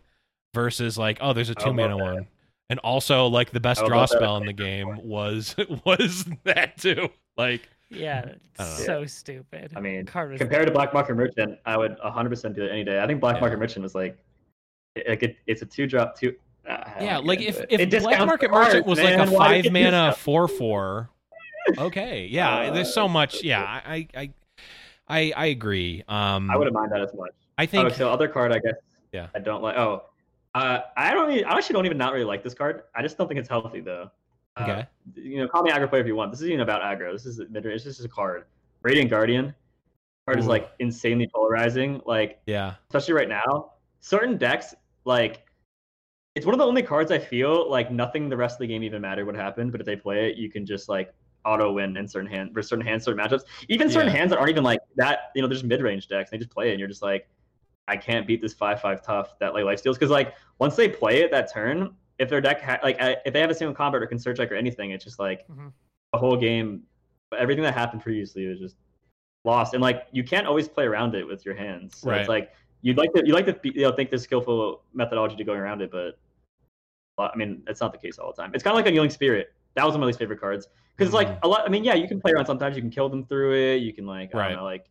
versus 0.54 0.98
like, 0.98 1.20
oh, 1.22 1.32
there's 1.32 1.50
a 1.50 1.56
two 1.56 1.72
mana 1.72 1.96
one 1.96 2.28
and 2.70 2.80
also 2.80 3.28
like 3.28 3.52
the 3.52 3.60
best 3.60 3.86
draw 3.86 4.06
spell 4.06 4.38
in 4.38 4.46
the 4.46 4.54
game 4.54 5.00
was 5.04 5.56
was 5.86 6.26
that 6.44 6.78
too. 6.78 7.10
Like 7.38 7.70
yeah, 7.90 8.34
so 8.60 9.06
stupid. 9.06 9.72
I 9.76 9.80
mean, 9.80 10.06
compared 10.06 10.68
to 10.68 10.72
Black 10.74 10.94
Market 10.94 11.16
Merchant, 11.16 11.58
I 11.66 11.78
would 11.78 11.98
100% 12.00 12.56
do 12.56 12.64
it 12.64 12.72
any 12.72 12.84
day. 12.84 13.02
I 13.02 13.08
think 13.08 13.22
Black 13.22 13.36
yeah. 13.36 13.42
Market 13.42 13.60
Merchant 13.60 13.84
was 13.84 13.96
like, 13.96 14.18
like 15.08 15.24
it, 15.24 15.38
it's 15.48 15.62
a 15.62 15.66
two 15.66 15.88
drop 15.88 16.18
two. 16.20 16.36
Uh, 16.68 16.84
yeah, 17.00 17.18
like 17.18 17.42
if 17.42 17.64
if 17.70 17.90
Black 18.02 18.26
Market 18.26 18.50
cards, 18.50 18.68
Merchant 18.68 18.86
was 18.86 19.00
man. 19.00 19.20
like 19.20 19.28
a 19.30 19.32
five 19.38 19.72
mana 19.72 20.14
four 20.18 20.48
four. 20.48 21.10
Okay, 21.78 22.28
yeah, 22.30 22.58
uh, 22.58 22.74
there's 22.74 22.94
so 22.94 23.08
much. 23.08 23.44
Yeah, 23.44 23.62
I 23.64 24.08
I 24.14 24.32
I 25.08 25.34
I 25.36 25.46
agree. 25.48 26.04
Um, 26.08 26.52
I 26.52 26.58
wouldn't 26.58 26.76
mind 26.76 26.92
that 26.92 27.02
as 27.02 27.14
much. 27.14 27.32
I 27.58 27.66
think. 27.66 27.86
Oh, 27.86 27.90
so 27.90 28.10
other 28.10 28.28
card, 28.28 28.52
I 28.52 28.60
guess. 28.60 28.76
Yeah. 29.12 29.28
I 29.34 29.40
don't 29.40 29.64
like. 29.64 29.78
Oh, 29.78 30.04
uh, 30.54 30.80
I 30.96 31.14
don't. 31.14 31.32
Even, 31.32 31.46
I 31.46 31.58
actually 31.58 31.74
don't 31.74 31.86
even 31.86 31.98
not 31.98 32.14
really 32.14 32.26
like 32.26 32.44
this 32.44 32.54
card. 32.54 32.84
I 32.96 33.02
just 33.02 33.18
don't 33.18 33.28
think 33.28 33.40
it's 33.40 33.50
healthy 33.50 33.80
though. 33.80 34.12
Uh, 34.58 34.64
okay. 34.64 34.88
You 35.16 35.40
know, 35.40 35.48
call 35.48 35.64
me 35.64 35.72
aggro 35.72 35.90
player 35.90 36.02
if 36.02 36.08
you 36.08 36.16
want. 36.16 36.32
This 36.32 36.42
isn't 36.42 36.60
about 36.60 36.82
aggro. 36.82 37.12
This 37.14 37.26
is 37.26 37.42
mid 37.50 37.66
range. 37.66 37.84
This 37.84 38.00
is 38.00 38.06
a 38.06 38.10
card. 38.10 38.46
Radiant 38.82 39.10
Guardian. 39.10 39.54
Card 40.26 40.38
Ooh. 40.38 40.42
is 40.42 40.48
like 40.48 40.72
insanely 40.80 41.30
polarizing. 41.34 42.02
Like 42.06 42.40
yeah, 42.46 42.76
especially 42.90 43.14
right 43.14 43.30
now. 43.30 43.72
Certain 44.02 44.38
decks 44.38 44.76
like 45.06 45.47
it's 46.38 46.46
one 46.46 46.54
of 46.54 46.60
the 46.60 46.66
only 46.66 46.84
cards 46.84 47.12
I 47.12 47.18
feel 47.18 47.68
like 47.68 47.92
nothing 47.92 48.30
the 48.30 48.38
rest 48.38 48.58
of 48.58 48.60
the 48.60 48.68
game 48.68 48.84
even 48.84 49.02
mattered 49.02 49.26
what 49.26 49.34
happened, 49.34 49.72
but 49.72 49.82
if 49.82 49.88
they 49.88 49.96
play 49.96 50.30
it, 50.30 50.38
you 50.38 50.52
can 50.52 50.68
just 50.68 50.88
like 50.88 51.12
auto 51.44 51.72
win 51.72 51.98
in 51.98 52.08
certain 52.08 52.30
hand 52.30 52.54
for 52.54 52.62
certain 52.62 52.86
hands, 52.86 53.06
certain 53.06 53.26
matchups. 53.26 53.42
Even 53.70 53.90
certain 53.90 54.12
yeah. 54.12 54.20
hands 54.20 54.30
that 54.30 54.38
aren't 54.38 54.52
even 54.52 54.64
like 54.64 54.80
that, 54.98 55.32
you 55.34 55.42
know, 55.42 55.48
there's 55.48 55.64
mid 55.64 55.82
range 55.82 56.08
decks. 56.08 56.30
And 56.30 56.40
they 56.40 56.44
just 56.44 56.54
play 56.54 56.70
it 56.70 56.74
and 56.74 56.80
you're 56.80 56.88
just 56.88 57.02
like, 57.02 57.28
I 57.88 57.98
can't 57.98 58.28
beat 58.28 58.40
this 58.40 58.54
five 58.54 58.80
five 58.80 59.02
tough 59.02 59.40
that 59.40 59.56
like 59.56 59.66
life 59.66 59.80
steals. 59.80 59.98
Because 59.98 60.12
like 60.12 60.36
once 60.60 60.76
they 60.76 60.88
play 60.88 61.22
it 61.22 61.32
that 61.32 61.52
turn, 61.52 61.96
if 62.20 62.30
their 62.30 62.40
deck 62.40 62.62
ha- 62.62 62.80
like 62.84 62.98
if 63.00 63.34
they 63.34 63.42
have 63.42 63.50
a 63.50 63.56
single 63.56 63.74
combat 63.74 64.04
or 64.04 64.06
can 64.06 64.20
search 64.20 64.38
like 64.38 64.52
or 64.52 64.56
anything, 64.56 64.92
it's 64.92 65.04
just 65.04 65.18
like 65.18 65.48
mm-hmm. 65.48 65.70
the 66.14 66.20
whole 66.20 66.38
game 66.38 66.84
everything 67.36 67.64
that 67.64 67.74
happened 67.74 68.04
previously 68.04 68.46
was 68.46 68.60
just 68.60 68.76
lost. 69.44 69.74
And 69.74 69.82
like 69.82 70.06
you 70.12 70.24
can't 70.24 70.46
always 70.46 70.68
play 70.68 70.84
around 70.84 71.16
it 71.16 71.26
with 71.26 71.46
your 71.48 71.56
hands. 71.56 71.98
So 71.98 72.12
right. 72.12 72.20
it's 72.20 72.30
like 72.30 72.52
you'd 72.82 72.98
like 72.98 73.12
to 73.14 73.26
you 73.26 73.34
like 73.34 73.46
to 73.46 73.58
you 73.64 73.82
know 73.82 73.92
think 73.92 74.10
there's 74.10 74.24
skillful 74.24 74.84
methodology 74.94 75.36
to 75.36 75.44
going 75.44 75.60
around 75.60 75.82
it, 75.82 75.90
but 75.92 76.20
I 77.18 77.36
mean 77.36 77.64
it's 77.68 77.82
not 77.82 77.92
the 77.92 77.98
case 77.98 78.18
all 78.18 78.32
the 78.34 78.42
time. 78.42 78.52
It's 78.54 78.64
kind 78.64 78.74
of 78.74 78.76
like 78.78 78.88
Unyielding 78.88 79.12
Spirit. 79.12 79.54
That 79.76 79.86
was 79.86 79.94
one 79.94 80.02
of 80.02 80.02
my 80.02 80.08
least 80.08 80.20
favorite 80.20 80.40
cards 80.40 80.68
because 80.96 81.14
mm-hmm. 81.14 81.30
like 81.30 81.40
a 81.44 81.48
lot. 81.48 81.66
I 81.66 81.70
mean, 81.70 81.84
yeah, 81.84 81.94
you 81.94 82.08
can 82.08 82.20
play 82.20 82.32
around 82.32 82.46
sometimes. 82.46 82.76
You 82.76 82.82
can 82.82 82.92
kill 82.92 83.10
them 83.10 83.26
through 83.26 83.56
it. 83.56 83.78
You 83.78 83.94
can 83.94 84.06
like 84.06 84.34
I 84.34 84.38
right. 84.38 84.48
don't 84.50 84.58
know, 84.58 84.64
like 84.64 84.86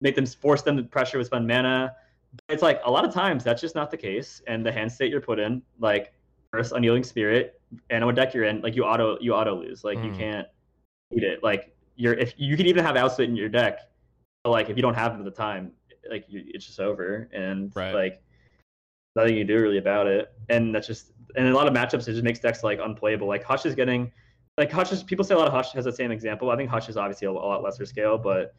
make 0.00 0.14
them 0.14 0.26
force 0.26 0.62
them 0.62 0.76
to 0.76 0.82
pressure 0.82 1.18
with 1.18 1.26
spend 1.28 1.46
mana. 1.46 1.94
But 2.32 2.54
it's 2.54 2.62
like 2.62 2.80
a 2.84 2.90
lot 2.90 3.04
of 3.04 3.12
times 3.12 3.44
that's 3.44 3.60
just 3.60 3.74
not 3.74 3.90
the 3.90 3.96
case. 3.96 4.42
And 4.46 4.64
the 4.64 4.72
hand 4.72 4.90
state 4.92 5.10
you're 5.10 5.20
put 5.20 5.38
in, 5.38 5.62
like 5.78 6.12
first 6.52 6.72
Unyielding 6.72 7.04
Spirit, 7.04 7.60
and 7.90 8.04
what 8.04 8.14
deck 8.14 8.34
you're 8.34 8.44
in, 8.44 8.60
like 8.60 8.76
you 8.76 8.84
auto 8.84 9.18
you 9.20 9.34
auto 9.34 9.60
lose. 9.60 9.84
Like 9.84 9.98
mm. 9.98 10.06
you 10.06 10.12
can't 10.12 10.46
beat 11.10 11.22
it. 11.22 11.42
Like 11.42 11.74
you're 11.96 12.14
if 12.14 12.34
you 12.36 12.56
can 12.56 12.66
even 12.66 12.84
have 12.84 12.96
outspit 12.96 13.24
in 13.24 13.36
your 13.36 13.48
deck, 13.48 13.80
but 14.44 14.50
like 14.50 14.70
if 14.70 14.76
you 14.76 14.82
don't 14.82 14.94
have 14.94 15.12
them 15.12 15.20
at 15.20 15.24
the 15.24 15.30
time, 15.30 15.72
like 16.10 16.24
you, 16.28 16.42
it's 16.46 16.66
just 16.66 16.80
over 16.80 17.28
and 17.32 17.74
right. 17.74 17.94
like 17.94 18.22
nothing 19.16 19.36
you 19.36 19.44
do 19.44 19.60
really 19.60 19.78
about 19.78 20.06
it. 20.06 20.32
And 20.48 20.74
that's 20.74 20.86
just 20.86 21.12
and 21.34 21.48
a 21.48 21.54
lot 21.54 21.66
of 21.66 21.74
matchups 21.74 22.08
it 22.08 22.12
just 22.12 22.22
makes 22.22 22.38
decks 22.38 22.62
like 22.62 22.78
unplayable. 22.82 23.26
Like 23.26 23.42
Hush 23.42 23.66
is 23.66 23.74
getting 23.74 24.12
like 24.58 24.70
Hush 24.70 24.92
is 24.92 25.02
people 25.02 25.24
say 25.24 25.34
a 25.34 25.38
lot 25.38 25.48
of 25.48 25.52
Hush 25.52 25.72
has 25.72 25.84
the 25.84 25.92
same 25.92 26.10
example. 26.10 26.50
I 26.50 26.56
think 26.56 26.70
Hush 26.70 26.88
is 26.88 26.96
obviously 26.96 27.26
a, 27.26 27.30
a 27.30 27.32
lot 27.32 27.62
lesser 27.62 27.84
scale, 27.86 28.16
but 28.18 28.54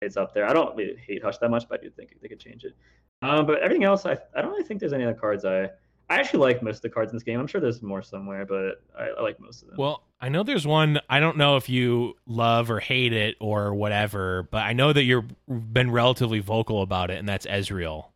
it's 0.00 0.16
up 0.16 0.34
there. 0.34 0.46
I 0.46 0.52
don't 0.52 0.76
really 0.76 0.96
hate 0.96 1.22
Hush 1.22 1.38
that 1.38 1.50
much, 1.50 1.68
but 1.68 1.80
I 1.80 1.84
do 1.84 1.90
think 1.90 2.14
they 2.20 2.28
could 2.28 2.40
change 2.40 2.64
it. 2.64 2.74
Um, 3.22 3.46
but 3.46 3.60
everything 3.60 3.84
else, 3.84 4.06
I 4.06 4.18
I 4.36 4.42
don't 4.42 4.50
really 4.50 4.64
think 4.64 4.80
there's 4.80 4.92
any 4.92 5.04
other 5.04 5.14
cards 5.14 5.44
I 5.44 5.70
I 6.10 6.16
actually 6.16 6.40
like 6.40 6.62
most 6.62 6.76
of 6.76 6.82
the 6.82 6.90
cards 6.90 7.12
in 7.12 7.16
this 7.16 7.22
game. 7.22 7.40
I'm 7.40 7.46
sure 7.46 7.60
there's 7.60 7.82
more 7.82 8.02
somewhere, 8.02 8.44
but 8.44 8.82
I, 8.98 9.08
I, 9.18 9.22
like 9.22 9.40
most 9.40 9.62
of 9.62 9.68
them. 9.68 9.78
Well, 9.78 10.02
I 10.20 10.28
know 10.28 10.42
there's 10.42 10.66
one. 10.66 11.00
I 11.08 11.18
don't 11.18 11.38
know 11.38 11.56
if 11.56 11.68
you 11.68 12.14
love 12.26 12.70
or 12.70 12.78
hate 12.78 13.14
it 13.14 13.36
or 13.40 13.74
whatever, 13.74 14.46
but 14.50 14.58
I 14.58 14.74
know 14.74 14.92
that 14.92 15.04
you've 15.04 15.24
been 15.48 15.90
relatively 15.90 16.40
vocal 16.40 16.82
about 16.82 17.10
it, 17.10 17.18
and 17.18 17.28
that's 17.28 17.46
Ezreal. 17.46 18.08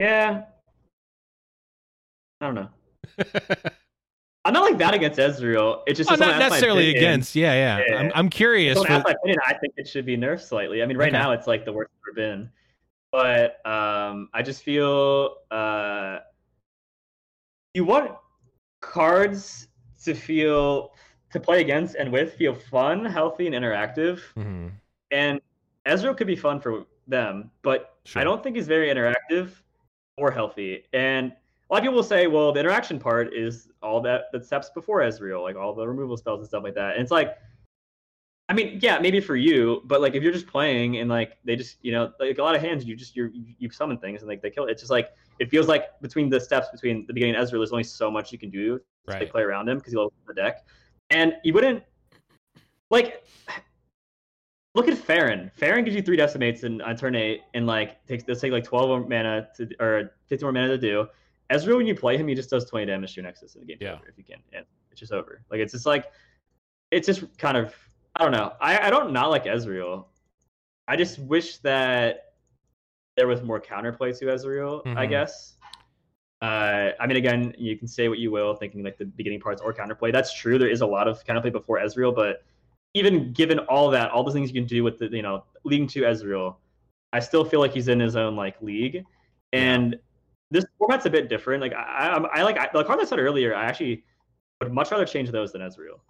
Yeah. 0.00 0.44
I 2.40 2.46
don't 2.46 2.54
know. 2.54 2.68
I'm 4.44 4.52
not 4.52 4.62
like 4.62 4.78
that 4.78 4.94
against 4.94 5.18
Ezreal. 5.18 5.82
It's 5.86 5.96
just 5.96 6.10
oh, 6.10 6.14
not 6.14 6.38
necessarily 6.38 6.94
against. 6.96 7.34
Yeah, 7.34 7.52
yeah. 7.54 7.84
yeah. 7.88 7.98
I'm, 7.98 8.12
I'm 8.14 8.28
curious. 8.28 8.80
For... 8.80 8.88
my 8.88 8.98
opinion, 8.98 9.38
I 9.44 9.54
think 9.54 9.74
it 9.76 9.88
should 9.88 10.06
be 10.06 10.16
nerfed 10.16 10.46
slightly. 10.46 10.82
I 10.82 10.86
mean, 10.86 10.96
right 10.96 11.08
okay. 11.08 11.18
now 11.18 11.32
it's 11.32 11.46
like 11.46 11.64
the 11.64 11.72
worst 11.72 11.90
it's 11.92 12.02
ever 12.08 12.14
been 12.14 12.50
but 13.16 13.66
um, 13.66 14.28
I 14.34 14.42
just 14.42 14.62
feel 14.62 15.36
uh, 15.50 16.18
you 17.72 17.82
want 17.82 18.12
cards 18.82 19.68
to 20.04 20.14
feel 20.14 20.92
to 21.32 21.40
play 21.40 21.62
against 21.62 21.96
and 21.96 22.12
with 22.12 22.34
feel 22.34 22.54
fun, 22.54 23.06
healthy, 23.06 23.46
and 23.46 23.54
interactive. 23.54 24.20
Mm-hmm. 24.36 24.68
And 25.12 25.40
Ezreal 25.86 26.14
could 26.14 26.26
be 26.26 26.36
fun 26.36 26.60
for 26.60 26.84
them, 27.06 27.50
but 27.62 27.96
sure. 28.04 28.20
I 28.20 28.24
don't 28.24 28.42
think 28.42 28.56
he's 28.56 28.68
very 28.68 28.88
interactive 28.88 29.52
or 30.16 30.30
healthy. 30.30 30.84
And 30.92 31.32
a 31.32 31.72
lot 31.72 31.78
of 31.78 31.82
people 31.82 31.96
will 31.96 32.02
say, 32.02 32.26
well, 32.26 32.52
the 32.52 32.60
interaction 32.60 32.98
part 32.98 33.34
is 33.34 33.68
all 33.82 34.00
that 34.02 34.24
that 34.32 34.44
steps 34.44 34.70
before 34.74 35.00
Ezreal, 35.00 35.42
like 35.42 35.56
all 35.56 35.74
the 35.74 35.86
removal 35.86 36.16
spells 36.16 36.40
and 36.40 36.48
stuff 36.48 36.62
like 36.62 36.74
that. 36.74 36.94
And 36.94 37.02
it's 37.02 37.10
like 37.10 37.36
I 38.48 38.54
mean, 38.54 38.78
yeah, 38.80 39.00
maybe 39.00 39.18
for 39.20 39.34
you, 39.34 39.82
but 39.86 40.00
like 40.00 40.14
if 40.14 40.22
you're 40.22 40.32
just 40.32 40.46
playing 40.46 40.98
and 40.98 41.10
like 41.10 41.36
they 41.44 41.56
just, 41.56 41.78
you 41.82 41.90
know, 41.90 42.12
like 42.20 42.38
a 42.38 42.42
lot 42.42 42.54
of 42.54 42.60
hands, 42.60 42.84
you 42.84 42.94
just 42.94 43.16
you 43.16 43.30
you 43.58 43.70
summon 43.70 43.98
things 43.98 44.22
and 44.22 44.28
like 44.28 44.40
they 44.40 44.50
kill 44.50 44.66
it. 44.66 44.70
It's 44.70 44.82
just 44.82 44.90
like 44.90 45.10
it 45.40 45.50
feels 45.50 45.66
like 45.66 46.00
between 46.00 46.30
the 46.30 46.38
steps 46.38 46.68
between 46.70 47.06
the 47.06 47.12
beginning 47.12 47.34
and 47.34 47.44
Ezreal, 47.44 47.58
there's 47.58 47.72
only 47.72 47.84
so 47.84 48.08
much 48.08 48.30
you 48.30 48.38
can 48.38 48.50
do 48.50 48.80
right. 49.08 49.18
to 49.18 49.26
play 49.26 49.42
around 49.42 49.68
him 49.68 49.78
because 49.78 49.92
he'll 49.92 50.02
open 50.02 50.18
the 50.28 50.34
deck, 50.34 50.64
and 51.10 51.34
you 51.42 51.52
wouldn't 51.52 51.82
like 52.90 53.24
look 54.76 54.88
at 54.88 54.96
Farron. 54.98 55.50
Farron 55.54 55.84
gives 55.84 55.96
you 55.96 56.02
three 56.02 56.16
decimates 56.16 56.62
in 56.62 56.80
on 56.82 56.96
turn 56.96 57.16
eight, 57.16 57.40
and 57.54 57.66
like 57.66 58.04
takes 58.06 58.22
this 58.22 58.40
take 58.40 58.52
like 58.52 58.64
twelve 58.64 59.08
mana 59.08 59.48
to 59.56 59.68
or 59.80 60.12
fifteen 60.26 60.46
more 60.46 60.52
mana 60.52 60.68
to 60.68 60.78
do. 60.78 61.06
Ezreal, 61.50 61.78
when 61.78 61.86
you 61.86 61.94
play 61.94 62.16
him, 62.16 62.28
he 62.28 62.34
just 62.34 62.50
does 62.50 62.68
twenty 62.68 62.86
damage 62.86 63.14
to 63.14 63.20
your 63.20 63.24
Nexus 63.24 63.54
in 63.54 63.62
the 63.62 63.66
game. 63.66 63.78
Yeah. 63.80 63.98
if 64.06 64.18
you 64.18 64.24
can, 64.24 64.38
and 64.52 64.64
it's 64.90 65.00
just 65.00 65.12
over. 65.12 65.42
Like 65.50 65.60
it's 65.60 65.72
just 65.72 65.86
like 65.86 66.04
it's 66.90 67.06
just 67.06 67.36
kind 67.38 67.56
of 67.56 67.74
I 68.14 68.22
don't 68.22 68.32
know. 68.32 68.52
I, 68.60 68.86
I 68.86 68.90
don't 68.90 69.12
not 69.12 69.30
like 69.30 69.44
Ezreal. 69.44 70.04
I 70.86 70.96
just 70.96 71.18
wish 71.18 71.58
that 71.58 72.34
there 73.16 73.26
was 73.26 73.42
more 73.42 73.60
counterplay 73.60 74.16
to 74.18 74.26
Ezreal, 74.26 74.84
mm-hmm. 74.84 74.98
I 74.98 75.06
guess. 75.06 75.54
Uh, 76.42 76.90
I 77.00 77.06
mean, 77.06 77.16
again, 77.16 77.54
you 77.56 77.76
can 77.78 77.88
say 77.88 78.08
what 78.08 78.18
you 78.18 78.30
will, 78.30 78.54
thinking 78.54 78.84
like 78.84 78.98
the 78.98 79.06
beginning 79.06 79.40
parts 79.40 79.62
or 79.62 79.72
counterplay. 79.72 80.12
That's 80.12 80.34
true. 80.34 80.58
There 80.58 80.68
is 80.68 80.82
a 80.82 80.86
lot 80.86 81.08
of 81.08 81.24
counterplay 81.24 81.50
before 81.50 81.78
Ezreal, 81.78 82.14
but 82.14 82.44
even 82.96 83.32
given 83.32 83.58
all 83.60 83.90
that, 83.90 84.10
all 84.10 84.24
the 84.24 84.32
things 84.32 84.48
you 84.48 84.54
can 84.54 84.66
do 84.66 84.82
with 84.82 84.98
the, 84.98 85.08
you 85.08 85.22
know, 85.22 85.44
leading 85.64 85.86
to 85.88 86.02
Ezreal, 86.02 86.56
I 87.12 87.20
still 87.20 87.44
feel 87.44 87.60
like 87.60 87.72
he's 87.72 87.88
in 87.88 88.00
his 88.00 88.16
own 88.16 88.36
like 88.36 88.60
league. 88.62 89.04
And 89.52 89.92
yeah. 89.92 89.98
this 90.50 90.64
format's 90.78 91.06
a 91.06 91.10
bit 91.10 91.28
different. 91.28 91.60
Like 91.60 91.74
I, 91.74 92.08
I, 92.08 92.38
I 92.38 92.42
like 92.42 92.58
I, 92.58 92.68
the 92.72 92.82
card 92.84 93.00
I 93.00 93.04
said 93.04 93.18
earlier. 93.18 93.54
I 93.54 93.64
actually 93.64 94.04
would 94.60 94.72
much 94.72 94.90
rather 94.90 95.04
change 95.04 95.30
those 95.30 95.52
than 95.52 95.60
Ezreal. 95.60 96.00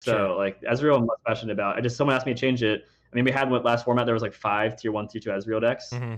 So 0.00 0.12
sure. 0.12 0.36
like 0.36 0.60
Ezreal, 0.62 0.96
I'm 0.96 1.06
less 1.06 1.18
passionate 1.26 1.52
about. 1.52 1.76
I 1.76 1.80
just 1.80 1.96
someone 1.96 2.14
asked 2.14 2.26
me 2.26 2.34
to 2.34 2.40
change 2.40 2.62
it. 2.62 2.84
I 3.12 3.16
mean, 3.16 3.24
we 3.24 3.32
had 3.32 3.50
what 3.50 3.64
last 3.64 3.84
format 3.84 4.06
there 4.06 4.14
was 4.14 4.22
like 4.22 4.34
five 4.34 4.76
tier 4.76 4.92
one, 4.92 5.08
tier 5.08 5.20
two 5.20 5.30
Ezreal 5.30 5.60
decks, 5.60 5.90
mm-hmm. 5.90 6.14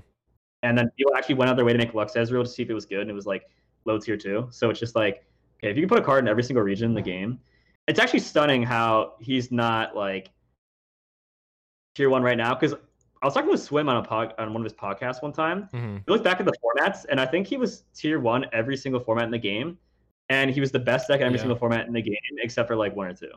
and 0.62 0.76
then 0.76 0.90
people 0.98 1.14
actually 1.16 1.36
went 1.36 1.50
out 1.50 1.56
their 1.56 1.64
way 1.64 1.72
to 1.72 1.78
make 1.78 1.94
Lux 1.94 2.12
Ezreal 2.14 2.42
to 2.42 2.50
see 2.50 2.62
if 2.62 2.68
it 2.68 2.74
was 2.74 2.84
good, 2.84 3.00
and 3.00 3.10
it 3.10 3.14
was 3.14 3.26
like 3.26 3.44
low 3.86 3.98
tier 3.98 4.16
two. 4.16 4.48
So 4.50 4.68
it's 4.68 4.80
just 4.80 4.96
like, 4.96 5.24
okay, 5.58 5.70
if 5.70 5.76
you 5.76 5.82
can 5.82 5.88
put 5.88 5.98
a 5.98 6.02
card 6.02 6.24
in 6.24 6.28
every 6.28 6.42
single 6.42 6.62
region 6.62 6.90
in 6.90 6.94
the 6.94 7.02
game, 7.02 7.38
it's 7.90 7.98
actually 7.98 8.20
stunning 8.20 8.62
how 8.62 9.14
he's 9.18 9.50
not 9.50 9.96
like 9.96 10.30
tier 11.96 12.08
one 12.08 12.22
right 12.22 12.38
now. 12.38 12.54
Because 12.54 12.72
I 13.20 13.26
was 13.26 13.34
talking 13.34 13.50
with 13.50 13.60
Swim 13.60 13.88
on 13.88 13.96
a 13.96 14.02
pod, 14.02 14.32
on 14.38 14.54
one 14.54 14.62
of 14.62 14.64
his 14.64 14.72
podcasts 14.72 15.20
one 15.20 15.32
time. 15.32 15.68
Mm-hmm. 15.74 15.96
We 16.06 16.12
looked 16.12 16.22
back 16.22 16.38
at 16.38 16.46
the 16.46 16.54
formats, 16.64 17.04
and 17.08 17.20
I 17.20 17.26
think 17.26 17.48
he 17.48 17.56
was 17.56 17.82
tier 17.92 18.20
one 18.20 18.46
every 18.52 18.76
single 18.76 19.00
format 19.00 19.24
in 19.24 19.32
the 19.32 19.38
game, 19.38 19.76
and 20.28 20.52
he 20.52 20.60
was 20.60 20.70
the 20.70 20.78
best 20.78 21.08
deck 21.08 21.20
in 21.20 21.26
every 21.26 21.38
yeah. 21.38 21.42
single 21.42 21.58
format 21.58 21.88
in 21.88 21.92
the 21.92 22.00
game 22.00 22.16
except 22.38 22.68
for 22.68 22.76
like 22.76 22.94
one 22.94 23.08
or 23.08 23.12
two. 23.12 23.32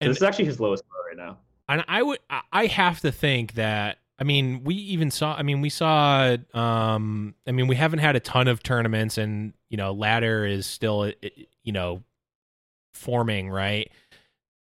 And 0.00 0.10
this 0.10 0.16
is 0.16 0.22
actually 0.24 0.46
his 0.46 0.58
lowest 0.58 0.84
score 0.84 1.06
right 1.06 1.16
now. 1.16 1.38
And 1.68 1.84
I 1.86 2.02
would, 2.02 2.18
I 2.52 2.66
have 2.66 3.00
to 3.00 3.12
think 3.12 3.54
that. 3.54 3.98
I 4.20 4.24
mean, 4.24 4.64
we 4.64 4.74
even 4.74 5.12
saw. 5.12 5.36
I 5.36 5.44
mean, 5.44 5.60
we 5.60 5.70
saw. 5.70 6.36
Um, 6.52 7.36
I 7.46 7.52
mean, 7.52 7.68
we 7.68 7.76
haven't 7.76 8.00
had 8.00 8.16
a 8.16 8.20
ton 8.20 8.48
of 8.48 8.64
tournaments, 8.64 9.16
and 9.16 9.52
you 9.68 9.76
know, 9.76 9.92
ladder 9.92 10.44
is 10.44 10.66
still, 10.66 11.12
you 11.62 11.70
know, 11.72 12.02
forming 12.98 13.50
right. 13.50 13.90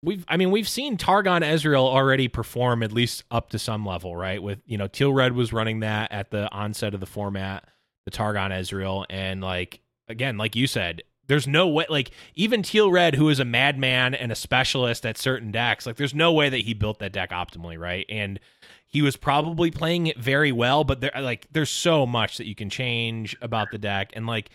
We've, 0.04 0.26
I 0.28 0.38
mean, 0.38 0.50
we've 0.50 0.68
seen 0.68 0.98
Targon 0.98 1.42
Ezreal 1.44 1.84
already 1.84 2.28
perform 2.28 2.82
at 2.82 2.92
least 2.92 3.24
up 3.30 3.50
to 3.52 3.60
some 3.60 3.86
level, 3.86 4.16
right? 4.16 4.42
With 4.42 4.60
you 4.66 4.78
know, 4.78 4.88
Teal 4.88 5.14
Red 5.14 5.34
was 5.34 5.54
running 5.54 5.82
that 5.82 6.12
at 6.12 6.32
the 6.32 6.52
onset 6.52 6.94
of 6.94 7.00
the 7.00 7.06
format, 7.06 7.66
the 8.06 8.12
Targon 8.12 8.52
Ezreal, 8.52 9.06
and 9.10 9.42
like 9.42 9.82
again, 10.08 10.38
like 10.38 10.56
you 10.56 10.66
said, 10.66 11.04
there's 11.28 11.48
no 11.48 11.68
way, 11.68 11.86
like 11.90 12.12
even 12.36 12.64
Teal 12.64 12.92
Red, 12.92 13.16
who 13.16 13.30
is 13.30 13.40
a 13.40 13.46
madman 13.46 14.14
and 14.14 14.32
a 14.32 14.36
specialist 14.36 15.06
at 15.06 15.18
certain 15.18 15.52
decks, 15.52 15.86
like 15.86 15.96
there's 15.96 16.16
no 16.16 16.34
way 16.34 16.50
that 16.50 16.62
he 16.62 16.74
built 16.74 17.00
that 17.00 17.14
deck 17.14 17.30
optimally, 17.30 17.80
right? 17.80 18.06
And 18.10 18.40
he 18.88 19.02
was 19.02 19.16
probably 19.16 19.72
playing 19.72 20.08
it 20.08 20.18
very 20.20 20.52
well, 20.52 20.84
but 20.84 21.00
there, 21.00 21.12
like, 21.22 21.48
there's 21.52 21.70
so 21.70 22.06
much 22.06 22.38
that 22.38 22.48
you 22.48 22.56
can 22.56 22.70
change 22.70 23.38
about 23.42 23.72
the 23.72 23.78
deck, 23.78 24.12
and 24.14 24.28
like 24.28 24.50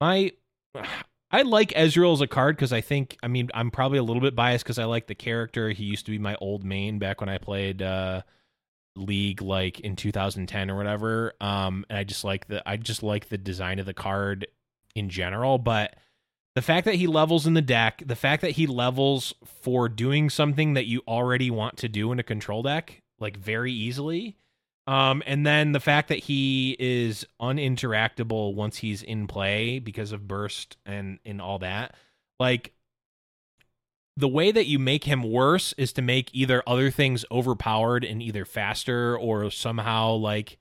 my. 0.00 0.32
I 1.30 1.42
like 1.42 1.70
Ezreal 1.70 2.12
as 2.12 2.20
a 2.20 2.26
card 2.26 2.56
because 2.56 2.72
I 2.72 2.80
think, 2.80 3.16
I 3.22 3.28
mean, 3.28 3.50
I'm 3.52 3.70
probably 3.70 3.98
a 3.98 4.02
little 4.02 4.22
bit 4.22 4.36
biased 4.36 4.64
because 4.64 4.78
I 4.78 4.84
like 4.84 5.06
the 5.06 5.14
character. 5.14 5.70
He 5.70 5.84
used 5.84 6.06
to 6.06 6.12
be 6.12 6.18
my 6.18 6.36
old 6.40 6.64
main 6.64 6.98
back 6.98 7.20
when 7.20 7.28
I 7.28 7.38
played 7.38 7.82
uh, 7.82 8.22
League, 8.94 9.42
like 9.42 9.80
in 9.80 9.96
2010 9.96 10.70
or 10.70 10.76
whatever. 10.76 11.34
Um, 11.40 11.84
and 11.90 11.98
I 11.98 12.04
just 12.04 12.22
like 12.22 12.46
the, 12.46 12.66
I 12.68 12.76
just 12.76 13.02
like 13.02 13.28
the 13.28 13.38
design 13.38 13.78
of 13.80 13.86
the 13.86 13.94
card 13.94 14.46
in 14.94 15.08
general. 15.10 15.58
But 15.58 15.96
the 16.54 16.62
fact 16.62 16.84
that 16.84 16.94
he 16.94 17.08
levels 17.08 17.46
in 17.46 17.54
the 17.54 17.62
deck, 17.62 18.02
the 18.06 18.16
fact 18.16 18.40
that 18.42 18.52
he 18.52 18.66
levels 18.66 19.34
for 19.62 19.88
doing 19.88 20.30
something 20.30 20.74
that 20.74 20.86
you 20.86 21.02
already 21.08 21.50
want 21.50 21.76
to 21.78 21.88
do 21.88 22.12
in 22.12 22.20
a 22.20 22.24
control 22.24 22.62
deck, 22.62 23.02
like 23.18 23.36
very 23.36 23.72
easily. 23.72 24.36
Um, 24.86 25.22
and 25.26 25.44
then 25.44 25.72
the 25.72 25.80
fact 25.80 26.08
that 26.08 26.20
he 26.20 26.76
is 26.78 27.26
uninteractable 27.40 28.54
once 28.54 28.76
he's 28.76 29.02
in 29.02 29.26
play 29.26 29.80
because 29.80 30.12
of 30.12 30.28
burst 30.28 30.76
and 30.86 31.18
and 31.24 31.42
all 31.42 31.58
that. 31.58 31.96
Like 32.38 32.72
the 34.16 34.28
way 34.28 34.52
that 34.52 34.66
you 34.66 34.78
make 34.78 35.04
him 35.04 35.22
worse 35.22 35.74
is 35.76 35.92
to 35.94 36.02
make 36.02 36.30
either 36.32 36.62
other 36.66 36.90
things 36.90 37.24
overpowered 37.30 38.04
and 38.04 38.22
either 38.22 38.44
faster 38.44 39.18
or 39.18 39.50
somehow 39.50 40.12
like 40.12 40.58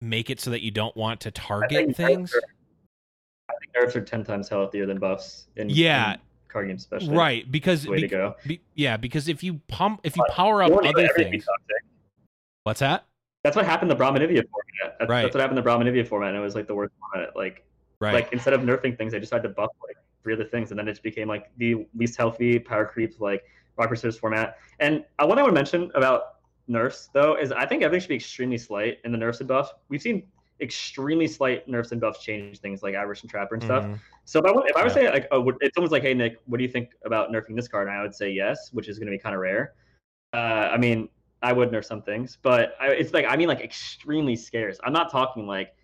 make 0.00 0.30
it 0.30 0.40
so 0.40 0.50
that 0.50 0.62
you 0.62 0.70
don't 0.70 0.96
want 0.96 1.20
to 1.20 1.30
target 1.30 1.96
things. 1.96 2.34
I 3.48 3.54
think 3.58 3.72
nerfs 3.74 3.96
are 3.96 4.02
ten 4.02 4.22
times 4.22 4.48
healthier 4.48 4.86
than 4.86 4.98
buffs. 4.98 5.46
In, 5.56 5.70
yeah. 5.70 6.12
In 6.12 6.18
card 6.48 6.68
games, 6.68 6.82
especially. 6.82 7.16
Right, 7.16 7.50
because 7.50 7.88
way 7.88 7.96
be, 7.96 8.02
to 8.02 8.08
go. 8.08 8.34
Be, 8.46 8.60
yeah, 8.74 8.96
because 8.96 9.28
if 9.28 9.42
you 9.42 9.60
pump, 9.66 10.00
if 10.04 10.16
you 10.16 10.24
power 10.30 10.62
up 10.62 10.72
other 10.72 11.08
things. 11.16 11.44
What's 12.64 12.80
that? 12.80 13.06
That's 13.42 13.56
what 13.56 13.64
happened 13.64 13.90
the 13.90 13.96
Brahmanivia 13.96 14.44
format. 14.48 14.98
That's, 14.98 15.08
right. 15.08 15.22
that's 15.22 15.34
what 15.34 15.40
happened 15.40 15.58
the 15.58 15.62
Brahmanivia 15.62 16.06
format, 16.06 16.30
and 16.30 16.38
it 16.38 16.40
was 16.40 16.54
like 16.54 16.66
the 16.66 16.74
worst 16.74 16.92
format. 17.00 17.34
Like, 17.34 17.64
right. 18.00 18.14
like 18.14 18.32
instead 18.32 18.52
of 18.52 18.60
nerfing 18.62 18.96
things, 18.98 19.12
they 19.12 19.20
just 19.20 19.32
had 19.32 19.42
to 19.42 19.48
buff 19.48 19.70
like 19.86 19.96
three 20.22 20.34
other 20.34 20.44
things, 20.44 20.70
and 20.70 20.78
then 20.78 20.88
it 20.88 20.92
just 20.92 21.02
became 21.02 21.28
like 21.28 21.50
the 21.56 21.86
least 21.94 22.16
healthy 22.16 22.58
power 22.58 22.84
creep 22.84 23.18
like 23.20 23.44
rock 23.76 23.88
paper 23.88 23.96
scissors 23.96 24.18
format. 24.18 24.58
And 24.78 25.04
uh, 25.18 25.26
one 25.26 25.38
I 25.38 25.42
want 25.42 25.54
to 25.54 25.58
mention 25.58 25.90
about 25.94 26.36
nerfs 26.68 27.10
though 27.12 27.36
is 27.36 27.50
I 27.50 27.66
think 27.66 27.82
everything 27.82 28.02
should 28.02 28.08
be 28.10 28.16
extremely 28.16 28.58
slight 28.58 28.98
in 29.04 29.12
the 29.12 29.18
nerfs 29.18 29.40
and 29.40 29.48
buffs. 29.48 29.72
We've 29.88 30.02
seen 30.02 30.24
extremely 30.60 31.26
slight 31.26 31.66
nerfs 31.66 31.92
and 31.92 32.00
buffs 32.00 32.22
change 32.22 32.58
things 32.58 32.82
like 32.82 32.94
Irish 32.94 33.22
and 33.22 33.30
Trapper 33.30 33.54
and 33.54 33.64
stuff. 33.64 33.84
Mm-hmm. 33.84 33.94
So 34.26 34.40
if 34.40 34.44
I, 34.44 34.60
if 34.66 34.76
I 34.76 34.82
would 34.84 34.92
say 34.92 35.10
like, 35.10 35.26
oh, 35.30 35.48
if 35.60 35.72
someone's 35.74 35.92
like, 35.92 36.02
hey 36.02 36.14
Nick, 36.14 36.36
what 36.46 36.58
do 36.58 36.64
you 36.64 36.70
think 36.70 36.90
about 37.04 37.30
nerfing 37.30 37.56
this 37.56 37.66
card? 37.66 37.88
And 37.88 37.96
I 37.96 38.02
would 38.02 38.14
say 38.14 38.30
yes, 38.30 38.70
which 38.72 38.88
is 38.88 38.98
going 38.98 39.06
to 39.06 39.10
be 39.10 39.18
kind 39.18 39.34
of 39.34 39.40
rare. 39.40 39.74
Uh, 40.32 40.68
I 40.72 40.76
mean, 40.76 41.08
I 41.42 41.52
would 41.52 41.70
nerf 41.70 41.84
some 41.84 42.02
things, 42.02 42.36
but 42.42 42.74
I, 42.80 42.88
it's 42.88 43.12
like 43.12 43.24
I 43.28 43.36
mean 43.36 43.48
like 43.48 43.60
extremely 43.60 44.36
scarce. 44.36 44.78
I'm 44.84 44.92
not 44.92 45.10
talking 45.10 45.46
like 45.46 45.74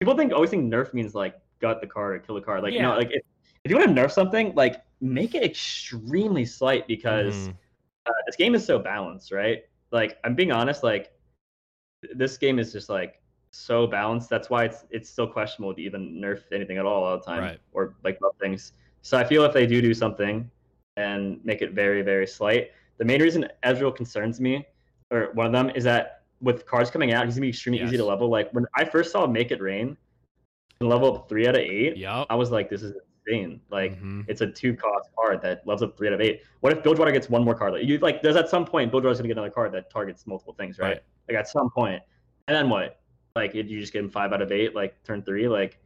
people 0.00 0.16
think 0.16 0.32
always 0.32 0.50
think 0.50 0.64
nerf 0.72 0.94
means 0.94 1.14
like 1.14 1.36
gut 1.60 1.80
the 1.80 1.86
card 1.86 2.16
or 2.16 2.18
kill 2.20 2.34
the 2.34 2.40
card. 2.40 2.62
Like 2.62 2.74
Yeah. 2.74 2.82
no, 2.88 2.96
like 2.96 3.10
if, 3.10 3.22
if 3.64 3.70
you 3.70 3.76
want 3.76 3.94
to 3.94 4.02
nerf 4.02 4.10
something, 4.10 4.54
like 4.54 4.82
make 5.00 5.34
it 5.34 5.42
extremely 5.42 6.44
slight 6.44 6.86
because 6.86 7.48
Mhm. 7.48 7.54
uh, 8.06 8.12
this 8.26 8.36
game 8.36 8.54
is 8.54 8.64
so 8.64 8.78
balanced, 8.78 9.32
right? 9.32 9.64
Like 9.90 10.18
I'm 10.24 10.34
being 10.34 10.52
honest, 10.52 10.82
like 10.82 11.12
this 12.14 12.36
game 12.38 12.58
is 12.58 12.72
just 12.72 12.88
like 12.88 13.20
so 13.50 13.86
balanced. 13.86 14.28
That's 14.30 14.50
why 14.50 14.64
it's 14.64 14.84
it's 14.90 15.08
still 15.10 15.26
questionable 15.26 15.74
to 15.74 15.80
even 15.82 16.20
nerf 16.20 16.42
anything 16.52 16.78
at 16.78 16.86
all 16.86 17.04
all 17.04 17.18
the 17.18 17.24
time 17.24 17.40
Right. 17.40 17.60
or 17.72 17.94
like 18.04 18.18
buff 18.20 18.34
things. 18.40 18.72
So 19.02 19.18
I 19.18 19.24
feel 19.24 19.44
if 19.44 19.52
they 19.52 19.66
do 19.66 19.80
do 19.82 19.92
something 19.94 20.50
and 20.96 21.44
make 21.44 21.60
it 21.62 21.72
very 21.72 22.02
very 22.02 22.26
slight, 22.26 22.72
the 22.98 23.04
main 23.04 23.20
reason 23.20 23.48
Ezreal 23.64 23.94
concerns 23.94 24.40
me, 24.40 24.66
or 25.14 25.32
one 25.32 25.46
of 25.46 25.52
them, 25.52 25.70
is 25.74 25.84
that 25.84 26.22
with 26.40 26.66
cards 26.66 26.90
coming 26.90 27.12
out, 27.12 27.24
he's 27.24 27.34
gonna 27.36 27.42
be 27.42 27.48
extremely 27.50 27.80
easy 27.82 27.96
to 27.96 28.04
level. 28.04 28.28
Like 28.28 28.50
when 28.52 28.66
I 28.74 28.84
first 28.84 29.12
saw 29.12 29.26
Make 29.26 29.50
It 29.50 29.60
Rain, 29.60 29.96
and 30.80 30.88
level 30.88 31.14
up 31.14 31.28
three 31.28 31.46
out 31.46 31.54
of 31.54 31.60
eight, 31.60 31.96
Yep. 31.96 32.26
I 32.28 32.34
was 32.34 32.50
like, 32.50 32.68
this 32.68 32.82
is 32.82 32.94
insane. 33.26 33.60
Like 33.70 33.98
Mhm. 34.00 34.24
it's 34.28 34.40
a 34.40 34.46
two 34.46 34.74
cost 34.74 35.08
card 35.16 35.40
that 35.42 35.66
levels 35.66 35.82
up 35.82 35.96
three 35.96 36.08
out 36.08 36.14
of 36.14 36.20
eight. 36.20 36.42
What 36.60 36.72
if 36.72 36.82
Bilgewater 36.82 37.12
gets 37.12 37.30
one 37.30 37.44
more 37.44 37.54
card? 37.54 37.74
Like 37.74 37.84
you 37.84 37.98
like 37.98 38.22
there's 38.22 38.36
at 38.36 38.48
some 38.48 38.64
point 38.64 38.90
Bilgewater's 38.90 39.18
gonna 39.18 39.28
get 39.28 39.36
another 39.38 39.50
card 39.50 39.72
that 39.72 39.88
targets 39.88 40.26
multiple 40.26 40.52
things, 40.54 40.78
right? 40.78 40.88
Right. 40.88 41.00
Like 41.28 41.38
at 41.38 41.48
some 41.48 41.70
point. 41.70 42.02
And 42.48 42.56
then 42.56 42.68
what? 42.68 43.00
Like 43.36 43.54
if 43.54 43.70
you 43.70 43.80
just 43.80 43.92
give 43.92 44.04
him 44.04 44.10
five 44.10 44.32
out 44.32 44.42
of 44.42 44.50
eight, 44.52 44.74
like 44.74 45.00
turn 45.04 45.22
three, 45.22 45.48
like 45.48 45.78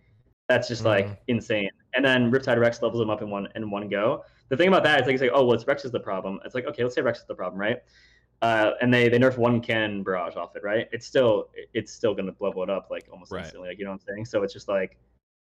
that's 0.49 0.66
just 0.66 0.83
Mhm. 0.83 0.87
like 0.87 1.22
insane. 1.29 1.70
And 1.95 2.05
then 2.05 2.33
Riptide 2.33 2.59
Rex 2.59 2.81
levels 2.83 3.01
him 3.03 3.11
up 3.11 3.20
in 3.22 3.29
one 3.31 3.49
in 3.55 3.70
one 3.70 3.89
go. 3.89 4.24
The 4.49 4.57
thing 4.57 4.68
about 4.68 4.83
that 4.85 5.01
is 5.03 5.07
like 5.07 5.14
it's 5.14 5.22
like, 5.22 5.33
oh 5.35 5.45
well 5.45 5.55
it's 5.55 5.66
Rex 5.66 5.85
is 5.85 5.93
the 5.93 6.01
problem. 6.01 6.41
It's 6.47 6.55
like, 6.55 6.64
okay, 6.66 6.83
let's 6.83 6.95
say 6.95 7.03
Rex 7.03 7.20
is 7.20 7.26
the 7.26 7.35
problem, 7.35 7.61
right? 7.61 7.83
Uh, 8.41 8.72
and 8.80 8.95
they 8.95 9.09
they 9.09 9.18
nerf 9.18 9.36
one 9.36 9.61
cannon 9.61 10.03
barrage 10.05 10.36
off 10.36 10.55
it, 10.55 10.62
right? 10.62 10.89
It's 10.93 11.07
still 11.07 11.49
it's 11.74 11.93
still 11.93 12.14
gonna 12.14 12.34
level 12.39 12.62
it 12.62 12.70
up 12.70 12.89
like 12.91 13.09
almost 13.12 13.32
Right. 13.32 13.43
instantly, 13.45 13.68
like 13.68 13.78
you 13.78 13.84
know 13.84 13.91
what 13.91 14.01
I'm 14.09 14.14
saying? 14.14 14.24
So 14.26 14.43
it's 14.43 14.53
just 14.53 14.68
like 14.68 14.97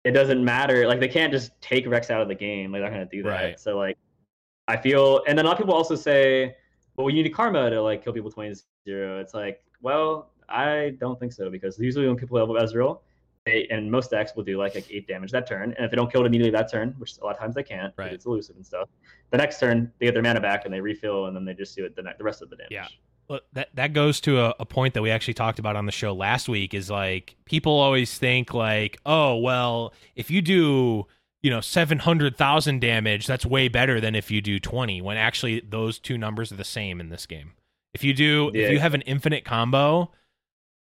it 0.04 0.12
doesn't 0.12 0.44
matter. 0.44 0.88
Like 0.88 1.00
they 1.00 1.08
can't 1.08 1.32
just 1.32 1.52
take 1.62 1.86
Rex 1.88 2.10
out 2.10 2.22
of 2.22 2.28
the 2.28 2.36
game. 2.36 2.72
Like 2.72 2.82
they're 2.82 2.90
not 2.90 2.96
gonna 2.96 3.06
do 3.06 3.24
that. 3.24 3.30
Right. 3.30 3.60
So 3.60 3.78
like 3.78 3.98
I 4.68 4.78
feel 4.78 5.22
and 5.28 5.38
then 5.38 5.46
a 5.46 5.48
lot 5.48 5.54
of 5.54 5.60
people 5.60 5.76
also 5.76 5.96
say, 5.96 6.56
well 6.96 7.10
you 7.10 7.22
need 7.22 7.30
karma 7.34 7.70
to 7.70 7.82
like 7.82 8.04
kill 8.04 8.14
people 8.14 8.32
20 8.32 8.56
0. 8.88 9.20
It's 9.20 9.34
like, 9.36 9.64
well, 9.82 10.32
I 10.50 10.96
don't 11.00 11.20
think 11.20 11.34
so 11.34 11.52
because 11.52 11.78
usually 11.78 12.08
when 12.08 12.16
people 12.18 12.40
level 12.40 12.56
Ezreal, 12.56 13.00
they 13.52 13.68
and 13.70 13.90
most 13.92 14.12
decks 14.12 14.36
will 14.36 14.44
do 14.44 14.58
like 14.58 14.76
like 14.76 14.88
eight 14.90 15.08
damage 15.08 15.32
that 15.32 15.48
turn. 15.48 15.74
And 15.78 15.86
if 15.86 15.92
they 15.92 15.96
don't 15.98 16.12
kill 16.12 16.22
it 16.24 16.26
immediately 16.28 16.52
that 16.52 16.72
turn, 16.72 16.96
which 16.98 17.18
a 17.22 17.24
lot 17.26 17.34
of 17.36 17.40
times 17.40 17.56
they 17.56 17.64
can't, 17.64 17.94
Right. 17.98 18.14
it's 18.14 18.26
elusive 18.26 18.56
and 18.56 18.66
stuff, 18.66 18.90
the 19.32 19.38
next 19.38 19.60
turn 19.60 19.92
they 20.00 20.06
get 20.08 20.14
their 20.14 20.24
mana 20.24 20.40
back 20.42 20.66
and 20.66 20.74
they 20.74 20.82
refill 20.82 21.26
and 21.28 21.36
then 21.36 21.46
they 21.46 21.54
just 21.54 21.76
do 21.76 21.86
it 21.86 21.96
the, 21.96 22.02
ne- 22.04 22.14
the 22.18 22.24
rest 22.24 22.42
of 22.42 22.50
the 22.50 22.56
damage. 22.56 22.72
Yeah. 22.72 22.88
Well, 23.28 23.40
that 23.54 23.70
that 23.76 23.94
goes 23.94 24.20
to 24.22 24.40
a, 24.42 24.56
a 24.60 24.66
point 24.66 24.94
that 24.96 25.02
we 25.02 25.10
actually 25.10 25.36
talked 25.36 25.58
about 25.60 25.76
on 25.78 25.86
the 25.86 25.92
show 25.94 26.14
last 26.14 26.50
week 26.50 26.74
is 26.74 26.90
like 26.90 27.36
people 27.46 27.72
always 27.74 28.18
think 28.18 28.54
like 28.54 29.00
oh 29.06 29.38
well 29.38 29.94
if 30.18 30.30
you 30.30 30.42
do 30.42 31.08
you 31.42 31.50
know 31.50 31.62
700,000 31.62 32.80
damage 32.82 33.28
that's 33.28 33.46
way 33.46 33.68
better 33.68 34.02
than 34.02 34.16
if 34.16 34.30
you 34.32 34.42
do 34.42 34.60
20 34.60 35.02
when 35.02 35.18
actually 35.18 35.62
those 35.62 35.98
two 35.98 36.18
numbers 36.18 36.52
are 36.52 36.56
the 36.56 36.64
same 36.66 37.00
in 37.00 37.10
this 37.10 37.26
game 37.26 37.54
if 37.94 38.04
you 38.04 38.14
do 38.14 38.52
Yeah. 38.54 38.66
if 38.66 38.72
you 38.74 38.80
have 38.80 38.94
an 38.94 39.02
infinite 39.04 39.46
combo 39.46 40.12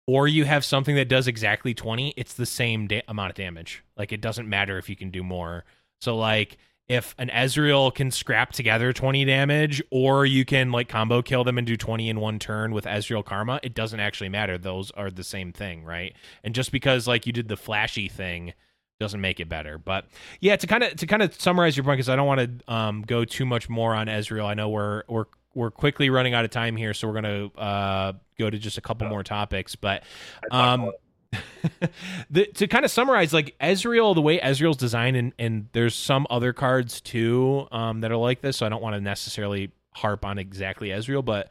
or 0.07 0.29
you 0.29 0.45
have 0.45 0.65
something 0.65 0.95
that 0.97 1.09
does 1.09 1.27
exactly 1.27 1.75
20 1.75 2.15
it's 2.17 2.35
the 2.35 2.47
same 2.47 2.87
da- 2.87 3.03
amount 3.09 3.31
of 3.31 3.37
damage 3.37 3.85
like 3.97 4.13
it 4.13 4.21
doesn't 4.21 4.49
matter 4.49 4.79
if 4.79 4.89
you 4.89 4.97
can 4.97 5.11
do 5.11 5.23
more 5.23 5.65
so 6.01 6.17
like 6.17 6.59
if 6.89 7.15
an 7.19 7.29
Ezreal 7.29 7.95
can 7.95 8.11
scrap 8.11 8.53
together 8.53 8.93
20 8.93 9.25
damage, 9.25 9.83
or 9.91 10.27
you 10.27 10.45
can 10.45 10.71
like 10.71 10.89
combo 10.89 11.23
kill 11.23 11.43
them 11.45 11.57
and 11.57 11.67
do 11.67 11.77
20 11.77 12.11
in 12.11 12.21
one 12.21 12.39
turn 12.39 12.73
with 12.73 12.85
Ezreal 12.85 13.25
Karma, 13.25 13.59
it 13.63 13.75
doesn't 13.75 14.01
actually 14.01 14.29
matter. 14.29 14.59
Those 14.59 14.91
are 14.91 15.11
the 15.11 15.25
same 15.25 15.53
thing, 15.53 15.85
right? 15.85 16.15
And 16.43 16.55
just 16.55 16.73
because 16.73 17.09
like 17.09 17.27
you 17.27 17.33
did 17.33 17.49
the 17.49 17.57
flashy 17.57 18.09
thing 18.09 18.53
doesn't 19.01 19.21
make 19.21 19.41
it 19.41 19.49
better. 19.49 19.79
But 19.79 20.07
yeah, 20.41 20.57
to 20.57 20.67
kind 20.67 20.83
of 20.83 20.97
to 20.97 21.07
kind 21.07 21.23
of 21.23 21.41
summarize 21.41 21.77
your 21.77 21.85
point, 21.85 21.99
because 21.99 22.11
I 22.11 22.17
don't 22.17 22.27
want 22.27 22.41
to 22.41 22.73
um, 22.73 23.03
go 23.03 23.25
too 23.25 23.47
much 23.47 23.69
more 23.69 23.95
on 23.95 24.07
Ezreal. 24.07 24.45
I 24.45 24.55
know 24.55 24.69
we're 24.69 25.05
we're 25.09 25.25
we're 25.55 25.71
quickly 25.71 26.11
running 26.11 26.35
out 26.35 26.45
of 26.45 26.51
time 26.51 26.77
here, 26.77 26.95
so 26.95 27.09
we're 27.09 27.15
gonna 27.15 27.47
uh, 27.57 28.13
go 28.39 28.51
to 28.51 28.59
just 28.59 28.79
a 28.79 28.81
couple 28.81 29.09
more 29.09 29.23
topics. 29.23 29.77
But 29.77 30.03
um, 30.51 30.91
the, 32.31 32.47
to 32.47 32.67
kind 32.67 32.85
of 32.85 32.91
summarize, 32.91 33.33
like 33.33 33.57
Ezreal, 33.61 34.15
the 34.15 34.23
way 34.23 34.39
Ezreal's 34.39 34.77
designed, 34.77 35.17
and, 35.17 35.33
and 35.39 35.69
there's 35.73 35.95
some 35.95 36.27
other 36.31 36.53
cards 36.53 37.01
too 37.01 37.67
um, 37.73 38.01
that 38.01 38.11
are 38.11 38.17
like 38.17 38.41
this. 38.41 38.59
So 38.59 38.67
I 38.67 38.69
don't 38.69 38.83
want 38.83 38.95
to 38.95 39.01
necessarily 39.01 39.73
harp 39.95 40.25
on 40.25 40.39
exactly 40.39 40.89
Ezreal, 40.89 41.25
but 41.25 41.51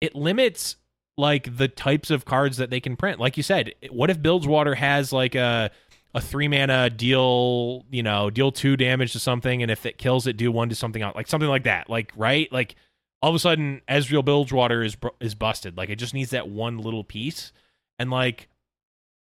it 0.00 0.14
limits 0.14 0.76
like 1.18 1.56
the 1.56 1.68
types 1.68 2.10
of 2.10 2.24
cards 2.24 2.58
that 2.58 2.70
they 2.70 2.80
can 2.80 2.96
print. 2.96 3.18
Like 3.18 3.36
you 3.36 3.42
said, 3.42 3.72
what 3.90 4.10
if 4.10 4.20
Bilgewater 4.20 4.74
has 4.74 5.12
like 5.12 5.34
a 5.34 5.70
a 6.14 6.20
three 6.20 6.48
mana 6.48 6.88
deal, 6.88 7.84
you 7.90 8.02
know, 8.02 8.30
deal 8.30 8.50
two 8.50 8.76
damage 8.76 9.12
to 9.12 9.18
something, 9.18 9.62
and 9.62 9.70
if 9.70 9.84
it 9.84 9.98
kills 9.98 10.26
it, 10.26 10.36
do 10.36 10.50
one 10.50 10.70
to 10.70 10.74
something 10.74 11.02
else, 11.02 11.14
like 11.14 11.26
something 11.26 11.48
like 11.48 11.64
that, 11.64 11.90
like 11.90 12.12
right, 12.16 12.50
like 12.50 12.76
all 13.22 13.30
of 13.30 13.36
a 13.36 13.38
sudden 13.38 13.80
Ezreal 13.88 14.24
Bilgewater 14.24 14.82
is 14.82 14.96
is 15.20 15.34
busted. 15.34 15.76
Like 15.76 15.88
it 15.88 15.96
just 15.96 16.14
needs 16.14 16.30
that 16.30 16.48
one 16.48 16.78
little 16.78 17.04
piece, 17.04 17.52
and 17.98 18.10
like 18.10 18.48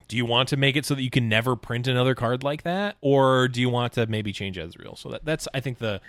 do 0.09 0.17
you 0.17 0.27
want 0.27 0.49
to 0.51 0.57
make 0.59 0.77
it 0.77 0.85
so 0.85 0.95
that 0.95 1.03
you 1.03 1.11
can 1.11 1.29
never 1.29 1.57
print 1.57 1.87
another 1.87 2.15
card 2.15 2.43
like 2.43 2.65
that 2.65 2.97
or 3.01 3.49
do 3.49 3.61
you 3.63 3.71
want 3.71 3.95
to 3.95 4.07
maybe 4.07 4.31
change 4.31 4.59
Ezreal 4.59 4.99
so 4.99 5.09
that, 5.09 5.25
that's 5.25 5.49
i 5.55 5.61
think 5.61 5.79
the, 5.79 6.03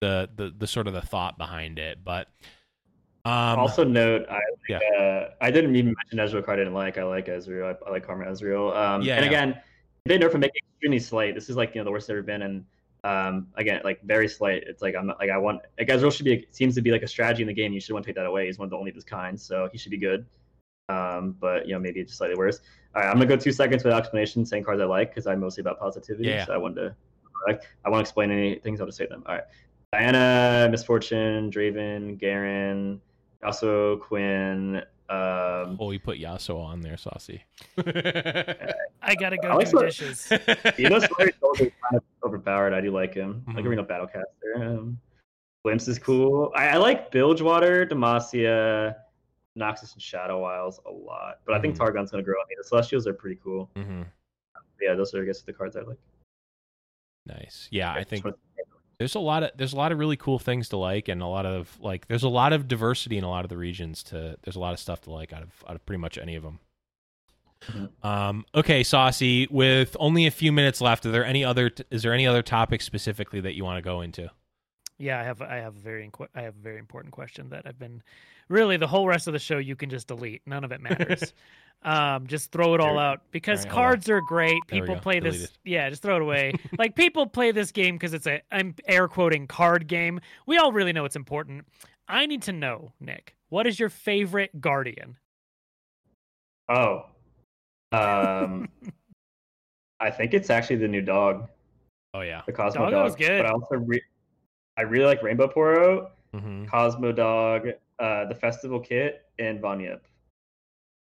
the 0.00 0.28
the 0.36 0.52
the 0.58 0.66
sort 0.66 0.86
of 0.86 0.92
the 0.92 1.00
thought 1.00 1.38
behind 1.38 1.78
it 1.78 1.98
but 2.04 2.28
um 3.24 3.58
also 3.58 3.84
note, 3.84 4.26
I 4.30 4.40
yeah. 4.68 4.78
uh, 4.78 5.30
I 5.40 5.50
didn't 5.50 5.76
even 5.76 5.94
mention 5.94 6.18
Ezreal 6.18 6.44
card 6.44 6.58
I 6.58 6.62
didn't 6.62 6.74
like. 6.74 6.98
I 6.98 7.04
like 7.04 7.26
Ezreal. 7.26 7.74
I, 7.74 7.88
I 7.88 7.90
like 7.90 8.06
Karma 8.06 8.26
Ezreal. 8.26 8.74
Um, 8.74 9.02
Yeah, 9.02 9.16
and 9.16 9.24
yeah. 9.24 9.30
again, 9.30 9.60
they 10.06 10.18
nerf 10.18 10.32
him 10.32 10.40
make 10.40 10.52
it 10.54 10.62
extremely 10.72 10.98
slight. 10.98 11.34
This 11.34 11.50
is 11.50 11.56
like 11.56 11.74
you 11.74 11.80
know 11.80 11.84
the 11.84 11.90
worst 11.90 12.04
it's 12.04 12.10
ever 12.10 12.22
been, 12.22 12.42
and 12.42 12.64
um, 13.04 13.48
again 13.54 13.80
like 13.84 14.02
very 14.02 14.28
slight. 14.28 14.64
It's 14.66 14.82
like 14.82 14.94
I'm 14.96 15.06
not, 15.06 15.18
like 15.18 15.30
I 15.30 15.38
want 15.38 15.62
like 15.78 15.88
Ezreal 15.88 16.12
should 16.12 16.24
be 16.24 16.46
seems 16.50 16.74
to 16.74 16.82
be 16.82 16.90
like 16.90 17.02
a 17.02 17.08
strategy 17.08 17.42
in 17.42 17.48
the 17.48 17.54
game. 17.54 17.72
You 17.72 17.80
should 17.80 17.92
want 17.92 18.04
to 18.04 18.08
take 18.08 18.16
that 18.16 18.26
away. 18.26 18.46
He's 18.46 18.58
one 18.58 18.66
of 18.66 18.70
the 18.70 18.76
only 18.76 18.90
of 18.90 18.94
his 18.94 19.04
kind, 19.04 19.40
so 19.40 19.68
he 19.70 19.78
should 19.78 19.90
be 19.90 19.98
good. 19.98 20.26
Um, 20.88 21.36
but 21.38 21.66
you 21.66 21.74
know 21.74 21.80
maybe 21.80 22.00
it's 22.00 22.14
slightly 22.14 22.36
worse. 22.36 22.60
All 22.94 23.02
right, 23.02 23.08
I'm 23.08 23.14
gonna 23.14 23.26
go 23.26 23.36
two 23.36 23.52
seconds 23.52 23.84
without 23.84 24.00
explanation, 24.00 24.44
saying 24.44 24.64
cards 24.64 24.80
I 24.80 24.84
like 24.84 25.10
because 25.10 25.26
I'm 25.26 25.40
mostly 25.40 25.60
about 25.60 25.78
positivity. 25.78 26.28
Yeah. 26.28 26.46
So 26.46 26.54
I 26.54 26.56
wanted 26.56 26.80
to 26.82 26.96
like 27.46 27.62
I 27.84 27.90
want 27.90 27.98
to 27.98 28.08
explain 28.08 28.30
any 28.30 28.56
things. 28.56 28.80
I'll 28.80 28.86
just 28.86 28.98
say 28.98 29.06
them. 29.06 29.22
All 29.26 29.34
right, 29.34 29.44
Diana, 29.92 30.68
Misfortune, 30.70 31.50
Draven, 31.50 32.18
Garen. 32.18 33.00
Also, 33.44 33.98
Quinn. 33.98 34.82
Um, 35.10 35.78
oh 35.80 35.90
you 35.90 35.98
put 35.98 36.18
Yasuo 36.18 36.62
on 36.62 36.80
there 36.82 36.98
saucy 36.98 37.42
I 37.78 39.14
gotta 39.18 39.38
go 39.38 39.58
I 39.58 39.64
do 39.64 39.76
what- 39.76 39.86
dishes. 39.86 40.28
you 40.78 40.90
know, 40.90 40.98
Slurry 40.98 41.32
kind 41.40 41.72
of 41.94 42.02
overpowered. 42.22 42.74
I 42.74 42.80
do 42.82 42.90
like 42.90 43.14
him. 43.14 43.42
Like 43.46 43.56
Mhm. 43.64 43.66
Arena 43.68 43.84
Battlecaster. 43.84 44.56
Um, 44.60 44.98
Glimpse 45.64 45.88
is 45.88 45.98
cool. 45.98 46.52
I, 46.54 46.68
I 46.68 46.76
like 46.76 47.10
Bilgewater, 47.10 47.86
Demacia, 47.86 48.96
Noxus, 49.58 49.94
and 49.94 50.02
Shadow 50.02 50.44
Isles 50.44 50.78
a 50.86 50.90
lot. 50.90 51.40
But 51.46 51.54
I 51.54 51.60
think 51.60 51.74
Mhm. 51.74 51.78
Targon's 51.78 52.10
going 52.10 52.22
to 52.22 52.26
grow 52.26 52.38
on 52.38 52.46
me. 52.48 52.54
The 52.58 52.64
Celestials 52.64 53.06
are 53.06 53.14
pretty 53.14 53.40
cool. 53.42 53.70
Mm-hmm. 53.76 54.02
Yeah, 54.80 54.94
those 54.94 55.14
are, 55.14 55.22
I 55.22 55.26
guess, 55.26 55.40
the 55.42 55.52
cards 55.52 55.74
I 55.76 55.80
like. 55.80 55.98
nice 57.26 57.68
yeah 57.70 57.92
i 57.92 58.02
think 58.04 58.24
Just 58.24 58.36
there's 58.98 59.14
a 59.14 59.20
lot 59.20 59.42
of 59.42 59.50
there's 59.56 59.72
a 59.72 59.76
lot 59.76 59.92
of 59.92 59.98
really 59.98 60.16
cool 60.16 60.38
things 60.38 60.68
to 60.70 60.76
like 60.76 61.08
and 61.08 61.22
a 61.22 61.26
lot 61.26 61.46
of 61.46 61.78
like 61.80 62.06
there's 62.08 62.22
a 62.24 62.28
lot 62.28 62.52
of 62.52 62.66
diversity 62.68 63.16
in 63.16 63.24
a 63.24 63.30
lot 63.30 63.44
of 63.44 63.48
the 63.48 63.56
regions 63.56 64.02
to 64.02 64.36
there's 64.42 64.56
a 64.56 64.60
lot 64.60 64.72
of 64.72 64.78
stuff 64.78 65.00
to 65.02 65.10
like 65.12 65.32
out 65.32 65.42
of 65.42 65.64
out 65.68 65.74
of 65.76 65.84
pretty 65.86 66.00
much 66.00 66.18
any 66.18 66.34
of 66.36 66.42
them 66.42 66.58
Mhm. 67.68 68.04
um 68.04 68.44
okay 68.54 68.84
saucy 68.84 69.48
with 69.50 69.96
only 69.98 70.26
a 70.26 70.30
few 70.30 70.52
minutes 70.52 70.80
left 70.80 71.04
are 71.06 71.10
there 71.10 71.24
any 71.24 71.44
other 71.44 71.72
is 71.90 72.04
there 72.04 72.12
any 72.12 72.24
other 72.24 72.40
topics 72.42 72.84
specifically 72.84 73.40
that 73.40 73.54
you 73.56 73.64
want 73.64 73.78
to 73.78 73.82
go 73.82 74.00
into 74.00 74.30
yeah, 75.00 75.20
I 75.20 75.22
have 75.22 75.40
I 75.42 75.56
have 75.58 75.76
a 75.76 75.78
very 75.78 76.10
I 76.34 76.42
have 76.42 76.56
a 76.56 76.60
very 76.60 76.78
important 76.78 77.12
question 77.12 77.50
that 77.50 77.62
I've 77.66 77.78
been 77.78 78.02
really 78.48 78.76
the 78.76 78.86
whole 78.86 79.06
rest 79.06 79.26
of 79.26 79.32
the 79.32 79.38
show 79.38 79.58
you 79.58 79.76
can 79.76 79.90
just 79.90 80.08
delete. 80.08 80.42
None 80.46 80.64
of 80.64 80.72
it 80.72 80.80
matters. 80.80 81.32
um, 81.82 82.26
just 82.26 82.50
throw 82.50 82.74
it 82.74 82.80
all 82.80 82.98
out 82.98 83.22
because 83.30 83.64
right, 83.64 83.72
cards 83.72 84.08
are 84.10 84.20
great. 84.20 84.60
People 84.66 84.96
play 84.96 85.20
Delete 85.20 85.40
this. 85.40 85.50
It. 85.50 85.58
Yeah, 85.64 85.88
just 85.90 86.02
throw 86.02 86.16
it 86.16 86.22
away. 86.22 86.54
like 86.78 86.94
people 86.94 87.26
play 87.26 87.52
this 87.52 87.70
game 87.70 87.96
because 87.96 88.14
it's 88.14 88.26
a 88.26 88.40
I'm 88.50 88.74
air 88.86 89.08
quoting 89.08 89.46
card 89.46 89.86
game. 89.86 90.20
We 90.46 90.58
all 90.58 90.72
really 90.72 90.92
know 90.92 91.04
it's 91.04 91.16
important. 91.16 91.66
I 92.08 92.26
need 92.26 92.42
to 92.42 92.52
know, 92.52 92.92
Nick, 93.00 93.36
what 93.50 93.66
is 93.66 93.78
your 93.78 93.90
favorite 93.90 94.60
guardian? 94.60 95.18
Oh, 96.68 97.06
um, 97.92 98.68
I 100.00 100.10
think 100.10 100.34
it's 100.34 100.50
actually 100.50 100.76
the 100.76 100.88
new 100.88 101.02
dog. 101.02 101.48
Oh 102.14 102.20
yeah, 102.20 102.42
the 102.46 102.52
Cosmo 102.52 102.90
dog. 102.90 103.10
dog. 103.10 103.18
good. 103.18 103.42
But 103.42 103.46
I 103.46 103.50
also 103.50 103.76
re- 103.76 104.02
I 104.76 104.82
really 104.82 105.04
like 105.04 105.22
Rainbow 105.22 105.48
Poro, 105.48 106.08
mm-hmm. 106.34 106.66
Cosmo 106.66 107.12
Dog, 107.12 107.68
uh, 107.98 108.26
the 108.26 108.34
Festival 108.34 108.80
Kit, 108.80 109.22
and 109.38 109.60
Von 109.60 109.80
Yip. 109.80 110.06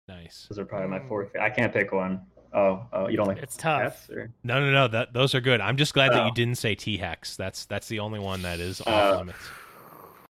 Nice. 0.07 0.47
Those 0.49 0.59
are 0.59 0.65
probably 0.65 0.87
my 0.87 0.99
four. 1.07 1.29
I 1.39 1.49
can't 1.49 1.73
pick 1.73 1.91
one. 1.91 2.21
Oh, 2.53 2.85
oh, 2.93 3.07
you 3.07 3.17
don't 3.17 3.27
like 3.27 3.39
it's 3.39 3.57
tough. 3.57 4.09
Or? 4.09 4.31
No, 4.43 4.59
no, 4.59 4.71
no. 4.71 4.87
That 4.87 5.13
those 5.13 5.35
are 5.35 5.41
good. 5.41 5.59
I'm 5.59 5.77
just 5.77 5.93
glad 5.93 6.11
oh. 6.11 6.15
that 6.15 6.23
you 6.25 6.31
oh. 6.31 6.35
didn't 6.35 6.55
say 6.55 6.75
T 6.75 6.97
Hex. 6.97 7.35
That's 7.35 7.65
that's 7.65 7.87
the 7.87 7.99
only 7.99 8.19
one 8.19 8.41
that 8.43 8.59
is 8.59 8.81
off 8.81 8.87
uh, 8.87 9.17
limits. 9.17 9.39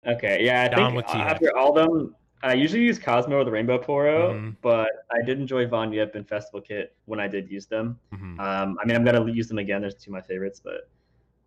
Okay, 0.08 0.46
yeah. 0.46 0.64
I 0.64 0.68
Down 0.70 0.94
think 0.94 1.10
after 1.10 1.56
all 1.58 1.74
them, 1.74 2.16
I 2.42 2.54
usually 2.54 2.84
use 2.84 3.00
Cosmo 3.00 3.38
or 3.38 3.44
the 3.44 3.52
Rainbow 3.52 3.80
Poro, 3.80 4.34
mm-hmm. 4.34 4.50
but 4.62 4.90
I 5.12 5.22
did 5.26 5.40
enjoy 5.40 5.68
Von 5.68 5.92
Yip 5.92 6.16
and 6.16 6.28
Festival 6.28 6.62
Kit 6.62 6.96
when 7.06 7.20
I 7.20 7.28
did 7.28 7.50
use 7.50 7.66
them. 7.66 8.00
Mm-hmm. 8.14 8.40
Um, 8.40 8.78
I 8.82 8.86
mean, 8.86 8.96
I'm 8.96 9.04
gonna 9.04 9.30
use 9.32 9.48
them 9.48 9.58
again. 9.58 9.82
There's 9.82 9.96
two 9.96 10.12
of 10.12 10.14
my 10.14 10.22
favorites, 10.22 10.62
but 10.64 10.90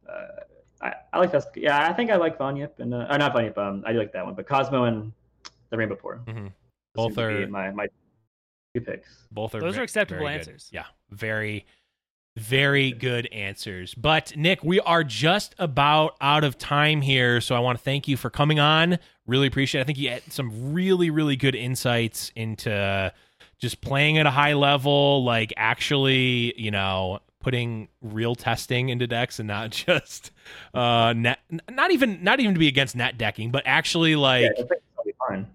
uh, 0.09 0.43
I, 0.81 0.95
I 1.13 1.19
like 1.19 1.33
Festival. 1.33 1.63
Yeah, 1.63 1.89
I 1.89 1.93
think 1.93 2.11
I 2.11 2.17
like 2.17 2.39
Von 2.39 2.57
Yip 2.57 2.79
and 2.79 2.95
uh, 2.95 3.07
or 3.11 3.19
not 3.19 3.33
Von 3.33 3.45
Yip. 3.45 3.59
Um, 3.59 3.83
I 3.87 3.93
do 3.93 3.99
like 3.99 4.13
that 4.13 4.25
one, 4.25 4.35
but 4.35 4.47
Cosmo 4.47 4.85
and 4.85 5.13
the 5.71 5.77
Rainbow 5.77 5.97
Poro. 5.97 6.25
Mm-hmm. 6.25 6.47
Both 6.95 7.19
are 7.19 7.47
my 7.49 7.71
my 7.71 7.87
two 8.75 8.81
picks. 8.81 9.27
Both 9.31 9.55
are 9.55 9.61
those 9.61 9.79
are 9.79 9.83
acceptable 9.83 10.29
answers. 10.29 10.69
Yeah, 10.73 10.85
very 11.11 11.67
very 12.37 12.93
good 12.93 13.27
answers. 13.27 13.95
But 13.95 14.37
Nick, 14.37 14.63
we 14.63 14.79
are 14.81 15.03
just 15.03 15.55
about 15.59 16.17
out 16.21 16.45
of 16.45 16.57
time 16.57 17.01
here, 17.01 17.41
so 17.41 17.55
I 17.55 17.59
want 17.59 17.79
to 17.79 17.85
thank 17.85 18.07
you 18.07 18.17
for 18.17 18.31
coming 18.31 18.61
on. 18.61 18.99
Really 19.27 19.49
appreciate. 19.49 19.81
it. 19.81 19.85
I 19.85 19.87
think 19.87 19.99
you 19.99 20.11
had 20.11 20.33
some 20.33 20.73
really 20.73 21.11
really 21.11 21.37
good 21.37 21.55
insights 21.55 22.33
into 22.37 23.13
just 23.59 23.81
playing 23.81 24.19
at 24.19 24.27
a 24.27 24.31
high 24.31 24.55
level, 24.55 25.25
like 25.25 25.53
actually, 25.57 26.59
you 26.61 26.71
know, 26.71 27.19
putting 27.49 27.89
real 28.03 28.35
testing 28.35 28.91
into 28.91 29.07
decks 29.07 29.39
and 29.39 29.47
not 29.49 29.71
just 29.87 30.33
uh 30.75 31.15
net 31.17 31.39
not 31.71 31.91
even 31.91 32.23
not 32.23 32.41
even 32.41 32.53
to 32.53 32.61
be 32.61 32.69
against 32.69 32.95
net 32.95 33.17
decking, 33.17 33.51
but 33.51 33.63
actually 33.65 34.17
like 34.17 34.43
yeah, 34.43 34.65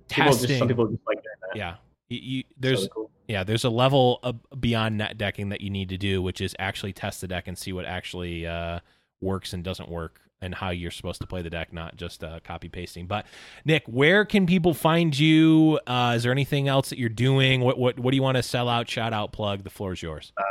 testing. 0.07 0.25
People 0.25 0.47
just, 0.47 0.57
some 0.57 0.67
people 0.67 0.87
just 0.87 1.05
like 1.05 1.21
doing 1.21 1.35
that. 1.41 1.55
Yeah. 1.55 1.75
You, 2.09 2.19
you, 2.19 2.43
there's 2.57 2.87
cool. 2.87 3.11
yeah, 3.27 3.43
there's 3.43 3.63
a 3.63 3.69
level 3.69 4.19
of 4.23 4.39
beyond 4.59 4.97
net 4.97 5.19
decking 5.19 5.49
that 5.49 5.61
you 5.61 5.69
need 5.69 5.89
to 5.89 5.97
do, 5.97 6.19
which 6.19 6.41
is 6.41 6.55
actually 6.57 6.93
test 6.93 7.21
the 7.21 7.27
deck 7.27 7.47
and 7.47 7.55
see 7.55 7.73
what 7.73 7.85
actually 7.85 8.47
uh, 8.47 8.79
works 9.21 9.53
and 9.53 9.63
doesn't 9.63 9.87
work 9.87 10.19
and 10.41 10.55
how 10.55 10.71
you're 10.71 10.91
supposed 10.91 11.21
to 11.21 11.27
play 11.27 11.43
the 11.43 11.49
deck, 11.49 11.71
not 11.71 11.95
just 11.95 12.23
uh, 12.23 12.39
copy 12.43 12.69
pasting. 12.69 13.05
But 13.05 13.27
Nick, 13.65 13.83
where 13.85 14.25
can 14.25 14.47
people 14.47 14.73
find 14.73 15.17
you? 15.17 15.79
Uh, 15.85 16.13
is 16.15 16.23
there 16.23 16.31
anything 16.31 16.67
else 16.67 16.89
that 16.89 16.97
you're 16.97 17.09
doing? 17.09 17.61
What 17.61 17.77
what 17.77 17.99
what 17.99 18.11
do 18.11 18.17
you 18.17 18.23
want 18.23 18.37
to 18.37 18.43
sell 18.43 18.67
out, 18.67 18.89
shout 18.89 19.13
out, 19.13 19.31
plug? 19.31 19.63
The 19.63 19.69
floor 19.69 19.93
is 19.93 20.01
yours. 20.01 20.33
Uh, 20.35 20.43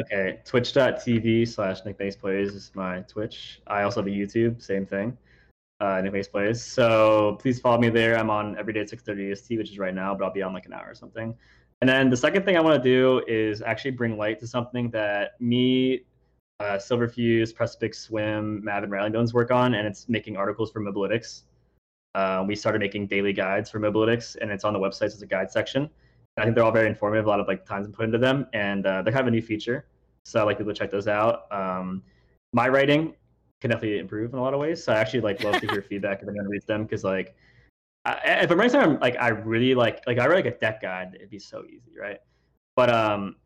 okay, 0.00 0.40
twitch.tv 0.44 1.48
slash 1.48 1.84
Nick 1.84 1.98
Base 1.98 2.16
Plays 2.16 2.54
is 2.54 2.70
my 2.74 3.00
Twitch. 3.00 3.60
I 3.66 3.82
also 3.82 4.00
have 4.00 4.06
a 4.06 4.10
YouTube, 4.10 4.62
same 4.62 4.86
thing 4.86 5.16
uh, 5.80 6.00
Nick 6.00 6.12
Base 6.12 6.28
Plays. 6.28 6.62
So 6.62 7.36
please 7.40 7.60
follow 7.60 7.78
me 7.78 7.90
there. 7.90 8.18
I'm 8.18 8.30
on 8.30 8.56
every 8.58 8.72
day 8.72 8.80
at 8.80 8.88
6:30 8.88 9.32
EST, 9.32 9.58
which 9.58 9.70
is 9.70 9.78
right 9.78 9.94
now, 9.94 10.14
but 10.14 10.24
I'll 10.24 10.32
be 10.32 10.42
on 10.42 10.52
like 10.52 10.66
an 10.66 10.72
hour 10.72 10.88
or 10.88 10.94
something. 10.94 11.34
And 11.80 11.88
then 11.88 12.08
the 12.08 12.16
second 12.16 12.44
thing 12.44 12.56
I 12.56 12.60
want 12.60 12.82
to 12.82 12.88
do 12.88 13.22
is 13.26 13.60
actually 13.60 13.90
bring 13.92 14.16
light 14.16 14.38
to 14.40 14.46
something 14.46 14.90
that 14.90 15.32
me, 15.40 16.04
uh, 16.60 16.78
Silverfuse, 16.78 17.52
Prespix, 17.52 17.96
Swim, 17.96 18.64
Mav, 18.64 18.84
and 18.84 19.12
Bones 19.12 19.34
work 19.34 19.50
on, 19.50 19.74
and 19.74 19.86
it's 19.86 20.08
making 20.08 20.36
articles 20.36 20.70
for 20.70 20.80
Mobalytics. 20.80 21.42
Uh, 22.14 22.44
we 22.46 22.54
started 22.54 22.78
making 22.78 23.08
daily 23.08 23.32
guides 23.32 23.68
for 23.68 23.80
Mobalytics, 23.80 24.36
and 24.40 24.50
it's 24.50 24.64
on 24.64 24.72
the 24.72 24.78
website 24.78 25.06
as 25.06 25.20
a 25.20 25.26
guide 25.26 25.50
section. 25.50 25.90
I 26.36 26.42
think 26.42 26.54
they're 26.54 26.64
all 26.64 26.72
very 26.72 26.88
informative. 26.88 27.26
A 27.26 27.28
lot 27.28 27.40
of 27.40 27.46
like 27.46 27.64
times 27.64 27.88
put 27.92 28.04
into 28.04 28.18
them, 28.18 28.46
and 28.52 28.86
uh, 28.86 29.02
they're 29.02 29.12
kind 29.12 29.22
of 29.22 29.28
a 29.28 29.30
new 29.30 29.42
feature. 29.42 29.86
So 30.24 30.40
I 30.40 30.42
like 30.44 30.58
people 30.58 30.72
to 30.72 30.78
check 30.78 30.90
those 30.90 31.06
out. 31.06 31.52
Um, 31.52 32.02
my 32.52 32.68
writing 32.68 33.14
can 33.60 33.70
definitely 33.70 33.98
improve 33.98 34.32
in 34.32 34.38
a 34.38 34.42
lot 34.42 34.54
of 34.54 34.60
ways. 34.60 34.82
So 34.82 34.92
I 34.92 34.96
actually 34.96 35.20
like 35.20 35.42
love 35.42 35.60
to 35.60 35.66
hear 35.68 35.82
feedback 35.88 36.22
if 36.22 36.28
anyone 36.28 36.48
reads 36.48 36.64
them 36.64 36.82
because 36.84 37.04
like 37.04 37.34
I, 38.04 38.40
if 38.42 38.50
I'm 38.50 38.58
writing 38.58 38.72
something 38.72 39.00
like 39.00 39.16
I 39.18 39.28
really 39.28 39.74
like 39.74 40.06
like 40.06 40.18
I 40.18 40.26
write 40.26 40.44
like 40.44 40.54
a 40.54 40.58
deck 40.58 40.82
guide, 40.82 41.12
it'd 41.14 41.30
be 41.30 41.38
so 41.38 41.64
easy, 41.64 41.92
right? 41.98 42.20
But 42.76 42.90
um, 42.90 43.36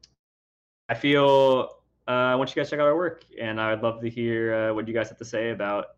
I 0.88 0.94
feel 0.94 1.78
uh, 2.08 2.10
I 2.10 2.34
want 2.34 2.50
you 2.50 2.56
guys 2.56 2.68
to 2.68 2.70
check 2.70 2.80
out 2.80 2.86
our 2.86 2.96
work, 2.96 3.24
and 3.40 3.60
I 3.60 3.70
would 3.70 3.82
love 3.82 4.00
to 4.00 4.08
hear 4.08 4.54
uh, 4.54 4.74
what 4.74 4.88
you 4.88 4.94
guys 4.94 5.08
have 5.08 5.18
to 5.18 5.24
say 5.24 5.50
about 5.50 5.96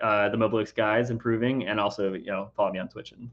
uh, 0.00 0.28
the 0.28 0.36
Mobalytics 0.36 0.74
guides 0.74 1.10
improving, 1.10 1.66
and 1.66 1.80
also 1.80 2.14
you 2.14 2.26
know 2.26 2.50
follow 2.56 2.72
me 2.72 2.78
on 2.78 2.88
Twitch 2.88 3.12
and 3.12 3.30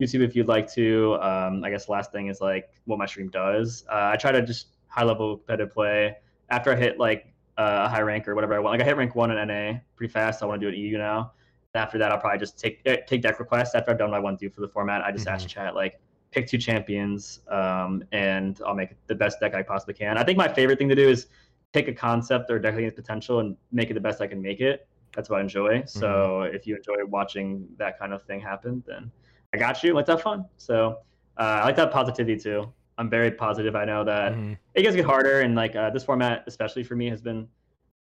YouTube 0.00 0.22
if 0.22 0.36
you'd 0.36 0.48
like 0.48 0.72
to. 0.74 1.18
Um, 1.20 1.64
I 1.64 1.70
guess 1.70 1.88
last 1.88 2.12
thing 2.12 2.28
is 2.28 2.40
like 2.40 2.70
what 2.84 2.98
my 2.98 3.06
stream 3.06 3.28
does. 3.28 3.84
Uh, 3.90 4.10
I 4.12 4.16
try 4.16 4.32
to 4.32 4.42
just 4.42 4.68
high 4.88 5.04
level 5.04 5.36
competitive 5.36 5.72
play. 5.72 6.16
After 6.50 6.72
I 6.72 6.76
hit 6.76 6.98
like 6.98 7.32
uh, 7.58 7.82
a 7.86 7.88
high 7.88 8.00
rank 8.00 8.26
or 8.28 8.34
whatever 8.34 8.54
I 8.54 8.60
want. 8.60 8.74
Like 8.74 8.80
I 8.80 8.84
hit 8.84 8.96
rank 8.96 9.14
one 9.14 9.36
in 9.36 9.48
NA 9.48 9.80
pretty 9.96 10.12
fast. 10.12 10.38
So 10.38 10.46
I 10.46 10.48
want 10.48 10.60
to 10.60 10.70
do 10.70 10.74
an 10.74 10.80
EU 10.80 10.96
now. 10.96 11.32
After 11.74 11.98
that, 11.98 12.10
I'll 12.12 12.18
probably 12.18 12.38
just 12.38 12.58
take 12.58 12.80
eh, 12.86 12.96
take 13.06 13.20
deck 13.20 13.38
requests. 13.38 13.74
After 13.74 13.90
I've 13.90 13.98
done 13.98 14.10
what 14.10 14.16
I 14.16 14.20
want 14.20 14.38
to 14.38 14.48
do 14.48 14.50
for 14.50 14.62
the 14.62 14.68
format, 14.68 15.02
I 15.02 15.12
just 15.12 15.26
mm-hmm. 15.26 15.34
ask 15.34 15.46
chat 15.46 15.74
like 15.74 16.00
pick 16.30 16.46
two 16.46 16.58
champions, 16.58 17.40
um, 17.48 18.04
and 18.12 18.60
I'll 18.66 18.74
make 18.74 18.90
the 19.06 19.14
best 19.14 19.40
deck 19.40 19.54
I 19.54 19.62
possibly 19.62 19.94
can. 19.94 20.16
I 20.16 20.24
think 20.24 20.38
my 20.38 20.48
favorite 20.48 20.78
thing 20.78 20.88
to 20.88 20.94
do 20.94 21.08
is 21.08 21.26
take 21.72 21.88
a 21.88 21.92
concept 21.92 22.50
or 22.50 22.58
deck 22.58 22.74
against 22.74 22.96
potential 22.96 23.40
and 23.40 23.56
make 23.70 23.90
it 23.90 23.94
the 23.94 24.00
best 24.00 24.20
I 24.20 24.26
can 24.26 24.40
make 24.40 24.60
it. 24.60 24.88
That's 25.14 25.28
what 25.28 25.38
I 25.38 25.42
enjoy. 25.42 25.78
Mm-hmm. 25.78 25.98
So 25.98 26.42
if 26.42 26.66
you 26.66 26.76
enjoy 26.76 27.04
watching 27.06 27.68
that 27.76 27.98
kind 27.98 28.12
of 28.12 28.22
thing 28.22 28.40
happen, 28.40 28.82
then 28.86 29.10
I 29.52 29.56
got 29.56 29.82
you. 29.82 29.94
Let's 29.94 30.10
have 30.10 30.22
fun. 30.22 30.44
So 30.56 30.98
uh, 31.38 31.60
I 31.62 31.64
like 31.64 31.76
that 31.76 31.90
positivity 31.90 32.38
too. 32.38 32.72
I'm 32.98 33.08
very 33.08 33.30
positive. 33.30 33.76
I 33.76 33.84
know 33.84 34.04
that 34.04 34.32
mm-hmm. 34.32 34.54
it 34.74 34.82
gets 34.82 34.96
get 34.96 35.04
harder, 35.04 35.40
and 35.40 35.54
like 35.54 35.76
uh, 35.76 35.90
this 35.90 36.04
format, 36.04 36.44
especially 36.46 36.82
for 36.82 36.96
me, 36.96 37.08
has 37.08 37.22
been 37.22 37.48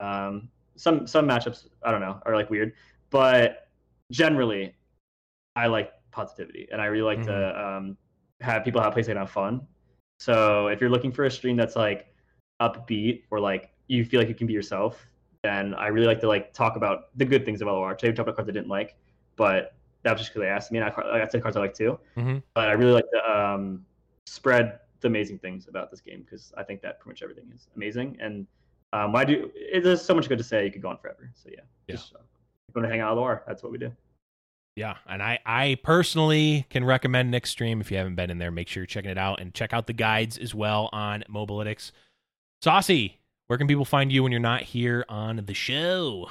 um, 0.00 0.48
some 0.76 1.06
some 1.06 1.26
matchups. 1.26 1.68
I 1.82 1.90
don't 1.90 2.00
know 2.00 2.20
are 2.26 2.36
like 2.36 2.50
weird, 2.50 2.74
but 3.10 3.68
generally, 4.12 4.74
I 5.56 5.66
like 5.68 5.92
positivity, 6.10 6.68
and 6.70 6.82
I 6.82 6.86
really 6.86 7.16
like 7.16 7.26
mm-hmm. 7.26 7.28
to 7.28 7.66
um, 7.66 7.96
have 8.40 8.62
people 8.62 8.82
have 8.82 8.92
plays 8.92 9.06
that 9.06 9.16
have 9.16 9.30
fun. 9.30 9.66
So 10.20 10.68
if 10.68 10.80
you're 10.80 10.90
looking 10.90 11.12
for 11.12 11.24
a 11.24 11.30
stream 11.30 11.56
that's 11.56 11.76
like 11.76 12.06
upbeat 12.60 13.22
or 13.30 13.40
like 13.40 13.70
you 13.88 14.04
feel 14.04 14.20
like 14.20 14.28
you 14.28 14.34
can 14.34 14.46
be 14.46 14.52
yourself, 14.52 15.06
then 15.42 15.74
I 15.74 15.88
really 15.88 16.06
like 16.06 16.20
to 16.20 16.28
like 16.28 16.52
talk 16.52 16.76
about 16.76 17.16
the 17.16 17.24
good 17.24 17.44
things 17.44 17.62
of 17.62 17.68
LOR. 17.68 17.94
Today 17.94 18.10
we 18.10 18.16
talked 18.16 18.28
about 18.28 18.36
cards 18.36 18.50
I 18.50 18.52
didn't 18.52 18.68
like, 18.68 18.96
but 19.36 19.74
that 20.04 20.12
was 20.12 20.20
just 20.20 20.32
because 20.32 20.42
they 20.42 20.48
asked 20.48 20.70
me, 20.70 20.78
and 20.78 20.88
I, 20.88 21.22
I 21.22 21.28
said 21.28 21.42
cards 21.42 21.56
I 21.56 21.60
like 21.60 21.74
too. 21.74 21.98
Mm-hmm. 22.16 22.38
But 22.54 22.68
I 22.68 22.72
really 22.72 22.92
like 22.92 23.10
to 23.12 23.30
um, 23.30 23.84
spread 24.26 24.78
the 25.00 25.08
amazing 25.08 25.38
things 25.38 25.66
about 25.66 25.90
this 25.90 26.00
game 26.00 26.22
because 26.22 26.52
I 26.56 26.62
think 26.62 26.80
that 26.82 27.00
pretty 27.00 27.14
much 27.14 27.22
everything 27.22 27.50
is 27.54 27.68
amazing. 27.74 28.16
And 28.20 28.46
um, 28.92 29.12
why 29.12 29.24
do 29.24 29.50
it, 29.54 29.82
there's 29.82 30.02
so 30.02 30.14
much 30.14 30.28
good 30.28 30.38
to 30.38 30.44
say. 30.44 30.64
You 30.64 30.70
could 30.70 30.82
go 30.82 30.88
on 30.88 30.98
forever. 30.98 31.30
So 31.34 31.48
yeah, 31.50 31.60
yeah. 31.88 31.96
Just, 31.96 32.14
uh, 32.14 32.18
going 32.74 32.84
to 32.84 32.90
hang 32.90 33.00
out 33.00 33.14
with 33.14 33.22
LOR. 33.22 33.44
That's 33.46 33.62
what 33.62 33.70
we 33.70 33.78
do. 33.78 33.92
Yeah, 34.76 34.96
and 35.06 35.22
I 35.22 35.38
I 35.46 35.78
personally 35.84 36.66
can 36.68 36.84
recommend 36.84 37.30
Nick's 37.30 37.50
stream 37.50 37.80
if 37.80 37.90
you 37.90 37.96
haven't 37.96 38.16
been 38.16 38.30
in 38.30 38.38
there. 38.38 38.50
Make 38.50 38.68
sure 38.68 38.80
you're 38.82 38.86
checking 38.86 39.10
it 39.10 39.18
out 39.18 39.40
and 39.40 39.54
check 39.54 39.72
out 39.72 39.86
the 39.86 39.92
guides 39.92 40.36
as 40.36 40.54
well 40.54 40.90
on 40.92 41.22
Mobalytics. 41.30 41.92
Saucy, 42.60 43.20
where 43.46 43.58
can 43.58 43.68
people 43.68 43.84
find 43.84 44.10
you 44.10 44.22
when 44.22 44.32
you're 44.32 44.40
not 44.40 44.62
here 44.62 45.04
on 45.08 45.42
the 45.46 45.54
show? 45.54 46.28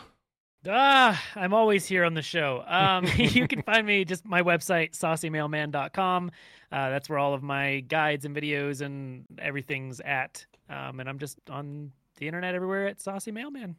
Ah, 0.68 1.22
I'm 1.36 1.53
always 1.53 1.86
here 1.86 2.05
on 2.05 2.14
the 2.14 2.22
show. 2.22 2.64
Um, 2.66 3.05
you 3.18 3.47
can 3.47 3.61
find 3.64 3.86
me 3.86 4.05
just 4.05 4.26
my 4.26 4.41
website, 4.41 4.91
saucymailman.com. 4.91 6.32
Uh, 6.72 6.89
that's 6.89 7.09
where 7.09 7.20
all 7.20 7.34
of 7.34 7.43
my 7.43 7.82
guides 7.82 8.26
and 8.26 8.36
videos 8.36 8.82
and 8.82 9.26
everything's 9.38 9.99
at. 9.99 10.45
Um, 10.70 10.99
and 10.99 11.09
I'm 11.09 11.20
just 11.20 11.38
on 11.49 11.91
the 12.18 12.28
internet 12.28 12.55
everywhere 12.55 12.88
at 12.88 13.01
Saucy 13.01 13.32
Mailman. 13.32 13.76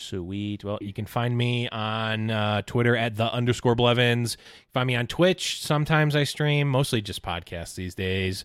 Sweet. 0.00 0.62
Well, 0.64 0.78
you 0.80 0.92
can 0.92 1.06
find 1.06 1.36
me 1.36 1.68
on 1.68 2.30
uh, 2.30 2.62
Twitter 2.62 2.96
at 2.96 3.16
the 3.16 3.32
underscore 3.32 3.74
Blevins. 3.74 4.36
Find 4.74 4.86
me 4.86 4.96
on 4.96 5.06
Twitch. 5.06 5.62
Sometimes 5.62 6.14
I 6.14 6.24
stream, 6.24 6.68
mostly 6.68 7.00
just 7.00 7.22
podcasts 7.22 7.74
these 7.76 7.94
days. 7.94 8.44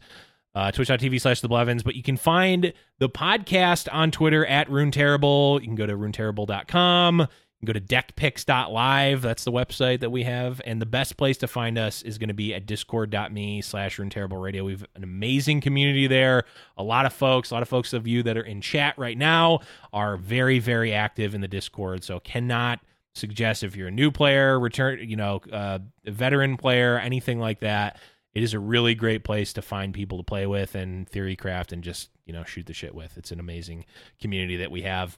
Uh, 0.54 0.72
Twitch.tv 0.72 1.20
slash 1.20 1.42
the 1.42 1.50
Blevins. 1.50 1.84
But 1.84 1.96
you 1.96 2.04
can 2.04 2.18
find 2.18 2.74
the 3.00 3.10
podcast 3.10 3.90
on 3.92 4.12
Twitter 4.12 4.46
at 4.46 4.70
Rune 4.70 4.92
Terrible. 4.92 5.60
You 5.62 5.68
can 5.68 5.76
go 5.76 5.86
to 5.86 5.94
runeterrible.com 5.96 7.28
go 7.66 7.74
to 7.74 7.82
deckpicks.live. 7.82 9.22
That's 9.22 9.44
the 9.44 9.52
website 9.52 10.00
that 10.00 10.10
we 10.10 10.24
have. 10.24 10.62
And 10.66 10.82
the 10.82 10.86
best 10.86 11.18
place 11.18 11.38
to 11.40 11.48
find 11.48 11.78
us 11.78 12.02
is 12.02 12.18
going 12.18 12.30
to 12.30 12.34
be 12.34 12.54
at 12.54 12.66
discord.me 12.66 13.62
slash 13.62 14.00
terrible 14.10 14.38
radio. 14.38 14.64
We 14.64 14.72
have 14.72 14.86
an 14.96 15.04
amazing 15.04 15.62
community 15.62 16.08
there. 16.08 16.44
A 16.78 16.84
lot 16.84 17.06
of 17.06 17.14
folks, 17.14 17.52
a 17.52 17.54
lot 17.54 17.64
of 17.64 17.70
folks 17.70 17.94
of 17.94 18.08
you 18.08 18.24
that 18.24 18.38
are 18.38 18.44
in 18.44 18.62
chat 18.62 18.98
right 18.98 19.18
now 19.18 19.60
are 19.94 20.18
very, 20.18 20.60
very 20.60 20.94
active 20.94 21.36
in 21.36 21.42
the 21.42 21.48
Discord. 21.48 22.04
So 22.04 22.20
cannot 22.20 22.80
suggest 23.14 23.64
if 23.64 23.76
you're 23.76 23.90
a 23.90 23.92
new 23.92 24.12
player, 24.12 24.60
return, 24.60 25.00
you 25.08 25.16
know, 25.16 25.42
uh, 25.52 25.80
a 26.06 26.12
veteran 26.12 26.58
player, 26.58 26.98
anything 26.98 27.40
like 27.40 27.60
that, 27.60 28.00
it 28.34 28.44
is 28.44 28.54
a 28.54 28.60
really 28.60 28.96
great 28.96 29.24
place 29.24 29.54
to 29.54 29.62
find 29.62 29.94
people 29.94 30.18
to 30.18 30.24
play 30.24 30.48
with 30.48 30.76
and 30.76 31.10
theorycraft 31.10 31.72
and 31.72 31.84
just 31.84 32.10
you 32.26 32.34
know 32.34 32.44
shoot 32.44 32.66
the 32.66 32.74
shit 32.74 32.96
with. 32.96 33.18
It's 33.18 33.32
an 33.32 33.40
amazing 33.40 33.86
community 34.22 34.58
that 34.58 34.72
we 34.72 34.84
have. 34.84 35.18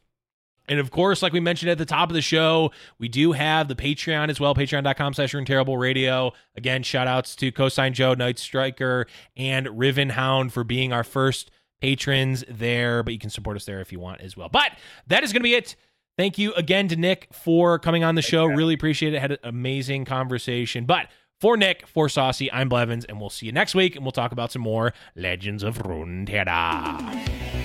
And 0.67 0.79
of 0.79 0.91
course, 0.91 1.21
like 1.21 1.33
we 1.33 1.39
mentioned 1.39 1.71
at 1.71 1.77
the 1.77 1.85
top 1.85 2.09
of 2.09 2.13
the 2.13 2.21
show, 2.21 2.71
we 2.97 3.09
do 3.09 3.33
have 3.33 3.67
the 3.67 3.75
Patreon 3.75 4.29
as 4.29 4.39
well, 4.39 4.55
patreon.com 4.55 5.13
slash 5.13 5.35
terrible 5.45 5.77
radio. 5.77 6.31
Again, 6.55 6.83
shout 6.83 7.07
outs 7.07 7.35
to 7.37 7.51
Cosine 7.51 7.93
Joe, 7.93 8.13
Night 8.13 8.39
Striker, 8.39 9.07
and 9.35 9.67
Riven 9.77 10.09
Hound 10.09 10.53
for 10.53 10.63
being 10.63 10.93
our 10.93 11.03
first 11.03 11.51
patrons 11.81 12.45
there. 12.47 13.03
But 13.03 13.13
you 13.13 13.19
can 13.19 13.29
support 13.29 13.57
us 13.57 13.65
there 13.65 13.81
if 13.81 13.91
you 13.91 13.99
want 13.99 14.21
as 14.21 14.37
well. 14.37 14.49
But 14.49 14.71
that 15.07 15.23
is 15.23 15.33
going 15.33 15.41
to 15.41 15.43
be 15.43 15.55
it. 15.55 15.75
Thank 16.17 16.37
you 16.37 16.53
again 16.53 16.87
to 16.89 16.95
Nick 16.95 17.27
for 17.33 17.79
coming 17.79 18.03
on 18.03 18.15
the 18.15 18.21
show. 18.21 18.45
Really 18.45 18.75
appreciate 18.75 19.13
it. 19.13 19.19
Had 19.19 19.31
an 19.31 19.37
amazing 19.43 20.05
conversation. 20.05 20.85
But 20.85 21.07
for 21.41 21.57
Nick, 21.57 21.87
for 21.87 22.07
Saucy, 22.07 22.51
I'm 22.53 22.69
Blevins, 22.69 23.03
and 23.05 23.19
we'll 23.19 23.31
see 23.31 23.47
you 23.47 23.51
next 23.51 23.75
week, 23.75 23.95
and 23.95 24.05
we'll 24.05 24.11
talk 24.11 24.31
about 24.31 24.51
some 24.51 24.61
more 24.61 24.93
Legends 25.15 25.63
of 25.63 25.79
Runeterra. 25.79 27.62